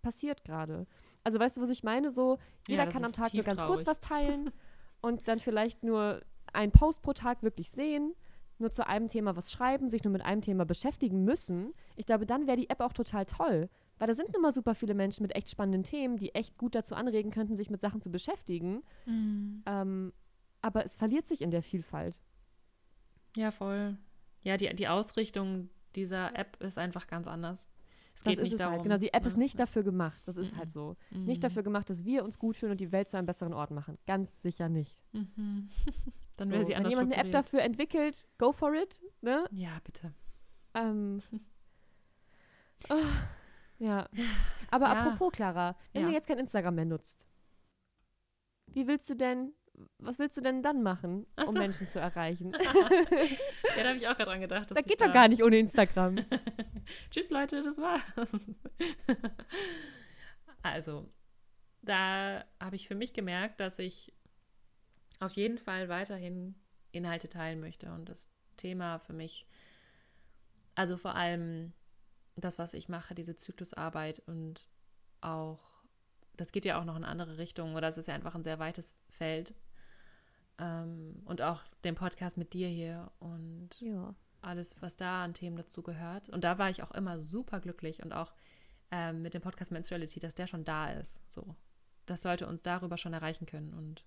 passiert 0.02 0.44
gerade. 0.44 0.86
Also 1.24 1.38
weißt 1.38 1.56
du, 1.56 1.60
was 1.60 1.68
ich 1.70 1.82
meine? 1.82 2.10
So, 2.10 2.38
jeder 2.68 2.84
das 2.86 2.94
kann 2.94 3.04
am 3.04 3.12
Tag 3.12 3.34
nur 3.34 3.44
ganz 3.44 3.58
kurz 3.58 3.84
traurig. 3.84 3.86
was 3.86 4.00
teilen 4.00 4.50
und 5.02 5.28
dann 5.28 5.38
vielleicht 5.40 5.82
nur 5.82 6.20
einen 6.52 6.72
Post 6.72 7.02
pro 7.02 7.12
Tag 7.12 7.42
wirklich 7.42 7.70
sehen, 7.70 8.14
nur 8.58 8.70
zu 8.70 8.86
einem 8.86 9.08
Thema 9.08 9.36
was 9.36 9.50
schreiben, 9.50 9.88
sich 9.88 10.04
nur 10.04 10.12
mit 10.12 10.22
einem 10.22 10.42
Thema 10.42 10.64
beschäftigen 10.64 11.24
müssen. 11.24 11.72
Ich 11.96 12.06
glaube, 12.06 12.26
dann 12.26 12.46
wäre 12.46 12.56
die 12.56 12.70
App 12.70 12.80
auch 12.80 12.92
total 12.92 13.26
toll. 13.26 13.68
Weil 14.00 14.08
da 14.08 14.14
sind 14.14 14.32
nun 14.32 14.40
mal 14.42 14.52
super 14.52 14.74
viele 14.74 14.94
Menschen 14.94 15.22
mit 15.22 15.36
echt 15.36 15.50
spannenden 15.50 15.84
Themen, 15.84 16.16
die 16.16 16.34
echt 16.34 16.56
gut 16.58 16.74
dazu 16.74 16.94
anregen 16.96 17.30
könnten, 17.30 17.54
sich 17.54 17.68
mit 17.70 17.80
Sachen 17.82 18.00
zu 18.02 18.10
beschäftigen. 18.10 18.82
Mhm. 19.04 19.62
Ähm, 19.66 20.12
aber 20.62 20.84
es 20.84 20.96
verliert 20.96 21.28
sich 21.28 21.42
in 21.42 21.50
der 21.50 21.62
Vielfalt. 21.62 22.18
Ja, 23.36 23.50
voll. 23.50 23.96
Ja, 24.42 24.56
die, 24.56 24.74
die 24.74 24.88
Ausrichtung 24.88 25.68
dieser 25.94 26.34
App 26.36 26.56
ist 26.62 26.78
einfach 26.78 27.06
ganz 27.08 27.26
anders. 27.28 27.68
Es 28.14 28.22
Das 28.22 28.30
geht 28.30 28.38
ist 28.38 28.42
nicht 28.44 28.52
es 28.54 28.58
darum. 28.58 28.72
halt. 28.74 28.82
Genau, 28.84 28.96
die 28.96 29.12
App 29.12 29.26
ist 29.26 29.36
ne? 29.36 29.44
nicht 29.44 29.58
dafür 29.58 29.82
gemacht. 29.82 30.26
Das 30.26 30.36
ist 30.38 30.54
Mhm. 30.54 30.58
halt 30.58 30.70
so. 30.70 30.96
Mhm. 31.10 31.24
Nicht 31.26 31.44
dafür 31.44 31.62
gemacht, 31.62 31.90
dass 31.90 32.04
wir 32.06 32.24
uns 32.24 32.38
gut 32.38 32.56
fühlen 32.56 32.72
und 32.72 32.80
die 32.80 32.90
Welt 32.92 33.08
zu 33.08 33.18
einem 33.18 33.26
besseren 33.26 33.52
Ort 33.52 33.70
machen. 33.70 33.98
Ganz 34.06 34.40
sicher 34.42 34.68
nicht. 34.68 34.96
Mhm. 35.12 35.68
Dann 36.38 36.48
So, 36.48 36.54
wäre 36.54 36.64
sie 36.64 36.70
wenn 36.72 36.78
anders 36.78 36.92
jemand 36.92 37.12
eine 37.12 37.22
App 37.22 37.32
dafür 37.32 37.60
entwickelt, 37.60 38.26
go 38.38 38.50
for 38.52 38.72
it. 38.74 39.00
Ne? 39.20 39.44
Ja, 39.52 39.78
bitte. 39.84 40.14
Ähm, 40.74 41.20
oh, 42.88 42.94
ja. 43.80 44.08
Aber 44.70 44.86
Ja. 44.86 44.92
apropos, 44.92 45.32
Clara, 45.32 45.76
wenn 45.92 46.02
Ja. 46.02 46.08
du 46.08 46.14
jetzt 46.14 46.28
kein 46.28 46.38
Instagram 46.38 46.76
mehr 46.76 46.84
nutzt, 46.84 47.26
wie 48.68 48.86
willst 48.86 49.10
du 49.10 49.16
denn, 49.16 49.52
was 49.98 50.18
willst 50.20 50.36
du 50.36 50.40
denn 50.42 50.62
dann 50.62 50.82
machen, 50.84 51.26
Ach 51.34 51.48
um 51.48 51.54
so. 51.54 51.58
Menschen 51.60 51.88
zu 51.88 51.98
erreichen? 51.98 52.52
Ja, 53.76 53.82
da 53.84 53.88
habe 53.90 53.98
ich 53.98 54.08
auch 54.08 54.16
gerade 54.16 54.24
dran 54.30 54.40
gedacht. 54.40 54.70
dass 54.70 54.76
das 54.78 54.84
geht 54.86 55.00
doch 55.00 55.12
gar 55.12 55.28
nicht 55.28 55.42
ohne 55.44 55.56
Instagram. 55.58 56.16
Tschüss, 57.12 57.30
Leute, 57.30 57.62
das 57.62 57.78
war. 57.78 58.00
also, 60.62 61.08
da 61.82 62.44
habe 62.60 62.76
ich 62.76 62.88
für 62.88 62.94
mich 62.94 63.12
gemerkt, 63.12 63.60
dass 63.60 63.78
ich 63.78 64.12
auf 65.20 65.32
jeden 65.34 65.58
Fall 65.58 65.88
weiterhin 65.88 66.54
Inhalte 66.92 67.28
teilen 67.28 67.60
möchte 67.60 67.92
und 67.92 68.08
das 68.08 68.30
Thema 68.56 68.98
für 68.98 69.12
mich, 69.12 69.46
also 70.74 70.96
vor 70.96 71.14
allem 71.14 71.72
das, 72.40 72.58
was 72.58 72.74
ich 72.74 72.88
mache, 72.88 73.14
diese 73.14 73.36
Zyklusarbeit 73.36 74.22
und 74.26 74.68
auch, 75.20 75.60
das 76.36 76.52
geht 76.52 76.64
ja 76.64 76.80
auch 76.80 76.84
noch 76.84 76.96
in 76.96 77.04
andere 77.04 77.38
Richtungen 77.38 77.76
oder 77.76 77.88
es 77.88 77.98
ist 77.98 78.08
ja 78.08 78.14
einfach 78.14 78.34
ein 78.34 78.42
sehr 78.42 78.58
weites 78.58 79.02
Feld. 79.10 79.54
Ähm, 80.58 81.22
und 81.24 81.42
auch 81.42 81.62
den 81.84 81.94
Podcast 81.94 82.36
mit 82.36 82.52
dir 82.52 82.68
hier 82.68 83.10
und 83.18 83.70
ja. 83.80 84.14
alles, 84.42 84.74
was 84.80 84.96
da 84.96 85.24
an 85.24 85.34
Themen 85.34 85.56
dazu 85.56 85.82
gehört. 85.82 86.28
Und 86.28 86.44
da 86.44 86.58
war 86.58 86.70
ich 86.70 86.82
auch 86.82 86.90
immer 86.92 87.20
super 87.20 87.60
glücklich 87.60 88.02
und 88.02 88.12
auch 88.12 88.32
ähm, 88.90 89.22
mit 89.22 89.34
dem 89.34 89.42
Podcast 89.42 89.72
Menstruality, 89.72 90.20
dass 90.20 90.34
der 90.34 90.46
schon 90.46 90.64
da 90.64 90.90
ist. 90.92 91.20
So, 91.32 91.56
das 92.06 92.22
sollte 92.22 92.46
uns 92.46 92.62
darüber 92.62 92.96
schon 92.96 93.14
erreichen 93.14 93.46
können 93.46 93.72
und 93.72 94.04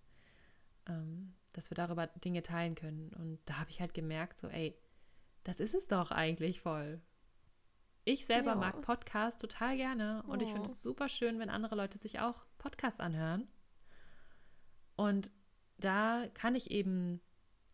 ähm, 0.87 1.33
dass 1.53 1.71
wir 1.71 1.75
darüber 1.75 2.07
Dinge 2.07 2.43
teilen 2.43 2.75
können. 2.75 3.11
Und 3.13 3.39
da 3.45 3.59
habe 3.59 3.69
ich 3.69 3.79
halt 3.79 3.93
gemerkt, 3.93 4.39
so, 4.39 4.47
ey, 4.47 4.77
das 5.43 5.59
ist 5.59 5.73
es 5.73 5.87
doch 5.87 6.11
eigentlich 6.11 6.61
voll. 6.61 7.01
Ich 8.05 8.25
selber 8.25 8.51
Ja. 8.51 8.55
mag 8.55 8.81
Podcasts 8.81 9.39
total 9.41 9.77
gerne 9.77 10.23
und 10.23 10.41
ich 10.41 10.49
finde 10.49 10.67
Oh. 10.67 10.71
es 10.71 10.81
super 10.81 11.07
schön, 11.07 11.39
wenn 11.39 11.49
andere 11.49 11.75
Leute 11.75 11.97
sich 11.97 12.19
auch 12.19 12.45
Podcasts 12.57 12.99
anhören. 12.99 13.47
Und 14.95 15.31
da 15.77 16.27
kann 16.33 16.55
ich 16.55 16.71
eben 16.71 17.21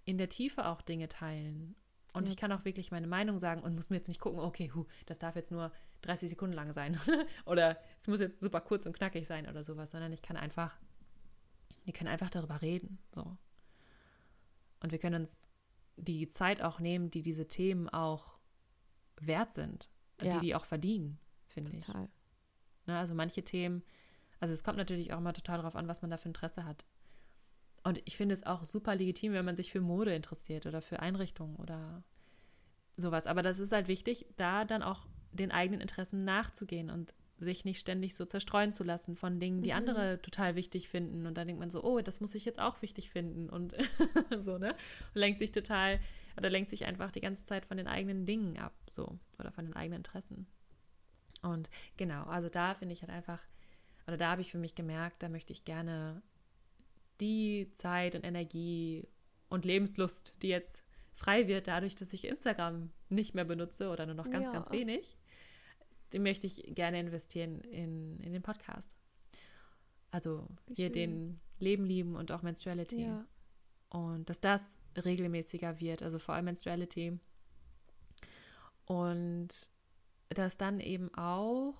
in 0.05 0.17
der 0.17 0.29
Tiefe 0.29 0.67
auch 0.67 0.81
Dinge 0.81 1.09
teilen. 1.09 1.75
Und 2.13 2.25
Ja. 2.25 2.31
ich 2.31 2.37
kann 2.37 2.51
auch 2.51 2.65
wirklich 2.65 2.91
meine 2.91 3.07
Meinung 3.07 3.37
sagen 3.39 3.61
und 3.61 3.75
muss 3.75 3.89
mir 3.89 3.97
jetzt 3.97 4.07
nicht 4.07 4.21
gucken, 4.21 4.39
okay, 4.39 4.71
hu, 4.73 4.85
das 5.05 5.19
darf 5.19 5.35
jetzt 5.35 5.51
nur 5.51 5.71
30 6.01 6.29
Sekunden 6.29 6.55
lang 6.55 6.73
sein. 6.73 6.99
oder 7.45 7.77
es 7.99 8.07
muss 8.07 8.19
jetzt 8.19 8.39
super 8.39 8.61
kurz 8.61 8.85
und 8.85 8.93
knackig 8.93 9.27
sein 9.27 9.47
oder 9.47 9.63
sowas, 9.63 9.91
sondern 9.91 10.13
ich 10.13 10.21
kann 10.21 10.37
einfach, 10.37 10.79
wir 11.85 11.93
können 11.93 12.07
einfach 12.09 12.29
darüber 12.29 12.61
reden. 12.61 12.99
So. 13.13 13.37
Und 14.81 14.91
wir 14.91 14.99
können 14.99 15.21
uns 15.21 15.43
die 15.97 16.29
Zeit 16.29 16.61
auch 16.61 16.79
nehmen, 16.79 17.11
die 17.11 17.21
diese 17.21 17.47
Themen 17.47 17.89
auch 17.89 18.39
wert 19.19 19.51
sind. 19.53 19.89
Ja. 20.23 20.33
Die 20.39 20.45
die 20.47 20.55
auch 20.55 20.65
verdienen, 20.65 21.17
finde 21.47 21.71
ich. 21.75 21.85
Total. 21.85 22.09
Ne, 22.85 22.97
also 22.97 23.13
manche 23.15 23.43
Themen, 23.43 23.83
also 24.39 24.53
es 24.53 24.63
kommt 24.63 24.77
natürlich 24.77 25.13
auch 25.13 25.17
immer 25.19 25.33
total 25.33 25.57
darauf 25.57 25.75
an, 25.75 25.87
was 25.87 26.01
man 26.01 26.09
da 26.11 26.17
für 26.17 26.27
Interesse 26.29 26.65
hat. 26.65 26.85
Und 27.83 28.01
ich 28.05 28.17
finde 28.17 28.33
es 28.33 28.45
auch 28.45 28.63
super 28.63 28.95
legitim, 28.95 29.33
wenn 29.33 29.45
man 29.45 29.55
sich 29.55 29.71
für 29.71 29.81
Mode 29.81 30.13
interessiert 30.13 30.65
oder 30.65 30.81
für 30.81 30.99
Einrichtungen 30.99 31.55
oder 31.55 32.03
sowas. 32.97 33.25
Aber 33.27 33.41
das 33.41 33.59
ist 33.59 33.71
halt 33.71 33.87
wichtig, 33.87 34.25
da 34.35 34.65
dann 34.65 34.83
auch 34.83 35.07
den 35.31 35.51
eigenen 35.51 35.79
Interessen 35.81 36.25
nachzugehen 36.25 36.89
und 36.89 37.13
sich 37.37 37.63
nicht 37.63 37.79
ständig 37.79 38.15
so 38.15 38.25
zerstreuen 38.25 38.73
zu 38.73 38.83
lassen 38.83 39.15
von 39.15 39.39
Dingen, 39.39 39.61
die 39.61 39.69
Mhm. 39.69 39.77
andere 39.77 40.21
total 40.21 40.55
wichtig 40.55 40.89
finden. 40.89 41.25
Und 41.25 41.37
dann 41.37 41.47
denkt 41.47 41.61
man 41.61 41.69
so, 41.69 41.81
oh, 41.83 42.01
das 42.01 42.19
muss 42.19 42.35
ich 42.35 42.43
jetzt 42.43 42.59
auch 42.59 42.81
wichtig 42.81 43.09
finden 43.11 43.49
und 43.49 43.75
so, 44.39 44.57
ne? 44.57 44.71
Und 45.13 45.19
lenkt 45.21 45.39
sich 45.39 45.53
total, 45.53 46.01
oder 46.39 46.49
lenkt 46.49 46.69
sich 46.69 46.85
einfach 46.85 47.11
die 47.11 47.21
ganze 47.21 47.45
Zeit 47.45 47.65
von 47.65 47.77
den 47.77 47.87
eigenen 47.87 48.25
Dingen 48.25 48.57
ab, 48.57 48.73
so, 48.89 49.19
oder 49.37 49.51
von 49.51 49.65
den 49.65 49.75
eigenen 49.75 49.97
Interessen. 49.99 50.47
Und 51.41 51.69
genau, 51.97 52.23
also 52.23 52.49
da 52.49 52.73
finde 52.75 52.93
ich 52.93 53.01
halt 53.01 53.11
einfach, 53.11 53.41
oder 54.07 54.17
da 54.17 54.31
habe 54.31 54.41
ich 54.41 54.51
für 54.51 54.57
mich 54.57 54.73
gemerkt, 54.75 55.21
da 55.21 55.29
möchte 55.29 55.53
ich 55.53 55.65
gerne 55.65 56.21
die 57.19 57.69
Zeit 57.71 58.15
und 58.15 58.25
Energie 58.25 59.07
und 59.49 59.65
Lebenslust, 59.65 60.33
die 60.41 60.47
jetzt 60.47 60.83
frei 61.13 61.47
wird, 61.47 61.67
dadurch, 61.67 61.95
dass 61.95 62.13
ich 62.13 62.25
Instagram 62.25 62.91
nicht 63.09 63.35
mehr 63.35 63.45
benutze 63.45 63.89
oder 63.89 64.05
nur 64.05 64.15
noch 64.15 64.29
ganz, 64.29 64.45
Ja. 64.45 64.53
ganz 64.53 64.71
wenig, 64.71 65.17
die 66.13 66.19
möchte 66.19 66.47
ich 66.47 66.63
gerne 66.73 66.99
investieren 66.99 67.59
in, 67.61 68.19
in 68.21 68.31
den 68.33 68.41
Podcast. 68.41 68.95
Also 70.11 70.47
Wie 70.67 70.75
hier 70.75 70.87
schön. 70.87 70.93
den 70.93 71.39
Leben 71.59 71.85
lieben 71.85 72.15
und 72.15 72.31
auch 72.31 72.41
Menstruality. 72.41 73.03
Ja. 73.03 73.25
Und 73.89 74.29
dass 74.29 74.39
das 74.39 74.79
regelmäßiger 75.03 75.79
wird, 75.79 76.03
also 76.03 76.19
vor 76.19 76.35
allem 76.35 76.45
Menstruality. 76.45 77.19
Und 78.85 79.69
dass 80.29 80.57
dann 80.57 80.79
eben 80.79 81.13
auch 81.15 81.75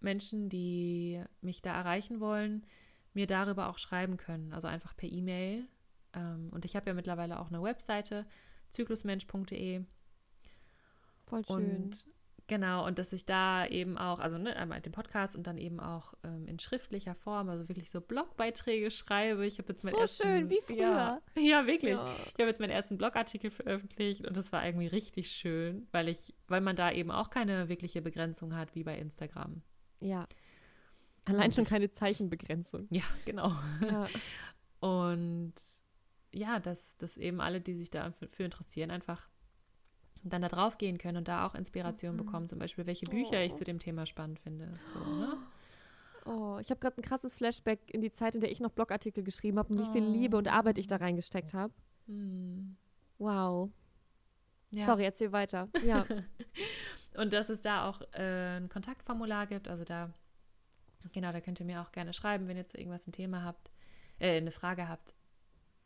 Menschen, 0.00 0.48
die 0.48 1.22
mich 1.40 1.62
da 1.62 1.74
erreichen 1.74 2.20
wollen, 2.20 2.66
mir 3.12 3.26
darüber 3.26 3.68
auch 3.68 3.78
schreiben 3.78 4.16
können. 4.16 4.52
Also 4.52 4.68
einfach 4.68 4.96
per 4.96 5.10
E-Mail. 5.10 5.68
Ähm, 6.12 6.50
und 6.52 6.64
ich 6.64 6.76
habe 6.76 6.86
ja 6.86 6.94
mittlerweile 6.94 7.38
auch 7.38 7.48
eine 7.48 7.62
Webseite, 7.62 8.26
zyklusmensch.de. 8.70 9.84
Voll 11.26 11.44
schön. 11.46 11.56
Und 11.56 12.06
genau, 12.46 12.86
und 12.86 12.98
dass 12.98 13.12
ich 13.12 13.24
da 13.24 13.66
eben 13.66 13.98
auch, 13.98 14.20
also 14.20 14.38
ne, 14.38 14.56
einmal 14.56 14.80
den 14.80 14.92
Podcast 14.92 15.36
und 15.36 15.46
dann 15.46 15.58
eben 15.58 15.80
auch 15.80 16.14
ähm, 16.24 16.46
in 16.46 16.58
schriftlicher 16.58 17.14
Form, 17.14 17.48
also 17.48 17.68
wirklich 17.68 17.90
so 17.90 18.00
Blogbeiträge 18.00 18.90
schreibe. 18.90 19.46
Ich 19.46 19.58
habe 19.58 19.72
jetzt 19.72 19.84
meinen 19.84 19.94
So 19.94 20.00
ersten, 20.00 20.22
schön, 20.22 20.50
wie 20.50 20.76
Ja, 20.76 21.20
ja 21.38 21.66
wirklich. 21.66 21.94
Ja. 21.94 22.14
Ich 22.26 22.32
habe 22.34 22.44
jetzt 22.44 22.60
meinen 22.60 22.70
ersten 22.70 22.98
Blogartikel 22.98 23.50
veröffentlicht 23.50 24.26
und 24.26 24.36
das 24.36 24.52
war 24.52 24.64
irgendwie 24.64 24.86
richtig 24.86 25.30
schön, 25.30 25.86
weil 25.92 26.08
ich, 26.08 26.34
weil 26.48 26.60
man 26.60 26.76
da 26.76 26.90
eben 26.92 27.10
auch 27.10 27.30
keine 27.30 27.68
wirkliche 27.68 28.02
Begrenzung 28.02 28.54
hat 28.54 28.74
wie 28.74 28.84
bei 28.84 28.96
Instagram. 28.98 29.62
ja. 30.00 30.26
Allein 31.26 31.52
schon 31.52 31.64
keine 31.64 31.90
Zeichenbegrenzung. 31.90 32.86
Ja, 32.90 33.02
genau. 33.24 33.50
Ja. 33.80 34.06
Und 34.80 35.54
ja, 36.34 36.60
dass, 36.60 36.98
dass 36.98 37.16
eben 37.16 37.40
alle, 37.40 37.60
die 37.60 37.74
sich 37.74 37.90
dafür 37.90 38.44
interessieren, 38.44 38.90
einfach 38.90 39.28
dann 40.30 40.42
da 40.42 40.48
drauf 40.48 40.78
gehen 40.78 40.98
können 40.98 41.18
und 41.18 41.28
da 41.28 41.46
auch 41.46 41.54
Inspiration 41.54 42.14
Mhm. 42.14 42.18
bekommen, 42.18 42.48
zum 42.48 42.58
Beispiel, 42.58 42.86
welche 42.86 43.06
Bücher 43.06 43.42
ich 43.44 43.52
Oh. 43.52 43.56
zu 43.56 43.64
dem 43.64 43.78
Thema 43.78 44.06
spannend 44.06 44.40
finde. 44.40 44.68
So, 44.86 44.98
ne? 44.98 45.36
Oh, 46.26 46.58
ich 46.60 46.70
habe 46.70 46.80
gerade 46.80 46.96
ein 46.98 47.02
krasses 47.04 47.34
Flashback 47.34 47.80
in 47.92 48.00
die 48.00 48.10
Zeit, 48.10 48.34
in 48.34 48.40
der 48.40 48.50
ich 48.50 48.60
noch 48.60 48.70
Blogartikel 48.72 49.22
geschrieben 49.22 49.58
habe 49.58 49.74
und 49.74 49.78
wie 49.80 49.92
viel 49.92 50.02
Oh. 50.02 50.12
Liebe 50.12 50.36
und 50.38 50.48
Arbeit 50.48 50.78
ich 50.78 50.86
da 50.86 50.96
reingesteckt 50.96 51.52
habe. 51.52 51.72
Hm. 52.06 52.76
Wow. 53.18 53.70
Ja. 54.70 54.84
Sorry, 54.86 55.04
erzähl 55.04 55.30
weiter. 55.32 55.68
Ja. 55.86 56.04
Und 57.16 57.32
dass 57.32 57.48
es 57.48 57.60
da 57.62 57.88
auch 57.88 58.00
äh, 58.12 58.56
ein 58.56 58.68
Kontaktformular 58.68 59.46
gibt. 59.46 59.68
Also 59.68 59.84
da, 59.84 60.12
genau, 61.12 61.30
da 61.30 61.40
könnt 61.40 61.60
ihr 61.60 61.66
mir 61.66 61.80
auch 61.80 61.92
gerne 61.92 62.12
schreiben, 62.12 62.48
wenn 62.48 62.56
ihr 62.56 62.66
zu 62.66 62.76
irgendwas 62.76 63.06
ein 63.06 63.12
Thema 63.12 63.44
habt, 63.44 63.70
äh, 64.18 64.36
eine 64.38 64.50
Frage 64.50 64.88
habt. 64.88 65.14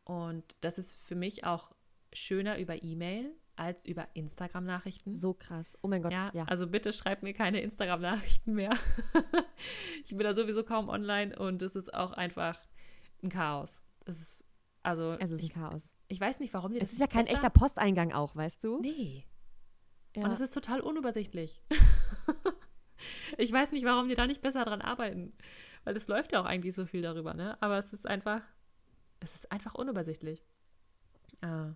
Und 0.04 0.56
das 0.62 0.78
ist 0.78 0.94
für 0.96 1.16
mich 1.16 1.44
auch 1.44 1.70
schöner 2.14 2.58
über 2.58 2.82
E-Mail 2.82 3.30
als 3.58 3.84
über 3.84 4.06
Instagram-Nachrichten. 4.14 5.12
so 5.12 5.34
krass. 5.34 5.76
Oh 5.82 5.88
mein 5.88 6.02
Gott. 6.02 6.12
Ja, 6.12 6.30
Ja. 6.34 6.44
also 6.44 6.66
bitte 6.66 6.92
schreibt 6.92 7.22
mir 7.22 7.32
keine 7.34 7.60
Instagram-Nachrichten 7.60 8.54
mehr. 8.54 8.70
ich 10.04 10.10
bin 10.10 10.20
da 10.20 10.34
sowieso 10.34 10.62
kaum 10.64 10.88
online 10.88 11.36
und 11.38 11.60
es 11.62 11.74
ist 11.76 11.92
auch 11.94 12.12
einfach 12.12 12.58
ein 13.22 13.28
Chaos. 13.30 13.82
Es 14.04 14.20
ist, 14.20 14.44
also, 14.82 15.16
Es 15.20 15.30
ist 15.30 15.40
ein 15.40 15.44
ich, 15.46 15.52
Chaos. 15.54 15.82
ich 16.08 16.20
weiß 16.20 16.40
nicht, 16.40 16.54
warum 16.54 16.72
die 16.72 16.78
Es 16.78 16.84
das 16.84 16.92
ist 16.94 17.00
ja 17.00 17.06
kein 17.06 17.24
besser- 17.24 17.34
echter 17.34 17.50
Posteingang 17.50 18.12
auch, 18.12 18.34
weißt 18.36 18.62
du? 18.64 18.80
Nee. 18.80 19.24
Ja. 20.16 20.24
Und 20.24 20.30
es 20.32 20.40
ist 20.40 20.54
total 20.54 20.80
unübersichtlich. 20.80 21.60
ich 23.38 23.52
weiß 23.52 23.72
nicht, 23.72 23.84
warum 23.84 24.08
die 24.08 24.14
da 24.14 24.26
nicht 24.26 24.40
besser 24.40 24.64
dran 24.64 24.80
arbeiten. 24.80 25.32
Weil 25.84 25.96
es 25.96 26.08
läuft 26.08 26.32
ja 26.32 26.40
auch 26.40 26.44
eigentlich 26.46 26.74
so 26.74 26.84
viel 26.86 27.02
darüber, 27.02 27.34
ne? 27.34 27.60
Aber 27.62 27.78
es 27.78 27.92
ist 27.92 28.06
einfach, 28.06 28.42
es 29.20 29.34
ist 29.34 29.52
einfach 29.52 29.74
unübersichtlich. 29.74 30.44
Äh, 31.40 31.70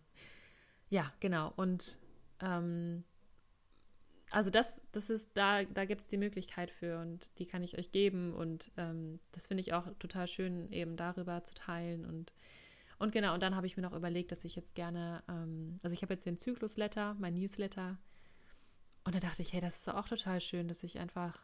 ja, 0.93 1.11
genau. 1.21 1.55
Und 1.57 1.99
ähm, 2.41 3.03
also 4.31 4.51
das, 4.51 4.83
das 4.93 5.09
ist, 5.09 5.31
da, 5.39 5.65
da 5.65 5.87
gibt 5.87 6.03
es 6.03 6.07
die 6.07 6.19
Möglichkeit 6.19 6.71
für 6.71 7.01
und 7.01 7.31
die 7.39 7.47
kann 7.47 7.63
ich 7.63 7.79
euch 7.79 7.93
geben. 7.93 8.35
Und 8.35 8.71
ähm, 8.77 9.19
das 9.33 9.47
finde 9.47 9.63
ich 9.63 9.73
auch 9.73 9.87
total 9.99 10.29
schön, 10.29 10.71
eben 10.71 10.97
darüber 10.97 11.43
zu 11.45 11.55
teilen. 11.55 12.05
Und, 12.05 12.35
und 12.99 13.11
genau, 13.11 13.33
und 13.33 13.43
dann 13.43 13.57
habe 13.57 13.67
ich 13.67 13.79
mir 13.79 13.83
noch 13.83 13.95
überlegt, 13.95 14.33
dass 14.33 14.45
ich 14.45 14.55
jetzt 14.55 14.75
gerne, 14.75 15.23
ähm, 15.31 15.79
also 15.83 15.95
ich 15.95 16.03
habe 16.03 16.13
jetzt 16.13 16.27
den 16.27 16.37
Zyklus-Letter, 16.37 17.17
mein 17.19 17.33
Newsletter. 17.33 17.97
Und 19.05 19.15
da 19.15 19.19
dachte 19.21 19.41
ich, 19.41 19.55
hey, 19.55 19.63
das 19.63 19.79
ist 19.79 19.89
auch 19.89 20.09
total 20.09 20.43
schön, 20.43 20.69
dass 20.69 20.83
ich 20.83 20.99
einfach 20.99 21.41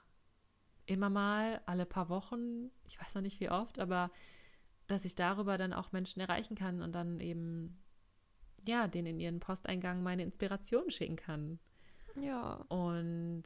immer 0.84 1.08
mal 1.08 1.62
alle 1.64 1.86
paar 1.86 2.10
Wochen, 2.10 2.70
ich 2.84 3.00
weiß 3.00 3.14
noch 3.14 3.22
nicht 3.22 3.40
wie 3.40 3.48
oft, 3.48 3.78
aber 3.78 4.10
dass 4.88 5.06
ich 5.06 5.14
darüber 5.14 5.56
dann 5.56 5.72
auch 5.72 5.92
Menschen 5.92 6.20
erreichen 6.20 6.54
kann 6.54 6.82
und 6.82 6.92
dann 6.92 7.20
eben, 7.20 7.78
ja, 8.68 8.86
denen 8.86 9.06
in 9.08 9.20
ihren 9.20 9.40
Posteingang 9.40 10.02
meine 10.02 10.22
Inspiration 10.22 10.90
schicken 10.90 11.16
kann. 11.16 11.58
ja. 12.20 12.54
Und 12.68 13.42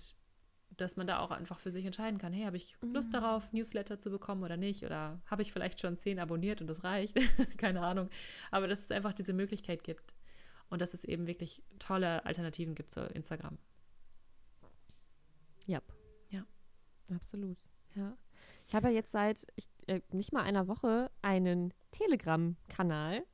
dass 0.79 0.97
man 0.97 1.07
da 1.07 1.19
auch 1.21 1.31
einfach 1.31 1.59
für 1.59 1.71
sich 1.71 1.85
entscheiden 1.85 2.19
kann, 2.19 2.33
hey, 2.33 2.45
habe 2.47 2.57
ich 2.57 2.77
Lust 2.81 3.09
Mhm. 3.11 3.13
darauf, 3.13 3.53
Newsletter 3.53 3.99
zu 3.99 4.11
bekommen 4.11 4.43
oder 4.43 4.57
nicht? 4.57 4.83
Oder 4.85 5.21
habe 5.27 5.43
ich 5.43 5.53
vielleicht 5.53 5.79
schon 5.81 5.97
zehn 5.97 6.19
abonniert 6.19 6.63
und 6.63 6.67
das 6.67 6.83
reicht? 6.83 7.15
Keine 7.59 7.83
Ahnung. 7.83 8.09
Aber 8.51 8.67
dass 8.69 8.81
es 8.81 8.91
einfach 8.91 9.13
diese 9.13 9.35
Möglichkeit 9.35 9.85
gibt. 9.85 10.15
Und 10.71 10.81
dass 10.81 10.95
es 10.95 11.05
eben 11.05 11.27
wirklich 11.27 11.63
tolle 11.79 12.25
Alternativen 12.25 12.75
gibt 12.75 12.91
zu 12.91 13.03
Instagram. 13.03 13.59
Ja. 15.67 15.81
Ja. 16.31 16.45
Absolut. 17.15 17.59
Ja. 17.95 18.17
Ich 18.67 18.75
habe 18.75 18.89
ja 18.89 18.95
jetzt 18.95 19.13
seit 19.13 19.47
ich, 19.57 19.69
äh, 19.89 20.01
nicht 20.11 20.33
mal 20.33 20.43
einer 20.43 20.69
Woche 20.69 21.11
einen 21.21 21.75
Telegram-Kanal. 21.91 23.27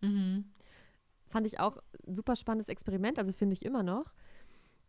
Fand 1.29 1.47
ich 1.47 1.61
auch 1.61 1.77
ein 2.07 2.15
super 2.15 2.37
spannendes 2.37 2.69
Experiment, 2.69 3.19
also 3.19 3.33
finde 3.33 3.53
ich 3.55 3.65
immer 3.65 3.83
noch. 3.83 4.15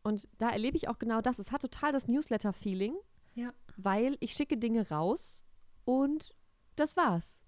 Und 0.04 0.28
da 0.38 0.50
erlebe 0.50 0.78
ich 0.78 0.88
auch 0.88 0.98
genau 1.00 1.22
das. 1.22 1.40
Es 1.40 1.52
hat 1.52 1.62
total 1.62 1.92
das 1.92 2.08
Newsletter-Feeling, 2.08 2.96
Ja. 3.36 3.54
weil 3.78 4.16
ich 4.22 4.34
schicke 4.34 4.58
Dinge 4.58 4.90
raus 4.90 5.44
und 5.86 6.34
das 6.76 6.96
war's. 6.96 7.40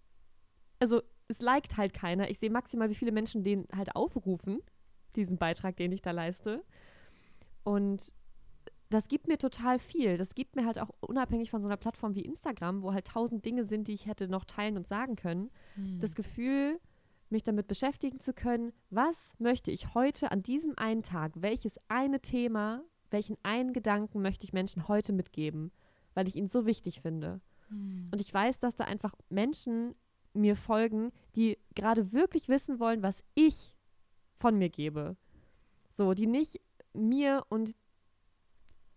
Also 0.79 1.01
es 1.29 1.41
liked 1.41 1.77
halt 1.77 1.93
keiner. 1.93 2.29
Ich 2.29 2.39
sehe 2.39 2.49
maximal, 2.49 2.89
wie 2.89 2.95
viele 2.95 3.11
Menschen 3.13 3.43
den 3.43 3.65
halt 3.73 3.95
aufrufen, 3.95 4.59
diesen 5.15 5.37
Beitrag, 5.37 5.77
den 5.77 5.91
ich 5.93 6.01
da 6.01 6.11
leiste. 6.11 6.63
Und 7.63 8.11
das 8.89 9.07
gibt 9.07 9.27
mir 9.27 9.37
total 9.37 9.79
viel. 9.79 10.17
Das 10.17 10.35
gibt 10.35 10.55
mir 10.57 10.65
halt 10.65 10.77
auch 10.79 10.89
unabhängig 10.99 11.49
von 11.51 11.61
so 11.61 11.67
einer 11.67 11.77
Plattform 11.77 12.15
wie 12.15 12.25
Instagram, 12.25 12.81
wo 12.83 12.91
halt 12.93 13.07
tausend 13.07 13.45
Dinge 13.45 13.63
sind, 13.63 13.87
die 13.87 13.93
ich 13.93 14.05
hätte 14.07 14.27
noch 14.27 14.43
teilen 14.43 14.75
und 14.75 14.85
sagen 14.87 15.15
können, 15.15 15.49
das 15.99 16.13
Gefühl, 16.15 16.79
mich 17.31 17.43
damit 17.43 17.67
beschäftigen 17.67 18.19
zu 18.19 18.33
können, 18.33 18.73
was 18.89 19.33
möchte 19.39 19.71
ich 19.71 19.93
heute 19.93 20.31
an 20.31 20.43
diesem 20.43 20.77
einen 20.77 21.03
Tag, 21.03 21.33
welches 21.35 21.79
eine 21.87 22.19
Thema, 22.19 22.83
welchen 23.09 23.37
einen 23.43 23.73
Gedanken 23.73 24.21
möchte 24.21 24.43
ich 24.43 24.53
Menschen 24.53 24.87
heute 24.87 25.13
mitgeben, 25.13 25.71
weil 26.13 26.27
ich 26.27 26.35
ihn 26.35 26.47
so 26.47 26.65
wichtig 26.65 27.01
finde. 27.01 27.41
Und 28.11 28.19
ich 28.19 28.33
weiß, 28.33 28.59
dass 28.59 28.75
da 28.75 28.83
einfach 28.83 29.15
Menschen 29.29 29.95
mir 30.33 30.55
folgen, 30.55 31.11
die 31.35 31.57
gerade 31.75 32.11
wirklich 32.11 32.49
wissen 32.49 32.79
wollen, 32.79 33.01
was 33.01 33.23
ich 33.33 33.73
von 34.39 34.57
mir 34.57 34.69
gebe. 34.69 35.15
So, 35.89 36.13
die 36.13 36.27
nicht 36.27 36.59
mir 36.93 37.45
und 37.49 37.75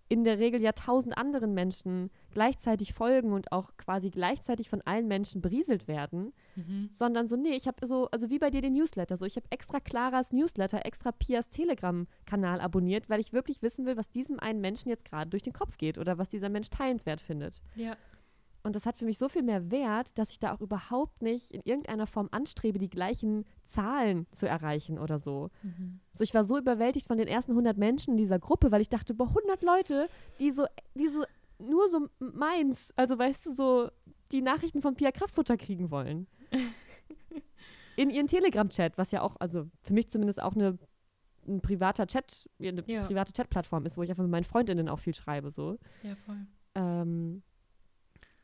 in 0.09 0.23
der 0.25 0.39
Regel 0.39 0.61
ja 0.61 0.73
tausend 0.73 1.17
anderen 1.17 1.55
Menschen 1.55 2.11
gleichzeitig 2.31 2.93
folgen 2.93 3.33
und 3.33 3.53
auch 3.53 3.77
quasi 3.79 4.11
gleichzeitig 4.11 4.69
von 4.69 4.83
allen 4.83 5.09
Menschen 5.09 5.41
berieselt 5.41 5.89
werden, 5.89 6.33
Mhm. 6.57 6.89
sondern 6.93 7.27
so, 7.27 7.37
nee, 7.37 7.55
ich 7.57 7.67
habe 7.67 7.87
so, 7.87 8.09
also 8.11 8.29
wie 8.31 8.39
bei 8.39 8.51
dir 8.51 8.61
den 8.61 8.75
Newsletter, 8.75 9.17
so 9.17 9.25
ich 9.25 9.37
habe 9.37 9.47
extra 9.51 9.81
Claras 9.81 10.33
Newsletter, 10.33 10.85
extra 10.85 11.11
Pias 11.13 11.49
Telegram-Kanal 11.49 12.61
abonniert, 12.61 13.09
weil 13.09 13.21
ich 13.21 13.33
wirklich 13.33 13.63
wissen 13.63 13.87
will, 13.87 13.97
was 13.97 14.11
diesem 14.11 14.39
einen 14.41 14.61
Menschen 14.61 14.89
jetzt 14.89 15.05
gerade 15.05 15.31
durch 15.31 15.43
den 15.43 15.53
Kopf 15.53 15.79
geht 15.79 15.99
oder 15.99 16.19
was 16.19 16.29
dieser 16.29 16.49
Mensch 16.49 16.71
teilenswert 16.71 17.21
findet. 17.21 17.61
Ja. 17.75 17.97
Und 18.65 18.75
das 18.75 18.87
hat 18.87 18.97
für 18.97 19.05
mich 19.05 19.19
so 19.19 19.29
viel 19.29 19.43
mehr 19.43 19.71
Wert, 19.71 20.17
dass 20.19 20.31
ich 20.31 20.39
da 20.39 20.53
auch 20.55 20.63
überhaupt 20.63 21.21
nicht 21.21 21.53
in 21.53 21.61
irgendeiner 21.65 22.07
Form 22.07 22.29
anstrebe, 22.33 22.79
die 22.79 22.89
gleichen 22.89 23.45
Zahlen 23.63 24.27
zu 24.33 24.49
erreichen 24.49 24.99
oder 24.99 25.19
so. 25.19 25.51
Mhm. 25.63 26.01
So, 26.13 26.25
ich 26.25 26.33
war 26.33 26.45
so 26.45 26.57
überwältigt 26.59 27.07
von 27.07 27.19
den 27.19 27.29
ersten 27.29 27.53
100 27.53 27.77
Menschen 27.77 28.13
in 28.13 28.17
dieser 28.17 28.39
Gruppe, 28.39 28.73
weil 28.73 28.81
ich 28.81 28.89
dachte, 28.89 29.13
boah, 29.15 29.29
100 29.29 29.63
Leute, 29.63 30.09
die 30.41 30.51
so, 30.51 30.65
die 30.95 31.09
so, 31.09 31.25
nur 31.59 31.89
so 31.89 32.09
meins, 32.19 32.91
also 32.97 33.19
weißt 33.19 33.45
du, 33.47 33.53
so 33.53 33.91
die 34.33 34.41
Nachrichten 34.41 34.81
von 34.81 34.95
Pia 34.95 35.13
Kraftfutter 35.13 35.59
kriegen 35.59 35.91
wollen. 35.91 36.27
In 37.97 38.11
ihren 38.11 38.27
Telegram-Chat, 38.27 38.97
was 38.99 39.11
ja 39.13 39.21
auch, 39.21 39.37
also 39.41 39.69
für 39.83 39.93
mich 39.93 40.09
zumindest 40.11 40.43
auch 40.43 40.55
eine, 40.55 40.79
ein 41.47 41.61
privater 41.61 42.07
Chat, 42.07 42.49
eine 42.59 42.83
Ja. 42.87 43.07
private 43.07 43.33
Chatplattform 43.33 43.85
ist, 43.85 43.97
wo 43.99 44.03
ich 44.03 44.11
einfach 44.11 44.25
mit 44.25 44.33
meinen 44.33 44.45
Freundinnen 44.45 44.89
auch 44.89 44.99
viel 44.99 45.15
schreibe, 45.15 45.51
so. 45.51 45.79
Ja, 46.03 46.17
voll. 46.17 46.39
Ähm, 46.75 47.43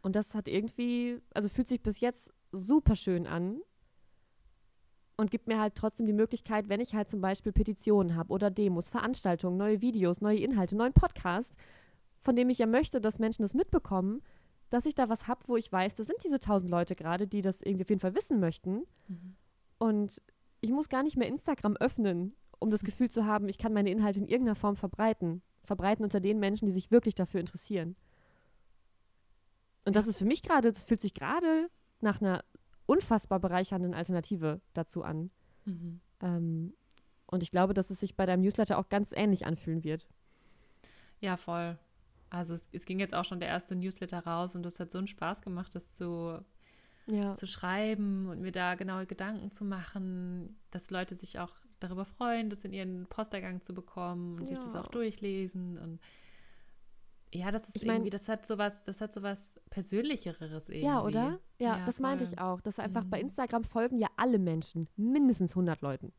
und 0.02 0.16
das 0.16 0.34
hat 0.34 0.48
irgendwie, 0.48 1.20
also 1.34 1.48
fühlt 1.48 1.68
sich 1.68 1.82
bis 1.82 2.00
jetzt 2.00 2.32
super 2.52 2.96
schön 2.96 3.26
an 3.26 3.60
und 5.16 5.30
gibt 5.30 5.46
mir 5.46 5.60
halt 5.60 5.74
trotzdem 5.74 6.06
die 6.06 6.12
Möglichkeit, 6.12 6.68
wenn 6.68 6.80
ich 6.80 6.94
halt 6.94 7.10
zum 7.10 7.20
Beispiel 7.20 7.52
Petitionen 7.52 8.16
habe 8.16 8.32
oder 8.32 8.50
Demos, 8.50 8.88
Veranstaltungen, 8.88 9.58
neue 9.58 9.80
Videos, 9.82 10.20
neue 10.20 10.38
Inhalte, 10.38 10.76
neuen 10.76 10.94
Podcast, 10.94 11.54
von 12.20 12.36
dem 12.36 12.48
ich 12.48 12.58
ja 12.58 12.66
möchte, 12.66 13.00
dass 13.00 13.18
Menschen 13.18 13.42
das 13.42 13.54
mitbekommen, 13.54 14.22
dass 14.70 14.86
ich 14.86 14.94
da 14.94 15.08
was 15.08 15.26
habe, 15.26 15.40
wo 15.46 15.56
ich 15.56 15.70
weiß, 15.70 15.94
das 15.96 16.06
sind 16.06 16.22
diese 16.24 16.38
tausend 16.38 16.70
Leute 16.70 16.96
gerade, 16.96 17.26
die 17.26 17.42
das 17.42 17.60
irgendwie 17.60 17.84
auf 17.84 17.90
jeden 17.90 18.00
Fall 18.00 18.14
wissen 18.14 18.40
möchten. 18.40 18.86
Mhm. 19.08 19.36
Und 19.78 20.22
ich 20.60 20.70
muss 20.70 20.88
gar 20.88 21.02
nicht 21.02 21.16
mehr 21.16 21.28
Instagram 21.28 21.76
öffnen, 21.76 22.34
um 22.58 22.70
das 22.70 22.84
Gefühl 22.84 23.10
zu 23.10 23.26
haben, 23.26 23.48
ich 23.48 23.58
kann 23.58 23.72
meine 23.72 23.90
Inhalte 23.90 24.20
in 24.20 24.28
irgendeiner 24.28 24.54
Form 24.54 24.76
verbreiten. 24.76 25.42
Verbreiten 25.64 26.04
unter 26.04 26.20
den 26.20 26.38
Menschen, 26.38 26.66
die 26.66 26.72
sich 26.72 26.90
wirklich 26.90 27.14
dafür 27.14 27.40
interessieren. 27.40 27.96
Und 29.90 29.96
das 29.96 30.06
ist 30.06 30.18
für 30.18 30.24
mich 30.24 30.44
gerade, 30.44 30.70
das 30.70 30.84
fühlt 30.84 31.00
sich 31.00 31.14
gerade 31.14 31.68
nach 32.00 32.20
einer 32.20 32.44
unfassbar 32.86 33.40
bereichernden 33.40 33.92
Alternative 33.92 34.60
dazu 34.72 35.02
an. 35.02 35.32
Mhm. 35.64 36.00
Ähm, 36.20 36.74
und 37.26 37.42
ich 37.42 37.50
glaube, 37.50 37.74
dass 37.74 37.90
es 37.90 37.98
sich 37.98 38.14
bei 38.14 38.24
deinem 38.24 38.42
Newsletter 38.42 38.78
auch 38.78 38.88
ganz 38.88 39.10
ähnlich 39.10 39.46
anfühlen 39.46 39.82
wird. 39.82 40.06
Ja, 41.18 41.36
voll. 41.36 41.76
Also 42.30 42.54
es, 42.54 42.68
es 42.70 42.84
ging 42.86 43.00
jetzt 43.00 43.14
auch 43.16 43.24
schon 43.24 43.40
der 43.40 43.48
erste 43.48 43.74
Newsletter 43.74 44.20
raus 44.24 44.54
und 44.54 44.62
das 44.62 44.78
hat 44.78 44.92
so 44.92 44.98
einen 44.98 45.08
Spaß 45.08 45.42
gemacht, 45.42 45.74
das 45.74 45.96
zu, 45.96 46.38
Ja. 47.06 47.34
zu 47.34 47.48
schreiben 47.48 48.28
und 48.28 48.40
mir 48.40 48.52
da 48.52 48.76
genaue 48.76 49.06
Gedanken 49.06 49.50
zu 49.50 49.64
machen, 49.64 50.56
dass 50.70 50.92
Leute 50.92 51.16
sich 51.16 51.40
auch 51.40 51.56
darüber 51.80 52.04
freuen, 52.04 52.48
das 52.48 52.62
in 52.62 52.72
ihren 52.72 53.06
Posteingang 53.06 53.60
zu 53.62 53.74
bekommen 53.74 54.38
und 54.38 54.46
sich 54.46 54.58
das 54.58 54.74
Ja. 54.74 54.82
auch 54.82 54.86
durchlesen 54.86 55.78
und 55.78 55.98
ja, 57.32 57.50
das 57.50 57.68
ist 57.68 57.76
Ich 57.76 57.84
mein- 57.86 57.96
irgendwie, 57.96 58.10
das 58.10 58.28
hat 58.28 58.44
sowas, 58.44 58.84
das 58.84 59.00
hat 59.00 59.12
sowas 59.12 59.60
Persönlicheres 59.70 60.68
irgendwie. 60.68 60.86
Ja, 60.86 61.02
oder? 61.02 61.40
Ja, 61.58 61.78
Ja, 61.78 61.84
das 61.86 62.00
meinte 62.00 62.24
voll. 62.24 62.32
ich 62.34 62.40
auch. 62.40 62.60
Dass 62.60 62.78
einfach 62.78 63.04
bei 63.04 63.18
Mhm. 63.18 63.24
Instagram 63.26 63.64
folgen 63.64 63.98
ja 63.98 64.08
alle 64.16 64.38
Menschen 64.38 64.88
mindestens 64.96 65.54
100 65.54 65.80
Leuten. 65.82 66.12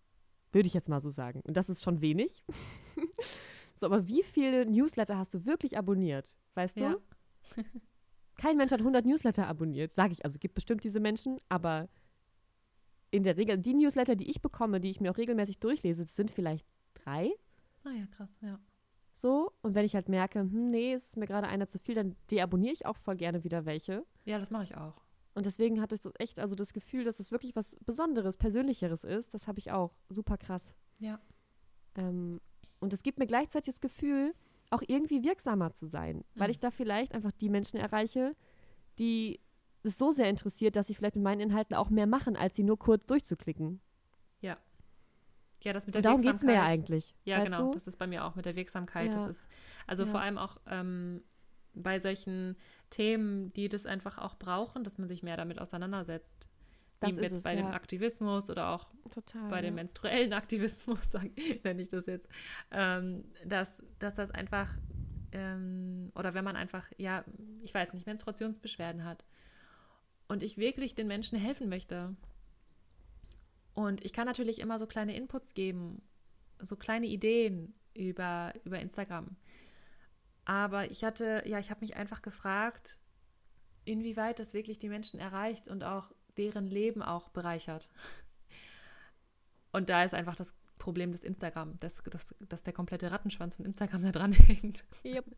Würde 0.51 0.68
ich 0.68 0.74
jetzt 0.74 0.89
mal 0.89 1.01
so 1.01 1.09
sagen. 1.09 1.41
Und 1.45 1.55
das 1.57 1.70
ist 1.70 1.82
schon 1.84 2.01
wenig. 2.01 2.43
so, 3.76 3.86
aber 3.86 4.07
wie 4.07 4.24
viele 4.24 4.66
Newsletter 4.66 5.18
hast 5.18 5.34
du 5.34 5.45
wirklich 5.45 5.78
abonniert? 5.78 6.36
Weißt 6.55 6.78
du? 6.80 6.84
Ja. 6.84 6.95
Kein 8.36 8.57
Mensch 8.57 8.72
hat 8.72 8.80
100 8.82 9.05
Newsletter 9.05 9.47
abonniert, 9.47 9.91
sage 9.93 10.14
ich. 10.14 10.24
Also 10.26 10.39
gibt 10.39 10.55
bestimmt 10.55 10.84
diese 10.84 10.99
Menschen, 10.99 11.39
aber 11.49 11.89
in 13.12 13.24
der 13.24 13.38
Regel, 13.38 13.57
die 13.57 13.74
Newsletter, 13.74 14.16
die 14.16 14.30
ich 14.30 14.41
bekomme, 14.41 14.80
die 14.80 14.89
ich 14.89 14.99
mir 15.01 15.12
auch 15.12 15.18
regelmäßig 15.18 15.59
durchlese, 15.59 16.03
das 16.03 16.16
sind 16.16 16.32
vielleicht 16.32 16.66
drei. 16.93 17.32
Ah 17.84 17.91
ja, 17.91 18.05
krass, 18.07 18.38
ja. 18.41 18.57
So, 19.14 19.51
und 19.62 19.76
wenn 19.76 19.86
ich 19.86 19.95
halt 19.95 20.07
merke, 20.09 20.39
hm, 20.39 20.70
nee, 20.72 20.93
es 20.93 21.07
ist 21.07 21.18
mir 21.18 21.28
gerade 21.28 21.47
einer 21.47 21.68
zu 21.68 21.78
viel, 21.80 21.95
dann 21.95 22.16
deabonniere 22.32 22.74
ich 22.74 22.86
auch 22.86 22.95
voll 22.95 23.16
gerne 23.18 23.43
wieder 23.43 23.66
welche. 23.66 24.05
Ja, 24.26 24.39
das 24.39 24.51
mache 24.51 24.64
ich 24.64 24.76
auch. 24.78 25.01
Und 25.34 25.45
deswegen 25.45 25.82
hatte 25.82 25.95
ich 25.95 26.01
so 26.01 26.12
echt, 26.18 26.39
also 26.39 26.55
das 26.55 26.74
Gefühl, 26.74 27.03
dass 27.03 27.20
es 27.20 27.32
wirklich 27.32 27.55
was 27.55 27.76
Besonderes, 27.86 28.38
Persönlicheres 28.38 29.03
ist, 29.03 29.34
das 29.34 29.47
habe 29.47 29.59
ich 29.59 29.72
auch. 29.72 29.93
Super 30.09 30.38
krass. 30.38 30.76
Ja. 30.99 31.20
Ähm, 31.95 32.39
und 32.80 32.93
es 32.93 33.03
gibt 33.03 33.20
mir 33.20 33.28
gleichzeitig 33.28 33.74
das 33.74 33.82
Gefühl, 33.82 34.34
auch 34.70 34.82
irgendwie 34.88 35.24
wirksamer 35.24 35.74
zu 35.74 35.88
sein, 35.88 36.24
weil 36.36 36.47
Mhm. 36.47 36.51
ich 36.51 36.59
da 36.59 36.72
vielleicht 36.72 37.14
einfach 37.14 37.32
die 37.34 37.49
Menschen 37.49 37.78
erreiche, 37.78 38.36
die 38.99 39.39
es 39.84 39.97
so 39.97 40.12
sehr 40.12 40.30
interessiert, 40.30 40.76
dass 40.76 40.88
sie 40.88 40.95
vielleicht 40.95 41.16
mit 41.16 41.24
meinen 41.24 41.41
Inhalten 41.41 41.76
auch 41.76 41.89
mehr 41.89 42.07
machen, 42.07 42.36
als 42.38 42.55
sie 42.55 42.64
nur 42.64 42.78
kurz 42.80 43.05
durchzuklicken. 43.05 43.82
Ja, 45.64 45.74
das 45.74 45.86
mit 45.86 45.95
der 45.95 45.99
Und 45.99 46.05
darum 46.05 46.22
geht 46.22 46.36
es 46.36 46.41
mir 46.41 46.53
ja 46.53 46.62
Wirksamkeit. 46.62 46.80
eigentlich. 46.80 47.16
Ja, 47.24 47.43
genau. 47.43 47.68
Du? 47.68 47.74
Das 47.74 47.88
ist 47.88 47.97
bei 47.97 48.07
mir 48.07 48.26
auch 48.26 48.36
mit 48.36 48.45
der 48.45 48.55
Wirksamkeit. 48.55 49.14
Das 49.14 49.24
Ja. 49.24 49.30
ist 49.30 49.49
also 49.88 50.03
Ja. 50.03 50.09
vor 50.09 50.20
allem 50.22 50.38
auch 50.38 50.57
ähm, 50.68 51.22
bei 51.74 51.99
solchen 51.99 52.57
Themen, 52.89 53.53
die 53.53 53.70
das 53.70 53.86
einfach 53.86 54.18
auch 54.18 54.36
brauchen, 54.36 54.84
dass 54.84 54.97
man 54.97 55.07
sich 55.07 55.24
mehr 55.24 55.38
damit 55.38 55.59
auseinandersetzt. 55.59 56.49
Das 56.99 57.12
Wie 57.12 57.16
ist 57.16 57.22
jetzt 57.22 57.36
es, 57.38 57.43
bei 57.43 57.55
dem 57.55 57.66
ja. 57.68 57.74
Aktivismus 57.74 58.49
oder 58.49 58.70
auch 58.70 58.89
Total. 59.09 59.49
bei 59.49 59.62
dem 59.62 59.76
menstruellen 59.76 60.34
Aktivismus, 60.41 61.14
nenne 61.64 61.82
ich 61.82 61.89
das 61.89 62.05
jetzt, 62.05 62.28
ähm, 62.72 63.24
dass, 63.45 63.82
dass 63.99 64.16
das 64.16 64.30
einfach, 64.32 64.72
ähm, 65.32 66.12
oder 66.16 66.34
wenn 66.34 66.43
man 66.43 66.55
einfach, 66.55 66.91
ja, 66.97 67.24
ich 67.64 67.74
weiß 67.74 67.93
nicht, 67.93 68.05
Menstruationsbeschwerden 68.05 69.03
hat 69.05 69.24
und 70.28 70.43
ich 70.43 70.57
wirklich 70.57 70.93
den 70.95 71.07
Menschen 71.07 71.38
helfen 71.39 71.70
möchte. 71.70 72.16
Und 73.74 74.03
ich 74.03 74.13
kann 74.13 74.26
natürlich 74.26 74.59
immer 74.59 74.80
so 74.80 74.88
kleine 74.88 75.15
Inputs 75.15 75.53
geben, 75.53 76.01
so 76.59 76.76
kleine 76.76 77.07
Ideen 77.07 77.74
über, 77.93 78.53
über 78.63 78.80
Instagram. 78.80 79.36
Aber 80.45 80.89
ich 80.89 81.03
hatte, 81.03 81.43
ja, 81.45 81.59
ich 81.59 81.69
habe 81.69 81.82
mich 81.82 81.95
einfach 81.95 82.22
gefragt, 82.22 82.97
inwieweit 83.86 84.39
das 84.39 84.53
wirklich 84.53 84.80
die 84.80 84.89
Menschen 84.89 85.19
erreicht 85.19 85.67
und 85.67 85.84
auch 85.84 86.11
deren 86.38 86.65
Leben 86.65 87.01
auch 87.01 87.30
bereichert. 87.30 87.88
Und 89.74 89.88
da 89.88 90.03
ist 90.03 90.13
einfach 90.13 90.36
das 90.36 90.53
Problem 90.80 91.13
des 91.13 91.24
Instagram, 91.24 91.80
dass, 91.80 92.03
dass, 92.03 92.36
dass 92.41 92.63
der 92.63 92.74
komplette 92.74 93.09
Rattenschwanz 93.09 93.55
von 93.55 93.65
Instagram 93.65 94.01
da 94.03 94.11
dran 94.11 94.34
hängt. 94.34 94.84
Yep. 95.05 95.26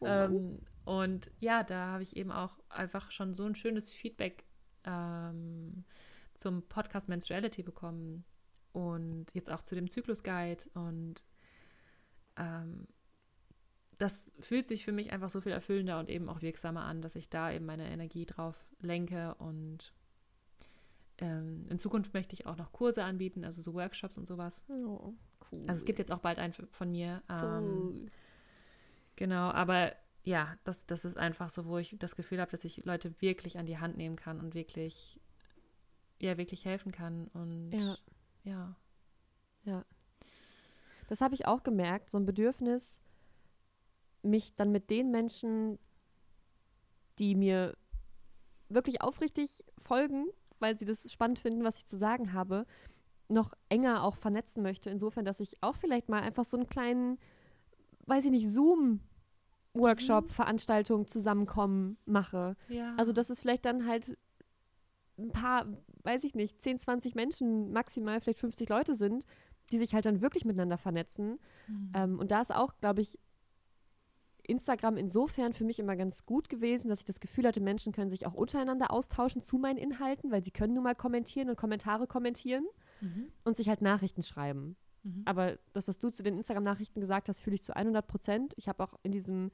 Oh. 0.00 0.06
Ähm, 0.06 0.60
und 0.86 1.30
ja, 1.40 1.62
da 1.62 1.88
habe 1.88 2.02
ich 2.02 2.16
eben 2.16 2.32
auch 2.32 2.58
einfach 2.70 3.10
schon 3.10 3.34
so 3.34 3.44
ein 3.44 3.54
schönes 3.54 3.92
Feedback 3.92 4.44
ähm, 4.84 5.84
zum 6.40 6.62
Podcast 6.68 7.08
Menstruality 7.08 7.62
bekommen 7.62 8.24
und 8.72 9.26
jetzt 9.34 9.50
auch 9.50 9.62
zu 9.62 9.74
dem 9.74 9.90
Zyklus-Guide. 9.90 10.64
Und 10.74 11.24
ähm, 12.36 12.86
das 13.98 14.32
fühlt 14.40 14.66
sich 14.66 14.84
für 14.84 14.92
mich 14.92 15.12
einfach 15.12 15.30
so 15.30 15.40
viel 15.40 15.52
erfüllender 15.52 15.98
und 15.98 16.08
eben 16.08 16.28
auch 16.28 16.42
wirksamer 16.42 16.84
an, 16.84 17.02
dass 17.02 17.16
ich 17.16 17.28
da 17.28 17.52
eben 17.52 17.66
meine 17.66 17.88
Energie 17.90 18.26
drauf 18.26 18.56
lenke. 18.80 19.34
Und 19.36 19.92
ähm, 21.18 21.64
in 21.68 21.78
Zukunft 21.78 22.14
möchte 22.14 22.34
ich 22.34 22.46
auch 22.46 22.56
noch 22.56 22.72
Kurse 22.72 23.04
anbieten, 23.04 23.44
also 23.44 23.62
so 23.62 23.74
Workshops 23.74 24.16
und 24.16 24.26
sowas. 24.26 24.64
Oh, 24.68 25.12
cool. 25.52 25.60
Also 25.66 25.80
es 25.80 25.84
gibt 25.84 25.98
jetzt 25.98 26.10
auch 26.10 26.20
bald 26.20 26.38
einen 26.38 26.52
von 26.52 26.90
mir. 26.90 27.22
Ähm, 27.28 27.64
cool. 27.64 28.06
Genau, 29.16 29.50
aber 29.50 29.92
ja, 30.24 30.56
das, 30.64 30.86
das 30.86 31.04
ist 31.04 31.18
einfach 31.18 31.50
so, 31.50 31.66
wo 31.66 31.78
ich 31.78 31.96
das 31.98 32.16
Gefühl 32.16 32.40
habe, 32.40 32.50
dass 32.50 32.64
ich 32.64 32.84
Leute 32.84 33.14
wirklich 33.20 33.58
an 33.58 33.66
die 33.66 33.78
Hand 33.78 33.96
nehmen 33.96 34.16
kann 34.16 34.40
und 34.40 34.54
wirklich, 34.54 35.20
ja, 36.20 36.36
wirklich 36.36 36.64
helfen 36.64 36.92
kann. 36.92 37.28
Und 37.28 37.72
Ja. 38.44 38.76
ja, 39.64 39.84
Das 41.08 41.20
habe 41.20 41.34
ich 41.34 41.46
auch 41.46 41.62
gemerkt, 41.62 42.10
so 42.10 42.18
ein 42.18 42.26
Bedürfnis, 42.26 43.00
mich 44.22 44.54
dann 44.54 44.70
mit 44.70 44.90
den 44.90 45.10
Menschen, 45.10 45.78
die 47.18 47.34
mir 47.34 47.76
wirklich 48.68 49.02
aufrichtig 49.02 49.64
folgen, 49.78 50.26
weil 50.58 50.76
sie 50.78 50.84
das 50.84 51.10
spannend 51.10 51.38
finden, 51.38 51.64
was 51.64 51.78
ich 51.78 51.86
zu 51.86 51.96
sagen 51.96 52.32
habe, 52.32 52.66
noch 53.28 53.52
enger 53.68 54.04
auch 54.04 54.16
vernetzen 54.16 54.62
möchte. 54.62 54.90
Insofern, 54.90 55.24
dass 55.24 55.40
ich 55.40 55.62
auch 55.62 55.76
vielleicht 55.76 56.08
mal 56.08 56.22
einfach 56.22 56.44
so 56.44 56.56
einen 56.56 56.68
kleinen, 56.68 57.18
weiß 58.06 58.26
ich 58.26 58.30
nicht, 58.30 58.48
Zoom-Workshop, 58.48 60.30
Veranstaltung 60.30 61.06
zusammenkommen 61.06 61.96
mache. 62.04 62.56
ja. 62.68 62.94
Also, 62.96 63.12
dass 63.12 63.30
es 63.30 63.40
vielleicht 63.40 63.64
dann 63.64 63.86
halt 63.86 64.16
ein 65.20 65.32
paar, 65.32 65.66
weiß 66.02 66.24
ich 66.24 66.34
nicht, 66.34 66.60
10, 66.62 66.78
20 66.78 67.14
Menschen, 67.14 67.72
maximal 67.72 68.20
vielleicht 68.20 68.40
50 68.40 68.68
Leute 68.68 68.94
sind, 68.94 69.24
die 69.72 69.78
sich 69.78 69.94
halt 69.94 70.06
dann 70.06 70.20
wirklich 70.20 70.44
miteinander 70.44 70.78
vernetzen. 70.78 71.38
Mhm. 71.68 71.92
Ähm, 71.94 72.18
und 72.18 72.30
da 72.30 72.40
ist 72.40 72.54
auch, 72.54 72.74
glaube 72.80 73.00
ich, 73.02 73.18
Instagram 74.42 74.96
insofern 74.96 75.52
für 75.52 75.64
mich 75.64 75.78
immer 75.78 75.94
ganz 75.96 76.24
gut 76.24 76.48
gewesen, 76.48 76.88
dass 76.88 77.00
ich 77.00 77.04
das 77.04 77.20
Gefühl 77.20 77.46
hatte, 77.46 77.60
Menschen 77.60 77.92
können 77.92 78.10
sich 78.10 78.26
auch 78.26 78.34
untereinander 78.34 78.90
austauschen 78.90 79.40
zu 79.42 79.58
meinen 79.58 79.76
Inhalten, 79.76 80.30
weil 80.32 80.42
sie 80.42 80.50
können 80.50 80.74
nun 80.74 80.82
mal 80.82 80.94
kommentieren 80.96 81.50
und 81.50 81.56
Kommentare 81.56 82.06
kommentieren 82.06 82.64
Mhm. 83.00 83.28
und 83.44 83.56
sich 83.56 83.68
halt 83.68 83.80
Nachrichten 83.80 84.22
schreiben. 84.22 84.76
Mhm. 85.04 85.22
Aber 85.24 85.58
das, 85.72 85.86
was 85.88 85.98
du 85.98 86.10
zu 86.10 86.22
den 86.22 86.36
Instagram-Nachrichten 86.36 87.00
gesagt 87.00 87.28
hast, 87.28 87.40
fühle 87.40 87.54
ich 87.54 87.62
zu 87.62 87.74
100 87.76 88.06
Prozent. 88.06 88.52
Ich 88.56 88.68
habe 88.68 88.82
auch 88.82 88.94
in 89.02 89.12
diesem 89.12 89.50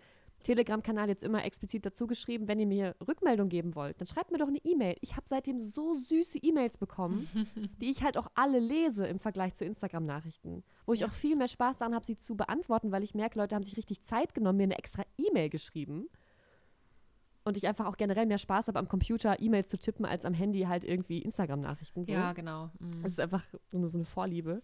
Telegram-Kanal 0.46 1.08
jetzt 1.08 1.22
immer 1.24 1.44
explizit 1.44 1.84
dazu 1.84 2.06
geschrieben, 2.06 2.46
wenn 2.48 2.60
ihr 2.60 2.66
mir 2.66 2.94
Rückmeldung 3.06 3.48
geben 3.48 3.74
wollt, 3.74 4.00
dann 4.00 4.06
schreibt 4.06 4.30
mir 4.30 4.38
doch 4.38 4.46
eine 4.48 4.58
E-Mail. 4.64 4.96
Ich 5.00 5.12
habe 5.16 5.24
seitdem 5.26 5.58
so 5.58 5.94
süße 5.94 6.38
E-Mails 6.38 6.76
bekommen, 6.76 7.28
die 7.80 7.90
ich 7.90 8.02
halt 8.04 8.16
auch 8.16 8.28
alle 8.34 8.58
lese 8.60 9.06
im 9.06 9.18
Vergleich 9.18 9.54
zu 9.54 9.64
Instagram-Nachrichten. 9.64 10.62
Wo 10.86 10.92
ich 10.92 11.00
Ja. 11.00 11.08
auch 11.08 11.12
viel 11.12 11.34
mehr 11.36 11.48
Spaß 11.48 11.78
daran 11.78 11.94
habe, 11.94 12.06
sie 12.06 12.16
zu 12.16 12.36
beantworten, 12.36 12.92
weil 12.92 13.02
ich 13.02 13.14
merke, 13.14 13.38
Leute 13.38 13.54
haben 13.56 13.64
sich 13.64 13.76
richtig 13.76 14.02
Zeit 14.02 14.34
genommen, 14.34 14.58
mir 14.58 14.64
eine 14.64 14.78
extra 14.78 15.02
E-Mail 15.18 15.50
geschrieben. 15.50 16.08
Und 17.44 17.56
ich 17.56 17.66
einfach 17.68 17.86
auch 17.86 17.96
generell 17.96 18.26
mehr 18.26 18.38
Spaß 18.38 18.68
habe, 18.68 18.78
am 18.78 18.88
Computer 18.88 19.40
E-Mails 19.40 19.68
zu 19.68 19.78
tippen, 19.78 20.04
als 20.04 20.24
am 20.24 20.34
Handy 20.34 20.62
halt 20.62 20.84
irgendwie 20.84 21.22
Instagram-Nachrichten. 21.22 22.04
So. 22.04 22.12
Ja, 22.12 22.32
genau. 22.32 22.70
Mhm. 22.80 23.02
Das 23.02 23.12
ist 23.12 23.20
einfach 23.20 23.44
nur 23.72 23.88
so 23.88 23.98
eine 23.98 24.04
Vorliebe. 24.04 24.62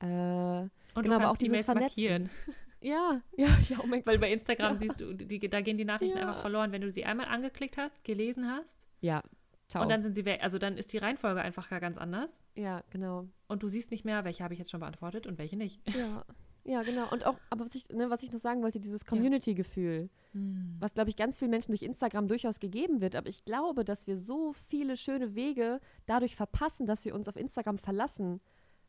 Äh, 0.00 0.06
und 0.06 0.70
genau, 1.02 1.16
aber 1.16 1.30
auch 1.30 1.36
dieses 1.36 1.52
E-Mails 1.52 1.64
Vernetzen. 1.66 1.84
markieren. 1.86 2.30
ja, 2.84 3.20
ja, 3.36 3.46
ja, 3.68 3.78
oh 3.82 3.86
mein 3.86 4.04
Weil 4.06 4.16
Gott. 4.18 4.28
bei 4.28 4.32
Instagram 4.32 4.76
siehst 4.78 5.00
du, 5.00 5.12
die, 5.14 5.40
da 5.48 5.60
gehen 5.60 5.78
die 5.78 5.84
Nachrichten 5.84 6.18
Ja. 6.18 6.28
einfach 6.28 6.40
verloren, 6.40 6.70
wenn 6.72 6.82
du 6.82 6.92
sie 6.92 7.04
einmal 7.04 7.26
angeklickt 7.26 7.76
hast, 7.78 8.02
gelesen 8.04 8.48
hast 8.50 8.86
Ja, 9.00 9.22
ciao. 9.68 9.82
und 9.82 9.88
dann 9.90 10.02
sind 10.02 10.14
sie 10.14 10.24
weg. 10.24 10.40
Also 10.42 10.58
dann 10.58 10.76
ist 10.76 10.92
die 10.92 10.98
Reihenfolge 10.98 11.40
einfach 11.40 11.68
gar 11.70 11.80
ganz 11.80 11.96
anders 11.98 12.42
ja, 12.54 12.82
genau. 12.90 13.26
und 13.48 13.62
du 13.62 13.68
siehst 13.68 13.90
nicht 13.90 14.04
mehr, 14.04 14.24
welche 14.24 14.44
habe 14.44 14.54
ich 14.54 14.58
jetzt 14.58 14.70
schon 14.70 14.80
beantwortet 14.80 15.26
und 15.26 15.38
welche 15.38 15.56
nicht. 15.56 15.80
Ja, 15.96 16.24
ja, 16.66 16.82
genau. 16.82 17.06
Und 17.10 17.26
auch, 17.26 17.36
aber 17.50 17.64
was 17.66 17.74
ich, 17.74 17.88
ne, 17.90 18.08
was 18.08 18.22
ich 18.22 18.32
noch 18.32 18.38
sagen 18.40 18.62
wollte, 18.62 18.80
dieses 18.80 19.04
Community-Gefühl, 19.04 20.08
Mhm. 20.32 20.76
was, 20.80 20.94
glaube 20.94 21.10
ich, 21.10 21.16
ganz 21.16 21.38
vielen 21.38 21.52
Menschen 21.52 21.70
durch 21.70 21.82
Instagram 21.82 22.26
durchaus 22.26 22.58
gegeben 22.58 23.00
wird. 23.00 23.14
Aber 23.14 23.28
ich 23.28 23.44
glaube, 23.44 23.84
dass 23.84 24.06
wir 24.08 24.18
so 24.18 24.52
viele 24.52 24.96
schöne 24.96 25.36
Wege 25.36 25.78
dadurch 26.06 26.34
verpassen, 26.34 26.86
dass 26.86 27.04
wir 27.04 27.14
uns 27.14 27.28
auf 27.28 27.36
Instagram 27.36 27.78
verlassen, 27.78 28.40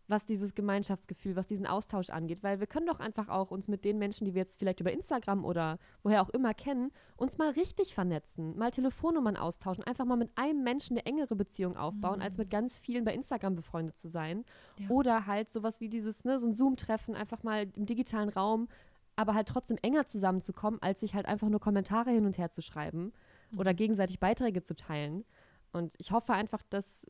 was 0.08 0.26
dieses 0.26 0.54
Gemeinschaftsgefühl, 0.54 1.36
was 1.36 1.48
diesen 1.48 1.66
Austausch 1.66 2.10
angeht. 2.10 2.44
Weil 2.44 2.60
wir 2.60 2.68
können 2.68 2.86
doch 2.86 3.00
einfach 3.00 3.30
auch 3.30 3.52
uns 3.52 3.68
mit 3.68 3.86
den 3.86 3.98
Menschen, 3.98 4.26
die 4.26 4.34
wir 4.34 4.42
jetzt 4.42 4.60
vielleicht 4.60 4.80
über 4.80 4.92
Instagram 4.92 5.44
oder 5.46 5.78
woher 6.04 6.22
auch 6.22 6.30
immer 6.30 6.54
kennen, 6.54 6.92
uns 7.16 7.38
mal 7.38 7.50
richtig 7.50 7.94
vernetzen, 7.94 8.58
mal 8.58 8.72
Telefonnummern 8.72 9.38
austauschen, 9.38 9.84
einfach 9.84 10.06
mal 10.06 10.18
mit 10.18 10.32
einem 10.36 10.64
Menschen 10.64 10.98
eine 10.98 11.06
engere 11.06 11.36
Beziehung 11.36 11.78
aufbauen, 11.78 12.22
als 12.22 12.38
mit 12.38 12.50
ganz 12.50 12.78
vielen 12.78 13.04
bei 13.04 13.14
Instagram 13.14 13.56
befreundet 13.56 13.98
zu 13.98 14.10
sein. 14.10 14.46
Ja. 14.78 14.90
Oder 14.90 15.26
halt 15.26 15.50
sowas 15.50 15.82
wie 15.82 15.90
dieses, 15.90 16.24
ne, 16.24 16.40
so 16.40 16.48
ein 16.48 16.54
Zoom-Treffen, 16.54 17.16
einfach 17.16 17.44
mal 17.44 17.68
im 17.76 17.86
digitalen 17.86 18.30
Raum, 18.30 18.68
aber 19.16 19.34
halt 19.34 19.48
trotzdem 19.48 19.78
enger 19.82 20.08
zusammenzukommen, 20.08 20.82
als 20.82 21.00
sich 21.00 21.16
halt 21.16 21.26
einfach 21.26 21.50
nur 21.50 21.60
Kommentare 21.60 22.12
hin 22.12 22.26
und 22.26 22.38
her 22.38 22.52
zu 22.52 22.62
schreiben 22.62 23.14
oder 23.58 23.74
gegenseitig 23.74 24.20
Beiträge 24.20 24.62
zu 24.62 24.76
teilen. 24.76 25.24
Und 25.72 25.96
ich 25.98 26.12
hoffe 26.12 26.34
einfach, 26.34 26.62
dass 26.70 27.06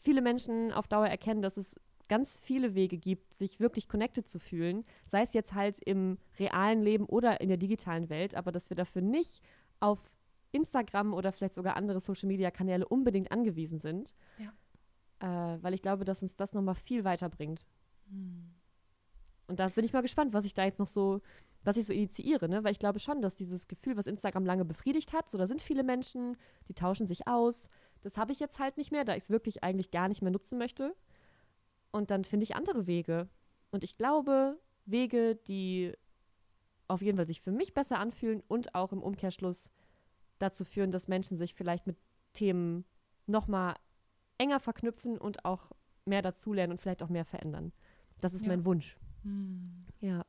viele 0.00 0.22
Menschen 0.22 0.72
auf 0.72 0.88
Dauer 0.88 1.06
erkennen, 1.06 1.42
dass 1.42 1.56
es 1.56 1.76
ganz 2.08 2.38
viele 2.38 2.74
Wege 2.74 2.98
gibt, 2.98 3.34
sich 3.34 3.60
wirklich 3.60 3.88
connected 3.88 4.28
zu 4.28 4.40
fühlen, 4.40 4.84
sei 5.04 5.22
es 5.22 5.32
jetzt 5.32 5.54
halt 5.54 5.78
im 5.78 6.18
realen 6.38 6.82
Leben 6.82 7.06
oder 7.06 7.40
in 7.40 7.48
der 7.48 7.56
digitalen 7.56 8.08
Welt, 8.10 8.34
aber 8.34 8.50
dass 8.50 8.68
wir 8.68 8.76
dafür 8.76 9.02
nicht 9.02 9.40
auf 9.78 9.98
Instagram 10.52 11.14
oder 11.14 11.30
vielleicht 11.30 11.54
sogar 11.54 11.76
andere 11.76 12.00
Social-Media-Kanäle 12.00 12.88
unbedingt 12.88 13.30
angewiesen 13.30 13.78
sind. 13.78 14.14
Äh, 15.20 15.62
weil 15.62 15.74
ich 15.74 15.82
glaube, 15.82 16.04
dass 16.04 16.22
uns 16.22 16.34
das 16.34 16.52
nochmal 16.52 16.74
viel 16.74 17.04
weiterbringt. 17.04 17.66
Mhm. 18.08 18.54
Und 19.46 19.60
da 19.60 19.66
bin 19.68 19.84
ich 19.84 19.92
mal 19.92 20.00
gespannt, 20.00 20.32
was 20.32 20.44
ich 20.44 20.54
da 20.54 20.64
jetzt 20.64 20.78
noch 20.78 20.86
so, 20.86 21.20
was 21.64 21.76
ich 21.76 21.84
so 21.84 21.92
initiiere, 21.92 22.48
ne? 22.48 22.64
Weil 22.64 22.72
ich 22.72 22.78
glaube 22.78 23.00
schon, 23.00 23.20
dass 23.20 23.34
dieses 23.34 23.68
Gefühl, 23.68 23.96
was 23.96 24.06
Instagram 24.06 24.46
lange 24.46 24.64
befriedigt 24.64 25.12
hat, 25.12 25.28
so 25.28 25.38
da 25.38 25.46
sind 25.46 25.60
viele 25.60 25.82
Menschen, 25.82 26.36
die 26.68 26.74
tauschen 26.74 27.06
sich 27.06 27.26
aus. 27.26 27.68
Das 28.02 28.16
habe 28.16 28.32
ich 28.32 28.40
jetzt 28.40 28.58
halt 28.58 28.76
nicht 28.76 28.92
mehr, 28.92 29.04
da 29.04 29.14
ich 29.14 29.24
es 29.24 29.30
wirklich 29.30 29.62
eigentlich 29.62 29.90
gar 29.90 30.08
nicht 30.08 30.22
mehr 30.22 30.30
nutzen 30.30 30.58
möchte. 30.58 30.94
Und 31.90 32.10
dann 32.10 32.24
finde 32.24 32.44
ich 32.44 32.56
andere 32.56 32.86
Wege. 32.86 33.28
Und 33.70 33.84
ich 33.84 33.96
glaube, 33.96 34.58
Wege, 34.86 35.36
die 35.36 35.92
auf 36.88 37.02
jeden 37.02 37.16
Fall 37.16 37.26
sich 37.26 37.40
für 37.40 37.52
mich 37.52 37.74
besser 37.74 37.98
anfühlen 37.98 38.42
und 38.48 38.74
auch 38.74 38.92
im 38.92 39.02
Umkehrschluss 39.02 39.70
dazu 40.38 40.64
führen, 40.64 40.90
dass 40.90 41.08
Menschen 41.08 41.36
sich 41.36 41.54
vielleicht 41.54 41.86
mit 41.86 41.96
Themen 42.32 42.84
nochmal 43.26 43.74
enger 44.38 44.60
verknüpfen 44.60 45.18
und 45.18 45.44
auch 45.44 45.70
mehr 46.06 46.22
dazulernen 46.22 46.72
und 46.72 46.78
vielleicht 46.78 47.02
auch 47.02 47.08
mehr 47.10 47.24
verändern. 47.24 47.72
Das 48.20 48.34
ist 48.34 48.42
Ja. 48.42 48.48
mein 48.48 48.64
Wunsch. 48.64 48.96
Hm. 49.22 49.84
Ja. 50.00 50.24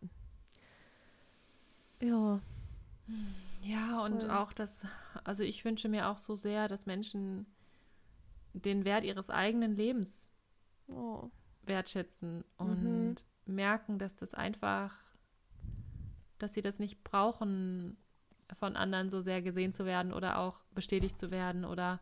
Ja. 2.01 2.41
Ja, 3.61 4.03
und 4.03 4.23
Voll. 4.23 4.31
auch 4.31 4.53
das, 4.53 4.85
also 5.23 5.43
ich 5.43 5.63
wünsche 5.65 5.87
mir 5.89 6.09
auch 6.09 6.17
so 6.17 6.35
sehr, 6.35 6.67
dass 6.67 6.85
Menschen 6.85 7.45
den 8.53 8.85
Wert 8.85 9.03
ihres 9.03 9.29
eigenen 9.29 9.75
Lebens 9.75 10.31
oh. 10.87 11.29
wertschätzen 11.63 12.43
und 12.57 12.83
mhm. 12.83 13.15
merken, 13.45 13.97
dass 13.97 14.15
das 14.15 14.33
einfach, 14.33 14.95
dass 16.37 16.53
sie 16.53 16.61
das 16.61 16.79
nicht 16.79 17.03
brauchen, 17.03 17.97
von 18.53 18.75
anderen 18.75 19.09
so 19.09 19.21
sehr 19.21 19.41
gesehen 19.41 19.73
zu 19.73 19.85
werden 19.85 20.11
oder 20.11 20.37
auch 20.37 20.61
bestätigt 20.73 21.17
zu 21.17 21.31
werden 21.31 21.65
oder 21.65 22.01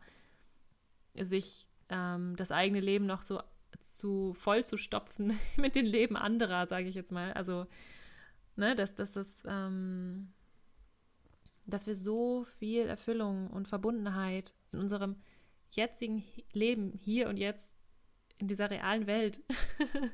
sich 1.14 1.68
ähm, 1.88 2.36
das 2.36 2.50
eigene 2.50 2.80
Leben 2.80 3.06
noch 3.06 3.22
so 3.22 3.40
zu 3.78 4.34
voll 4.34 4.64
zu 4.64 4.76
stopfen 4.76 5.38
mit 5.56 5.74
dem 5.74 5.86
Leben 5.86 6.16
anderer, 6.16 6.66
sage 6.66 6.88
ich 6.88 6.94
jetzt 6.94 7.12
mal. 7.12 7.32
Also, 7.32 7.66
ne, 8.56 8.74
dass, 8.74 8.94
dass 8.94 9.12
das, 9.12 9.42
ähm, 9.46 10.32
dass 11.66 11.86
wir 11.86 11.94
so 11.94 12.44
viel 12.44 12.86
Erfüllung 12.86 13.48
und 13.48 13.68
Verbundenheit 13.68 14.54
in 14.72 14.80
unserem 14.80 15.16
jetzigen 15.70 16.24
Leben, 16.52 16.92
hier 16.92 17.28
und 17.28 17.36
jetzt, 17.36 17.82
in 18.38 18.48
dieser 18.48 18.70
realen 18.70 19.06
Welt 19.06 19.40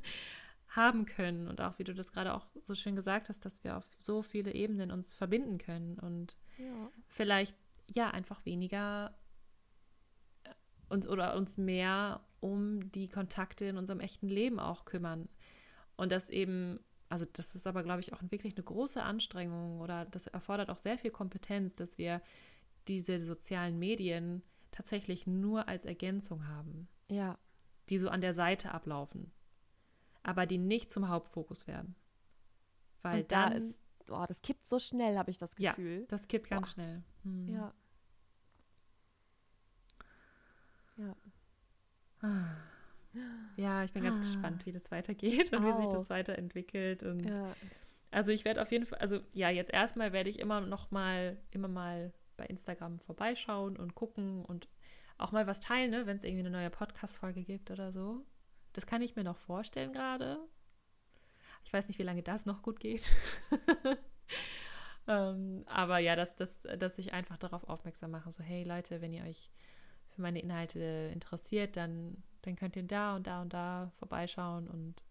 haben 0.69 1.07
können. 1.07 1.49
Und 1.49 1.61
auch, 1.61 1.79
wie 1.79 1.85
du 1.85 1.95
das 1.95 2.13
gerade 2.13 2.35
auch 2.35 2.47
so 2.63 2.75
schön 2.75 2.97
gesagt 2.97 3.29
hast, 3.29 3.45
dass 3.45 3.65
wir 3.65 3.77
auf 3.77 3.89
so 3.99 4.23
viele 4.23 4.53
Ebenen 4.53 4.91
uns 4.91 5.15
verbinden 5.15 5.59
können 5.59 5.99
und 5.99 6.37
ja. 6.59 6.91
vielleicht 7.07 7.57
ja 7.95 8.11
einfach 8.11 8.45
weniger 8.45 9.17
äh, 10.45 10.51
uns 10.89 11.09
oder 11.09 11.37
uns 11.37 11.57
mehr 11.57 12.21
um 12.41 12.93
die 12.93 13.09
Kontakte 13.09 13.65
in 13.65 13.79
unserem 13.79 14.01
echten 14.01 14.29
Leben 14.29 14.59
auch 14.59 14.85
kümmern. 14.85 15.29
Und 15.97 16.13
das 16.13 16.29
eben, 16.29 16.81
also 17.09 17.25
das 17.33 17.55
ist 17.55 17.67
aber, 17.67 17.83
glaube 17.83 18.01
ich, 18.01 18.13
auch 18.13 18.21
wirklich 18.31 18.55
eine 18.57 18.65
große 18.65 19.03
Anstrengung 19.03 19.81
oder 19.81 20.05
das 20.05 20.27
erfordert 20.27 20.69
auch 20.69 20.79
sehr 20.79 20.99
viel 20.99 21.11
Kompetenz, 21.11 21.77
dass 21.77 21.97
wir 21.97 22.21
diese 22.89 23.19
sozialen 23.25 23.79
Medien 23.79 24.43
tatsächlich 24.77 25.27
nur 25.27 25.69
als 25.69 25.85
Ergänzung 25.85 26.47
haben. 26.49 26.89
Ja. 27.11 27.39
Die 27.89 27.99
so 27.99 28.11
an 28.11 28.21
der 28.21 28.35
Seite 28.35 28.73
ablaufen. 28.73 29.33
Aber 30.23 30.45
die 30.45 30.59
nicht 30.59 30.91
zum 30.91 31.09
Hauptfokus 31.09 31.67
werden. 31.67 31.95
Weil 33.03 33.23
Und 33.23 33.33
da 33.33 33.49
ist, 33.49 33.81
oh, 34.11 34.25
das 34.27 34.43
kippt 34.43 34.67
so 34.67 34.79
schnell, 34.79 35.17
habe 35.17 35.31
ich 35.31 35.39
das 35.39 35.55
Gefühl. 35.55 36.01
Ja, 36.01 36.07
das 36.09 36.29
kippt 36.29 36.51
ganz 36.51 36.69
Boah. 36.69 36.73
schnell. 36.75 37.03
Hm. 37.23 37.49
Ja. 37.49 37.75
Ja. 40.97 41.17
Ja, 43.57 43.85
ich 43.85 43.93
bin 43.93 44.03
ganz 44.03 44.19
ah. 44.19 44.21
gespannt, 44.21 44.67
wie 44.67 44.73
das 44.73 44.91
weitergeht 44.91 45.53
und 45.53 45.65
Auch. 45.65 45.79
wie 45.79 45.85
sich 45.85 45.93
das 45.93 46.11
weiterentwickelt. 46.11 47.03
Und 47.03 47.25
ja. 47.25 47.55
Also 48.11 48.31
ich 48.31 48.45
werde 48.45 48.61
auf 48.61 48.71
jeden 48.71 48.85
Fall, 48.85 48.99
also 48.99 49.21
ja, 49.33 49.49
jetzt 49.49 49.73
erstmal 49.73 50.13
werde 50.13 50.29
ich 50.29 50.39
immer 50.39 50.61
noch 50.61 50.91
mal, 50.91 51.39
immer 51.51 51.69
mal 51.69 52.13
bei 52.37 52.47
Instagram 52.47 52.99
vorbeischauen 52.99 53.77
und 53.77 53.95
gucken 53.95 54.45
und 54.45 54.69
auch 55.19 55.33
mal 55.33 55.47
was 55.47 55.61
teilen, 55.61 55.91
ne, 55.91 56.07
wenn 56.07 56.17
es 56.17 56.25
irgendwie 56.25 56.47
eine 56.47 56.51
neue 56.51 56.71
Podcast-Folge 56.71 57.43
gibt 57.43 57.71
oder 57.71 57.93
so. 57.93 58.25
Das 58.73 58.87
kann 58.87 59.03
ich 59.03 59.17
mir 59.17 59.25
noch 59.25 59.39
vorstellen 59.39 59.93
gerade. 59.93 60.39
Ich 61.65 61.73
weiß 61.73 61.89
nicht, 61.89 61.99
wie 61.99 62.05
lange 62.05 62.23
das 62.23 62.45
noch 62.47 62.63
gut 62.63 62.79
geht. 62.79 63.11
ähm, 65.09 65.65
aber 65.67 65.99
ja, 65.99 66.15
dass, 66.15 66.37
dass, 66.37 66.63
dass 66.63 66.99
ich 66.99 67.13
einfach 67.13 67.39
darauf 67.39 67.65
aufmerksam 67.65 68.11
mache, 68.11 68.31
so 68.31 68.43
hey 68.43 68.63
Leute, 68.65 69.01
wenn 69.01 69.13
ihr 69.13 69.25
euch 69.25 69.51
für 70.09 70.23
meine 70.23 70.41
Inhalte 70.41 71.11
interessiert, 71.13 71.77
dann, 71.77 72.23
dann 72.43 72.57
könnt 72.57 72.77
ihr 72.77 72.83
da 72.83 73.17
und 73.17 73.27
da 73.27 73.43
und 73.43 73.53
da 73.53 73.91
vorbeischauen 73.95 74.69
und 74.69 75.03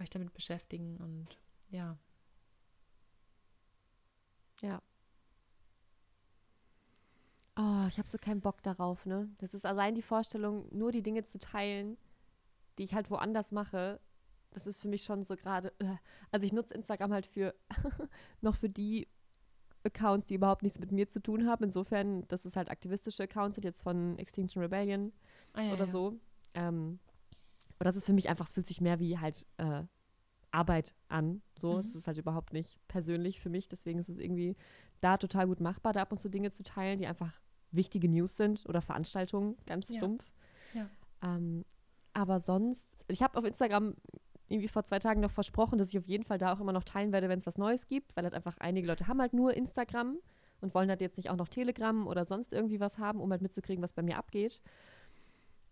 euch 0.00 0.10
damit 0.10 0.32
beschäftigen 0.34 0.96
und 0.98 1.38
ja. 1.70 1.96
Ja. 4.62 4.82
Oh, 7.58 7.84
ich 7.88 7.98
habe 7.98 8.08
so 8.08 8.18
keinen 8.18 8.42
Bock 8.42 8.62
darauf, 8.62 9.06
ne? 9.06 9.30
Das 9.38 9.54
ist 9.54 9.64
allein 9.64 9.94
die 9.94 10.02
Vorstellung, 10.02 10.68
nur 10.76 10.92
die 10.92 11.02
Dinge 11.02 11.24
zu 11.24 11.38
teilen, 11.38 11.96
die 12.76 12.82
ich 12.82 12.94
halt 12.94 13.10
woanders 13.10 13.50
mache. 13.50 13.98
Das 14.50 14.66
ist 14.66 14.80
für 14.80 14.88
mich 14.88 15.04
schon 15.04 15.24
so 15.24 15.36
gerade. 15.36 15.72
Äh, 15.78 15.96
also 16.30 16.46
ich 16.46 16.52
nutze 16.52 16.74
Instagram 16.74 17.12
halt 17.12 17.26
für 17.26 17.54
noch 18.42 18.56
für 18.56 18.68
die 18.68 19.08
Accounts, 19.84 20.26
die 20.28 20.34
überhaupt 20.34 20.62
nichts 20.62 20.78
mit 20.78 20.92
mir 20.92 21.08
zu 21.08 21.22
tun 21.22 21.46
haben. 21.46 21.64
Insofern, 21.64 22.28
dass 22.28 22.44
es 22.44 22.56
halt 22.56 22.70
aktivistische 22.70 23.22
Accounts 23.22 23.56
sind, 23.56 23.64
jetzt 23.64 23.82
von 23.82 24.18
Extinction 24.18 24.62
Rebellion 24.62 25.12
ah, 25.54 25.62
ja, 25.62 25.72
oder 25.72 25.86
ja. 25.86 25.90
so. 25.90 26.20
Ähm, 26.52 26.98
und 27.78 27.84
das 27.84 27.96
ist 27.96 28.04
für 28.04 28.12
mich 28.12 28.28
einfach, 28.28 28.46
es 28.46 28.54
fühlt 28.54 28.66
sich 28.66 28.80
mehr 28.82 28.98
wie 29.00 29.18
halt 29.18 29.46
äh, 29.56 29.82
Arbeit 30.50 30.94
an. 31.08 31.42
So, 31.58 31.74
mhm. 31.74 31.78
es 31.78 31.94
ist 31.94 32.06
halt 32.06 32.18
überhaupt 32.18 32.52
nicht 32.52 32.78
persönlich 32.88 33.40
für 33.40 33.48
mich. 33.48 33.68
Deswegen 33.68 33.98
ist 33.98 34.10
es 34.10 34.18
irgendwie 34.18 34.56
da 35.00 35.16
total 35.16 35.46
gut 35.46 35.60
machbar, 35.60 35.94
da 35.94 36.02
ab 36.02 36.12
und 36.12 36.18
zu 36.18 36.28
Dinge 36.28 36.50
zu 36.50 36.62
teilen, 36.62 36.98
die 36.98 37.06
einfach 37.06 37.40
wichtige 37.76 38.08
News 38.08 38.36
sind 38.36 38.66
oder 38.66 38.80
Veranstaltungen, 38.80 39.56
ganz 39.66 39.88
ja. 39.88 39.96
stumpf. 39.96 40.24
Ja. 40.74 40.88
Ähm, 41.22 41.64
aber 42.12 42.40
sonst, 42.40 42.88
ich 43.08 43.22
habe 43.22 43.38
auf 43.38 43.44
Instagram 43.44 43.94
irgendwie 44.48 44.68
vor 44.68 44.84
zwei 44.84 44.98
Tagen 44.98 45.20
noch 45.20 45.30
versprochen, 45.30 45.78
dass 45.78 45.90
ich 45.90 45.98
auf 45.98 46.06
jeden 46.06 46.24
Fall 46.24 46.38
da 46.38 46.52
auch 46.52 46.60
immer 46.60 46.72
noch 46.72 46.84
teilen 46.84 47.12
werde, 47.12 47.28
wenn 47.28 47.38
es 47.38 47.46
was 47.46 47.58
Neues 47.58 47.88
gibt, 47.88 48.16
weil 48.16 48.24
halt 48.24 48.34
einfach 48.34 48.58
einige 48.58 48.86
Leute 48.86 49.08
haben 49.08 49.20
halt 49.20 49.32
nur 49.32 49.54
Instagram 49.54 50.18
und 50.60 50.74
wollen 50.74 50.88
halt 50.88 51.00
jetzt 51.00 51.16
nicht 51.16 51.30
auch 51.30 51.36
noch 51.36 51.48
Telegram 51.48 52.06
oder 52.06 52.24
sonst 52.24 52.52
irgendwie 52.52 52.80
was 52.80 52.98
haben, 52.98 53.20
um 53.20 53.30
halt 53.30 53.42
mitzukriegen, 53.42 53.82
was 53.82 53.92
bei 53.92 54.02
mir 54.02 54.16
abgeht. 54.16 54.60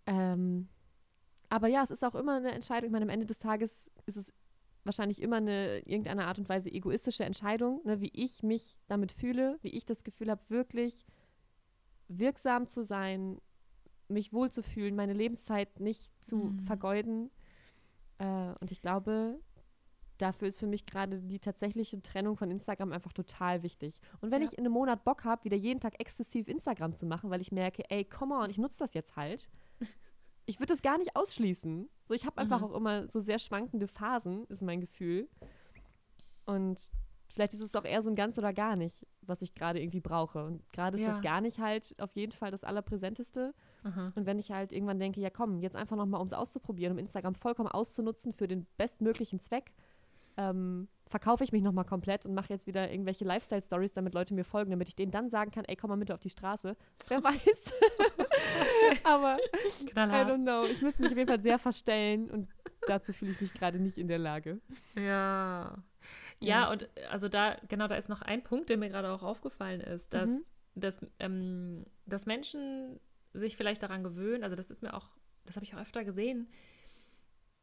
Ähm, 0.07 0.69
aber 1.49 1.69
ja, 1.69 1.83
es 1.83 1.91
ist 1.91 2.05
auch 2.05 2.15
immer 2.15 2.37
eine 2.37 2.53
Entscheidung. 2.53 2.87
Ich 2.87 2.93
meine, 2.93 3.05
am 3.05 3.11
Ende 3.11 3.27
des 3.27 3.39
Tages 3.39 3.91
ist 4.07 4.17
es 4.17 4.33
wahrscheinlich 4.83 5.23
immer 5.23 5.37
eine 5.37 5.79
irgendeine 5.81 6.27
Art 6.27 6.39
und 6.39 6.49
Weise 6.49 6.71
egoistische 6.71 7.25
Entscheidung, 7.25 7.81
ne, 7.85 8.01
wie 8.01 8.11
ich 8.13 8.43
mich 8.43 8.77
damit 8.87 9.13
fühle, 9.13 9.59
wie 9.63 9.69
ich 9.69 9.85
das 9.85 10.05
Gefühl 10.05 10.31
habe, 10.31 10.43
wirklich 10.49 11.07
wirksam 12.09 12.67
zu 12.67 12.83
sein, 12.83 13.41
mich 14.09 14.33
wohlzufühlen, 14.33 14.95
meine 14.95 15.15
Lebenszeit 15.15 15.81
nicht 15.81 16.13
zu 16.23 16.37
mhm. 16.37 16.61
vergeuden 16.67 17.31
äh, 18.19 18.55
und 18.61 18.71
ich 18.71 18.81
glaube, 18.81 19.41
dafür 20.19 20.49
ist 20.49 20.59
für 20.59 20.67
mich 20.67 20.87
gerade 20.87 21.21
die 21.21 21.39
tatsächliche 21.39 22.01
Trennung 22.03 22.37
von 22.37 22.51
Instagram 22.51 22.93
einfach 22.93 23.13
total 23.13 23.63
wichtig. 23.63 24.01
Und 24.21 24.31
wenn 24.31 24.43
ja. 24.43 24.49
ich 24.49 24.57
in 24.57 24.65
einem 24.65 24.73
Monat 24.73 25.05
Bock 25.05 25.25
habe, 25.25 25.45
wieder 25.45 25.57
jeden 25.57 25.81
Tag 25.81 25.99
exzessiv 25.99 26.49
Instagram 26.49 26.95
zu 26.95 27.07
machen, 27.07 27.31
weil 27.31 27.41
ich 27.41 27.53
merke, 27.53 27.83
ey, 27.91 28.05
come 28.05 28.35
on, 28.35 28.51
ich 28.51 28.59
nutze 28.59 28.79
das 28.81 28.95
jetzt 28.95 29.17
halt. 29.17 29.49
Ich 30.47 30.61
würde 30.61 30.75
das 30.75 30.83
gar 30.83 30.99
nicht 30.99 31.17
ausschließen. 31.17 31.89
So, 32.07 32.13
ich 32.13 32.27
habe 32.27 32.37
einfach 32.37 32.59
mhm. 32.59 32.67
auch 32.67 32.77
immer 32.77 33.09
so 33.09 33.19
sehr 33.19 33.39
schwankende 33.39 33.89
Phasen, 33.89 34.45
ist 34.49 34.61
mein 34.61 34.83
Gefühl. 34.83 35.27
Und 36.45 36.93
vielleicht 37.35 37.53
ist 37.53 37.61
es 37.61 37.75
auch 37.75 37.85
eher 37.85 38.01
so 38.01 38.09
ein 38.09 38.15
ganz 38.15 38.39
oder 38.39 38.53
gar 38.53 38.77
nicht, 38.77 39.07
was 39.23 39.43
ich 39.43 39.55
gerade 39.55 39.81
irgendwie 39.81 40.01
brauche. 40.01 40.45
Und 40.45 40.63
gerade 40.73 40.97
ist 40.97 41.03
ja. 41.03 41.11
das 41.11 41.21
gar 41.21 41.41
nicht 41.41 41.59
halt 41.59 41.95
auf 41.99 42.15
jeden 42.15 42.33
Fall 42.33 42.51
das 42.51 42.65
Allerpräsenteste. 42.65 43.53
Mhm. 43.83 44.13
Und 44.15 44.27
wenn 44.27 44.39
ich 44.39 44.53
halt 44.53 44.73
irgendwann 44.73 45.01
denke, 45.01 45.21
ja 45.21 45.31
komm, 45.31 45.61
jetzt 45.61 45.77
einfach 45.77 45.97
nochmal, 45.97 46.21
um 46.21 46.27
es 46.27 46.33
auszuprobieren, 46.33 46.93
um 46.93 46.99
Instagram 46.99 47.35
vollkommen 47.35 47.69
auszunutzen 47.69 48.33
für 48.33 48.47
den 48.47 48.67
bestmöglichen 48.77 49.41
Zweck, 49.41 49.73
ähm, 50.37 50.89
verkaufe 51.09 51.45
ich 51.45 51.53
mich 51.53 51.63
nochmal 51.63 51.85
komplett 51.85 52.25
und 52.25 52.35
mache 52.35 52.53
jetzt 52.53 52.67
wieder 52.67 52.91
irgendwelche 52.91 53.25
Lifestyle-Stories, 53.25 53.93
damit 53.93 54.15
Leute 54.15 54.33
mir 54.35 54.45
folgen, 54.45 54.71
damit 54.71 54.89
ich 54.89 54.97
denen 54.97 55.13
dann 55.13 55.29
sagen 55.29 55.51
kann, 55.51 55.65
ey, 55.65 55.77
komm 55.77 55.91
mal 55.91 55.97
mit 55.97 56.11
auf 56.11 56.21
die 56.21 56.31
Straße. 56.31 56.77
Wer 57.09 57.25
weiß. 57.25 57.73
Aber 59.05 59.39
Knallhart. 59.87 60.29
I 60.29 60.33
don't 60.33 60.43
know. 60.43 60.65
Ich 60.71 60.83
müsste 60.83 61.03
mich 61.03 61.13
auf 61.13 61.19
jeden 61.19 61.29
Fall 61.29 61.43
sehr 61.43 61.59
verstellen 61.59 62.31
und 62.31 62.49
dazu 62.87 63.13
fühle 63.13 63.33
ich 63.33 63.41
mich 63.41 63.53
gerade 63.53 63.79
nicht 63.79 63.99
in 63.99 64.09
der 64.09 64.19
Lage. 64.19 64.61
Ja. 64.97 65.77
Ja, 66.47 66.71
und 66.71 66.89
also 67.11 67.29
da, 67.29 67.57
genau, 67.69 67.89
da 67.89 67.97
ist 67.97 68.09
noch 68.09 68.23
ein 68.23 68.43
Punkt, 68.43 68.71
der 68.71 68.77
mir 68.77 68.89
gerade 68.89 69.11
auch 69.11 69.23
aufgefallen 69.23 69.81
ist, 69.81 70.15
dass, 70.15 70.31
mhm. 70.31 70.43
dass, 70.75 71.01
ähm, 71.19 71.87
dass 72.07 72.27
Menschen 72.27 73.01
sich 73.33 73.57
vielleicht 73.57 73.83
daran 73.83 74.03
gewöhnen, 74.03 74.45
also 74.45 74.57
das 74.57 74.71
ist 74.71 74.83
mir 74.83 74.95
auch, 74.95 75.17
das 75.45 75.57
habe 75.57 75.65
ich 75.65 75.75
auch 75.75 75.81
öfter 75.81 76.05
gesehen, 76.05 76.49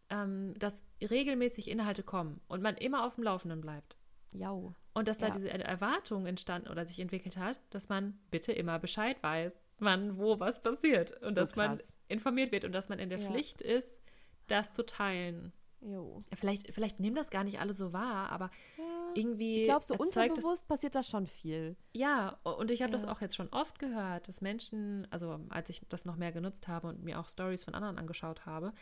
ähm, 0.09 0.53
dass 0.59 0.83
regelmäßig 1.01 1.69
Inhalte 1.69 2.03
kommen 2.03 2.41
und 2.47 2.61
man 2.61 2.75
immer 2.75 3.05
auf 3.05 3.15
dem 3.15 3.23
Laufenden 3.23 3.61
bleibt. 3.61 3.97
Ja. 4.33 4.51
Und 4.51 5.07
dass 5.07 5.19
da 5.19 5.27
ja. 5.27 5.33
diese 5.33 5.49
Erwartung 5.49 6.25
entstanden 6.25 6.69
oder 6.69 6.85
sich 6.85 6.99
entwickelt 6.99 7.37
hat, 7.37 7.59
dass 7.69 7.89
man 7.89 8.19
bitte 8.29 8.51
immer 8.51 8.77
Bescheid 8.79 9.21
weiß, 9.23 9.53
wann, 9.79 10.17
wo 10.17 10.39
was 10.39 10.61
passiert 10.61 11.11
und 11.21 11.35
so 11.35 11.41
dass 11.41 11.53
krass. 11.53 11.67
man 11.67 11.81
informiert 12.07 12.51
wird 12.51 12.65
und 12.65 12.73
dass 12.73 12.89
man 12.89 12.99
in 12.99 13.09
der 13.09 13.19
ja. 13.19 13.29
Pflicht 13.29 13.61
ist, 13.61 14.01
das 14.47 14.73
zu 14.73 14.85
teilen. 14.85 15.53
Jo. 15.81 16.23
Vielleicht, 16.33 16.71
vielleicht 16.71 16.99
nehmen 16.99 17.15
das 17.15 17.31
gar 17.31 17.43
nicht 17.43 17.59
alle 17.59 17.73
so 17.73 17.91
wahr, 17.91 18.29
aber 18.31 18.51
ja. 18.77 18.83
irgendwie. 19.15 19.61
Ich 19.61 19.63
glaube, 19.63 19.83
so 19.83 19.95
unterbewusst 19.95 20.45
das, 20.45 20.67
passiert 20.67 20.93
da 20.93 21.01
schon 21.01 21.25
viel. 21.25 21.75
Ja, 21.93 22.37
und 22.43 22.69
ich 22.69 22.83
habe 22.83 22.91
ja. 22.91 22.97
das 22.97 23.07
auch 23.07 23.19
jetzt 23.19 23.35
schon 23.35 23.49
oft 23.49 23.79
gehört, 23.79 24.27
dass 24.27 24.41
Menschen, 24.41 25.07
also 25.09 25.39
als 25.49 25.69
ich 25.69 25.81
das 25.89 26.05
noch 26.05 26.17
mehr 26.17 26.31
genutzt 26.31 26.67
habe 26.67 26.87
und 26.87 27.03
mir 27.03 27.19
auch 27.19 27.29
Stories 27.29 27.63
von 27.63 27.73
anderen 27.73 27.97
angeschaut 27.97 28.45
habe, 28.45 28.73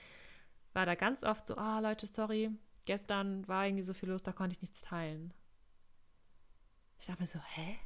war 0.73 0.85
da 0.85 0.95
ganz 0.95 1.23
oft 1.23 1.47
so: 1.47 1.55
Ah, 1.55 1.77
oh, 1.77 1.81
Leute, 1.81 2.05
sorry, 2.05 2.51
gestern 2.85 3.47
war 3.47 3.65
irgendwie 3.65 3.83
so 3.83 3.93
viel 3.93 4.09
los, 4.09 4.21
da 4.21 4.33
konnte 4.33 4.53
ich 4.53 4.61
nichts 4.61 4.81
teilen. 4.81 5.33
Ich 6.99 7.07
dachte 7.07 7.21
mir 7.21 7.27
so: 7.27 7.39
Hä? 7.39 7.77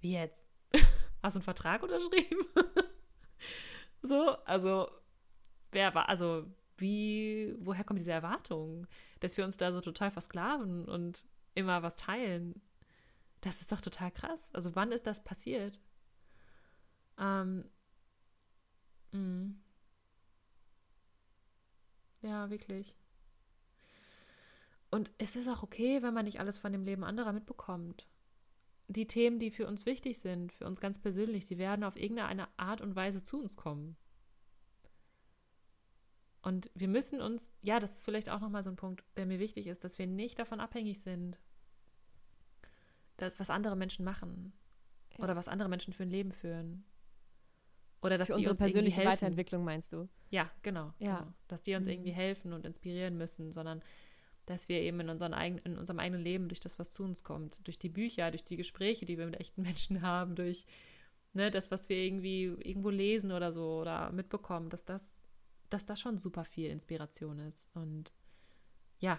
Wie 0.00 0.12
jetzt? 0.12 0.48
Hast 1.22 1.34
du 1.34 1.38
einen 1.38 1.44
Vertrag 1.44 1.82
unterschrieben? 1.82 2.44
so, 4.02 4.36
also, 4.44 4.90
wer 5.72 5.94
war, 5.94 6.10
also 6.10 6.46
wie, 6.80 7.54
woher 7.60 7.84
kommt 7.84 8.00
diese 8.00 8.12
Erwartung, 8.12 8.86
dass 9.20 9.36
wir 9.36 9.44
uns 9.44 9.56
da 9.56 9.72
so 9.72 9.80
total 9.80 10.10
versklaven 10.10 10.86
und 10.86 11.24
immer 11.54 11.82
was 11.82 11.96
teilen? 11.96 12.60
Das 13.40 13.60
ist 13.60 13.72
doch 13.72 13.80
total 13.80 14.10
krass. 14.10 14.50
Also 14.52 14.74
wann 14.74 14.92
ist 14.92 15.06
das 15.06 15.22
passiert? 15.22 15.80
Ähm, 17.18 17.64
mh. 19.12 19.18
Mm. 19.18 19.62
Ja, 22.22 22.50
wirklich. 22.50 22.94
Und 24.90 25.12
es 25.18 25.36
ist 25.36 25.48
auch 25.48 25.62
okay, 25.62 26.02
wenn 26.02 26.14
man 26.14 26.24
nicht 26.24 26.40
alles 26.40 26.58
von 26.58 26.72
dem 26.72 26.84
Leben 26.84 27.04
anderer 27.04 27.32
mitbekommt. 27.32 28.08
Die 28.88 29.06
Themen, 29.06 29.38
die 29.38 29.50
für 29.50 29.66
uns 29.66 29.86
wichtig 29.86 30.18
sind, 30.18 30.52
für 30.52 30.66
uns 30.66 30.80
ganz 30.80 31.00
persönlich, 31.00 31.46
die 31.46 31.58
werden 31.58 31.84
auf 31.84 31.96
irgendeine 31.96 32.48
Art 32.58 32.80
und 32.80 32.96
Weise 32.96 33.22
zu 33.22 33.40
uns 33.40 33.56
kommen. 33.56 33.96
Und 36.42 36.70
wir 36.74 36.88
müssen 36.88 37.20
uns, 37.20 37.52
ja, 37.60 37.80
das 37.80 37.96
ist 37.96 38.04
vielleicht 38.04 38.30
auch 38.30 38.40
nochmal 38.40 38.62
so 38.62 38.70
ein 38.70 38.76
Punkt, 38.76 39.04
der 39.16 39.26
mir 39.26 39.38
wichtig 39.38 39.66
ist, 39.66 39.84
dass 39.84 39.98
wir 39.98 40.06
nicht 40.06 40.38
davon 40.38 40.60
abhängig 40.60 41.00
sind, 41.00 41.38
dass, 43.18 43.38
was 43.38 43.50
andere 43.50 43.76
Menschen 43.76 44.04
machen 44.04 44.52
ja. 45.12 45.24
oder 45.24 45.36
was 45.36 45.48
andere 45.48 45.68
Menschen 45.68 45.92
für 45.92 46.04
ein 46.04 46.10
Leben 46.10 46.32
führen. 46.32 46.84
Oder 48.02 48.16
dass 48.16 48.28
für 48.28 48.34
die 48.34 48.38
unsere 48.38 48.52
uns 48.52 48.60
persönliche 48.60 48.96
helfen. 48.96 49.12
Weiterentwicklung 49.12 49.64
meinst 49.64 49.92
du? 49.92 50.08
Ja, 50.30 50.50
genau, 50.62 50.94
Ja. 50.98 51.18
genau. 51.18 51.32
Dass 51.48 51.62
die 51.62 51.74
uns 51.74 51.86
Mhm. 51.86 51.92
irgendwie 51.92 52.12
helfen 52.12 52.54
und 52.54 52.64
inspirieren 52.64 53.18
müssen, 53.18 53.52
sondern 53.52 53.82
dass 54.46 54.70
wir 54.70 54.80
eben 54.80 55.00
in, 55.00 55.10
unseren 55.10 55.34
eigenen, 55.34 55.62
in 55.64 55.78
unserem 55.78 55.98
eigenen 56.00 56.22
Leben 56.22 56.48
durch 56.48 56.60
das, 56.60 56.78
was 56.78 56.90
zu 56.90 57.04
uns 57.04 57.22
kommt, 57.22 57.66
durch 57.66 57.78
die 57.78 57.90
Bücher, 57.90 58.30
durch 58.30 58.42
die 58.42 58.56
Gespräche, 58.56 59.04
die 59.04 59.18
wir 59.18 59.26
mit 59.26 59.38
echten 59.38 59.62
Menschen 59.62 60.00
haben, 60.00 60.34
durch 60.34 60.64
ne, 61.34 61.50
das, 61.50 61.70
was 61.70 61.90
wir 61.90 61.98
irgendwie 61.98 62.44
irgendwo 62.44 62.88
lesen 62.88 63.32
oder 63.32 63.52
so 63.52 63.80
oder 63.80 64.10
mitbekommen, 64.12 64.70
dass 64.70 64.86
das, 64.86 65.22
dass 65.70 65.86
das 65.86 66.00
schon 66.00 66.18
super 66.18 66.44
viel 66.44 66.70
Inspiration 66.70 67.38
ist. 67.38 67.68
Und 67.74 68.12
ja, 68.98 69.18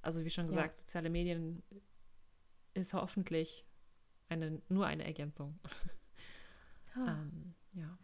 also 0.00 0.24
wie 0.24 0.30
schon 0.30 0.46
Ja. 0.46 0.50
gesagt, 0.52 0.76
soziale 0.76 1.10
Medien 1.10 1.62
ist 2.74 2.94
hoffentlich 2.94 3.66
eine, 4.28 4.62
nur 4.68 4.86
eine 4.86 5.04
Ergänzung. 5.04 5.58
Ähm, 6.94 7.54
ja. 7.72 7.98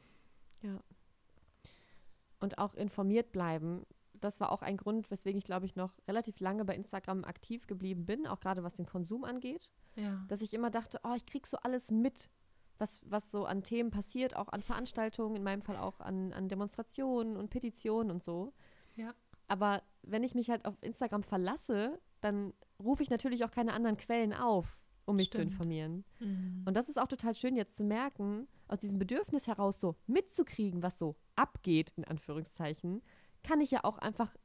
und 2.41 2.57
auch 2.57 2.73
informiert 2.75 3.33
bleiben. 3.33 3.85
Das 4.15 4.41
war 4.41 4.51
auch 4.51 4.63
ein 4.63 4.79
Grund, 4.79 5.11
weswegen 5.11 5.37
ich, 5.39 5.45
glaube 5.45 5.67
ich, 5.67 5.77
noch 5.77 5.93
relativ 6.09 6.41
lange 6.41 6.65
bei 6.65 6.75
Instagram 6.75 7.25
aktiv 7.25 7.67
geblieben 7.67 8.07
bin, 8.07 8.27
auch 8.27 8.41
gerade 8.41 8.63
was 8.63 8.73
den 8.75 8.87
Konsum 8.87 9.25
angeht. 9.25 9.69
Ja. 9.97 10.25
Dass 10.29 10.41
ich 10.41 10.55
immer 10.55 10.71
dachte, 10.71 11.01
oh, 11.05 11.13
ich 11.15 11.27
krieg 11.27 11.47
so 11.47 11.59
alles 11.59 11.91
mit, 11.91 12.31
was, 12.79 13.01
was 13.05 13.31
so 13.31 13.45
an 13.45 13.63
Themen 13.63 13.91
passiert, 13.91 14.37
auch 14.37 14.49
an 14.49 14.63
Veranstaltungen, 14.63 15.37
in 15.37 15.43
meinem 15.43 15.63
Fall 15.63 15.77
auch 15.77 16.01
an, 16.01 16.33
an 16.33 16.49
Demonstrationen 16.49 17.37
und 17.37 17.51
Petitionen 17.51 18.11
und 18.11 18.23
so. 18.23 18.53
Ja. 18.97 19.15
Aber 19.49 19.83
wenn 20.03 20.23
ich 20.23 20.35
mich 20.35 20.51
halt 20.51 20.65
auf 20.65 20.77
Instagram 20.83 21.23
verlasse, 21.23 21.99
dann 22.21 22.53
rufe 22.83 23.03
ich 23.03 23.11
natürlich 23.11 23.45
auch 23.45 23.51
keine 23.51 23.73
anderen 23.73 23.97
Quellen 23.97 24.33
auf, 24.33 24.79
um 25.07 25.17
mich 25.17 25.31
zu 25.31 25.39
Stimmt. 25.39 25.53
informieren. 25.53 26.05
Mhm. 26.21 26.63
Und 26.67 26.75
das 26.75 26.89
ist 26.89 26.99
auch 26.99 27.09
total 27.09 27.35
schön 27.35 27.57
jetzt 27.57 27.77
zu 27.77 27.85
merken, 27.85 28.47
aus 28.69 28.79
diesem 28.79 28.99
Bedürfnis 28.99 29.47
heraus 29.47 29.81
so 29.81 29.97
mitzukriegen, 30.07 30.83
was 30.83 30.99
so 30.99 31.17
abgeht, 31.35 31.93
in 31.97 32.05
Anführungszeichen, 32.05 33.03
kann 33.43 33.61
ich 33.61 33.71
ja 33.71 33.85
auch 33.85 33.99
einfach 33.99 34.37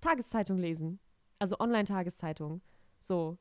Tageszeitung 0.00 0.58
lesen. 0.58 0.98
Also 1.38 1.58
Online-Tageszeitung. 1.58 2.62
So. 3.00 3.38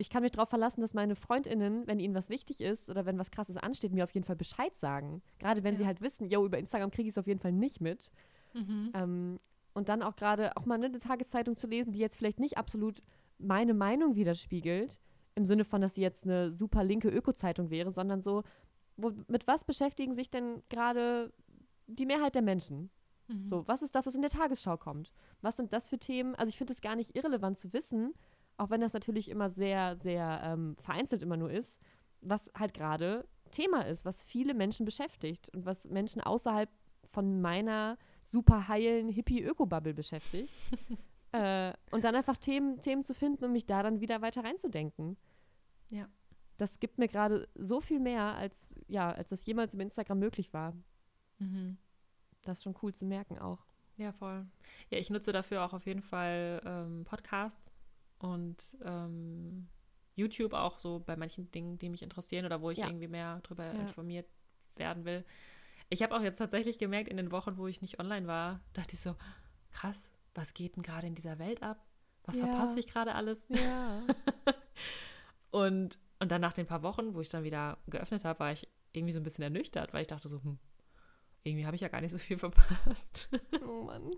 Ich 0.00 0.10
kann 0.10 0.22
mich 0.22 0.30
darauf 0.32 0.48
verlassen, 0.48 0.80
dass 0.80 0.94
meine 0.94 1.16
FreundInnen, 1.16 1.86
wenn 1.88 1.98
ihnen 1.98 2.14
was 2.14 2.30
wichtig 2.30 2.60
ist 2.60 2.88
oder 2.88 3.04
wenn 3.04 3.18
was 3.18 3.30
krasses 3.32 3.56
ansteht, 3.56 3.92
mir 3.92 4.04
auf 4.04 4.14
jeden 4.14 4.24
Fall 4.26 4.36
Bescheid 4.36 4.74
sagen. 4.76 5.22
Gerade 5.40 5.64
wenn 5.64 5.76
sie 5.76 5.82
Ja. 5.82 5.88
halt 5.88 6.00
wissen, 6.00 6.28
yo, 6.30 6.44
über 6.46 6.58
Instagram 6.58 6.90
kriege 6.92 7.08
ich 7.08 7.14
es 7.14 7.18
auf 7.18 7.26
jeden 7.26 7.40
Fall 7.40 7.52
nicht 7.52 7.80
mit. 7.80 8.10
Mhm. 8.54 8.92
Ähm, 8.94 9.40
und 9.74 9.88
dann 9.88 10.02
auch 10.02 10.14
gerade 10.16 10.56
auch 10.56 10.66
mal 10.66 10.74
eine 10.82 10.96
Tageszeitung 10.98 11.56
zu 11.56 11.66
lesen, 11.66 11.92
die 11.92 11.98
jetzt 11.98 12.16
vielleicht 12.16 12.38
nicht 12.40 12.58
absolut 12.58 13.02
meine 13.38 13.74
Meinung 13.74 14.14
widerspiegelt, 14.14 14.98
im 15.34 15.44
Sinne 15.44 15.64
von, 15.64 15.80
dass 15.80 15.94
sie 15.94 16.00
jetzt 16.02 16.24
eine 16.24 16.50
super 16.52 16.82
linke 16.84 17.08
Öko-Zeitung 17.08 17.70
wäre, 17.70 17.90
sondern 17.90 18.22
so, 18.22 18.42
wo, 18.96 19.12
mit 19.28 19.46
was 19.46 19.64
beschäftigen 19.64 20.12
sich 20.12 20.30
denn 20.30 20.62
gerade 20.68 21.32
die 21.86 22.06
Mehrheit 22.06 22.34
der 22.34 22.42
Menschen? 22.42 22.90
Mhm. 23.28 23.44
So, 23.46 23.66
was 23.68 23.82
ist 23.82 23.94
das, 23.94 24.06
was 24.06 24.14
in 24.14 24.22
der 24.22 24.30
Tagesschau 24.30 24.76
kommt? 24.76 25.12
Was 25.42 25.56
sind 25.56 25.72
das 25.72 25.88
für 25.88 25.98
Themen? 25.98 26.34
Also 26.34 26.50
ich 26.50 26.58
finde 26.58 26.72
es 26.72 26.80
gar 26.80 26.96
nicht 26.96 27.14
irrelevant 27.16 27.58
zu 27.58 27.72
wissen, 27.72 28.14
auch 28.58 28.70
wenn 28.70 28.80
das 28.80 28.92
natürlich 28.92 29.30
immer 29.30 29.48
sehr, 29.48 29.96
sehr 29.96 30.40
ähm, 30.44 30.76
vereinzelt 30.80 31.22
immer 31.22 31.36
nur 31.36 31.50
ist, 31.50 31.80
was 32.20 32.50
halt 32.58 32.74
gerade 32.74 33.26
Thema 33.50 33.86
ist, 33.86 34.04
was 34.04 34.22
viele 34.22 34.52
Menschen 34.52 34.84
beschäftigt 34.84 35.48
und 35.54 35.64
was 35.64 35.88
Menschen 35.88 36.20
außerhalb 36.20 36.68
von 37.10 37.40
meiner 37.40 37.96
super 38.20 38.68
heilen 38.68 39.08
Hippie-Öko-Bubble 39.08 39.94
beschäftigt. 39.94 40.52
äh, 41.32 41.72
und 41.90 42.04
dann 42.04 42.14
einfach 42.14 42.36
Themen, 42.36 42.80
Themen 42.80 43.04
zu 43.04 43.14
finden 43.14 43.44
und 43.44 43.52
mich 43.52 43.66
da 43.66 43.82
dann 43.82 44.00
wieder 44.00 44.20
weiter 44.20 44.44
reinzudenken. 44.44 45.16
Ja. 45.90 46.08
Das 46.58 46.80
gibt 46.80 46.98
mir 46.98 47.08
gerade 47.08 47.48
so 47.54 47.80
viel 47.80 48.00
mehr, 48.00 48.34
als, 48.34 48.74
ja, 48.88 49.10
als 49.12 49.30
das 49.30 49.46
jemals 49.46 49.72
im 49.74 49.80
Instagram 49.80 50.18
möglich 50.18 50.52
war. 50.52 50.74
Mhm. 51.38 51.78
Das 52.42 52.58
ist 52.58 52.64
schon 52.64 52.76
cool 52.82 52.92
zu 52.92 53.04
merken 53.04 53.38
auch. 53.38 53.64
Ja, 53.96 54.12
voll. 54.12 54.46
Ja, 54.90 54.98
ich 54.98 55.10
nutze 55.10 55.32
dafür 55.32 55.64
auch 55.64 55.72
auf 55.72 55.86
jeden 55.86 56.02
Fall 56.02 56.60
ähm, 56.64 57.04
Podcasts 57.04 57.77
und 58.18 58.76
ähm, 58.84 59.68
YouTube 60.16 60.52
auch 60.52 60.78
so 60.78 61.00
bei 61.00 61.16
manchen 61.16 61.50
Dingen, 61.52 61.78
die 61.78 61.88
mich 61.88 62.02
interessieren 62.02 62.44
oder 62.46 62.60
wo 62.60 62.70
ich 62.70 62.78
Ja. 62.78 62.86
irgendwie 62.86 63.08
mehr 63.08 63.40
darüber 63.44 63.64
Ja. 63.66 63.72
informiert 63.72 64.26
werden 64.76 65.04
will. 65.04 65.24
Ich 65.90 66.02
habe 66.02 66.14
auch 66.16 66.20
jetzt 66.22 66.38
tatsächlich 66.38 66.78
gemerkt, 66.78 67.08
in 67.08 67.16
den 67.16 67.30
Wochen, 67.32 67.56
wo 67.56 67.66
ich 67.66 67.80
nicht 67.82 67.98
online 68.00 68.26
war, 68.26 68.60
dachte 68.74 68.94
ich 68.94 69.00
so, 69.00 69.14
krass, 69.70 70.10
was 70.34 70.52
geht 70.54 70.76
denn 70.76 70.82
gerade 70.82 71.06
in 71.06 71.14
dieser 71.14 71.38
Welt 71.38 71.62
ab? 71.62 71.84
Was 72.24 72.36
Ja. 72.38 72.46
verpasse 72.46 72.78
ich 72.78 72.86
gerade 72.88 73.14
alles? 73.14 73.46
Ja. 73.48 74.02
Und, 75.50 75.98
und 76.18 76.30
dann 76.30 76.40
nach 76.42 76.52
den 76.52 76.66
paar 76.66 76.82
Wochen, 76.82 77.14
wo 77.14 77.20
ich 77.22 77.30
dann 77.30 77.42
wieder 77.44 77.78
geöffnet 77.86 78.24
habe, 78.24 78.38
war 78.40 78.52
ich 78.52 78.68
irgendwie 78.92 79.12
so 79.14 79.20
ein 79.20 79.22
bisschen 79.22 79.44
ernüchtert, 79.44 79.92
weil 79.94 80.02
ich 80.02 80.08
dachte 80.08 80.28
so, 80.28 80.42
hm, 80.42 80.58
irgendwie 81.42 81.64
habe 81.64 81.74
ich 81.74 81.80
ja 81.82 81.88
gar 81.88 82.00
nicht 82.02 82.10
so 82.10 82.18
viel 82.18 82.36
verpasst. 82.38 83.30
oh 83.66 83.84
Mann. 83.84 84.10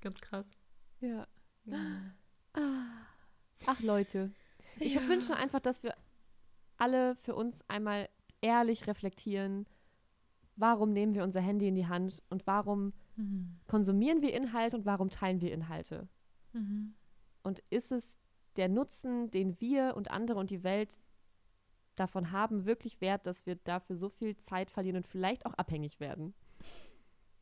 Ganz 0.00 0.20
krass. 0.20 0.46
Ja. 1.00 1.26
Ja. 1.66 1.76
Ach 3.66 3.80
Leute, 3.80 4.30
ich 4.78 4.94
Ja. 4.94 5.08
wünsche 5.08 5.36
einfach, 5.36 5.60
dass 5.60 5.82
wir 5.82 5.94
alle 6.76 7.14
für 7.16 7.34
uns 7.34 7.62
einmal 7.68 8.08
ehrlich 8.40 8.86
reflektieren, 8.86 9.66
warum 10.56 10.92
nehmen 10.92 11.14
wir 11.14 11.24
unser 11.24 11.40
Handy 11.40 11.68
in 11.68 11.74
die 11.74 11.86
Hand 11.86 12.22
und 12.30 12.46
warum 12.46 12.92
Mhm. 13.16 13.58
konsumieren 13.68 14.22
wir 14.22 14.32
Inhalte 14.34 14.76
und 14.76 14.86
warum 14.86 15.08
teilen 15.10 15.40
wir 15.40 15.52
Inhalte? 15.52 16.08
Mhm. 16.52 16.94
Und 17.42 17.62
ist 17.70 17.92
es 17.92 18.16
der 18.56 18.68
Nutzen, 18.68 19.30
den 19.30 19.60
wir 19.60 19.94
und 19.96 20.10
andere 20.10 20.38
und 20.38 20.50
die 20.50 20.62
Welt 20.64 21.00
davon 21.96 22.32
haben, 22.32 22.64
wirklich 22.66 23.00
wert, 23.00 23.26
dass 23.26 23.46
wir 23.46 23.54
dafür 23.56 23.96
so 23.96 24.08
viel 24.08 24.36
Zeit 24.36 24.70
verlieren 24.70 24.96
und 24.96 25.06
vielleicht 25.06 25.46
auch 25.46 25.54
abhängig 25.54 26.00
werden? 26.00 26.34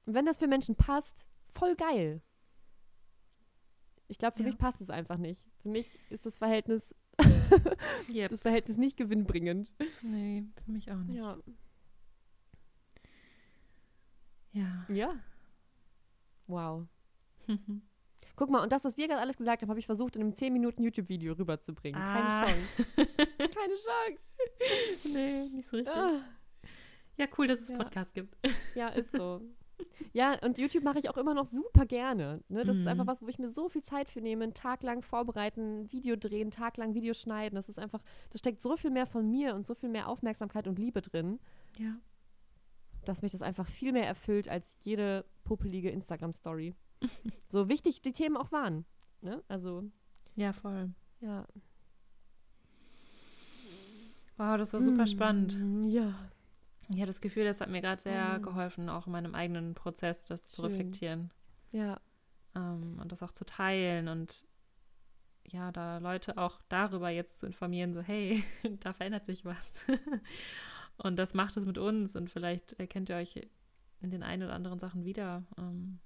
Und 0.04 0.14
wenn 0.14 0.26
das 0.26 0.38
für 0.38 0.46
Menschen 0.48 0.76
passt, 0.76 1.26
voll 1.48 1.74
geil. 1.76 2.20
Ich 4.12 4.18
glaube, 4.18 4.36
für 4.36 4.42
Ja. 4.42 4.48
mich 4.50 4.58
passt 4.58 4.78
es 4.82 4.90
einfach 4.90 5.16
nicht. 5.16 5.42
Für 5.62 5.70
mich 5.70 5.88
ist 6.10 6.26
das 6.26 6.36
Verhältnis, 6.36 6.94
Yep. 8.12 8.28
das 8.28 8.42
Verhältnis 8.42 8.76
nicht 8.76 8.98
gewinnbringend. 8.98 9.72
Nee, 10.02 10.44
für 10.66 10.70
mich 10.70 10.92
auch 10.92 10.98
nicht. 10.98 11.16
Ja. 11.16 11.38
Ja. 14.52 14.86
Ja. 14.90 15.14
Wow. 16.46 16.86
Guck 18.36 18.50
mal, 18.50 18.62
und 18.62 18.70
das, 18.70 18.84
was 18.84 18.98
wir 18.98 19.08
gerade 19.08 19.20
alles 19.22 19.38
gesagt 19.38 19.62
haben, 19.62 19.70
habe 19.70 19.80
ich 19.80 19.86
versucht, 19.86 20.14
in 20.16 20.22
einem 20.22 20.34
10 20.34 20.52
Minuten 20.52 20.82
YouTube-Video 20.82 21.32
rüberzubringen. 21.32 21.98
Ah. 22.00 22.44
Keine 22.44 22.46
Chance. 22.46 23.16
Keine 23.38 23.74
Chance. 23.74 25.12
nee, 25.14 25.56
nicht 25.56 25.68
so 25.68 25.76
richtig. 25.76 25.94
Ah. 25.94 26.20
Ja, 27.16 27.26
cool, 27.38 27.46
dass 27.46 27.60
es 27.62 27.68
Ja. 27.68 27.78
Podcast 27.78 28.12
gibt. 28.14 28.36
Ja, 28.74 28.88
ist 28.88 29.12
so. 29.12 29.40
Ja, 30.12 30.38
und 30.44 30.58
YouTube 30.58 30.82
mache 30.84 30.98
ich 30.98 31.08
auch 31.10 31.16
immer 31.16 31.34
noch 31.34 31.46
super 31.46 31.86
gerne. 31.86 32.42
Ne? 32.48 32.64
Das 32.64 32.76
ist 32.76 32.82
Mhm. 32.82 32.88
einfach 32.88 33.06
was, 33.06 33.22
wo 33.22 33.28
ich 33.28 33.38
mir 33.38 33.48
so 33.50 33.68
viel 33.68 33.82
Zeit 33.82 34.08
für 34.10 34.20
nehme, 34.20 34.44
einen 34.44 34.54
Tag 34.54 34.82
lang 34.82 35.02
vorbereiten, 35.02 35.90
Video 35.92 36.16
drehen, 36.16 36.50
Tag 36.50 36.76
lang 36.76 36.94
Video 36.94 37.14
schneiden. 37.14 37.56
Das 37.56 37.68
ist 37.68 37.78
einfach, 37.78 38.02
da 38.30 38.38
steckt 38.38 38.60
so 38.60 38.76
viel 38.76 38.90
mehr 38.90 39.06
von 39.06 39.30
mir 39.30 39.54
und 39.54 39.66
so 39.66 39.74
viel 39.74 39.88
mehr 39.88 40.08
Aufmerksamkeit 40.08 40.66
und 40.68 40.78
Liebe 40.78 41.02
drin, 41.02 41.38
Ja. 41.78 41.96
dass 43.04 43.22
mich 43.22 43.32
das 43.32 43.42
einfach 43.42 43.66
viel 43.66 43.92
mehr 43.92 44.06
erfüllt 44.06 44.48
als 44.48 44.76
jede 44.82 45.24
popelige 45.44 45.90
Instagram-Story. 45.90 46.74
so 47.48 47.68
wichtig 47.68 48.02
die 48.02 48.12
Themen 48.12 48.36
auch 48.36 48.52
waren. 48.52 48.84
Ne? 49.22 49.42
Also, 49.48 49.84
Ja, 50.36 50.52
voll. 50.52 50.90
ja. 51.20 51.46
Wow, 54.38 54.56
das 54.56 54.72
war 54.72 54.80
super 54.82 55.06
spannend. 55.06 55.56
Mm, 55.58 55.88
Ja. 55.88 56.14
Ich 56.94 56.96
habe 57.00 57.06
das 57.06 57.20
Gefühl, 57.20 57.44
das 57.44 57.60
hat 57.60 57.70
mir 57.70 57.80
gerade 57.80 58.00
sehr 58.00 58.38
Mhm. 58.38 58.42
geholfen, 58.42 58.88
auch 58.88 59.06
in 59.06 59.12
meinem 59.12 59.34
eigenen 59.34 59.74
Prozess, 59.74 60.26
das 60.26 60.50
zu 60.50 60.62
Schön. 60.62 60.70
reflektieren 60.70 61.30
Ja. 61.70 62.00
ähm, 62.54 62.98
und 63.00 63.12
das 63.12 63.22
auch 63.22 63.32
zu 63.32 63.44
teilen 63.44 64.08
und 64.08 64.44
ja, 65.44 65.72
da 65.72 65.98
Leute 65.98 66.38
auch 66.38 66.60
darüber 66.68 67.08
jetzt 67.10 67.38
zu 67.38 67.46
informieren, 67.46 67.92
so 67.94 68.00
hey, 68.00 68.44
da 68.80 68.92
verändert 68.92 69.24
sich 69.26 69.44
was. 69.44 69.72
und 70.98 71.16
das 71.16 71.34
macht 71.34 71.56
es 71.56 71.66
mit 71.66 71.78
uns 71.78 72.14
und 72.14 72.30
vielleicht 72.30 72.74
erkennt 72.74 73.08
ihr 73.08 73.16
euch 73.16 73.40
in 74.00 74.10
den 74.10 74.22
einen 74.22 74.42
oder 74.44 74.54
anderen 74.54 74.78
Sachen 74.78 75.04
wieder. 75.04 75.44
Ähm, 75.58 75.98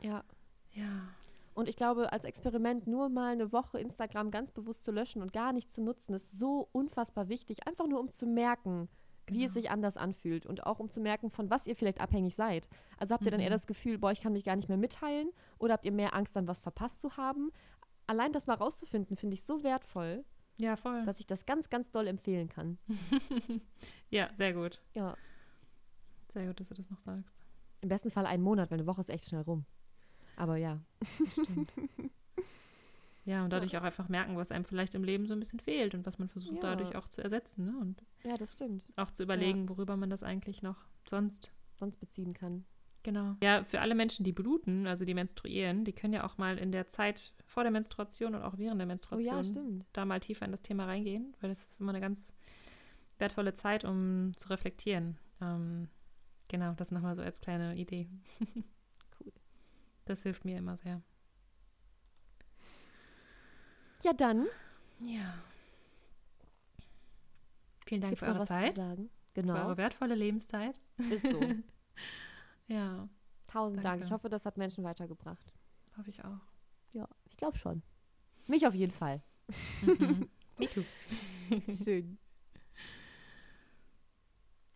Ja. 0.00 0.24
Ja. 0.72 1.08
Und 1.56 1.70
ich 1.70 1.76
glaube, 1.76 2.12
als 2.12 2.24
Experiment 2.24 2.86
nur 2.86 3.08
mal 3.08 3.32
eine 3.32 3.50
Woche 3.50 3.78
Instagram 3.80 4.30
ganz 4.30 4.50
bewusst 4.50 4.84
zu 4.84 4.92
löschen 4.92 5.22
und 5.22 5.32
gar 5.32 5.54
nicht 5.54 5.72
zu 5.72 5.80
nutzen, 5.82 6.12
ist 6.12 6.38
so 6.38 6.68
unfassbar 6.72 7.28
wichtig. 7.30 7.66
Einfach 7.66 7.86
nur, 7.86 7.98
um 7.98 8.10
zu 8.10 8.26
merken, 8.26 8.90
wie 9.26 9.42
es 9.44 9.54
Genau. 9.54 9.62
sich 9.62 9.70
anders 9.70 9.96
anfühlt 9.96 10.44
und 10.44 10.66
auch 10.66 10.80
um 10.80 10.90
zu 10.90 11.00
merken, 11.00 11.30
von 11.30 11.48
was 11.48 11.66
ihr 11.66 11.74
vielleicht 11.74 12.00
abhängig 12.02 12.34
seid. 12.36 12.68
Also 12.98 13.14
habt 13.14 13.24
ihr 13.24 13.30
dann 13.30 13.40
eher 13.40 13.48
Mhm. 13.48 13.54
das 13.54 13.66
Gefühl, 13.66 13.96
boah, 13.96 14.12
ich 14.12 14.20
kann 14.20 14.34
mich 14.34 14.44
gar 14.44 14.54
nicht 14.54 14.68
mehr 14.68 14.76
mitteilen 14.76 15.30
oder 15.58 15.72
habt 15.72 15.86
ihr 15.86 15.92
mehr 15.92 16.14
Angst, 16.14 16.36
dann 16.36 16.46
was 16.46 16.60
verpasst 16.60 17.00
zu 17.00 17.16
haben? 17.16 17.50
Allein 18.06 18.32
das 18.32 18.46
mal 18.46 18.54
rauszufinden, 18.54 19.16
finde 19.16 19.32
ich 19.34 19.42
so 19.42 19.64
wertvoll, 19.64 20.24
Ja, 20.58 20.76
voll. 20.76 21.04
dass 21.06 21.20
ich 21.20 21.26
das 21.26 21.46
ganz, 21.46 21.70
ganz 21.70 21.90
doll 21.90 22.06
empfehlen 22.06 22.48
kann. 22.50 22.78
ja, 24.10 24.28
sehr 24.34 24.52
gut. 24.52 24.80
Ja. 24.94 25.16
Sehr 26.28 26.46
gut, 26.46 26.60
dass 26.60 26.68
du 26.68 26.74
das 26.74 26.90
noch 26.90 27.00
sagst. 27.00 27.42
Im 27.80 27.88
besten 27.88 28.10
Fall 28.10 28.26
einen 28.26 28.42
Monat, 28.42 28.70
weil 28.70 28.78
eine 28.78 28.86
Woche 28.86 29.00
ist 29.00 29.10
echt 29.10 29.24
schnell 29.24 29.42
rum. 29.42 29.64
Aber 30.36 30.56
ja. 30.56 30.80
Das 31.18 31.32
stimmt. 31.32 31.72
ja, 33.24 33.42
und 33.44 33.50
dadurch 33.50 33.76
auch 33.76 33.82
einfach 33.82 34.08
merken, 34.08 34.36
was 34.36 34.52
einem 34.52 34.64
vielleicht 34.64 34.94
im 34.94 35.02
Leben 35.04 35.26
so 35.26 35.32
ein 35.32 35.40
bisschen 35.40 35.60
fehlt 35.60 35.94
und 35.94 36.06
was 36.06 36.18
man 36.18 36.28
versucht 36.28 36.54
Ja. 36.56 36.60
dadurch 36.76 36.94
auch 36.94 37.08
zu 37.08 37.22
ersetzen. 37.22 37.64
Ne? 37.64 37.76
Und 37.80 38.02
Ja, 38.24 38.36
das 38.36 38.52
stimmt. 38.52 38.86
auch 38.96 39.10
zu 39.10 39.22
überlegen, 39.22 39.68
worüber 39.68 39.96
man 39.96 40.10
das 40.10 40.22
eigentlich 40.22 40.62
noch 40.62 40.76
sonst 41.08 41.52
Sonst 41.78 41.96
beziehen 42.00 42.32
kann. 42.32 42.64
Genau. 43.02 43.36
Ja, 43.42 43.62
für 43.62 43.80
alle 43.82 43.94
Menschen, 43.94 44.24
die 44.24 44.32
bluten, 44.32 44.86
also 44.86 45.04
die 45.04 45.12
menstruieren, 45.12 45.84
die 45.84 45.92
können 45.92 46.14
ja 46.14 46.24
auch 46.24 46.38
mal 46.38 46.56
in 46.58 46.72
der 46.72 46.88
Zeit 46.88 47.34
vor 47.44 47.62
der 47.64 47.70
Menstruation 47.70 48.34
und 48.34 48.40
auch 48.42 48.56
während 48.56 48.80
der 48.80 48.86
Oh 48.86 48.88
Menstruation 48.88 49.36
ja, 49.36 49.44
stimmt. 49.44 49.84
da 49.92 50.06
mal 50.06 50.18
tiefer 50.18 50.46
in 50.46 50.52
das 50.52 50.62
Thema 50.62 50.86
reingehen, 50.86 51.36
weil 51.40 51.50
das 51.50 51.68
ist 51.68 51.80
immer 51.80 51.90
eine 51.90 52.00
ganz 52.00 52.34
wertvolle 53.18 53.52
Zeit, 53.52 53.84
um 53.84 54.32
zu 54.36 54.48
reflektieren. 54.48 55.18
Ähm, 55.42 55.88
genau, 56.48 56.72
das 56.72 56.90
nochmal 56.92 57.14
so 57.14 57.20
als 57.22 57.40
kleine 57.42 57.76
Idee. 57.76 58.08
Das 60.06 60.22
hilft 60.22 60.44
mir 60.44 60.56
immer 60.58 60.76
sehr. 60.78 61.02
Ja, 64.02 64.12
dann. 64.12 64.46
Ja. 65.00 65.34
Vielen 67.86 68.00
Dank 68.00 68.12
Gibt's 68.12 68.24
für 68.26 68.32
eure 68.32 68.46
Zeit, 68.46 68.76
sagen? 68.76 69.10
für 69.34 69.42
Genau. 69.42 69.54
eure 69.54 69.76
wertvolle 69.76 70.14
Lebenszeit. 70.14 70.80
Ist 71.10 71.26
so. 71.30 71.40
Ja, 72.68 73.08
Tausend 73.46 73.76
Dank. 73.76 73.84
Danke. 74.00 74.06
Ich 74.06 74.10
hoffe, 74.12 74.28
das 74.28 74.44
hat 74.44 74.56
Menschen 74.56 74.82
weitergebracht. 74.82 75.52
hoffe 75.96 76.10
ich 76.10 76.24
auch. 76.24 76.40
Ja, 76.92 77.08
ich 77.30 77.36
glaube 77.36 77.56
schon. 77.56 77.80
Mich 78.48 78.66
auf 78.66 78.74
jeden 78.74 78.90
Fall. 78.90 79.22
Mhm. 79.82 80.28
Me 80.58 80.68
too. 80.68 80.82
Schön. 81.84 82.18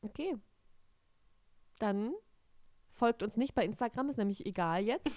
Okay. 0.02 0.36
Dann 1.80 2.14
folgt 3.00 3.22
uns 3.24 3.36
nicht 3.36 3.54
bei 3.54 3.64
Instagram, 3.64 4.10
ist 4.10 4.18
nämlich 4.18 4.46
egal 4.46 4.84
jetzt. 4.84 5.06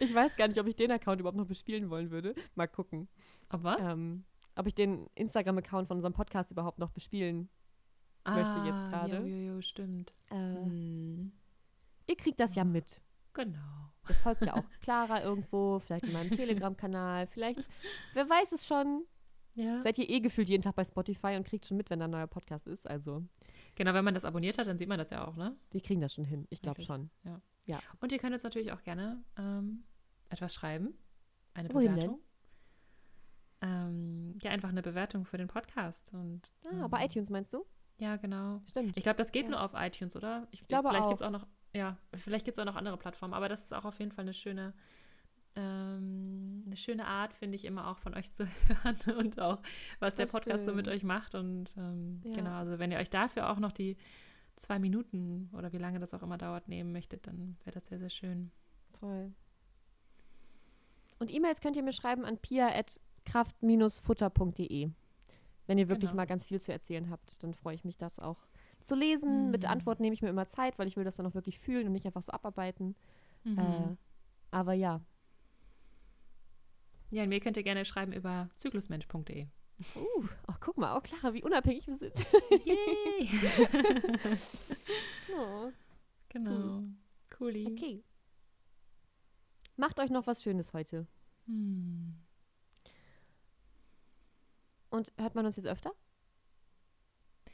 ich 0.00 0.14
weiß 0.14 0.36
gar 0.36 0.48
nicht, 0.48 0.58
ob 0.60 0.66
ich 0.66 0.76
den 0.76 0.90
Account 0.90 1.20
überhaupt 1.20 1.38
noch 1.38 1.46
bespielen 1.46 1.90
wollen 1.90 2.10
würde. 2.10 2.34
Mal 2.54 2.66
gucken. 2.68 3.08
Ob 3.50 3.62
was? 3.64 3.80
Ähm, 3.88 4.24
ob 4.56 4.66
ich 4.66 4.74
den 4.74 5.06
Instagram-Account 5.14 5.88
von 5.88 5.96
unserem 5.98 6.12
Podcast 6.12 6.50
überhaupt 6.50 6.78
noch 6.78 6.90
bespielen. 6.90 7.48
möchte 8.26 8.60
jetzt 8.66 8.74
Ah, 8.74 8.90
gerade. 8.90 9.16
Jo, 9.18 9.24
jo, 9.26 9.54
jo, 9.54 9.60
stimmt. 9.62 10.14
Äh, 10.30 10.34
Hm. 10.34 11.32
Ihr 12.06 12.16
kriegt 12.16 12.40
das 12.40 12.54
ja 12.54 12.64
mit. 12.64 13.00
Genau. 13.34 13.92
Ihr 14.08 14.14
folgt 14.16 14.44
ja 14.44 14.54
auch 14.54 14.64
Clara 14.80 15.22
irgendwo, 15.22 15.78
vielleicht 15.78 16.04
in 16.04 16.12
meinem 16.12 16.30
Telegram-Kanal, 16.36 17.26
vielleicht, 17.26 17.60
wer 18.14 18.28
weiß 18.28 18.52
es 18.52 18.66
schon, 18.66 19.04
Ja. 19.54 19.80
seid 19.82 19.98
ihr 19.98 20.08
eh 20.08 20.20
gefühlt 20.20 20.48
jeden 20.48 20.62
Tag 20.62 20.74
bei 20.74 20.84
Spotify 20.84 21.36
und 21.36 21.46
kriegt 21.46 21.66
schon 21.66 21.76
mit, 21.76 21.90
wenn 21.90 21.98
da 22.00 22.06
ein 22.06 22.10
neuer 22.10 22.26
Podcast 22.26 22.66
ist. 22.66 22.88
Also, 22.88 23.22
Genau, 23.78 23.94
wenn 23.94 24.04
man 24.04 24.12
das 24.14 24.24
abonniert 24.24 24.58
hat, 24.58 24.66
dann 24.66 24.76
sieht 24.76 24.88
man 24.88 24.98
das 24.98 25.10
ja 25.10 25.24
auch, 25.26 25.36
ne? 25.36 25.56
wir 25.70 25.80
kriegen 25.80 26.00
das 26.00 26.12
schon 26.12 26.24
hin. 26.24 26.46
Ich 26.50 26.60
glaube 26.60 26.82
schon. 26.82 27.10
Und 28.00 28.10
ihr 28.12 28.18
könnt 28.18 28.32
uns 28.34 28.42
natürlich 28.42 28.72
auch 28.72 28.82
gerne 28.82 29.22
ähm, 29.38 29.84
etwas 30.30 30.52
schreiben. 30.52 30.94
Eine 31.54 31.72
Wohin 31.72 31.94
Bewertung. 31.94 32.20
Ähm, 33.60 34.34
ja, 34.42 34.50
einfach 34.50 34.68
eine 34.68 34.82
Bewertung 34.82 35.24
für 35.24 35.38
den 35.38 35.48
Podcast. 35.48 36.12
Und, 36.12 36.52
Ah, 36.66 36.84
ähm, 36.84 36.90
bei 36.90 37.04
iTunes 37.04 37.30
meinst 37.30 37.52
du? 37.52 37.64
Ja, 37.98 38.16
genau. 38.16 38.62
Stimmt. 38.68 38.92
Ich 38.96 39.02
glaube, 39.02 39.18
das 39.18 39.32
geht 39.32 39.44
Ja. 39.44 39.50
nur 39.50 39.62
auf 39.62 39.72
iTunes, 39.74 40.14
oder? 40.16 40.46
Ich, 40.52 40.62
glaube 40.66 40.88
vielleicht 40.88 41.04
auch. 41.04 41.08
Gibt's 41.08 41.22
auch 41.22 41.30
noch, 41.30 41.46
ja, 41.74 41.96
vielleicht 42.14 42.44
gibt 42.44 42.56
es 42.58 42.62
auch 42.62 42.66
noch 42.66 42.76
andere 42.76 42.96
Plattformen, 42.96 43.34
aber 43.34 43.48
das 43.48 43.62
ist 43.62 43.74
auch 43.74 43.84
auf 43.84 43.98
jeden 43.98 44.12
Fall 44.12 44.22
eine 44.24 44.34
schöne, 44.34 44.74
ähm, 45.56 46.62
eine 46.66 46.76
schöne 46.76 47.06
Art, 47.06 47.32
finde 47.34 47.56
ich, 47.56 47.64
immer 47.64 47.88
auch 47.88 47.98
von 47.98 48.14
euch 48.14 48.30
zu 48.32 48.46
hören 48.68 48.96
und 49.18 49.40
auch, 49.40 49.60
was 49.98 50.14
der 50.14 50.26
Das 50.26 50.32
Podcast 50.32 50.64
so 50.64 50.72
mit 50.74 50.86
stimmt. 50.86 50.96
euch 50.96 51.02
macht. 51.04 51.34
Und 51.34 51.74
ähm, 51.76 52.20
Ja. 52.24 52.34
genau, 52.36 52.52
also 52.52 52.78
wenn 52.78 52.92
ihr 52.92 52.98
euch 52.98 53.10
dafür 53.10 53.50
auch 53.50 53.58
noch 53.58 53.72
die 53.72 53.96
zwei 54.56 54.78
Minuten 54.78 55.50
oder 55.56 55.72
wie 55.72 55.78
lange 55.78 55.98
das 56.00 56.14
auch 56.14 56.22
immer 56.22 56.38
dauert, 56.38 56.68
nehmen 56.68 56.92
möchtet, 56.92 57.26
dann 57.26 57.56
wäre 57.64 57.74
das 57.74 57.86
sehr, 57.86 57.98
sehr 57.98 58.10
schön. 58.10 58.50
Voll. 59.00 59.32
Und 61.20 61.32
E-Mails 61.32 61.60
könnt 61.60 61.76
ihr 61.76 61.82
mir 61.82 61.92
schreiben 61.92 62.24
an 62.24 62.38
pia.kraft-futter.de. 62.38 64.90
Wenn 65.66 65.78
ihr 65.78 65.88
wirklich 65.88 66.10
Genau. 66.10 66.22
mal 66.22 66.26
ganz 66.26 66.46
viel 66.46 66.60
zu 66.60 66.72
erzählen 66.72 67.10
habt, 67.10 67.42
dann 67.42 67.52
freue 67.54 67.74
ich 67.74 67.84
mich, 67.84 67.98
das 67.98 68.18
auch 68.18 68.38
zu 68.80 68.94
lesen. 68.94 69.50
Mit 69.50 69.64
Mhm. 69.64 69.68
Antworten 69.70 70.02
nehme 70.02 70.14
ich 70.14 70.22
mir 70.22 70.28
immer 70.30 70.46
Zeit, 70.46 70.78
weil 70.78 70.88
ich 70.88 70.96
will 70.96 71.04
das 71.04 71.16
dann 71.16 71.26
auch 71.26 71.34
wirklich 71.34 71.58
fühlen 71.58 71.86
und 71.86 71.92
nicht 71.92 72.06
einfach 72.06 72.22
so 72.22 72.32
abarbeiten. 72.32 72.94
Mhm. 73.44 73.58
Äh, 73.58 73.96
aber 74.50 74.72
ja. 74.72 75.00
Ja, 77.10 77.22
und 77.22 77.28
mir 77.30 77.40
könnt 77.40 77.56
ihr 77.56 77.62
gerne 77.62 77.84
schreiben 77.84 78.12
über 78.12 78.48
zyklusmensch.de. 78.54 79.46
Uh, 79.94 80.24
oh, 80.48 80.54
guck 80.60 80.76
mal, 80.76 80.96
auch 80.96 81.02
Clara, 81.02 81.32
wie 81.34 81.42
unabhängig 81.42 81.86
wir 81.86 81.96
sind. 81.96 82.14
Yay! 82.64 83.28
Oh, 85.40 85.70
genau. 86.30 86.82
Cooli. 87.30 87.66
okay. 87.66 88.02
Macht 89.76 90.00
euch 90.00 90.10
noch 90.10 90.26
was 90.26 90.42
Schönes 90.42 90.72
heute. 90.72 91.06
Hm. 91.46 92.16
Und 94.90 95.12
hört 95.16 95.36
man 95.36 95.46
uns 95.46 95.56
jetzt 95.56 95.66
öfter? 95.68 95.92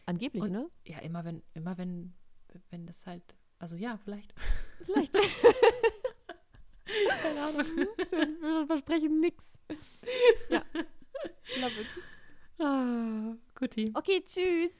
Angeblich, 0.06 0.44
Und- 0.44 0.52
ne? 0.52 0.70
Ja, 0.86 0.98
immer 1.01 1.24
wenn, 1.26 1.43
immer 1.52 1.76
wenn, 1.76 2.14
wenn 2.70 2.86
das 2.86 3.06
halt, 3.06 3.35
also 3.59 3.76
ja, 3.76 3.98
vielleicht. 3.98 4.32
Vielleicht. 4.85 5.14
Keine 7.35 7.47
Ahnung. 7.47 7.89
Schön, 8.09 8.36
wir 8.40 8.66
versprechen 8.66 9.20
nix. 9.20 9.44
Ja. 10.48 10.62
Love 11.61 11.81
it. 11.81 11.86
Ah, 12.61 13.35
guti. 13.55 13.90
Okay, 13.94 14.23
tschüss. 14.23 14.70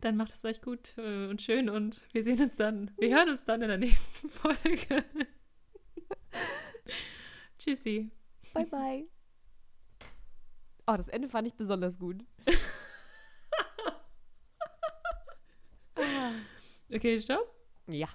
Dann 0.00 0.16
macht 0.16 0.32
es 0.32 0.44
euch 0.44 0.60
gut 0.60 0.96
äh, 0.98 1.26
und 1.28 1.40
schön 1.42 1.68
und 1.70 2.02
wir 2.12 2.22
sehen 2.22 2.40
uns 2.40 2.56
dann, 2.56 2.90
wir 2.98 3.14
hören 3.16 3.30
uns 3.30 3.44
dann 3.44 3.62
in 3.62 3.68
der 3.68 3.78
nächsten 3.78 4.28
Folge. 4.30 5.04
Tschüssi. 7.58 8.10
Bye, 8.52 8.66
bye. 8.66 9.08
Oh, 10.86 10.96
das 10.96 11.08
Ende 11.08 11.28
fand 11.28 11.48
ich 11.48 11.54
besonders 11.54 11.98
gut. 11.98 12.22
Okay, 16.92 17.20
stopp. 17.20 17.52
Ja. 17.86 18.08